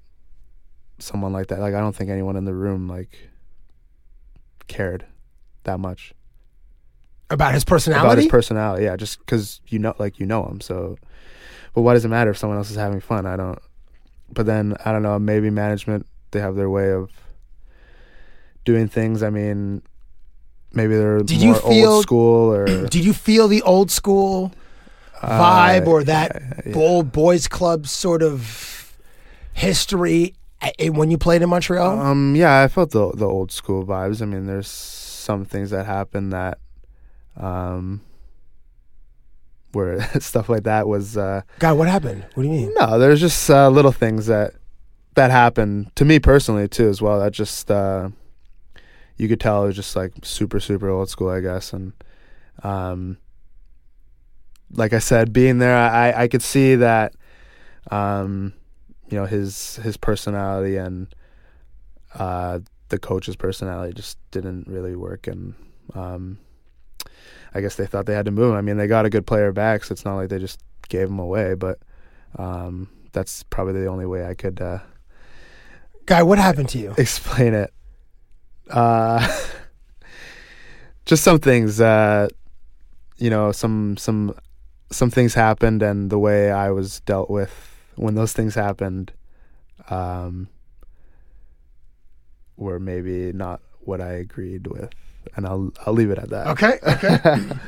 someone 0.99 1.33
like 1.33 1.49
that. 1.49 1.61
Like 1.61 1.75
I 1.75 1.81
don't 1.81 1.95
think 1.95 2.11
anyone 2.11 2.37
in 2.37 2.45
the 2.45 2.55
room 2.55 2.89
like 2.89 3.31
cared 4.69 5.07
that 5.65 5.79
much 5.81 6.13
About 7.31 7.55
his 7.55 7.65
personality? 7.65 8.07
about 8.07 8.19
his 8.19 8.27
personality. 8.29 8.85
Yeah, 8.85 8.97
just 8.97 9.19
because 9.21 9.61
you 9.69 9.79
know, 9.79 9.95
like 9.99 10.21
you 10.21 10.27
know 10.27 10.45
him. 10.47 10.61
So, 10.61 10.99
but 11.75 11.83
why 11.83 11.95
does 11.95 12.05
it 12.05 12.09
matter 12.09 12.31
if 12.31 12.39
someone 12.39 12.59
else 12.59 12.71
is 12.71 12.77
having 12.77 13.01
fun? 13.01 13.27
I 13.27 13.37
don't. 13.37 13.59
But 14.31 14.47
then 14.47 14.77
I 14.85 14.93
don't 14.93 15.03
know. 15.03 15.19
Maybe 15.19 15.51
management 15.51 16.07
they 16.33 16.41
have 16.41 16.57
their 16.57 16.69
way 16.69 16.91
of 16.93 17.11
doing 18.65 18.89
things. 18.89 19.23
I 19.23 19.31
mean, 19.31 19.83
maybe 20.77 20.95
they're 20.97 21.19
Did 21.23 21.41
you 21.43 21.53
more 21.53 21.61
feel- 21.61 21.91
old 21.93 22.03
school 22.03 22.53
or 22.55 22.67
Did 22.95 23.05
you 23.05 23.13
feel 23.13 23.49
the 23.49 23.63
old 23.63 23.91
school 23.91 24.53
Uh, 25.23 25.41
vibe 25.41 25.87
or 25.87 26.05
that 26.05 26.31
old 26.77 27.11
boys 27.11 27.49
club 27.49 27.87
sort 27.87 28.23
of 28.23 28.93
history 29.55 30.35
when 30.93 31.11
you 31.11 31.17
played 31.19 31.41
in 31.43 31.49
Montreal? 31.49 31.99
Um, 31.99 32.37
yeah, 32.37 32.63
I 32.63 32.69
felt 32.69 32.91
the 32.91 33.11
the 33.13 33.27
old 33.27 33.51
school 33.51 33.85
vibes. 33.85 34.21
I 34.21 34.27
mean, 34.27 34.47
there's 34.47 34.69
some 34.69 35.45
things 35.45 35.71
that 35.71 35.87
happened 35.87 36.33
that, 36.33 36.59
um, 37.37 38.01
where 39.73 40.01
stuff 40.21 40.49
like 40.49 40.65
that 40.65 40.87
was. 40.87 41.17
Uh, 41.17 41.43
God, 41.59 41.79
what 41.79 41.89
happened? 41.89 42.25
What 42.35 42.43
do 42.43 42.49
you 42.49 42.55
mean? 42.55 42.75
no, 42.79 42.99
there's 42.99 43.21
just 43.21 43.49
uh, 43.51 43.69
little 43.71 43.93
things 43.93 44.27
that 44.27 44.53
that 45.15 45.31
happened 45.31 45.95
to 45.97 46.05
me 46.05 46.19
personally 46.19 46.69
too, 46.69 46.89
as 46.89 47.01
well. 47.01 47.19
That 47.21 47.33
just 47.33 47.71
uh, 47.71 48.11
you 49.17 49.29
could 49.29 49.41
tell 49.41 49.65
it 49.65 49.69
was 49.69 49.77
just 49.77 49.97
like 49.97 50.13
super 50.23 50.61
super 50.61 50.89
old 50.89 51.09
school, 51.09 51.29
I 51.29 51.41
guess, 51.41 51.73
and 51.73 51.93
um, 52.63 53.19
like 54.73 54.93
I 54.93 54.99
said, 54.99 55.33
being 55.33 55.59
there, 55.59 55.77
I 55.77 56.25
I 56.25 56.29
could 56.29 56.43
see 56.43 56.77
that, 56.77 57.15
um, 57.91 58.53
you 59.09 59.19
know, 59.19 59.27
his 59.27 59.77
his 59.77 59.97
personality 59.97 60.77
and 60.77 61.15
uh, 62.15 62.61
the 62.89 62.99
coach's 62.99 63.37
personality 63.37 63.93
just 63.93 64.19
didn't 64.31 64.67
really 64.69 64.97
work, 64.97 65.27
and 65.27 65.55
um, 65.95 66.39
I 67.55 67.61
guess 67.61 67.77
they 67.77 67.87
thought 67.87 68.07
they 68.07 68.15
had 68.15 68.27
to 68.27 68.31
move 68.31 68.53
him. 68.53 68.57
I 68.57 68.63
mean, 68.63 68.77
they 68.77 68.87
got 68.87 69.07
a 69.07 69.11
good 69.11 69.27
player 69.27 69.53
back, 69.53 69.85
so 69.85 69.93
it's 69.93 70.05
not 70.05 70.17
like 70.17 70.29
they 70.29 70.39
just 70.39 70.61
gave 70.89 71.09
him 71.09 71.19
away, 71.19 71.55
but 71.55 71.79
um, 72.37 72.89
that's 73.13 73.43
probably 73.45 73.81
the 73.81 73.87
only 73.87 74.07
way 74.07 74.27
I 74.27 74.35
could 74.35 74.61
uh, 74.61 74.79
Guy, 76.07 76.23
what 76.23 76.39
happened 76.39 76.69
to 76.71 76.79
you? 76.79 76.95
explain 76.99 77.53
it. 77.53 77.73
Uh, 78.71 79.27
just 81.05 81.23
some 81.23 81.39
things, 81.39 81.81
uh, 81.81 82.29
you 83.19 83.31
know, 83.31 83.53
some 83.53 83.97
some 83.97 84.35
some 84.91 85.11
things 85.11 85.35
happened, 85.35 85.83
and 85.83 86.11
the 86.11 86.19
way 86.19 86.51
I 86.51 86.71
was 86.71 87.01
dealt 87.01 87.31
with 87.31 87.53
when 87.97 88.15
those 88.15 88.33
things 88.33 88.55
happened, 88.55 89.13
um, 89.89 90.49
were 92.57 92.79
maybe 92.79 93.33
not 93.33 93.61
what 93.81 94.01
I 94.01 94.13
agreed 94.13 94.67
with, 94.67 94.91
and 95.37 95.47
I'll 95.47 95.73
I'll 95.87 95.93
leave 95.95 96.11
it 96.11 96.19
at 96.19 96.31
that. 96.31 96.47
Okay, 96.49 96.79
okay. 96.87 97.43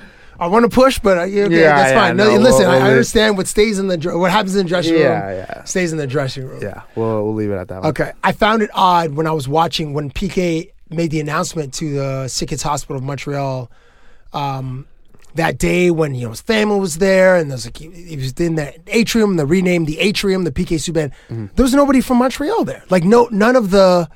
I 0.41 0.47
want 0.47 0.63
to 0.65 0.69
push, 0.69 1.01
but 1.01 1.19
uh, 1.19 1.23
okay, 1.23 1.33
Yeah, 1.33 1.49
that's 1.49 1.91
yeah, 1.91 2.01
fine. 2.01 2.17
No, 2.17 2.27
no, 2.29 2.37
listen, 2.41 2.61
we'll- 2.61 2.71
I, 2.71 2.77
we'll- 2.79 2.87
understand 2.91 3.37
what 3.37 3.49
stays 3.49 3.81
in 3.81 3.89
the 3.89 3.97
dr- 3.97 4.17
what 4.21 4.31
happens 4.31 4.55
in 4.55 4.65
the 4.65 4.69
dressing 4.69 4.93
room. 4.95 5.03
Yeah, 5.03 5.33
yeah. 5.33 5.65
stays 5.65 5.91
in 5.91 5.99
the 5.99 6.07
dressing 6.07 6.47
room. 6.47 6.63
Yeah, 6.63 6.83
we'll 6.95 7.25
we'll 7.25 7.35
leave 7.35 7.51
it 7.51 7.57
at 7.57 7.67
that. 7.69 7.81
One. 7.81 7.87
Okay, 7.91 8.13
I 8.23 8.31
found 8.33 8.63
it 8.63 8.71
odd 8.73 9.15
when 9.15 9.27
I 9.27 9.33
was 9.33 9.49
watching 9.49 9.95
when 9.95 10.11
PK 10.11 10.71
made 10.91 11.11
the 11.11 11.20
announcement 11.20 11.74
to 11.74 11.95
the 11.95 12.28
Sick 12.28 12.51
Kids 12.51 12.62
Hospital 12.62 12.97
of 12.97 13.03
Montreal 13.03 13.70
um, 14.32 14.86
that 15.34 15.59
day 15.59 15.91
when 15.91 16.14
you 16.14 16.24
know 16.24 16.30
his 16.30 16.41
family 16.41 16.78
was 16.78 16.99
there 16.99 17.36
and 17.36 17.51
there's 17.51 17.66
like 17.66 17.76
he, 17.76 17.91
he 17.91 18.16
was 18.16 18.32
in 18.32 18.55
the 18.55 18.74
atrium, 18.89 19.36
the 19.36 19.47
renamed 19.47 19.86
the 19.86 19.99
atrium, 19.99 20.45
the 20.45 20.53
PK 20.53 20.76
Subban. 20.76 21.12
Mm-hmm. 21.28 21.47
There 21.55 21.62
was 21.62 21.74
nobody 21.74 22.01
from 22.01 22.18
Montreal 22.18 22.64
there. 22.64 22.84
Like 22.91 23.05
no, 23.05 23.28
none 23.30 23.57
of 23.57 23.70
the. 23.70 24.09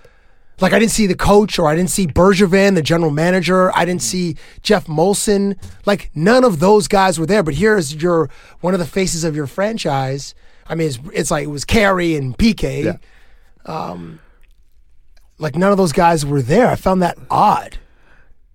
Like 0.60 0.72
I 0.72 0.78
didn't 0.78 0.92
see 0.92 1.06
the 1.08 1.16
coach 1.16 1.58
or 1.58 1.68
I 1.68 1.74
didn't 1.74 1.90
see 1.90 2.06
Bergevin, 2.06 2.76
the 2.76 2.82
general 2.82 3.10
manager. 3.10 3.76
I 3.76 3.84
didn't 3.84 4.02
see 4.02 4.36
Geoff 4.62 4.86
Molson. 4.86 5.56
Like 5.86 6.10
none 6.14 6.44
of 6.44 6.60
those 6.60 6.86
guys 6.86 7.18
were 7.18 7.26
there. 7.26 7.42
But 7.42 7.54
here's 7.54 8.00
your 8.00 8.30
one 8.60 8.72
of 8.72 8.78
the 8.78 8.86
faces 8.86 9.24
of 9.24 9.34
your 9.34 9.48
franchise. 9.48 10.36
I 10.68 10.76
mean, 10.76 10.88
it's, 10.88 10.98
it's 11.12 11.30
like 11.32 11.44
it 11.44 11.48
was 11.48 11.64
Carey 11.64 12.14
and 12.14 12.36
PK. 12.36 12.96
Um, 13.66 14.20
like 15.38 15.56
none 15.56 15.70
of 15.72 15.78
those 15.78 15.92
guys 15.92 16.24
were 16.24 16.42
there. 16.42 16.68
I 16.68 16.76
found 16.76 17.02
that 17.02 17.18
odd. 17.30 17.78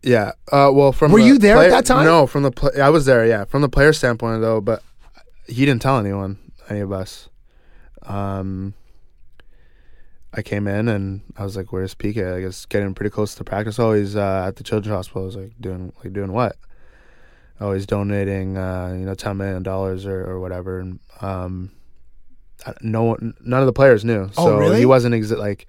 Yeah. 0.04 0.32
Uh, 0.52 0.70
well, 0.74 0.92
from 0.94 1.12
Were 1.12 1.20
the 1.20 1.26
you 1.26 1.38
there 1.38 1.58
at 1.58 1.70
that 1.70 1.86
time? 1.86 2.06
No, 2.06 2.28
from 2.28 2.44
the 2.44 2.52
pla 2.52 2.70
I 2.82 2.90
was 2.90 3.06
there. 3.06 3.26
Yeah, 3.26 3.46
from 3.46 3.62
the 3.62 3.70
player 3.70 3.92
standpoint 3.94 4.42
though, 4.42 4.62
but 4.62 4.82
he 5.48 5.66
didn't 5.66 5.82
tell 5.82 5.98
anyone, 5.98 6.38
any 6.70 6.80
of 6.80 6.92
us. 6.92 7.30
Um, 8.04 8.74
I 10.34 10.42
came 10.42 10.68
in 10.68 10.88
and 10.88 11.22
I 11.36 11.44
was 11.44 11.58
like, 11.58 11.72
"Where's 11.74 11.96
PK?" 11.96 12.36
I 12.38 12.42
guess 12.42 12.66
getting 12.66 12.94
pretty 12.94 13.10
close 13.10 13.34
to 13.36 13.44
practice. 13.44 13.80
Oh, 13.80 13.94
he's 13.94 14.16
uh, 14.16 14.46
at 14.48 14.56
the 14.58 14.64
children's 14.64 14.96
hospital. 14.96 15.24
I 15.24 15.26
was 15.26 15.36
like, 15.36 15.54
"Doing 15.60 15.92
like 16.04 16.14
doing 16.14 16.32
what?" 16.32 16.56
Oh, 17.60 17.74
he's 17.74 17.88
donating, 17.88 18.56
uh, 18.56 18.96
you 18.98 19.06
know, 19.06 19.16
ten 19.16 19.38
million 19.38 19.64
dollars 19.64 20.06
or, 20.06 20.24
or 20.30 20.40
whatever. 20.40 20.80
And 20.80 21.00
um, 21.22 21.72
no 22.82 23.04
one, 23.04 23.34
none 23.42 23.62
of 23.62 23.66
the 23.66 23.74
players 23.74 24.06
knew. 24.06 24.30
Oh, 24.38 24.46
So 24.46 24.58
really? 24.60 24.78
he 24.78 24.86
wasn't 24.86 25.16
exa- 25.16 25.40
like 25.40 25.68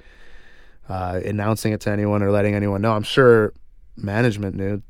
uh, 0.89 1.21
announcing 1.25 1.73
it 1.73 1.81
to 1.83 1.91
anyone 1.91 2.23
or 2.23 2.31
letting 2.31 2.55
anyone 2.55 2.81
know. 2.83 2.93
I'm 2.93 3.03
sure 3.03 3.53
management 3.97 4.57
knew 4.57 4.83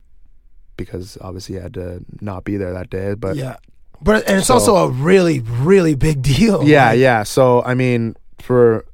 because 0.76 1.18
obviously 1.20 1.56
he 1.56 1.60
had 1.60 1.74
to 1.74 2.04
not 2.20 2.44
be 2.44 2.56
there 2.56 2.72
that 2.72 2.88
day. 2.90 3.14
But 3.14 3.36
yeah, 3.36 3.56
but 4.00 4.26
and 4.28 4.38
it's 4.38 4.46
So- 4.46 4.54
also 4.54 4.76
a 4.76 4.88
really 4.88 5.40
really 5.40 5.94
big 5.94 6.22
deal. 6.22 6.62
yeah, 6.64 6.90
Like, 6.90 6.98
yeah. 6.98 7.22
So 7.24 7.62
I 7.64 7.74
mean, 7.74 8.14
for 8.38 8.84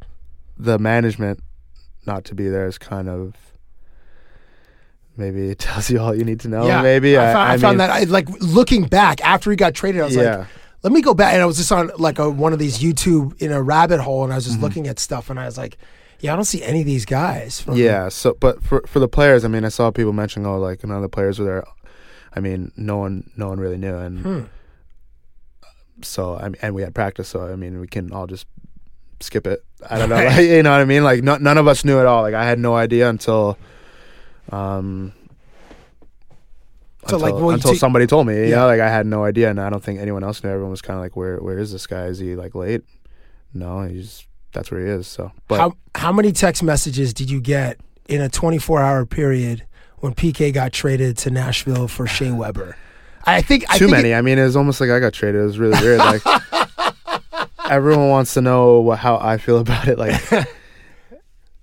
the 0.58 0.78
management 0.78 1.40
not 2.06 2.24
to 2.26 2.34
be 2.34 2.48
there 2.48 2.66
is 2.66 2.78
kind 2.78 3.08
of 3.08 3.34
maybe 5.16 5.50
it 5.50 5.58
tells 5.68 5.90
you 5.90 6.00
all 6.00 6.14
you 6.14 6.24
need 6.24 6.40
to 6.40 6.48
know. 6.48 6.66
yeah. 6.66 6.82
maybe 6.82 7.18
I, 7.18 7.32
found, 7.32 7.36
I, 7.52 7.56
found 7.58 7.78
mean, 7.78 7.78
that 7.78 7.90
I 7.90 8.04
like 8.04 8.28
looking 8.40 8.84
back 8.86 9.20
after 9.24 9.50
he 9.50 9.56
got 9.56 9.74
traded. 9.74 10.00
I 10.00 10.04
was 10.06 10.16
Yeah. 10.16 10.36
like, 10.38 10.46
let 10.82 10.92
me 10.92 11.00
go 11.00 11.14
back, 11.14 11.32
and 11.32 11.42
I 11.42 11.46
was 11.46 11.56
just 11.56 11.72
on 11.72 11.90
like 11.98 12.18
a, 12.18 12.28
one 12.28 12.52
of 12.52 12.58
these 12.58 12.78
YouTube 12.78 13.40
in 13.40 13.52
a 13.52 13.62
rabbit 13.62 14.00
hole, 14.00 14.22
and 14.24 14.32
I 14.32 14.36
was 14.36 14.44
just 14.44 14.58
Mhm. 14.58 14.62
looking 14.62 14.86
at 14.86 14.98
stuff, 14.98 15.30
and 15.30 15.40
I 15.40 15.46
was 15.46 15.56
like, 15.56 15.78
yeah, 16.24 16.32
I 16.32 16.36
don't 16.36 16.44
see 16.46 16.62
any 16.62 16.80
of 16.80 16.86
these 16.86 17.04
guys. 17.04 17.60
From, 17.60 17.76
Yeah. 17.76 18.08
So, 18.08 18.34
but 18.40 18.62
for 18.62 18.82
for 18.86 18.98
the 18.98 19.08
players, 19.08 19.44
I 19.44 19.48
mean, 19.48 19.64
I 19.64 19.68
saw 19.68 19.90
people 19.90 20.12
mentioning, 20.14 20.46
oh, 20.46 20.58
like 20.58 20.82
none 20.84 20.96
of 20.96 21.02
the 21.02 21.08
players 21.08 21.38
were 21.38 21.44
there. 21.44 21.64
I 22.34 22.40
mean, 22.40 22.72
no 22.76 22.96
one, 22.96 23.30
no 23.36 23.48
one 23.48 23.60
really 23.60 23.76
knew, 23.78 23.94
and 23.96 24.18
Hmm. 24.20 24.40
so 26.02 26.36
I 26.36 26.44
mean, 26.44 26.56
and 26.62 26.74
we 26.74 26.82
had 26.82 26.94
practice, 26.94 27.28
so 27.28 27.46
I 27.52 27.56
mean, 27.56 27.78
we 27.80 27.86
can 27.86 28.10
all 28.12 28.26
just 28.26 28.46
skip 29.20 29.46
it. 29.46 29.60
I 29.88 29.98
don't 29.98 30.08
know, 30.08 30.16
like, 30.16 30.40
you 30.56 30.62
know 30.62 30.72
what 30.72 30.80
I 30.80 30.84
mean? 30.84 31.04
Like, 31.04 31.22
no, 31.22 31.36
none 31.36 31.58
of 31.58 31.68
us 31.68 31.84
knew 31.84 32.00
at 32.00 32.06
all. 32.06 32.22
Like, 32.22 32.34
I 32.34 32.44
had 32.44 32.58
no 32.58 32.74
idea 32.74 33.08
until, 33.08 33.56
um, 34.50 35.12
So, 37.06 37.16
until, 37.16 37.18
like, 37.20 37.34
well, 37.34 37.50
until 37.50 37.72
t- 37.72 37.78
somebody 37.78 38.06
told 38.06 38.26
me. 38.26 38.34
You 38.34 38.44
Yeah. 38.50 38.56
know, 38.56 38.66
like 38.66 38.80
I 38.80 38.88
had 38.88 39.06
no 39.06 39.24
idea, 39.24 39.50
and 39.50 39.60
I 39.60 39.68
don't 39.70 39.82
think 39.82 40.00
anyone 40.00 40.24
else 40.24 40.42
knew. 40.42 40.50
Everyone 40.50 40.70
was 40.70 40.82
kind 40.82 40.96
of 40.98 41.02
like, 41.04 41.16
"Where, 41.16 41.36
where 41.38 41.58
is 41.58 41.70
this 41.70 41.86
guy? 41.86 42.06
Is 42.06 42.18
he 42.18 42.34
like 42.34 42.54
late?" 42.54 42.82
No, 43.52 43.82
he's 43.82 44.26
that's 44.54 44.70
where 44.70 44.80
he 44.80 44.86
is. 44.90 45.06
So, 45.06 45.30
but 45.48 45.58
how 45.60 45.76
how 45.94 46.10
many 46.12 46.32
text 46.32 46.62
messages 46.62 47.12
did 47.12 47.30
you 47.30 47.40
get 47.40 47.78
in 48.08 48.20
a 48.22 48.28
24 48.30 48.80
hour 48.80 49.04
period 49.04 49.66
when 49.98 50.14
PK 50.14 50.52
got 50.54 50.72
traded 50.72 51.18
to 51.18 51.30
Nashville 51.30 51.86
for 51.88 52.06
Shea 52.06 52.30
Weber? 52.40 52.76
I 53.26 53.42
think 53.42 53.64
I 53.70 53.76
too 53.78 53.86
think 53.86 53.96
many. 53.96 54.10
it- 54.12 54.16
I 54.16 54.22
mean, 54.22 54.38
it 54.38 54.44
was 54.44 54.56
almost 54.56 54.80
like 54.80 54.88
I 54.90 55.00
got 55.00 55.12
traded. 55.12 55.40
It 55.42 55.44
was 55.44 55.58
really 55.58 55.78
weird. 55.82 55.98
Like 55.98 56.22
everyone 57.70 58.08
wants 58.08 58.34
to 58.34 58.40
know 58.40 58.80
wha- 58.80 58.96
how 58.96 59.16
I 59.18 59.36
feel 59.38 59.58
about 59.58 59.88
it. 59.88 59.98
Like 59.98 60.20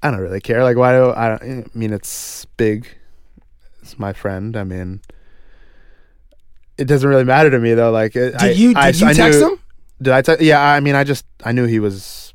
I 0.04 0.10
don't 0.10 0.20
really 0.20 0.42
care. 0.42 0.64
Like 0.64 0.78
why 0.78 0.94
do 0.94 1.12
I? 1.16 1.28
Don't, 1.30 1.44
I 1.44 1.78
mean, 1.78 1.94
it's 1.94 2.46
big. 2.58 2.88
It's 3.82 3.98
my 4.00 4.14
friend. 4.14 4.56
I 4.58 4.64
mean, 4.64 5.02
it 6.78 6.86
doesn't 6.86 7.08
really 7.08 7.24
matter 7.24 7.50
to 7.52 7.60
me 7.60 7.74
though. 7.74 7.92
Like 7.92 8.16
it, 8.16 8.32
Did 8.32 8.42
I, 8.42 8.50
you- 8.52 8.74
I, 8.76 8.92
did 8.92 9.02
you 9.02 9.08
I 9.08 9.14
text 9.14 9.40
knew- 9.40 9.52
him? 9.54 9.60
Did 10.02 10.14
I? 10.14 10.22
Te- 10.24 10.44
yeah. 10.46 10.60
I 10.60 10.80
mean, 10.80 10.96
I 10.96 11.04
just 11.04 11.26
I 11.44 11.52
knew 11.52 11.66
he 11.66 11.80
was 11.80 12.31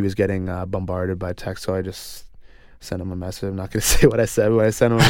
he 0.00 0.02
was 0.02 0.14
getting 0.14 0.48
uh, 0.48 0.64
bombarded 0.64 1.18
by 1.18 1.32
text, 1.34 1.64
so 1.64 1.74
I 1.74 1.82
just 1.82 2.24
sent 2.80 3.02
him 3.02 3.12
a 3.12 3.16
message. 3.16 3.48
I'm 3.50 3.56
not 3.56 3.70
going 3.70 3.80
to 3.86 3.86
say 3.86 4.06
what 4.06 4.18
I 4.20 4.24
said, 4.24 4.48
but 4.50 4.64
I 4.64 4.70
sent 4.70 4.94
him. 4.94 5.00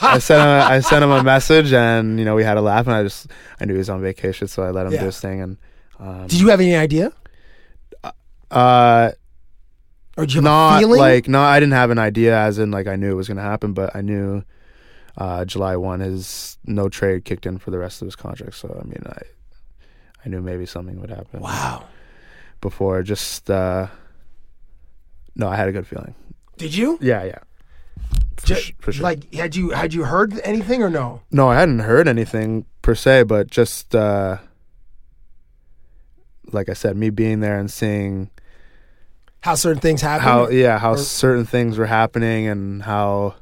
I 0.00 0.18
sent 0.18 0.40
him. 0.40 0.48
I 0.72 0.78
sent 0.80 1.02
him 1.04 1.10
a 1.10 1.22
message, 1.24 1.72
and 1.72 2.18
you 2.18 2.24
know 2.24 2.34
we 2.36 2.44
had 2.44 2.56
a 2.56 2.60
laugh, 2.62 2.86
and 2.86 2.94
I 2.94 3.02
just 3.02 3.26
I 3.60 3.64
knew 3.64 3.74
he 3.74 3.78
was 3.78 3.90
on 3.90 4.00
vacation, 4.00 4.46
so 4.48 4.62
I 4.62 4.70
let 4.70 4.86
him 4.86 4.92
Yeah. 4.92 5.00
do 5.00 5.06
his 5.06 5.20
thing. 5.20 5.40
And 5.40 5.56
um, 5.98 6.26
Did 6.28 6.40
you 6.40 6.48
have 6.48 6.60
any 6.60 6.76
idea? 6.76 7.12
uh, 8.50 9.10
Or 10.16 10.24
did 10.26 10.34
you 10.34 10.40
not 10.40 10.82
like 10.84 11.26
no, 11.28 11.40
I 11.42 11.58
didn't 11.60 11.72
have 11.74 11.90
an 11.90 11.98
idea, 11.98 12.38
as 12.38 12.58
in 12.58 12.70
like 12.70 12.86
I 12.86 12.96
knew 12.96 13.10
it 13.10 13.14
was 13.14 13.26
going 13.28 13.38
to 13.38 13.42
happen, 13.42 13.72
but 13.72 13.94
I 13.96 14.00
knew 14.02 14.44
uh, 15.18 15.44
July 15.44 15.76
one 15.76 16.00
his 16.00 16.58
no 16.64 16.88
trade 16.88 17.24
kicked 17.24 17.46
in 17.46 17.58
for 17.58 17.70
the 17.70 17.78
rest 17.78 18.02
of 18.02 18.06
his 18.06 18.16
contract. 18.16 18.54
So 18.54 18.68
I 18.80 18.84
mean, 18.86 19.02
I 19.06 19.22
I 20.24 20.28
knew 20.28 20.40
maybe 20.42 20.64
something 20.66 21.00
would 21.00 21.10
happen. 21.10 21.40
Wow. 21.40 21.84
Before 22.60 23.02
just 23.02 23.50
uh, 23.50 23.88
no, 25.36 25.46
I 25.48 25.54
had 25.56 25.68
a 25.68 25.72
good 25.72 25.86
feeling. 25.86 26.14
Did 26.56 26.74
you? 26.74 26.98
Yeah, 27.00 27.22
yeah. 27.24 27.38
For, 28.38 28.46
Ju- 28.48 28.54
sh- 28.56 28.72
for 28.80 28.92
sure. 28.92 29.02
Like 29.04 29.32
had 29.34 29.54
you 29.54 29.70
had 29.70 29.94
you 29.94 30.04
heard 30.04 30.38
anything 30.40 30.82
or 30.82 30.90
no? 30.90 31.22
No, 31.30 31.48
I 31.48 31.54
hadn't 31.60 31.80
heard 31.80 32.08
anything 32.08 32.64
per 32.82 32.94
se, 32.94 33.22
but 33.24 33.48
just 33.50 33.94
uh 33.94 34.38
like 36.52 36.68
I 36.68 36.74
said, 36.74 36.96
me 36.96 37.10
being 37.10 37.40
there 37.40 37.58
and 37.58 37.70
seeing 37.70 38.30
how 39.40 39.54
certain 39.54 39.80
things 39.80 40.00
happen. 40.02 40.22
how 40.24 40.48
yeah 40.48 40.78
how 40.78 40.92
Or- 40.92 40.98
certain 40.98 41.44
things 41.44 41.78
were 41.78 41.86
happening 41.86 42.46
and 42.48 42.82
how 42.82 43.34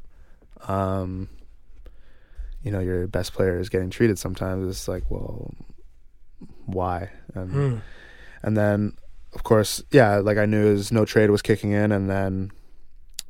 um 0.68 1.28
you 2.62 2.70
know 2.70 2.80
your 2.80 3.06
best 3.06 3.32
player 3.34 3.58
is 3.58 3.68
getting 3.68 3.90
treated 3.90 4.18
sometimes 4.18 4.68
it's 4.68 4.88
like 4.88 5.04
well 5.10 5.54
why 6.66 7.10
and 7.34 7.50
Hmm. 7.52 7.76
and 8.42 8.56
then 8.56 8.96
of 9.34 9.42
course 9.42 9.82
yeah 9.90 10.16
like 10.16 10.38
i 10.38 10.46
knew 10.46 10.64
his 10.66 10.92
no 10.92 11.04
trade 11.04 11.30
was 11.30 11.42
kicking 11.42 11.72
in 11.72 11.90
and 11.92 12.08
then 12.08 12.50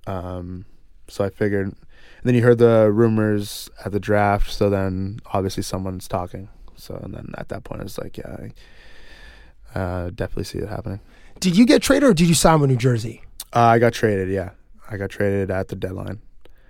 um 0.06 0.64
so 1.08 1.24
i 1.24 1.30
figured 1.30 1.66
and 1.66 1.76
then 2.24 2.34
you 2.34 2.42
heard 2.42 2.58
the 2.58 2.90
rumors 2.92 3.70
at 3.84 3.92
the 3.92 4.00
draft 4.00 4.50
so 4.52 4.68
then 4.70 5.18
obviously 5.32 5.62
someone's 5.62 6.06
talking 6.08 6.48
so 6.76 6.94
and 7.02 7.14
then 7.14 7.32
at 7.38 7.48
that 7.48 7.64
point 7.64 7.80
it's 7.82 7.98
like 7.98 8.16
yeah 8.18 8.36
i 9.74 9.78
uh, 9.78 10.10
definitely 10.10 10.44
see 10.44 10.58
it 10.58 10.68
happening 10.68 11.00
Did 11.40 11.56
you 11.56 11.66
get 11.66 11.82
traded 11.82 12.08
or 12.10 12.14
did 12.14 12.28
you 12.28 12.34
sign 12.34 12.60
with 12.60 12.70
New 12.70 12.76
Jersey? 12.76 13.22
uh, 13.52 13.58
I 13.60 13.78
got 13.80 13.92
traded. 13.92 14.28
Yeah, 14.28 14.50
I 14.88 14.96
got 14.96 15.10
traded 15.10 15.50
at 15.50 15.66
the 15.68 15.74
deadline 15.76 16.20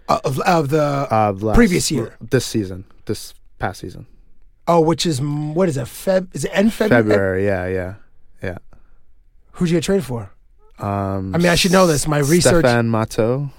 Uh, 0.08 0.20
of, 0.24 0.38
of 0.40 0.68
the 0.70 0.82
of 1.10 1.42
last, 1.42 1.54
previous 1.56 1.90
year. 1.90 2.16
this 2.20 2.46
season, 2.46 2.84
this 3.04 3.34
past 3.58 3.80
season, 3.80 4.06
Oh, 4.66 4.80
which 4.80 5.04
is 5.04 5.20
what 5.20 5.68
is 5.68 5.76
it? 5.76 5.84
Feb? 5.84 6.28
Is 6.34 6.44
it 6.46 6.50
end 6.54 6.72
February? 6.72 7.02
February. 7.04 7.44
Yeah, 7.46 7.66
yeah. 7.66 7.94
Who'd 9.54 9.70
you 9.70 9.76
get 9.76 9.84
traded 9.84 10.04
for? 10.04 10.30
Um, 10.78 11.34
I 11.34 11.38
mean, 11.38 11.48
I 11.48 11.54
should 11.54 11.72
know 11.72 11.86
this. 11.86 12.06
My 12.08 12.18
research. 12.18 12.64
Stefan 12.64 12.88
Matteau. 12.90 13.50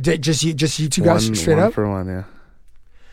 Did, 0.00 0.22
just 0.22 0.42
you, 0.42 0.52
just 0.52 0.78
you 0.80 0.88
two 0.88 1.02
guys 1.02 1.26
one, 1.26 1.34
straight 1.36 1.54
one 1.56 1.64
up. 1.66 1.72
for 1.74 1.88
one. 1.88 2.06
Yeah. 2.08 2.24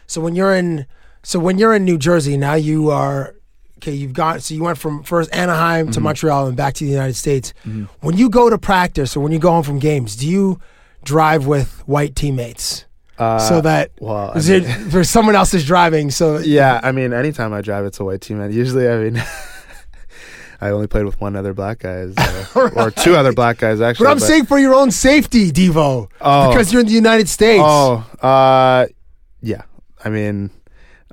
So 0.07 0.19
when 0.21 0.35
you're 0.35 0.53
in, 0.55 0.87
so 1.23 1.39
when 1.39 1.57
you're 1.59 1.75
in 1.75 1.85
New 1.85 1.97
Jersey, 1.99 2.37
now 2.37 2.55
you 2.55 2.89
are 2.89 3.35
okay. 3.77 3.91
You've 3.93 4.13
got 4.13 4.41
so 4.41 4.55
you 4.55 4.63
went 4.63 4.79
from 4.79 5.03
first 5.03 5.29
Anaheim 5.33 5.85
Mm-hmm. 5.85 5.91
to 5.93 5.99
Montreal 6.01 6.47
and 6.47 6.57
back 6.57 6.73
to 6.75 6.83
the 6.83 6.89
United 6.89 7.15
States. 7.15 7.53
When 7.99 8.17
you 8.17 8.29
go 8.29 8.49
to 8.49 8.57
practice 8.57 9.15
or 9.15 9.19
when 9.19 9.31
you 9.31 9.37
go 9.39 9.51
home 9.51 9.63
from 9.63 9.77
games, 9.77 10.15
do 10.15 10.27
you 10.27 10.59
drive 11.03 11.45
with 11.45 11.83
white 11.87 12.15
teammates 12.15 12.85
Uh, 13.19 13.37
so 13.37 13.61
that 13.61 13.91
well, 13.99 14.31
I 14.33 14.37
is 14.37 14.49
it 14.49 14.63
for 14.91 15.03
someone 15.03 15.35
else 15.35 15.53
is 15.53 15.63
driving? 15.65 16.09
So 16.09 16.39
Yeah, 16.39 16.79
I 16.83 16.91
mean, 16.91 17.13
anytime 17.13 17.53
I 17.53 17.61
drive, 17.61 17.85
it's 17.85 17.99
a 17.99 18.03
white 18.03 18.21
team. 18.21 18.41
And 18.41 18.51
usually, 18.51 18.89
I 18.89 18.97
mean, 18.97 19.23
I 20.61 20.69
only 20.69 20.85
played 20.87 21.05
with 21.05 21.19
one 21.19 21.35
other 21.35 21.53
black 21.53 21.79
guy, 21.79 22.07
uh, 22.15 22.69
or 22.75 22.91
two 22.91 23.15
other 23.15 23.33
black 23.33 23.57
guys 23.57 23.81
actually. 23.81 24.05
But 24.05 24.11
I'm 24.11 24.19
saying 24.19 24.45
for 24.45 24.59
your 24.59 24.75
own 24.75 24.91
safety, 24.91 25.51
Devo, 25.51 26.07
Oh. 26.21 26.49
because 26.49 26.71
you're 26.71 26.81
in 26.81 26.87
the 26.87 26.93
United 26.93 27.27
States. 27.27 27.63
Oh, 27.65 28.05
uh, 28.21 28.85
yeah. 29.41 29.63
I 30.05 30.09
mean, 30.09 30.51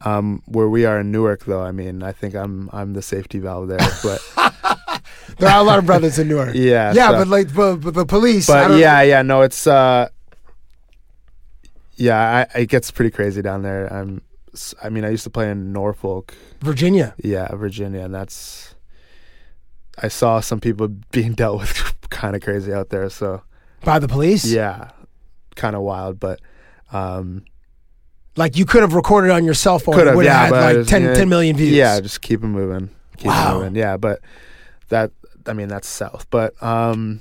um, 0.03 0.43
where 0.47 0.69
we 0.69 0.85
are 0.85 1.01
in 1.01 1.11
Newark, 1.11 1.45
though, 1.47 1.63
I 1.63 1.73
mean, 1.73 2.03
I 2.03 2.13
think 2.13 2.35
I'm 2.35 2.69
I'm 2.73 2.93
the 2.93 3.03
safety 3.03 3.39
valve 3.39 3.69
there. 3.69 3.79
But 4.03 4.21
There 5.39 5.49
are 5.49 5.61
a 5.61 5.63
lot 5.65 5.79
of 5.79 5.87
brothers 5.87 6.19
in 6.19 6.29
Newark. 6.29 6.55
Yeah, 6.55 6.93
yeah, 6.93 7.09
so- 7.11 7.19
but 7.19 7.29
like, 7.29 7.55
but, 7.55 7.77
but 7.77 7.95
the 7.95 8.05
police. 8.07 8.49
I 8.51 8.69
but 8.69 8.79
yeah, 8.79 9.01
yeah, 9.03 9.23
no, 9.23 9.43
it's 9.43 9.67
uh, 9.67 10.09
yeah, 11.97 12.47
I, 12.55 12.59
it 12.61 12.67
gets 12.69 12.91
pretty 12.91 13.11
crazy 13.11 13.43
down 13.43 13.63
there. 13.63 13.87
I'm, 13.93 14.23
I 14.83 14.89
mean, 14.89 15.05
I 15.05 15.11
used 15.11 15.25
to 15.25 15.31
play 15.31 15.51
in 15.51 15.73
Norfolk, 15.73 16.35
Virginia. 16.61 17.15
yeah, 17.23 17.49
Virginia, 17.55 18.01
and 18.01 18.15
that's. 18.15 18.75
I 20.03 20.09
saw 20.09 20.41
some 20.41 20.61
people 20.61 20.89
being 21.13 21.33
dealt 21.41 21.61
with 21.61 21.95
kind 22.11 22.37
of 22.37 22.43
crazy 22.43 22.73
out 22.73 22.91
there, 22.91 23.09
so 23.11 23.43
by 23.85 23.99
the 23.99 24.09
police. 24.09 24.45
yeah, 24.45 24.91
kind 25.57 25.75
of 25.77 25.83
wild, 25.83 26.19
but 26.21 26.41
um, 26.93 27.45
Like 28.37 28.57
you 28.57 28.65
could 28.65 28.83
have 28.83 28.95
recorded 28.95 29.31
on 29.31 29.45
your 29.45 29.55
cell 29.55 29.79
phone. 29.79 29.95
could 29.95 30.07
It 30.07 30.15
have, 30.15 30.23
yeah, 30.25 30.45
had 30.47 30.51
like 30.53 30.77
just- 30.77 30.91
10, 30.91 31.03
yeah, 31.03 31.15
10 31.15 31.29
million 31.29 31.57
views. 31.57 31.73
Yeah, 31.73 32.01
just 32.01 32.21
keep 32.23 32.43
it 32.43 32.47
moving, 32.47 32.91
keep 33.17 33.27
Wow. 33.27 33.51
it 33.51 33.59
moving. 33.59 33.75
Yeah, 33.77 33.97
but 33.97 34.21
that, 34.89 35.11
I 35.47 35.53
mean, 35.53 35.69
that's 35.69 35.89
south, 35.89 36.27
but 36.31 36.61
um, 36.63 37.21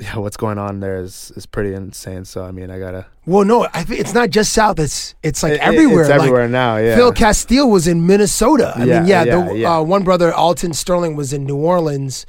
yeah, 0.00 0.16
what's 0.16 0.36
going 0.36 0.58
on 0.58 0.80
there 0.80 0.98
is 0.98 1.30
is 1.36 1.46
pretty 1.46 1.74
insane. 1.74 2.24
So 2.24 2.44
I 2.44 2.50
mean, 2.50 2.70
I 2.70 2.78
gotta. 2.78 3.06
Well, 3.26 3.44
no, 3.44 3.68
I 3.74 3.84
think 3.84 4.00
it's 4.00 4.14
not 4.14 4.30
just 4.30 4.52
South. 4.52 4.78
It's 4.78 5.14
it's 5.22 5.42
like 5.42 5.52
It- 5.52 5.60
everywhere. 5.60 6.00
it's 6.00 6.08
Like, 6.10 6.20
everywhere 6.20 6.48
now, 6.48 6.78
yeah. 6.78 6.96
Phil 6.96 7.12
Castile 7.12 7.68
was 7.68 7.86
in 7.86 8.06
Minnesota. 8.06 8.72
I 8.74 8.84
Yeah, 8.84 9.00
mean, 9.00 9.08
yeah, 9.08 9.24
yeah, 9.24 9.44
the, 9.48 9.54
yeah. 9.54 9.76
Uh, 9.78 9.82
one 9.82 10.02
brother, 10.02 10.32
Alton 10.32 10.72
Sterling, 10.72 11.16
was 11.16 11.32
in 11.32 11.44
New 11.44 11.56
Orleans, 11.56 12.24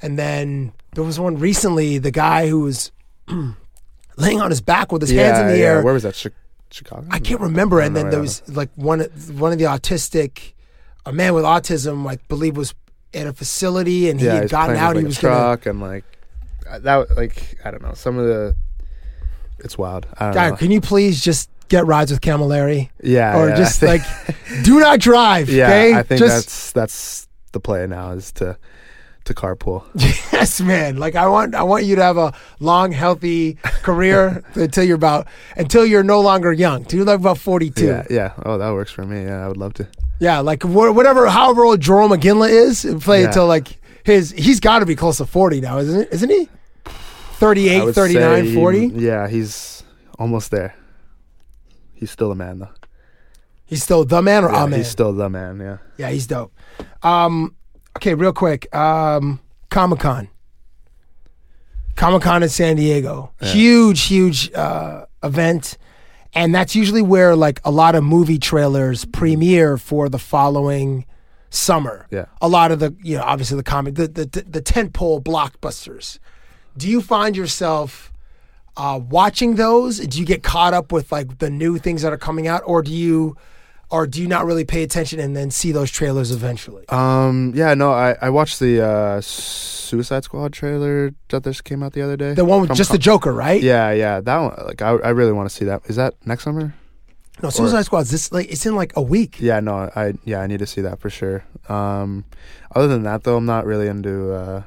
and 0.00 0.18
then 0.18 0.72
there 0.94 1.04
was 1.04 1.18
one 1.20 1.36
recently. 1.38 1.98
The 1.98 2.10
guy 2.12 2.48
who 2.48 2.60
was 2.62 2.92
laying 4.16 4.40
on 4.40 4.50
his 4.50 4.60
back 4.60 4.92
with 4.92 5.02
his 5.02 5.10
hands 5.10 5.38
in 5.38 5.48
the 5.48 5.62
air. 5.62 5.82
Where 5.82 5.94
was 5.94 6.02
that? 6.04 6.14
Chi- 6.20 6.30
Chicago? 6.70 7.06
I 7.10 7.18
can't 7.18 7.40
remember. 7.40 7.80
I 7.80 7.86
And 7.86 7.96
then 7.96 8.04
know, 8.06 8.10
there 8.12 8.20
was 8.20 8.42
like 8.48 8.70
one 8.76 9.00
one 9.36 9.52
of 9.52 9.58
the 9.58 9.64
autistic, 9.64 10.52
a 11.04 11.12
man 11.12 11.34
with 11.34 11.44
autism, 11.44 12.08
I 12.08 12.18
believe 12.28 12.56
was 12.56 12.74
at 13.12 13.26
a 13.26 13.32
facility, 13.32 14.08
and 14.08 14.20
he 14.20 14.26
had 14.26 14.48
gotten 14.48 14.76
out. 14.76 14.94
with, 14.94 15.02
he 15.02 15.06
was 15.08 15.18
a 15.18 15.22
gonna 15.22 15.34
truck 15.34 15.66
and 15.66 15.80
like 15.80 16.04
that. 16.78 17.16
Like 17.16 17.58
I 17.64 17.70
don't 17.70 17.82
know. 17.82 17.94
Some 17.94 18.18
of 18.18 18.26
the. 18.26 18.54
It's 19.62 19.76
wild. 19.76 20.06
I 20.18 20.32
know. 20.50 20.56
can 20.56 20.70
you 20.70 20.80
please 20.80 21.20
just 21.22 21.50
get 21.68 21.86
rides 21.86 22.10
with 22.10 22.22
Cammalleri? 22.22 22.88
Yeah, 23.02 23.38
Or 23.38 23.48
yeah, 23.50 23.56
just 23.56 23.82
I 23.82 23.86
like, 23.86 24.02
do 24.64 24.80
not 24.80 25.00
drive. 25.00 25.50
Yeah, 25.50 25.66
okay? 25.66 25.94
I 25.94 26.02
think 26.02 26.18
just, 26.18 26.32
that's 26.32 26.72
that's 26.72 27.28
the 27.52 27.60
play 27.60 27.86
now 27.86 28.12
is 28.12 28.32
to 28.32 28.56
to 29.24 29.34
carpool. 29.34 29.84
yes, 30.32 30.62
man. 30.62 30.96
Like 30.96 31.14
I 31.14 31.26
want, 31.28 31.54
I 31.54 31.62
want 31.62 31.84
you 31.84 31.94
to 31.96 32.02
have 32.02 32.16
a 32.16 32.32
long, 32.58 32.90
healthy 32.92 33.54
career 33.82 34.42
until 34.54 34.82
you're 34.84 34.96
about, 34.96 35.26
until 35.58 35.84
you're 35.84 36.02
no 36.02 36.20
longer 36.22 36.54
young. 36.54 36.86
Till 36.86 36.98
you're 37.00 37.06
like 37.06 37.20
about 37.20 37.36
42. 37.36 37.84
Yeah, 37.84 38.06
yeah. 38.08 38.32
Oh, 38.44 38.56
that 38.56 38.72
works 38.72 38.90
for 38.92 39.04
me. 39.04 39.24
Yeah, 39.24 39.44
I 39.44 39.48
would 39.48 39.58
love 39.58 39.74
to. 39.74 39.86
Yeah, 40.20 40.38
like 40.40 40.64
wha- 40.64 40.90
whatever, 40.92 41.28
however 41.28 41.64
old 41.66 41.80
Jarome 41.80 42.16
Iginla 42.18 42.48
is, 42.48 42.86
play 43.02 43.20
Yeah. 43.20 43.26
until 43.28 43.46
like 43.46 43.78
his, 44.04 44.30
he's 44.32 44.58
got 44.60 44.78
to 44.78 44.86
be 44.86 44.96
close 44.96 45.18
to 45.18 45.26
40 45.26 45.60
now, 45.60 45.78
isn't 45.78 46.00
it? 46.00 46.08
Isn't 46.12 46.30
he? 46.30 46.48
I 47.40 47.46
38, 47.46 47.94
39, 47.94 48.44
say 48.46 48.54
40? 48.54 48.88
he- 48.88 49.06
yeah, 49.06 49.28
he's 49.28 49.82
almost 50.18 50.50
there. 50.50 50.74
He's 51.94 52.10
still 52.10 52.30
a 52.32 52.34
man 52.34 52.58
though. 52.60 52.68
He's 53.66 53.82
still 53.82 54.04
the 54.04 54.20
man 54.20 54.44
or 54.44 54.50
Yeah, 54.50 54.64
a 54.64 54.68
man? 54.68 54.78
He's 54.80 54.88
still 54.88 55.12
the 55.12 55.28
man. 55.30 55.60
Yeah. 55.60 55.78
Yeah, 55.96 56.10
he's 56.10 56.26
dope. 56.26 56.52
Um, 57.02 57.54
okay, 57.96 58.14
real 58.14 58.32
quick. 58.32 58.74
Um, 58.74 59.38
Comic 59.70 60.00
Con. 60.00 60.28
Comic 61.96 62.22
Con 62.22 62.42
in 62.42 62.48
San 62.48 62.76
Diego. 62.76 63.32
Huge, 63.40 64.02
huge 64.02 64.52
uh, 64.54 65.06
event. 65.22 65.76
And 66.32 66.54
that's 66.54 66.74
usually 66.74 67.02
where 67.02 67.36
like 67.36 67.60
a 67.64 67.70
lot 67.70 67.94
of 67.94 68.04
movie 68.04 68.38
trailers 68.38 69.04
premiere 69.04 69.76
for 69.76 70.08
the 70.08 70.18
following 70.18 71.04
summer. 71.50 72.06
Yeah. 72.10 72.26
A 72.40 72.48
lot 72.48 72.72
of 72.72 72.78
the, 72.78 72.94
you 73.02 73.16
know, 73.16 73.22
obviously 73.24 73.56
the 73.56 73.62
comic, 73.62 73.94
the 73.96 74.06
the, 74.08 74.24
the 74.24 74.62
tentpole 74.62 75.22
blockbusters. 75.22 76.18
Do 76.76 76.88
you 76.88 77.00
find 77.02 77.36
yourself 77.36 78.12
uh, 78.76 79.00
watching 79.08 79.56
those? 79.56 79.98
Do 79.98 80.18
you 80.18 80.24
get 80.24 80.42
caught 80.42 80.72
up 80.74 80.92
with 80.92 81.10
like 81.12 81.38
the 81.38 81.50
new 81.50 81.78
things 81.78 82.02
that 82.02 82.12
are 82.12 82.18
coming 82.18 82.46
out, 82.46 82.62
or 82.64 82.82
do 82.82 82.92
you, 82.92 83.36
or 83.90 84.06
do 84.06 84.22
you 84.22 84.28
not 84.28 84.46
really 84.46 84.64
pay 84.64 84.82
attention 84.82 85.18
and 85.20 85.36
then 85.36 85.50
see 85.50 85.72
those 85.72 85.90
trailers 85.90 86.30
eventually? 86.30 86.88
Um. 86.88 87.52
Yeah. 87.54 87.74
No. 87.74 87.92
I 87.92 88.16
I 88.22 88.30
watched 88.30 88.60
the 88.60 88.80
uh, 88.80 89.20
Suicide 89.20 90.24
Squad 90.24 90.52
trailer 90.52 91.12
that 91.28 91.44
just 91.44 91.64
came 91.64 91.82
out 91.82 91.92
the 91.92 92.02
other 92.02 92.16
day. 92.16 92.34
The 92.34 92.44
one 92.44 92.60
with 92.60 92.68
From 92.68 92.76
just 92.76 92.90
Com- 92.90 92.94
the 92.94 92.98
Joker, 93.02 93.32
right? 93.32 93.60
Yeah. 93.62 93.90
Yeah. 93.90 94.20
That 94.20 94.38
one. 94.38 94.54
Like 94.66 94.80
I 94.80 94.90
I 94.90 95.10
really 95.10 95.32
want 95.32 95.48
to 95.50 95.54
see 95.54 95.64
that. 95.64 95.82
Is 95.86 95.96
that 95.96 96.14
next 96.24 96.44
summer? 96.44 96.74
No, 97.42 97.48
Suicide 97.50 97.82
Squad's 97.86 98.10
this 98.10 98.30
like 98.32 98.50
it's 98.52 98.64
in 98.66 98.76
like 98.76 98.92
a 98.96 99.02
week. 99.02 99.40
Yeah. 99.40 99.60
No. 99.60 99.90
I 99.96 100.14
yeah. 100.24 100.40
I 100.40 100.46
need 100.46 100.60
to 100.60 100.66
see 100.66 100.80
that 100.82 101.00
for 101.00 101.10
sure. 101.10 101.44
Um. 101.68 102.24
Other 102.72 102.86
than 102.86 103.02
that, 103.02 103.24
though, 103.24 103.36
I'm 103.36 103.46
not 103.46 103.66
really 103.66 103.88
into. 103.88 104.32
uh 104.32 104.62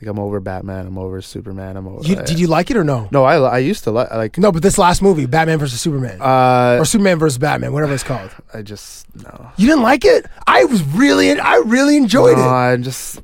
like 0.00 0.08
I'm 0.08 0.18
over 0.18 0.40
Batman. 0.40 0.86
I'm 0.86 0.96
over 0.96 1.20
Superman. 1.20 1.76
I'm 1.76 1.86
over. 1.86 2.06
You, 2.06 2.16
did 2.16 2.40
you 2.40 2.46
like 2.46 2.70
it 2.70 2.76
or 2.76 2.84
no? 2.84 3.08
No, 3.10 3.24
I 3.24 3.36
I 3.36 3.58
used 3.58 3.84
to 3.84 3.90
like 3.90 4.10
like. 4.10 4.38
No, 4.38 4.50
but 4.50 4.62
this 4.62 4.78
last 4.78 5.02
movie, 5.02 5.26
Batman 5.26 5.58
versus 5.58 5.80
Superman, 5.80 6.20
Uh, 6.22 6.78
or 6.80 6.86
Superman 6.86 7.18
versus 7.18 7.36
Batman, 7.36 7.72
whatever 7.72 7.92
it's 7.92 8.02
called. 8.02 8.30
I 8.54 8.62
just 8.62 9.14
no. 9.14 9.52
You 9.56 9.66
didn't 9.66 9.82
like 9.82 10.04
it? 10.06 10.24
I 10.46 10.64
was 10.64 10.82
really, 10.82 11.38
I 11.38 11.56
really 11.66 11.96
enjoyed 11.98 12.38
no, 12.38 12.44
it. 12.44 12.48
I 12.48 12.76
just. 12.76 13.20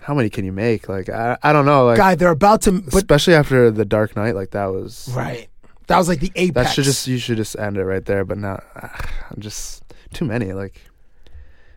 How 0.00 0.14
many 0.14 0.30
can 0.30 0.44
you 0.44 0.52
make? 0.52 0.88
Like 0.88 1.08
I 1.08 1.38
I 1.42 1.52
don't 1.52 1.64
know. 1.64 1.86
Like 1.86 1.96
Guy, 1.96 2.14
they're 2.16 2.30
about 2.30 2.62
to, 2.62 2.72
but 2.72 2.94
especially 2.94 3.34
after 3.34 3.70
the 3.70 3.84
Dark 3.84 4.16
Knight, 4.16 4.34
like 4.34 4.50
that 4.50 4.66
was 4.66 5.08
right. 5.14 5.48
That 5.86 5.98
was 5.98 6.08
like 6.08 6.20
the 6.20 6.32
apex. 6.34 6.70
That 6.70 6.74
should 6.74 6.84
just 6.84 7.06
you 7.06 7.18
should 7.18 7.36
just 7.36 7.56
end 7.58 7.76
it 7.76 7.84
right 7.84 8.04
there. 8.04 8.24
But 8.24 8.38
not, 8.38 8.64
I'm 8.74 9.40
just 9.40 9.84
too 10.12 10.24
many. 10.24 10.52
Like 10.52 10.80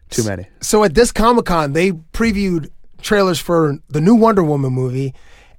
too 0.09 0.23
many. 0.23 0.47
So 0.61 0.83
at 0.83 0.93
this 0.93 1.11
Comic 1.11 1.45
Con, 1.45 1.73
they 1.73 1.91
previewed 1.91 2.69
trailers 3.07 3.39
for 3.39 3.79
the 3.89 4.01
new 4.01 4.13
Wonder 4.15 4.43
Woman 4.43 4.73
movie 4.73 5.13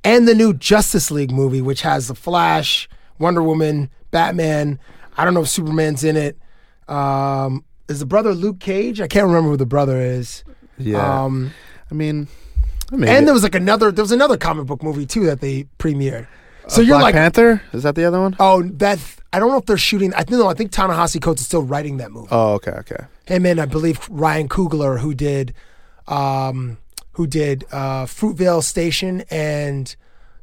and 0.04 0.28
the 0.28 0.34
new 0.34 0.52
Justice 0.54 1.10
League 1.10 1.32
movie, 1.32 1.60
which 1.60 1.80
has 1.82 2.06
the 2.08 2.14
Flash, 2.14 2.88
Wonder 3.18 3.42
Woman, 3.42 3.90
Batman. 4.10 4.78
I 5.16 5.24
don't 5.24 5.34
know 5.34 5.40
if 5.42 5.48
Superman's 5.48 6.04
in 6.04 6.16
it. 6.16 6.38
Um, 6.88 7.64
is 7.88 7.98
the 8.00 8.06
brother 8.06 8.34
Luke 8.34 8.60
Cage? 8.60 9.00
I 9.00 9.08
can't 9.08 9.26
remember 9.26 9.50
who 9.50 9.56
the 9.56 9.66
brother 9.66 9.98
is. 10.00 10.44
Yeah. 10.78 11.24
Um, 11.24 11.50
I 11.90 11.94
mean, 11.94 12.28
and 12.92 13.26
there 13.26 13.34
was 13.34 13.42
like 13.42 13.54
another. 13.54 13.90
There 13.90 14.02
was 14.02 14.12
another 14.12 14.36
comic 14.36 14.66
book 14.66 14.82
movie 14.82 15.06
too 15.06 15.26
that 15.26 15.40
they 15.40 15.64
premiered. 15.78 16.26
So 16.68 16.80
Uh, 16.80 16.84
you're 16.84 16.94
Black 16.98 17.02
like, 17.02 17.14
Panther. 17.14 17.62
Is 17.72 17.82
that 17.82 17.94
the 17.94 18.04
other 18.04 18.20
one? 18.20 18.36
oh, 18.38 18.62
that. 18.62 18.98
I 19.32 19.38
don't 19.38 19.50
know 19.50 19.58
if 19.58 19.66
they're 19.66 19.76
shooting. 19.76 20.12
I 20.14 20.18
think 20.18 20.38
no. 20.38 20.48
I 20.48 20.54
think 20.54 20.70
Ta-Nehisi 20.70 21.20
Coates 21.20 21.40
is 21.40 21.46
still 21.46 21.62
writing 21.62 21.96
that 21.98 22.12
movie. 22.12 22.28
Oh, 22.30 22.52
okay, 22.54 22.72
okay. 22.72 23.04
him 23.26 23.44
and 23.46 23.60
I 23.60 23.66
believe 23.66 24.06
Ryan 24.10 24.48
Coogler, 24.48 25.00
who 25.00 25.12
did, 25.14 25.52
um, 26.06 26.78
who 27.18 27.26
did 27.26 27.64
uh, 27.72 28.06
Fruitvale 28.06 28.62
Station 28.62 29.24
and 29.28 29.96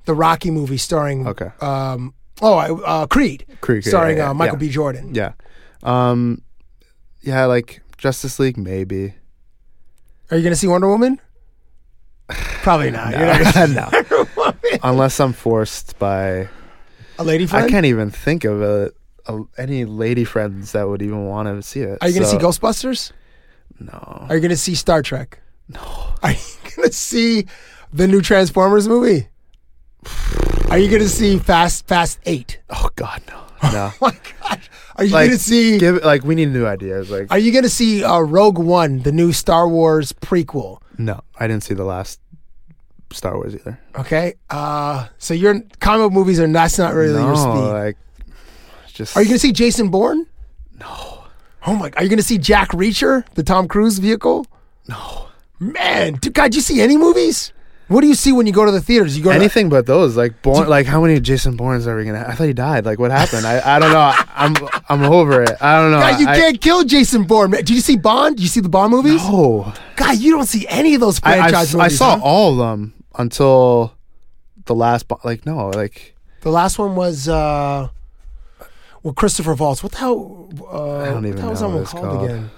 the 0.04 0.14
Rocky 0.14 0.52
movie 0.52 0.76
starring. 0.76 1.26
Okay. 1.26 1.50
Um, 1.62 2.14
oh, 2.42 2.58
uh, 2.84 3.08
Creed. 3.08 3.46
Creed, 3.62 3.86
yeah, 3.86 3.90
starring 3.90 4.18
yeah, 4.18 4.32
uh, 4.32 4.34
Michael. 4.34 4.58
B. 4.58 4.68
Jordan. 4.70 5.16
Yeah. 5.16 5.32
Um, 5.84 6.42
yeah, 7.22 7.46
like 7.46 7.82
Justice 7.98 8.40
League, 8.40 8.58
maybe. 8.58 9.14
Are 10.30 10.36
you 10.36 10.44
gonna 10.44 10.58
see 10.58 10.68
Wonder 10.68 10.90
Woman? 10.90 11.22
Probably 12.28 12.92
not. 12.92 13.12
You're 13.18 13.70
not 13.72 13.94
no. 14.36 14.54
Unless 14.84 15.22
I'm 15.22 15.32
forced 15.32 15.98
by 15.98 16.50
a 17.18 17.24
lady 17.24 17.46
friend. 17.46 17.66
I 17.66 17.70
can't 17.70 17.86
even 17.86 18.12
think 18.12 18.44
of 18.44 18.62
a, 18.62 18.92
a, 19.28 19.42
any 19.58 19.86
lady 19.86 20.26
friends 20.26 20.74
that 20.74 20.90
would 20.90 21.02
even 21.02 21.26
want 21.26 21.48
to 21.48 21.64
see 21.64 21.80
it. 21.80 22.00
Are 22.02 22.10
you 22.10 22.16
gonna 22.16 22.30
see 22.30 22.36
Ghostbusters? 22.36 23.14
No. 23.80 24.26
Are 24.28 24.36
you 24.36 24.42
gonna 24.42 24.58
see 24.58 24.76
Star 24.76 25.02
Trek? 25.02 25.40
No. 25.70 26.14
Are 26.24 26.32
you 26.32 26.38
gonna 26.76 26.92
see 26.92 27.46
the 27.94 28.08
new 28.08 28.22
Transformers 28.22 28.88
movie? 28.88 29.28
Are 30.70 30.78
you 30.78 30.90
gonna 30.90 31.08
see 31.10 31.38
Fast 31.40 31.88
Fast 31.88 32.20
Eight? 32.26 32.60
Oh 32.70 32.90
God, 32.96 33.22
no. 33.28 33.42
No. 33.74 33.90
oh 33.94 33.98
my 34.00 34.16
God, 34.42 34.60
Are 34.98 35.04
you 35.06 35.12
like, 35.12 35.28
gonna 35.30 35.40
see? 35.40 35.80
Give, 35.80 36.04
like 36.04 36.24
we 36.24 36.36
need 36.36 36.50
new 36.50 36.66
ideas. 36.68 37.10
Like 37.10 37.32
Are 37.32 37.40
you 37.40 37.52
gonna 37.52 37.70
see 37.70 38.04
uh, 38.04 38.20
Rogue 38.20 38.60
One, 38.60 39.00
the 39.00 39.12
new 39.12 39.32
Star 39.34 39.68
Wars 39.68 40.12
prequel? 40.14 40.80
no, 40.98 41.22
I 41.40 41.48
didn't 41.48 41.64
see 41.64 41.74
the 41.74 41.84
last 41.84 42.20
Star 43.12 43.36
Wars 43.36 43.56
either. 43.56 43.80
Okay. 43.98 44.36
Uh, 44.50 45.08
so 45.18 45.34
your 45.34 45.62
comic 45.80 46.12
movies 46.12 46.40
are 46.40 46.48
that's 46.48 46.78
not 46.78 46.94
really 46.94 47.14
no, 47.20 47.28
your 47.28 47.36
speed. 47.36 47.72
like 47.74 47.98
just 48.94 49.18
Are 49.18 49.22
you 49.24 49.30
gonna 49.30 49.40
see 49.40 49.52
Jason 49.52 49.90
Bourne? 49.90 50.28
No. 50.80 51.24
Oh 51.66 51.76
my! 51.76 51.92
Are 51.98 52.04
you 52.04 52.10
gonna 52.10 52.22
see 52.22 52.38
Jack 52.38 52.70
Reacher, 52.72 53.26
the 53.34 53.42
Tom 53.44 53.68
Cruise 53.68 53.98
vehicle? 53.98 54.46
No. 54.88 55.28
Man, 55.60 56.14
dude, 56.15 56.34
God, 56.34 56.52
do 56.52 56.56
you 56.57 56.61
see 56.61 56.82
any 56.82 56.98
movies? 56.98 57.52
What 57.88 58.02
do 58.02 58.07
you 58.07 58.15
see 58.15 58.32
when 58.32 58.48
you 58.48 58.52
go 58.52 58.65
to 58.65 58.72
the 58.72 58.82
theaters? 58.82 59.15
You 59.15 59.23
go 59.23 59.30
to 59.30 59.36
anything 59.36 59.69
but 59.69 59.86
those. 59.86 60.18
Like 60.18 60.41
born, 60.41 60.68
like 60.68 60.88
how 60.88 61.02
many 61.02 61.19
Jason 61.19 61.56
Bournes 61.56 61.86
are 61.86 61.95
we 61.95 62.03
gonna? 62.03 62.26
I 62.27 62.34
thought 62.34 62.48
he 62.48 62.53
died. 62.53 62.84
Like 62.84 62.98
what 62.98 63.11
happened? 63.11 63.45
I, 63.45 63.76
I 63.76 63.80
don't 63.80 63.91
know. 63.91 64.11
I'm 64.36 64.56
I'm 64.90 65.03
over 65.14 65.44
it. 65.44 65.52
I 65.61 65.80
don't 65.80 65.91
know. 65.91 65.99
God, 65.99 66.19
you 66.19 66.27
I- 66.27 66.36
can't 66.36 66.60
kill 66.60 66.84
Jason 66.84 67.26
Bourne. 67.26 67.52
man. 67.52 67.60
Did 67.60 67.69
you 67.76 67.82
see 67.82 67.95
Bond? 67.95 68.38
Did 68.38 68.41
you 68.44 68.49
see 68.49 68.60
the 68.60 68.69
Bond 68.69 68.90
movies? 68.91 69.22
No. 69.30 69.72
God, 69.98 70.18
you 70.18 70.32
don't 70.32 70.48
see 70.48 70.65
any 70.68 70.95
of 70.95 71.02
those 71.02 71.19
I, 71.22 71.34
I, 71.34 71.38
franchise 71.52 71.76
I 71.76 71.88
saw 71.90 72.18
huh? 72.18 72.23
all 72.23 72.52
of 72.53 72.57
them 72.57 72.95
until 73.19 73.94
the 74.65 74.73
last. 74.73 75.07
Bo- 75.07 75.19
like 75.23 75.45
no, 75.45 75.68
like 75.69 76.15
The 76.41 76.49
last 76.49 76.80
one 76.80 76.95
was 76.95 77.30
uh 77.30 77.90
well 79.03 79.14
Christopher 79.14 79.53
Waltz. 79.53 79.84
What 79.84 79.91
the 79.91 79.99
hell 79.99 80.49
uh 80.72 80.98
I 81.02 81.06
don't 81.11 81.23
even 81.27 81.30
what 81.30 81.36
the 81.36 81.41
hell 81.41 81.49
was 81.52 81.61
know 81.61 81.68
that 81.68 81.68
what 81.68 81.73
one 81.76 81.82
it's 81.84 81.91
called, 81.91 82.03
called. 82.06 82.26
again? 82.32 82.49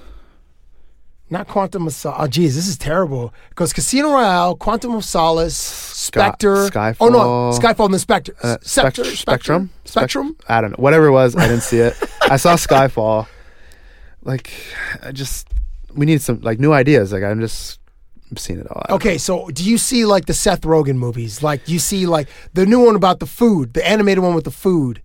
Not 1.29 1.47
Quantum 1.47 1.87
of 1.87 1.93
Solace. 1.93 2.19
Oh 2.21 2.27
geez, 2.27 2.55
this 2.55 2.67
is 2.67 2.77
terrible. 2.77 3.33
Goes 3.55 3.73
Casino 3.73 4.13
Royale, 4.13 4.55
Quantum 4.55 4.95
of 4.95 5.03
Solace, 5.03 5.57
Spectre. 5.57 6.69
Skyfall. 6.69 6.97
Oh 7.01 7.09
no, 7.09 7.19
Skyfall 7.57 7.85
and 7.85 7.93
the 7.93 7.99
Spectre. 7.99 8.33
uh, 8.41 8.57
Scepter, 8.61 9.03
Spectrum. 9.03 9.15
Spectrum. 9.15 9.69
Spectrum. 9.83 10.35
Spec- 10.39 10.49
I 10.49 10.61
don't 10.61 10.71
know. 10.71 10.77
Whatever 10.81 11.07
it 11.07 11.11
was, 11.11 11.35
I 11.35 11.47
didn't 11.47 11.63
see 11.63 11.79
it. 11.79 11.95
I 12.21 12.37
saw 12.37 12.55
Skyfall. 12.55 13.27
Like 14.23 14.51
I 15.03 15.11
just 15.11 15.49
we 15.95 16.05
need 16.05 16.21
some 16.21 16.39
like 16.41 16.59
new 16.59 16.71
ideas. 16.71 17.11
Like 17.11 17.23
I'm 17.23 17.41
just 17.41 17.79
I'm 18.31 18.37
seeing 18.37 18.59
it 18.59 18.67
all. 18.71 18.85
Okay, 18.91 19.17
so 19.17 19.49
do 19.49 19.63
you 19.69 19.77
see 19.77 20.05
like 20.05 20.25
the 20.27 20.33
Seth 20.33 20.61
Rogen 20.61 20.95
movies? 20.95 21.43
Like 21.43 21.67
you 21.67 21.79
see 21.79 22.05
like 22.05 22.29
the 22.53 22.65
new 22.65 22.85
one 22.85 22.95
about 22.95 23.19
the 23.19 23.25
food, 23.25 23.73
the 23.73 23.85
animated 23.85 24.23
one 24.23 24.33
with 24.33 24.45
the 24.45 24.51
food. 24.51 25.01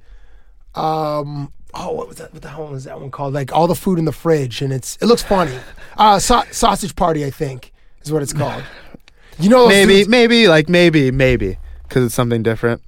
Um 0.76 1.52
oh 1.74 1.92
what 1.92 2.08
was 2.08 2.18
that 2.18 2.32
what 2.32 2.42
the 2.42 2.48
hell 2.48 2.66
was 2.68 2.84
that 2.84 3.00
one 3.00 3.10
called? 3.10 3.32
Like 3.34 3.52
all 3.52 3.66
the 3.66 3.74
food 3.74 3.98
in 3.98 4.04
the 4.04 4.12
fridge 4.12 4.62
and 4.62 4.72
it's 4.72 4.96
it 5.00 5.06
looks 5.06 5.22
funny. 5.22 5.58
Uh 5.96 6.18
sa- 6.18 6.44
sausage 6.50 6.94
party 6.96 7.24
I 7.24 7.30
think 7.30 7.72
is 8.02 8.12
what 8.12 8.22
it's 8.22 8.32
called. 8.32 8.62
You 9.38 9.48
know 9.48 9.68
maybe 9.68 9.94
dudes- 9.96 10.08
maybe 10.08 10.48
like 10.48 10.68
maybe 10.68 11.10
maybe 11.10 11.58
because 11.88 12.04
it's 12.04 12.14
something 12.14 12.42
different. 12.42 12.82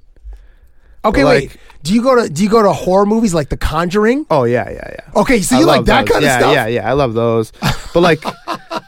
Okay, 1.05 1.23
but, 1.23 1.29
wait. 1.29 1.51
like- 1.51 1.61
Do 1.83 1.93
you 1.95 2.03
go 2.03 2.15
to 2.23 2.29
do 2.33 2.43
you 2.43 2.49
go 2.49 2.63
to 2.63 2.73
horror 2.73 3.05
movies 3.07 3.35
like 3.35 3.51
The 3.51 3.57
Conjuring? 3.59 4.25
Oh 4.31 4.45
yeah, 4.45 4.71
yeah, 4.71 4.91
yeah. 4.91 5.21
Okay, 5.21 5.43
so 5.43 5.57
I 5.57 5.61
you 5.61 5.67
like 5.67 5.85
that 5.85 6.07
those. 6.07 6.13
kind 6.13 6.25
yeah, 6.25 6.35
of 6.37 6.41
stuff? 6.41 6.55
Yeah, 6.55 6.67
yeah, 6.67 6.89
I 6.89 6.93
love 6.95 7.13
those. 7.15 7.53
But 7.93 8.01
like, 8.01 8.25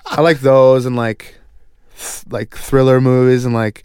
I 0.06 0.20
like 0.22 0.40
those 0.40 0.86
and 0.86 0.96
like, 0.96 1.36
th- 1.98 2.24
like 2.30 2.56
thriller 2.56 3.00
movies 3.02 3.44
and 3.44 3.52
like 3.54 3.84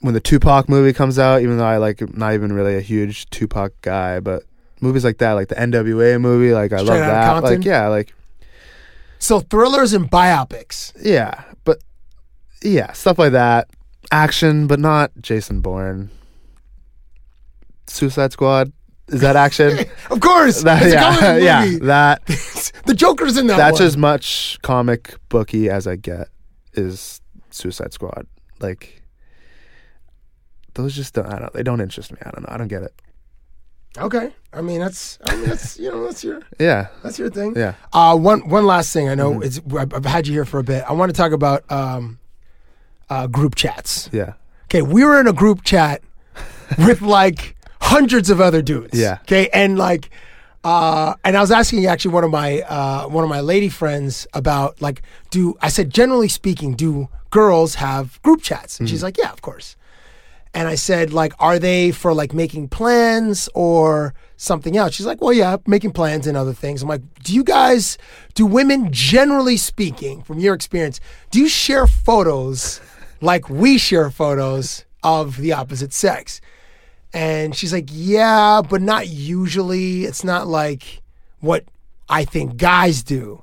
when 0.00 0.14
the 0.14 0.20
Tupac 0.20 0.68
movie 0.70 0.94
comes 0.94 1.18
out. 1.18 1.42
Even 1.42 1.58
though 1.58 1.66
I 1.66 1.76
like 1.76 2.00
not 2.16 2.32
even 2.32 2.52
really 2.54 2.76
a 2.76 2.80
huge 2.80 3.28
Tupac 3.28 3.72
guy, 3.82 4.18
but 4.20 4.44
movies 4.82 5.04
like 5.04 5.16
that, 5.18 5.32
like 5.32 5.48
the 5.48 5.54
NWA 5.54 6.20
movie, 6.20 6.52
like 6.52 6.72
I 6.72 6.82
Straight 6.82 6.88
love 7.00 7.00
Outta 7.00 7.12
that. 7.12 7.26
Compton? 7.32 7.56
Like 7.60 7.64
yeah, 7.64 7.86
like 7.88 8.14
So 9.18 9.40
thrillers 9.40 9.94
and 9.94 10.10
biopics. 10.10 10.92
yeah, 11.02 11.44
but 11.64 11.78
yeah, 12.62 12.92
stuff 12.92 13.18
like 13.18 13.32
that. 13.32 13.70
Action, 14.10 14.66
but 14.66 14.78
not 14.78 15.10
Jason 15.20 15.60
Bourne. 15.62 16.10
Suicide 17.86 18.32
Squad. 18.32 18.72
Is 19.08 19.20
that 19.20 19.36
action? 19.36 19.78
Of 20.10 20.20
course. 20.20 20.62
That- 20.62 20.82
it's 20.82 20.92
a 20.92 20.96
yeah, 20.96 21.36
yeah, 21.62 21.64
movie. 21.64 21.86
that 21.86 22.24
the 22.86 22.94
Joker's 22.94 23.36
in 23.36 23.46
that 23.48 23.56
that's 23.56 23.80
one. 23.80 23.86
as 23.86 23.96
much 23.96 24.58
comic 24.62 25.14
booky 25.28 25.68
as 25.70 25.86
I 25.86 25.96
get 25.96 26.28
is 26.74 27.20
Suicide 27.50 27.92
Squad. 27.92 28.26
Like 28.60 29.02
those 30.74 30.94
just 30.94 31.14
don't 31.14 31.26
I 31.26 31.38
don't 31.38 31.52
they 31.52 31.62
don't 31.62 31.80
interest 31.80 32.12
me. 32.12 32.18
I 32.24 32.30
don't 32.30 32.42
know. 32.42 32.48
I 32.54 32.56
don't 32.56 32.68
get 32.68 32.82
it. 32.82 32.94
Okay. 33.98 34.32
I 34.54 34.60
mean 34.60 34.80
that's 34.80 35.18
I 35.24 35.34
mean 35.36 35.48
that's 35.48 35.78
you 35.78 35.90
know 35.90 36.04
that's 36.04 36.22
your 36.24 36.40
Yeah. 36.58 36.88
That's 37.02 37.18
your 37.18 37.30
thing. 37.30 37.54
Yeah. 37.56 37.74
Uh, 37.92 38.16
one 38.16 38.48
one 38.48 38.66
last 38.66 38.92
thing. 38.92 39.08
I 39.08 39.14
know 39.14 39.32
Mhm. 39.34 39.44
it's 39.44 39.60
I've 39.94 40.04
had 40.04 40.26
you 40.26 40.32
here 40.34 40.44
for 40.44 40.58
a 40.58 40.64
bit. 40.64 40.84
I 40.88 40.92
want 40.92 41.10
to 41.10 41.16
talk 41.16 41.32
about 41.32 41.70
um, 41.70 42.18
uh, 43.10 43.26
group 43.26 43.54
chats. 43.54 44.08
Yeah. 44.12 44.34
Okay, 44.64 44.82
we 44.82 45.04
were 45.04 45.20
in 45.20 45.26
a 45.26 45.32
group 45.32 45.62
chat 45.64 46.02
with 46.78 47.02
like 47.02 47.56
hundreds 47.80 48.30
of 48.30 48.40
other 48.40 48.62
dudes. 48.62 48.98
Yeah. 48.98 49.18
Okay, 49.22 49.48
and 49.52 49.76
like, 49.76 50.08
uh, 50.64 51.14
and 51.24 51.36
I 51.36 51.40
was 51.40 51.50
asking 51.50 51.84
actually 51.86 52.14
one 52.14 52.24
of 52.24 52.30
my 52.30 52.60
uh, 52.62 53.04
one 53.08 53.24
of 53.24 53.28
my 53.30 53.40
lady 53.40 53.68
friends 53.68 54.26
about 54.32 54.80
like, 54.80 55.02
do 55.30 55.54
I 55.60 55.68
said 55.68 55.90
generally 55.90 56.28
speaking, 56.28 56.74
do 56.74 57.08
girls 57.30 57.74
have 57.76 58.20
group 58.22 58.40
chats? 58.42 58.78
And 58.80 58.88
she's 58.88 59.00
Mhm. 59.00 59.04
like, 59.04 59.18
yeah, 59.18 59.32
of 59.32 59.42
course. 59.42 59.76
And 60.54 60.68
I 60.68 60.74
said, 60.74 61.12
like, 61.14 61.32
are 61.38 61.58
they 61.58 61.92
for 61.92 62.12
like 62.12 62.34
making 62.34 62.68
plans 62.68 63.48
or 63.54 64.12
something 64.36 64.76
else? 64.76 64.94
She's 64.94 65.06
like, 65.06 65.22
well, 65.22 65.32
yeah, 65.32 65.56
making 65.66 65.92
plans 65.92 66.26
and 66.26 66.36
other 66.36 66.52
things. 66.52 66.82
I'm 66.82 66.88
like, 66.88 67.02
do 67.22 67.34
you 67.34 67.42
guys, 67.42 67.96
do 68.34 68.44
women, 68.44 68.92
generally 68.92 69.56
speaking, 69.56 70.22
from 70.22 70.38
your 70.38 70.54
experience, 70.54 71.00
do 71.30 71.38
you 71.40 71.48
share 71.48 71.86
photos 71.86 72.80
like 73.22 73.48
we 73.48 73.78
share 73.78 74.10
photos 74.10 74.84
of 75.02 75.38
the 75.38 75.54
opposite 75.54 75.94
sex? 75.94 76.42
And 77.14 77.54
she's 77.56 77.72
like, 77.72 77.88
yeah, 77.90 78.60
but 78.60 78.82
not 78.82 79.08
usually. 79.08 80.04
It's 80.04 80.24
not 80.24 80.48
like 80.48 81.02
what 81.40 81.64
I 82.08 82.24
think 82.24 82.58
guys 82.58 83.02
do. 83.02 83.42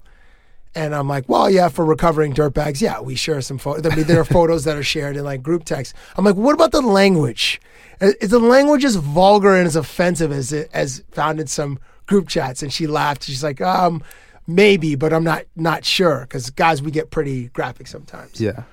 And 0.76 0.94
I'm 0.94 1.08
like, 1.08 1.28
well, 1.28 1.50
yeah, 1.50 1.68
for 1.70 1.84
recovering 1.84 2.34
dirtbags, 2.34 2.80
yeah, 2.80 3.02
we 3.02 3.16
share 3.16 3.42
some 3.42 3.58
photos. 3.58 3.92
I 3.92 3.96
mean, 3.96 4.06
there 4.06 4.20
are 4.20 4.26
photos 4.40 4.66
that 4.66 4.78
are 4.78 4.84
shared 4.84 5.18
in 5.18 5.24
like 5.24 5.42
group 5.42 5.66
text. 5.66 5.96
I'm 6.16 6.24
like, 6.24 6.36
what 6.36 6.54
about 6.54 6.72
the 6.72 6.82
language? 6.82 7.60
Is 8.00 8.14
is 8.16 8.30
the 8.30 8.40
language 8.40 8.86
as 8.86 8.96
vulgar 8.96 9.56
and 9.56 9.66
as 9.66 9.76
offensive 9.76 10.32
as 10.32 10.54
it 10.54 10.70
as 10.74 11.04
found 11.12 11.40
in 11.40 11.48
some 11.48 11.80
group 12.06 12.28
chats? 12.28 12.62
And 12.62 12.72
she 12.72 12.88
laughed. 12.88 13.24
She's 13.24 13.44
like, 13.44 13.62
um, 13.62 14.04
maybe, 14.48 14.96
but 14.96 15.12
I'm 15.14 15.24
not 15.24 15.44
not 15.56 15.86
sure 15.86 16.22
because 16.22 16.50
guys, 16.50 16.82
we 16.82 16.92
get 16.92 17.10
pretty 17.12 17.48
graphic 17.50 17.88
sometimes. 17.88 18.40
Yeah. 18.40 18.64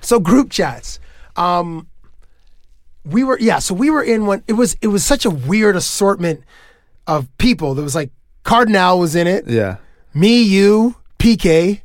So 0.00 0.20
group 0.20 0.50
chats. 0.50 1.00
Um 1.36 1.88
we 3.04 3.24
were 3.24 3.38
yeah, 3.40 3.58
so 3.58 3.74
we 3.74 3.90
were 3.90 4.02
in 4.02 4.26
one 4.26 4.42
it 4.46 4.54
was 4.54 4.76
it 4.80 4.88
was 4.88 5.04
such 5.04 5.24
a 5.24 5.30
weird 5.30 5.76
assortment 5.76 6.42
of 7.06 7.28
people. 7.38 7.74
There 7.74 7.84
was 7.84 7.94
like 7.94 8.10
Cardinal 8.44 8.98
was 8.98 9.14
in 9.14 9.26
it. 9.26 9.48
Yeah. 9.48 9.76
Me, 10.16 10.42
you, 10.42 10.96
PK, 11.18 11.82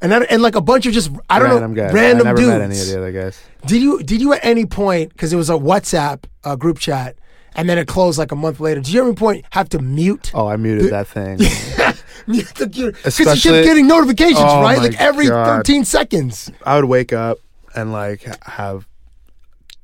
and 0.00 0.10
and 0.12 0.42
like 0.42 0.54
a 0.54 0.60
bunch 0.62 0.86
of 0.86 0.94
just 0.94 1.10
I 1.28 1.38
don't 1.38 1.50
random 1.50 1.74
know 1.74 1.82
guys. 1.84 1.92
random 1.92 2.26
I 2.26 2.30
never 2.30 2.36
dudes. 2.38 2.48
met 2.48 2.60
any 2.62 2.80
of 2.80 2.86
the 2.86 2.98
other 2.98 3.12
guys. 3.12 3.42
Did 3.66 3.82
you 3.82 4.02
did 4.02 4.22
you 4.22 4.32
at 4.32 4.42
any 4.42 4.64
point 4.64 5.10
because 5.10 5.34
it 5.34 5.36
was 5.36 5.50
a 5.50 5.54
WhatsApp 5.54 6.24
uh, 6.44 6.56
group 6.56 6.78
chat 6.78 7.16
and 7.54 7.68
then 7.68 7.76
it 7.76 7.86
closed 7.86 8.18
like 8.18 8.32
a 8.32 8.36
month 8.36 8.58
later? 8.58 8.80
Did 8.80 8.94
you 8.94 9.02
at 9.02 9.06
any 9.06 9.14
point 9.14 9.44
have 9.50 9.68
to 9.68 9.80
mute? 9.80 10.30
Oh, 10.32 10.46
I 10.46 10.56
muted 10.56 10.90
that 10.92 11.08
thing. 11.08 11.36
the 12.26 12.96
because 13.04 13.44
you 13.44 13.52
kept 13.52 13.66
getting 13.66 13.86
notifications 13.86 14.38
Oh 14.40 14.62
right 14.62 14.78
like 14.78 14.98
every 14.98 15.26
God. 15.26 15.58
13 15.58 15.84
seconds. 15.84 16.50
I 16.64 16.76
would 16.76 16.86
wake 16.86 17.12
up 17.12 17.38
and 17.74 17.92
like 17.92 18.22
have 18.46 18.88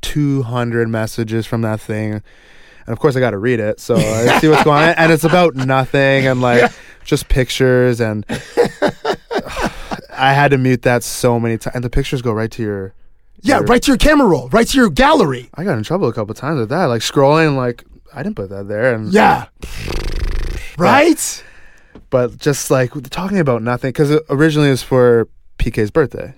200 0.01 0.89
messages 0.89 1.47
from 1.47 1.61
that 1.63 1.81
thing. 1.81 2.13
And 2.13 2.93
of 2.95 2.99
course, 2.99 3.15
I 3.15 3.21
got 3.21 3.31
to 3.31 3.39
read 3.39 3.61
it. 3.61 3.79
So 3.79 3.97
I 3.97 4.39
see 4.41 4.49
what's 4.49 4.65
going 4.65 4.83
on. 4.83 4.95
And 4.97 5.13
it's 5.13 5.25
about 5.25 5.55
nothing 5.55 6.27
and 6.27 6.41
like 6.41 6.73
just 7.05 7.29
pictures. 7.29 8.01
And 8.01 8.25
I 10.13 10.33
had 10.33 10.51
to 10.51 10.59
mute 10.59 10.83
that 10.83 11.03
so 11.03 11.39
many 11.41 11.59
times. 11.59 11.75
And 11.77 11.85
the 11.85 11.91
pictures 11.91 12.23
go 12.23 12.33
right 12.33 12.51
to 12.53 12.63
your. 12.63 12.95
Yeah, 13.43 13.57
your- 13.59 13.65
right 13.67 13.83
to 13.83 13.91
your 13.91 13.97
camera 13.99 14.29
roll, 14.29 14.49
right 14.51 14.67
to 14.67 14.77
your 14.77 14.91
gallery. 14.91 15.49
I 15.55 15.65
got 15.65 15.79
in 15.79 15.85
trouble 15.85 16.09
a 16.09 16.13
couple 16.13 16.35
times 16.35 16.61
with 16.61 16.69
that. 16.69 16.87
Like 16.87 17.01
scrolling, 17.03 17.57
like, 17.57 17.85
I 18.15 18.23
didn't 18.23 18.37
put 18.37 18.51
that 18.51 18.69
there. 18.69 18.95
And 18.95 19.13
Yeah. 19.13 19.47
Right? 20.79 21.45
But 22.11 22.39
just 22.39 22.71
like 22.71 22.93
talking 23.11 23.39
about 23.39 23.63
nothing. 23.63 23.91
Because 23.91 24.19
originally 24.29 24.69
it 24.69 24.73
was 24.73 24.83
for 24.83 25.29
PK's 25.59 25.91
birthday. 25.91 26.35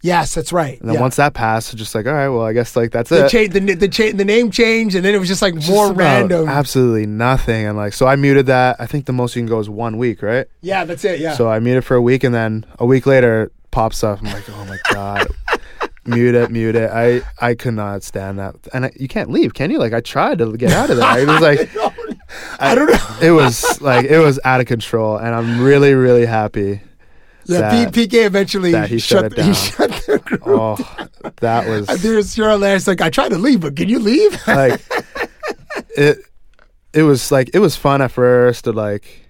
Yes, 0.00 0.34
that's 0.34 0.52
right. 0.52 0.78
And 0.80 0.88
then 0.88 0.94
yeah. 0.94 1.00
once 1.00 1.16
that 1.16 1.34
passed, 1.34 1.76
just 1.76 1.94
like, 1.94 2.06
all 2.06 2.12
right, 2.12 2.28
well, 2.28 2.42
I 2.42 2.52
guess 2.52 2.76
like 2.76 2.92
that's 2.92 3.10
the, 3.10 3.26
it. 3.26 3.30
cha- 3.30 3.52
the, 3.52 3.74
the, 3.74 3.88
cha- 3.88 4.12
the 4.12 4.24
name 4.24 4.50
changed, 4.50 4.94
and 4.94 5.04
then 5.04 5.14
it 5.14 5.18
was 5.18 5.28
just 5.28 5.42
like 5.42 5.54
Just 5.54 5.68
more 5.68 5.92
random. 5.92 6.48
Absolutely 6.48 7.06
nothing. 7.06 7.66
And 7.66 7.76
like, 7.76 7.92
so 7.92 8.06
I 8.06 8.16
muted 8.16 8.46
that. 8.46 8.76
I 8.78 8.86
think 8.86 9.06
the 9.06 9.12
most 9.12 9.34
you 9.34 9.40
can 9.40 9.48
go 9.48 9.58
is 9.58 9.68
one 9.68 9.98
week, 9.98 10.22
right? 10.22 10.46
yeah, 10.60 10.84
that's 10.84 11.04
it. 11.04 11.20
Yeah. 11.20 11.34
So 11.34 11.48
I 11.48 11.58
muted 11.58 11.84
for 11.84 11.96
a 11.96 12.02
week, 12.02 12.22
and 12.22 12.34
then 12.34 12.64
a 12.78 12.86
week 12.86 13.06
later 13.06 13.44
it 13.44 13.52
pops 13.70 14.04
up. 14.04 14.20
I'm 14.20 14.26
like, 14.32 14.48
oh 14.50 14.64
my 14.66 14.78
god, 14.92 15.26
mute 16.06 16.34
it, 16.36 16.50
mute 16.50 16.76
it. 16.76 16.90
I 16.90 17.22
I 17.44 17.54
could 17.54 17.74
not 17.74 18.04
stand 18.04 18.38
that, 18.38 18.54
and 18.72 18.86
I, 18.86 18.92
you 18.94 19.08
can't 19.08 19.30
leave, 19.30 19.54
can 19.54 19.70
you? 19.70 19.78
Like 19.78 19.92
I 19.92 20.00
tried 20.00 20.38
to 20.38 20.56
get 20.56 20.72
out 20.72 20.90
of 20.90 20.96
there. 20.98 21.18
It 21.18 21.26
was 21.26 21.40
like 21.40 21.70
I 22.60 22.74
don't 22.74 22.90
know. 22.90 23.18
it 23.20 23.32
was 23.32 23.80
like 23.80 24.06
it 24.06 24.20
was 24.20 24.38
out 24.44 24.60
of 24.60 24.66
control, 24.66 25.16
and 25.16 25.34
I'm 25.34 25.60
really 25.60 25.94
really 25.94 26.26
happy. 26.26 26.82
Yeah, 27.48 27.60
that- 27.84 27.94
P- 27.94 28.06
PK 28.06 28.24
eventually 28.26 28.70
he 28.88 28.98
shut, 28.98 29.22
shut 29.24 29.36
the- 29.36 29.42
he 29.42 29.52
down. 29.52 29.54
shut 29.54 29.90
the 30.06 30.18
group. 30.24 30.42
Oh, 30.46 30.76
that 31.40 31.66
was 31.68 31.88
it's 32.04 32.36
your 32.36 32.50
hilarious. 32.50 32.86
Like 32.86 33.00
I 33.00 33.10
tried 33.10 33.30
to 33.30 33.38
leave, 33.38 33.60
but 33.60 33.76
can 33.76 33.88
you 33.88 33.98
leave? 33.98 34.38
like 34.46 34.80
it. 35.96 36.18
It 36.94 37.02
was 37.02 37.30
like 37.30 37.50
it 37.54 37.58
was 37.58 37.76
fun 37.76 38.00
at 38.00 38.10
first 38.10 38.64
to 38.64 38.72
like, 38.72 39.28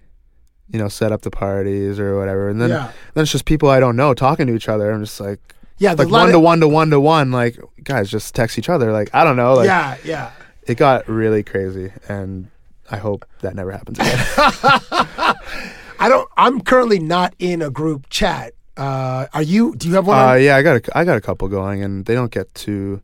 you 0.70 0.78
know, 0.78 0.88
set 0.88 1.10
up 1.12 1.22
the 1.22 1.30
parties 1.30 1.98
or 1.98 2.16
whatever, 2.18 2.48
and 2.48 2.60
then 2.60 2.70
Yeah. 2.70 2.92
then 3.14 3.22
it's 3.22 3.32
just 3.32 3.44
people 3.46 3.68
I 3.68 3.80
don't 3.80 3.96
know 3.96 4.14
talking 4.14 4.46
to 4.46 4.54
each 4.54 4.68
other. 4.68 4.90
I'm 4.92 5.02
just 5.04 5.18
like, 5.20 5.40
Yeah, 5.78 5.94
like 5.94 6.08
one 6.08 6.26
of- 6.28 6.32
to 6.32 6.38
one 6.40 6.60
to 6.60 6.68
one 6.68 6.90
to 6.90 7.00
one. 7.00 7.32
Like 7.32 7.58
guys, 7.82 8.10
just 8.10 8.34
text 8.34 8.58
each 8.58 8.68
other. 8.68 8.92
Like 8.92 9.10
I 9.12 9.24
don't 9.24 9.36
know. 9.36 9.54
Like 9.54 9.66
yeah, 9.66 9.96
yeah. 10.04 10.30
it 10.68 10.76
got 10.76 11.08
really 11.08 11.42
crazy, 11.42 11.92
and 12.08 12.48
I 12.90 12.96
hope 12.98 13.26
that 13.40 13.54
never 13.56 13.72
happens 13.72 13.98
again. 13.98 15.34
I 15.98 16.08
don't. 16.08 16.28
I'm 16.36 16.60
currently 16.60 16.98
not 16.98 17.34
in 17.38 17.62
a 17.62 17.70
group 17.70 18.08
chat. 18.08 18.54
Uh, 18.76 19.26
are 19.32 19.42
you? 19.42 19.74
Do 19.76 19.88
you 19.88 19.94
have 19.94 20.06
one? 20.06 20.18
uh, 20.18 20.34
yeah, 20.34 20.56
I 20.56 20.62
got 20.62 20.76
a, 20.76 20.98
I 20.98 21.04
got 21.04 21.16
a 21.16 21.20
couple 21.20 21.48
going, 21.48 21.82
and 21.82 22.04
they 22.04 22.14
don't 22.14 22.30
get 22.30 22.54
too 22.54 23.02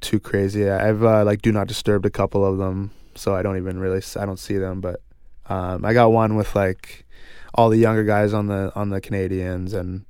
too 0.00 0.20
crazy. 0.20 0.68
I've 0.68 1.02
uh, 1.02 1.24
like 1.24 1.42
do 1.42 1.52
not 1.52 1.66
disturb 1.66 2.04
a 2.04 2.10
couple 2.10 2.44
of 2.44 2.58
them, 2.58 2.90
so 3.14 3.34
I 3.34 3.42
don't 3.42 3.56
even 3.56 3.78
really 3.78 4.02
I 4.16 4.26
don't 4.26 4.38
see 4.38 4.58
them. 4.58 4.80
But 4.80 5.00
um, 5.48 5.84
I 5.84 5.92
got 5.94 6.12
one 6.12 6.36
with 6.36 6.54
like 6.54 7.06
all 7.54 7.70
the 7.70 7.78
younger 7.78 8.04
guys 8.04 8.34
on 8.34 8.46
the 8.48 8.72
on 8.74 8.90
the 8.90 9.00
Canadians, 9.00 9.72
and 9.72 10.04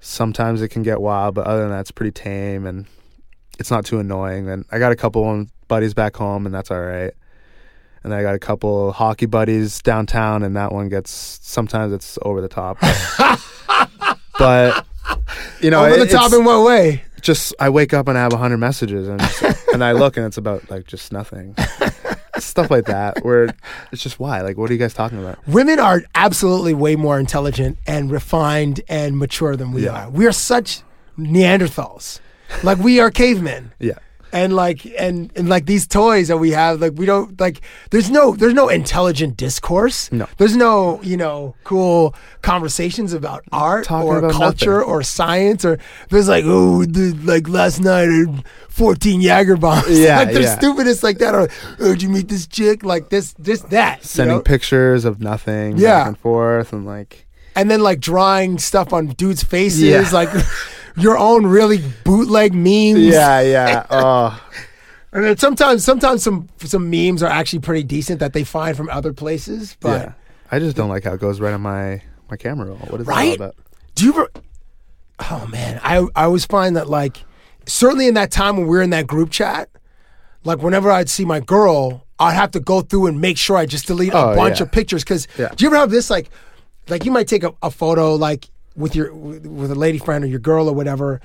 sometimes 0.00 0.62
it 0.62 0.68
can 0.68 0.82
get 0.82 1.00
wild, 1.00 1.34
but 1.34 1.46
other 1.46 1.62
than 1.62 1.70
that, 1.70 1.80
it's 1.80 1.90
pretty 1.90 2.12
tame 2.12 2.66
and 2.66 2.86
it's 3.58 3.70
not 3.70 3.84
too 3.84 3.98
annoying. 3.98 4.48
And 4.48 4.64
I 4.70 4.78
got 4.78 4.92
a 4.92 4.96
couple 4.96 5.24
one 5.24 5.50
buddies 5.68 5.94
back 5.94 6.16
home, 6.16 6.46
and 6.46 6.54
that's 6.54 6.70
all 6.70 6.80
right. 6.80 7.12
And 8.10 8.14
I 8.14 8.22
got 8.22 8.34
a 8.34 8.38
couple 8.38 8.90
hockey 8.92 9.26
buddies 9.26 9.82
downtown, 9.82 10.42
and 10.42 10.56
that 10.56 10.72
one 10.72 10.88
gets 10.88 11.10
sometimes 11.42 11.92
it's 11.92 12.18
over 12.22 12.40
the 12.40 12.48
top. 12.48 12.78
But, 12.80 14.18
but, 14.38 14.86
you 15.60 15.70
know, 15.70 15.84
Over 15.84 15.96
the 15.96 16.02
it- 16.04 16.10
top 16.10 16.32
in 16.32 16.42
what 16.44 16.64
way? 16.66 17.04
Just 17.20 17.52
I 17.60 17.68
wake 17.68 17.92
up 17.92 18.08
and 18.08 18.16
I 18.16 18.22
have 18.22 18.32
hundred 18.32 18.58
messages, 18.58 19.08
and 19.08 19.20
and 19.74 19.84
I 19.84 19.92
look 19.92 20.16
and 20.16 20.24
it's 20.24 20.38
about 20.38 20.70
like 20.70 20.86
just 20.86 21.12
nothing, 21.12 21.54
stuff 22.38 22.70
like 22.70 22.86
that. 22.86 23.22
Where 23.24 23.54
it's 23.92 24.02
just 24.02 24.18
why, 24.18 24.40
like, 24.40 24.56
what 24.56 24.70
are 24.70 24.72
you 24.72 24.78
guys 24.78 24.94
talking 24.94 25.18
about? 25.18 25.38
Women 25.46 25.80
are 25.80 26.02
absolutely 26.14 26.72
way 26.74 26.96
more 26.96 27.18
intelligent 27.20 27.76
and 27.86 28.10
refined 28.10 28.80
and 28.88 29.18
mature 29.18 29.54
than 29.56 29.72
we 29.72 29.84
Yeah. 29.84 30.06
are. 30.06 30.10
We 30.10 30.26
are 30.26 30.32
such 30.32 30.80
Neanderthals. 31.18 32.20
Like 32.62 32.78
we 32.78 33.00
are 33.00 33.10
cavemen. 33.10 33.72
Yeah. 33.80 33.98
And 34.30 34.54
like 34.54 34.84
and, 34.98 35.32
and 35.36 35.48
like 35.48 35.64
these 35.64 35.86
toys 35.86 36.28
that 36.28 36.36
we 36.36 36.50
have, 36.50 36.80
like 36.82 36.92
we 36.96 37.06
don't 37.06 37.40
like 37.40 37.62
there's 37.90 38.10
no 38.10 38.32
there's 38.36 38.52
no 38.52 38.68
intelligent 38.68 39.38
discourse. 39.38 40.12
No. 40.12 40.26
There's 40.36 40.54
no, 40.54 41.00
you 41.02 41.16
know, 41.16 41.54
cool 41.64 42.14
conversations 42.42 43.14
about 43.14 43.42
art 43.52 43.84
Talking 43.86 44.08
or 44.08 44.18
about 44.18 44.32
culture 44.32 44.78
nothing. 44.80 44.90
or 44.92 45.02
science 45.02 45.64
or 45.64 45.78
there's 46.10 46.28
like, 46.28 46.44
oh 46.46 46.84
the, 46.84 47.12
like 47.24 47.48
last 47.48 47.80
night 47.80 48.08
I 48.10 48.42
fourteen 48.68 49.22
Jager 49.22 49.56
bombs. 49.56 49.88
Yeah, 49.98 50.18
like 50.18 50.32
there's 50.32 50.44
yeah. 50.44 50.58
stupidest 50.58 51.02
like 51.02 51.18
that 51.18 51.34
or 51.34 51.48
oh 51.80 51.92
did 51.92 52.02
you 52.02 52.10
meet 52.10 52.28
this 52.28 52.46
chick? 52.46 52.84
Like 52.84 53.08
this 53.08 53.32
this 53.38 53.62
that. 53.70 54.00
you 54.00 54.04
Sending 54.04 54.36
know? 54.36 54.42
pictures 54.42 55.04
of 55.06 55.20
nothing, 55.20 55.78
Yeah. 55.78 56.00
back 56.00 56.06
and 56.08 56.18
forth, 56.18 56.72
and 56.74 56.84
like 56.84 57.26
and 57.56 57.70
then 57.70 57.80
like 57.82 57.98
drawing 58.00 58.58
stuff 58.58 58.92
on 58.92 59.06
dudes' 59.08 59.42
faces, 59.42 59.80
Yeah. 59.80 60.08
like 60.12 60.28
your 60.98 61.16
own 61.18 61.46
really 61.46 61.82
bootleg 62.04 62.54
memes. 62.54 63.04
yeah, 63.04 63.40
yeah. 63.40 63.86
Oh, 63.90 64.42
And 65.12 65.24
then 65.24 65.36
sometimes, 65.38 65.84
sometimes 65.84 66.22
some 66.22 66.48
some 66.64 66.90
memes 66.90 67.22
are 67.22 67.30
actually 67.30 67.60
pretty 67.60 67.82
decent 67.84 68.20
that 68.20 68.32
they 68.32 68.44
find 68.44 68.76
from 68.76 68.88
other 68.90 69.12
places. 69.12 69.76
But 69.80 70.00
yeah. 70.02 70.12
I 70.50 70.58
just 70.58 70.76
don't 70.76 70.88
like 70.88 71.04
how 71.04 71.14
it 71.14 71.20
goes 71.20 71.40
right 71.40 71.52
on 71.54 71.60
my 71.62 72.02
my 72.30 72.36
camera 72.36 72.66
roll. 72.66 72.76
What 72.78 73.00
is 73.00 73.06
that 73.06 73.12
Right? 73.12 73.28
all 73.40 73.46
about? 73.46 73.54
do 73.94 74.04
you 74.04 74.12
ever? 74.12 74.28
Oh 75.30 75.46
man, 75.50 75.80
I 75.82 76.06
I 76.14 76.24
always 76.24 76.44
find 76.44 76.76
that 76.76 76.88
like 76.88 77.24
certainly 77.66 78.06
in 78.06 78.14
that 78.14 78.30
time 78.30 78.56
when 78.56 78.66
we 78.66 78.76
were 78.76 78.82
in 78.82 78.90
that 78.90 79.06
group 79.06 79.30
chat, 79.30 79.68
like 80.44 80.62
whenever 80.62 80.90
I'd 80.90 81.08
see 81.08 81.24
my 81.24 81.40
girl, 81.40 82.04
I'd 82.18 82.34
have 82.34 82.50
to 82.52 82.60
go 82.60 82.82
through 82.82 83.06
and 83.06 83.20
make 83.20 83.36
sure 83.38 83.56
I 83.56 83.66
just 83.66 83.86
delete 83.86 84.12
a 84.12 84.18
Oh, 84.18 84.36
bunch 84.36 84.58
yeah. 84.60 84.64
of 84.66 84.72
pictures. 84.72 85.02
Because 85.04 85.26
Yeah. 85.38 85.48
do 85.56 85.64
you 85.64 85.68
ever 85.70 85.76
have 85.76 85.90
this 85.90 86.08
like, 86.10 86.30
like 86.88 87.04
you 87.04 87.10
might 87.10 87.26
take 87.28 87.42
a, 87.44 87.52
a 87.62 87.70
photo 87.70 88.14
like 88.14 88.48
with 88.78 88.94
your 88.96 89.12
with 89.14 89.70
a 89.70 89.74
lady 89.74 89.98
friend 89.98 90.24
or 90.24 90.28
your 90.28 90.38
girl 90.40 90.68
or 90.68 90.74
whatever. 90.74 91.20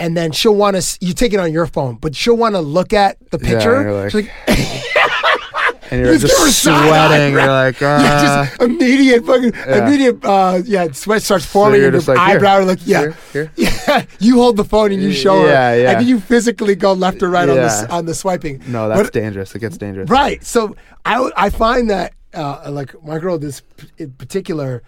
And 0.00 0.16
then 0.16 0.30
she'll 0.30 0.54
want 0.54 0.76
to. 0.80 0.98
You 1.04 1.12
take 1.12 1.32
it 1.32 1.40
on 1.40 1.52
your 1.52 1.66
phone, 1.66 1.96
but 1.96 2.14
she'll 2.14 2.36
want 2.36 2.54
to 2.54 2.60
look 2.60 2.92
at 2.92 3.16
the 3.30 3.38
Yeah, 3.42 3.48
picture. 3.48 3.82
you're 3.82 4.02
like- 4.02 4.12
She's 4.12 4.28
like, 4.46 4.84
And 5.90 6.00
you're 6.02 6.12
her 6.12 6.18
just 6.18 6.62
sweating. 6.62 7.32
You're 7.32 7.46
like, 7.46 7.80
yeah, 7.80 7.96
uh, 7.96 8.44
just 8.46 8.60
immediate 8.62 9.24
fucking 9.24 9.54
Yeah. 9.54 9.86
immediate. 9.88 10.22
Uh, 10.22 10.60
yeah, 10.64 10.92
sweat 10.92 11.22
starts 11.22 11.46
forming 11.46 11.80
you're 11.80 11.88
in 11.88 11.94
your 11.94 12.02
like, 12.02 12.18
eyebrow. 12.18 12.62
like, 12.64 12.78
yeah, 12.86 13.00
here, 13.00 13.16
here. 13.32 13.52
yeah. 13.88 14.04
You 14.20 14.34
hold 14.36 14.58
the 14.58 14.64
phone 14.64 14.92
and 14.92 15.02
you 15.02 15.12
show 15.12 15.40
her, 15.42 15.48
Yeah, 15.48 15.74
yeah. 15.74 15.98
and 15.98 16.06
you 16.06 16.20
physically 16.20 16.74
go 16.76 16.92
left 16.92 17.22
or 17.22 17.30
right 17.30 17.48
on 17.48 17.56
the 17.56 17.86
on 17.90 18.04
the 18.04 18.14
swiping. 18.14 18.62
no, 18.68 18.88
that's 18.88 19.00
But- 19.04 19.12
dangerous. 19.14 19.54
It 19.54 19.60
gets 19.60 19.78
dangerous. 19.78 20.10
Right. 20.10 20.44
So 20.44 20.76
I 21.06 21.30
I 21.36 21.48
find 21.50 21.88
that 21.88 22.12
uh, 22.34 22.68
like 22.70 22.94
my 23.02 23.18
girl 23.18 23.38
this 23.38 23.62
in 23.96 24.10
particular, 24.12 24.82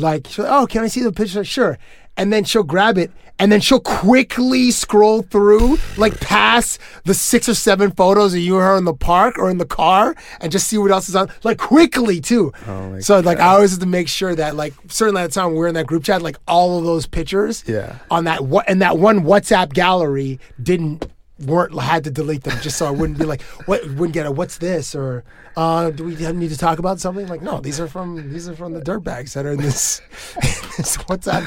like 0.00 0.26
she'll, 0.26 0.46
oh 0.46 0.66
can 0.66 0.82
I 0.82 0.88
see 0.88 1.02
the 1.02 1.12
picture? 1.12 1.44
Sure. 1.44 1.78
And 2.16 2.32
then 2.32 2.44
she'll 2.44 2.64
grab 2.64 2.98
it 2.98 3.10
and 3.38 3.50
then 3.50 3.60
she'll 3.60 3.80
quickly 3.80 4.70
scroll 4.70 5.22
through, 5.22 5.78
like 5.96 6.20
past 6.20 6.78
the 7.04 7.14
six 7.14 7.48
or 7.48 7.54
seven 7.54 7.90
photos 7.92 8.34
of 8.34 8.40
you 8.40 8.56
and 8.56 8.62
her 8.64 8.76
in 8.76 8.84
the 8.84 8.92
park 8.92 9.38
or 9.38 9.48
in 9.48 9.56
the 9.56 9.64
car 9.64 10.14
and 10.42 10.52
just 10.52 10.66
see 10.66 10.76
what 10.76 10.90
else 10.90 11.08
is 11.08 11.16
on. 11.16 11.30
Like 11.44 11.56
quickly 11.56 12.20
too. 12.20 12.52
Oh 12.66 13.00
so 13.00 13.20
like 13.20 13.38
I 13.38 13.54
always 13.54 13.70
have 13.70 13.80
to 13.80 13.86
make 13.86 14.08
sure 14.08 14.34
that 14.34 14.56
like 14.56 14.74
certainly 14.88 15.22
at 15.22 15.30
the 15.30 15.40
time 15.40 15.52
we 15.52 15.58
we're 15.58 15.68
in 15.68 15.74
that 15.74 15.86
group 15.86 16.04
chat, 16.04 16.20
like 16.20 16.36
all 16.46 16.78
of 16.78 16.84
those 16.84 17.06
pictures 17.06 17.64
Yeah. 17.66 17.96
on 18.10 18.24
that 18.24 18.44
what 18.44 18.68
and 18.68 18.82
that 18.82 18.98
one 18.98 19.20
WhatsApp 19.20 19.72
gallery 19.72 20.38
didn't 20.62 21.06
weren't 21.46 21.78
had 21.78 22.04
to 22.04 22.10
delete 22.10 22.42
them 22.44 22.58
just 22.60 22.76
so 22.76 22.86
I 22.86 22.90
wouldn't 22.90 23.18
be 23.18 23.24
like 23.24 23.42
what 23.66 23.84
wouldn't 23.84 24.12
get 24.12 24.26
a 24.26 24.30
what's 24.30 24.58
this? 24.58 24.94
Or 24.94 25.24
uh, 25.56 25.90
do 25.90 26.04
we 26.04 26.14
need 26.14 26.50
to 26.50 26.58
talk 26.58 26.78
about 26.78 27.00
something? 27.00 27.26
Like 27.26 27.42
no 27.42 27.60
these 27.60 27.80
are 27.80 27.88
from 27.88 28.32
these 28.32 28.48
are 28.48 28.54
from 28.54 28.72
the 28.72 28.80
dirtbags 28.80 29.34
that 29.34 29.46
are 29.46 29.52
in 29.52 29.60
this 29.60 30.00
this 30.76 30.96
WhatsApp 30.98 31.46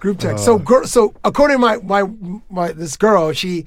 group 0.00 0.18
text. 0.18 0.44
so 0.44 0.58
girl, 0.58 0.84
so 0.84 1.14
according 1.24 1.56
to 1.56 1.60
my 1.60 1.76
my 1.78 2.10
my 2.50 2.72
this 2.72 2.96
girl 2.96 3.32
she 3.32 3.66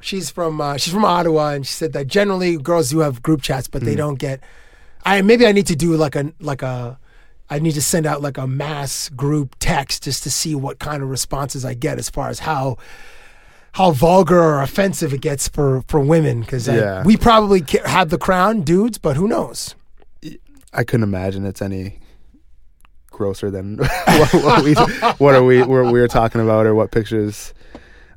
she's 0.00 0.30
from 0.30 0.60
uh, 0.60 0.76
she's 0.76 0.92
from 0.92 1.04
Ottawa 1.04 1.50
and 1.50 1.66
she 1.66 1.72
said 1.72 1.92
that 1.92 2.06
generally 2.06 2.56
girls 2.56 2.90
do 2.90 3.00
have 3.00 3.22
group 3.22 3.42
chats 3.42 3.68
but 3.68 3.82
they 3.82 3.94
don't 3.94 4.18
get 4.18 4.40
I 5.04 5.22
maybe 5.22 5.46
I 5.46 5.52
need 5.52 5.66
to 5.68 5.76
do 5.76 5.96
like 5.96 6.16
a 6.16 6.32
like 6.40 6.62
a 6.62 6.98
I 7.50 7.58
need 7.58 7.72
to 7.72 7.82
send 7.82 8.06
out 8.06 8.20
like 8.20 8.36
a 8.36 8.46
mass 8.46 9.08
group 9.08 9.56
text 9.58 10.02
just 10.02 10.22
to 10.24 10.30
see 10.30 10.54
what 10.54 10.78
kind 10.78 11.02
of 11.02 11.08
responses 11.08 11.64
I 11.64 11.74
get 11.74 11.98
as 11.98 12.10
far 12.10 12.28
as 12.28 12.40
how 12.40 12.76
how 13.78 13.92
vulgar 13.92 14.38
or 14.42 14.60
offensive 14.62 15.14
it 15.14 15.20
gets 15.20 15.48
for 15.48 15.82
for 15.88 16.00
women 16.00 16.40
because 16.40 16.66
Yeah. 16.68 17.02
we 17.04 17.16
probably 17.16 17.64
have 17.84 18.10
the 18.10 18.18
crown 18.18 18.62
dudes 18.62 18.98
but 18.98 19.16
who 19.16 19.26
knows 19.28 19.74
I 20.72 20.84
couldn't 20.84 21.04
imagine 21.04 21.46
it's 21.46 21.62
any 21.62 22.00
grosser 23.10 23.50
than 23.50 23.76
what, 24.04 24.34
what 24.34 24.64
we 24.64 24.74
what 25.24 25.34
are 25.34 25.42
we 25.44 25.62
what 25.62 25.92
we 25.92 26.00
were 26.00 26.08
talking 26.08 26.40
about 26.40 26.66
or 26.66 26.74
what 26.74 26.90
pictures 26.90 27.54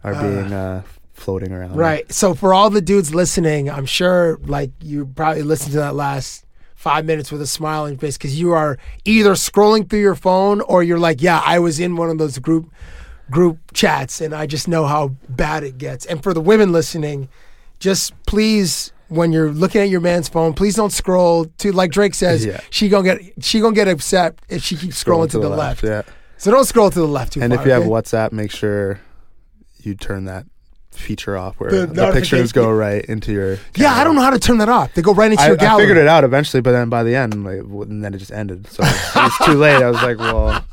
are 0.04 0.14
being 0.14 0.52
uh, 0.52 0.82
floating 1.14 1.52
around. 1.52 1.76
right 1.76 2.12
so 2.12 2.34
for 2.34 2.54
all 2.54 2.70
the 2.72 2.82
dudes 2.82 3.14
listening 3.14 3.70
I'm 3.70 3.86
sure 3.86 4.40
like 4.46 4.72
you 4.82 5.06
probably 5.06 5.44
listened 5.44 5.72
to 5.74 5.78
that 5.78 5.96
last 5.96 6.46
five 6.76 7.06
minutes 7.06 7.32
with 7.32 7.42
a 7.42 7.48
smile 7.48 7.84
on 7.84 7.92
your 7.92 8.00
face 8.00 8.18
because 8.18 8.40
you 8.40 8.52
are 8.54 8.80
either 9.06 9.34
scrolling 9.34 9.88
through 9.88 10.00
your 10.02 10.16
phone 10.16 10.62
or 10.62 10.82
you're 10.82 10.98
like 11.00 11.22
yeah 11.22 11.40
I 11.46 11.60
was 11.60 11.80
in 11.80 11.96
one 11.96 12.10
of 12.10 12.18
those 12.18 12.40
group 12.40 12.72
group 13.32 13.58
chats 13.74 14.22
and 14.22 14.34
I 14.36 14.46
just 14.46 14.68
know 14.68 14.86
how 14.86 15.10
bad 15.30 15.64
it 15.64 15.78
gets 15.78 16.06
and 16.06 16.22
for 16.22 16.34
the 16.34 16.42
women 16.42 16.72
listening 16.72 17.30
just 17.80 18.14
please 18.26 18.92
when 19.08 19.32
you're 19.32 19.52
looking 19.52 19.82
at 19.82 19.90
your 19.90 20.02
man's 20.02 20.30
phone 20.30 20.54
please 20.54 20.76
don't 20.76 20.92
scroll 20.92 21.46
to 21.60 21.72
like 21.72 21.92
Drake 21.92 22.14
says 22.14 22.46
Yeah. 22.46 22.60
she 22.70 22.90
gonna 22.90 23.16
get 23.16 23.44
she 23.44 23.60
gonna 23.60 23.76
get 23.76 23.88
upset 23.88 24.36
if 24.50 24.64
she 24.64 24.76
keeps 24.76 25.02
scrolling, 25.04 25.30
to, 25.32 25.40
the, 25.40 25.50
left, 25.50 25.84
Yeah. 25.84 26.04
so 26.38 26.52
don't 26.52 26.66
scroll 26.66 26.90
to 26.92 27.00
the 27.00 27.08
left 27.08 27.34
too 27.34 27.42
And 27.42 27.54
far 27.54 27.62
if 27.62 27.66
you 27.66 27.72
have? 27.74 27.84
WhatsApp, 27.84 28.32
make 28.32 28.52
sure 28.52 29.00
you 29.82 29.96
turn 29.96 30.26
that 30.26 30.46
feature 30.92 31.38
off 31.38 31.58
where 31.60 31.72
The 31.72 31.88
the, 31.88 32.12
pictures 32.12 32.52
go 32.52 32.70
right 32.70 33.04
into 33.06 33.32
your. 33.32 33.58
yeah 33.76 33.94
I 33.94 34.04
don't 34.04 34.16
know 34.16 34.22
how 34.22 34.30
to 34.30 34.40
turn 34.40 34.58
that 34.60 34.70
off 34.70 34.94
they 34.94 35.02
go 35.02 35.14
right 35.14 35.32
into 35.32 35.42
I, 35.44 35.48
your 35.48 35.56
I 35.56 35.60
gallery 35.60 35.84
figured 35.84 35.98
it 35.98 36.08
out 36.08 36.24
eventually, 36.26 36.62
but 36.62 36.74
then 36.74 36.90
by 36.90 37.04
the 37.04 37.16
end, 37.16 37.44
like, 37.46 37.60
and 37.88 38.04
then 38.04 38.14
it 38.14 38.18
just 38.18 38.32
ended. 38.34 38.68
So 38.68 38.84
it's 38.86 39.46
too 39.46 39.54
late. 39.54 39.82
I 39.82 39.90
was 39.90 40.02
like, 40.04 40.18
well, 40.18 40.64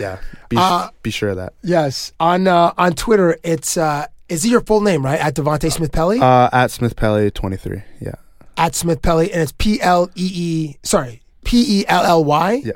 yeah. 0.00 0.18
Be, 0.50 0.56
Uh, 0.58 0.90
be 1.02 1.10
sure 1.10 1.30
of 1.30 1.36
that. 1.36 1.54
Yes. 1.62 2.12
On 2.20 2.46
uh, 2.46 2.74
on 2.76 2.92
Twitter, 2.92 3.38
it's 3.42 3.76
uh, 3.78 4.06
is 4.28 4.44
it 4.44 4.48
your 4.50 4.60
full 4.60 4.82
name, 4.82 5.02
right? 5.04 5.18
At 5.18 5.34
Devante 5.34 5.72
Smith 5.72 5.92
Pelly? 5.92 6.20
Uh, 6.20 6.50
at 6.52 6.70
Smith 6.70 6.94
Pelly 6.96 7.30
23. 7.30 7.82
Yeah. 8.00 8.12
at 8.58 8.74
Smith 8.74 9.00
Pelly, 9.00 9.32
and 9.32 9.40
it's 9.42 9.52
P 9.56 9.80
L 9.80 10.10
E 10.14 10.30
E. 10.34 10.76
Sorry, 10.82 11.22
P 11.44 11.80
E 11.80 11.84
L 11.88 12.04
L 12.04 12.24
Y. 12.24 12.60
Yeah. 12.64 12.72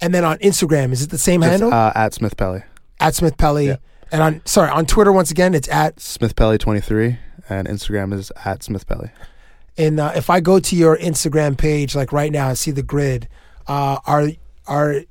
And 0.00 0.14
then 0.14 0.24
on 0.24 0.38
Instagram, 0.38 0.92
is 0.92 1.02
it 1.02 1.10
the 1.10 1.18
same 1.18 1.40
Just, 1.40 1.50
handle? 1.50 1.74
uh, 1.74 1.90
at 1.96 2.14
Smith 2.14 2.36
Pelly. 2.36 2.62
at 3.00 3.14
Smith 3.16 3.36
Pelly. 3.36 3.76
And 4.12 4.22
on 4.22 4.42
sorry 4.44 4.70
on 4.70 4.86
Twitter 4.86 5.10
once 5.12 5.30
again, 5.30 5.54
it's 5.54 5.68
at 5.68 5.98
Smith 6.00 6.36
Pelly 6.36 6.56
23. 6.58 7.18
And 7.48 7.66
Instagram 7.66 8.12
is 8.12 8.30
at 8.44 8.62
Smith 8.62 8.86
Pelly. 8.86 9.10
And 9.78 9.98
uh, 9.98 10.12
if 10.14 10.28
I 10.28 10.40
go 10.40 10.60
to 10.60 10.76
your 10.76 10.96
Instagram 10.98 11.56
page, 11.56 11.94
like 11.96 12.12
right 12.12 12.30
now, 12.30 12.48
I 12.48 12.54
see 12.54 12.70
the 12.70 12.82
grid. 12.82 13.28
Uh, 13.66 13.98
are 14.06 14.28
are 14.66 15.02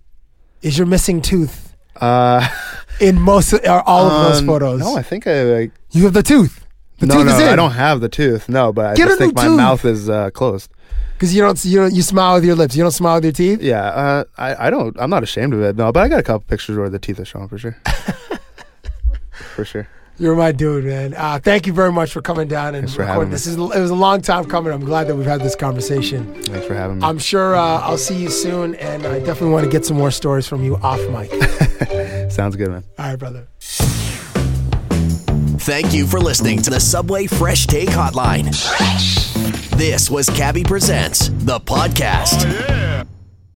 is 0.62 0.78
your 0.78 0.88
missing 0.88 1.22
tooth 1.22 1.67
Uh, 2.02 2.48
in 3.00 3.20
most 3.20 3.54
are 3.54 3.84
all 3.86 4.08
of 4.08 4.30
those 4.30 4.40
um, 4.40 4.48
photos? 4.48 4.80
No, 4.80 4.98
I 4.98 5.04
think 5.04 5.28
I 5.28 5.44
like. 5.44 5.72
you 5.92 6.04
have 6.06 6.14
the 6.14 6.24
tooth. 6.24 6.66
The 7.00 7.06
no, 7.06 7.16
tooth 7.16 7.26
no, 7.28 7.36
is 7.36 7.42
in. 7.42 7.48
I 7.50 7.56
don't 7.56 7.72
have 7.72 8.02
the 8.02 8.10
tooth. 8.10 8.50
No, 8.50 8.74
but 8.74 8.86
I 8.88 8.96
Get 8.96 9.06
a 9.06 9.10
just 9.10 9.20
think 9.20 9.36
my 9.36 9.46
tooth. 9.46 9.58
mouth 9.58 9.86
is 9.86 10.10
uh, 10.10 10.32
closed. 10.32 10.72
because 11.14 11.34
you 11.36 11.42
don't 11.42 11.64
you 11.64 11.80
don't 11.80 11.94
you 11.94 12.02
smile 12.02 12.36
with 12.36 12.46
your 12.46 12.56
lips. 12.56 12.76
You 12.76 12.84
don't 12.84 12.92
smile 12.92 13.16
with 13.16 13.26
your 13.26 13.34
teeth. 13.34 13.62
Yeah, 13.62 13.84
uh, 13.84 14.24
I, 14.38 14.68
I 14.68 14.70
don't. 14.70 14.96
I'm 15.00 15.10
not 15.10 15.22
ashamed 15.24 15.54
of 15.54 15.62
it. 15.62 15.76
No, 15.76 15.92
but 15.92 16.00
I 16.02 16.08
got 16.10 16.20
a 16.20 16.24
couple 16.24 16.46
pictures 16.48 16.78
where 16.78 16.90
the 16.90 17.00
teeth 17.00 17.20
are 17.20 17.26
showing 17.26 17.48
for 17.48 17.58
sure. 17.58 17.78
for 19.56 19.64
sure. 19.66 19.88
You're 20.20 20.36
my 20.36 20.52
dude, 20.52 20.86
man. 20.86 21.14
Uh, 21.16 21.40
thank 21.40 21.68
you 21.68 21.74
very 21.74 21.92
much 21.92 22.12
for 22.12 22.22
coming 22.22 22.48
down 22.48 22.74
and 22.74 22.86
Thanks 22.86 22.96
for 22.96 23.02
recording. 23.02 23.14
having 23.20 23.30
me. 23.30 23.34
This 23.36 23.46
is 23.46 23.56
it 23.56 23.80
was 23.82 23.92
a 23.92 23.96
long 23.96 24.22
time 24.22 24.46
coming. 24.46 24.74
I'm 24.74 24.84
glad 24.84 25.08
that 25.08 25.16
we've 25.16 25.28
had 25.28 25.42
this 25.42 25.56
conversation. 25.56 26.34
Thanks 26.44 26.66
for 26.66 26.74
having 26.74 27.00
me. 27.00 27.06
I'm 27.06 27.20
sure 27.20 27.56
uh, 27.56 27.82
I'll 27.82 28.00
see 28.00 28.16
you 28.16 28.30
soon, 28.30 28.74
and 28.76 29.06
I 29.06 29.20
definitely 29.20 29.52
want 29.52 29.66
to 29.66 29.72
get 29.72 29.86
some 29.86 29.96
more 29.98 30.10
stories 30.12 30.48
from 30.48 30.64
you 30.64 30.78
off 30.78 31.00
mic. 31.10 31.30
Sounds 32.32 32.56
good, 32.56 32.70
man. 32.70 32.84
All 32.98 33.06
right, 33.10 33.20
brother. 33.20 33.48
Thank 35.60 35.94
you 35.94 36.08
for 36.08 36.20
listening 36.20 36.62
to 36.64 36.70
the 36.70 36.80
Subway 36.80 37.28
Fresh 37.28 37.68
Take 37.68 37.90
Hotline. 37.90 38.46
This 39.78 40.10
was 40.10 40.30
Cabbie 40.30 40.64
Presents, 40.64 41.28
the 41.30 41.60
podcast. 41.60 43.06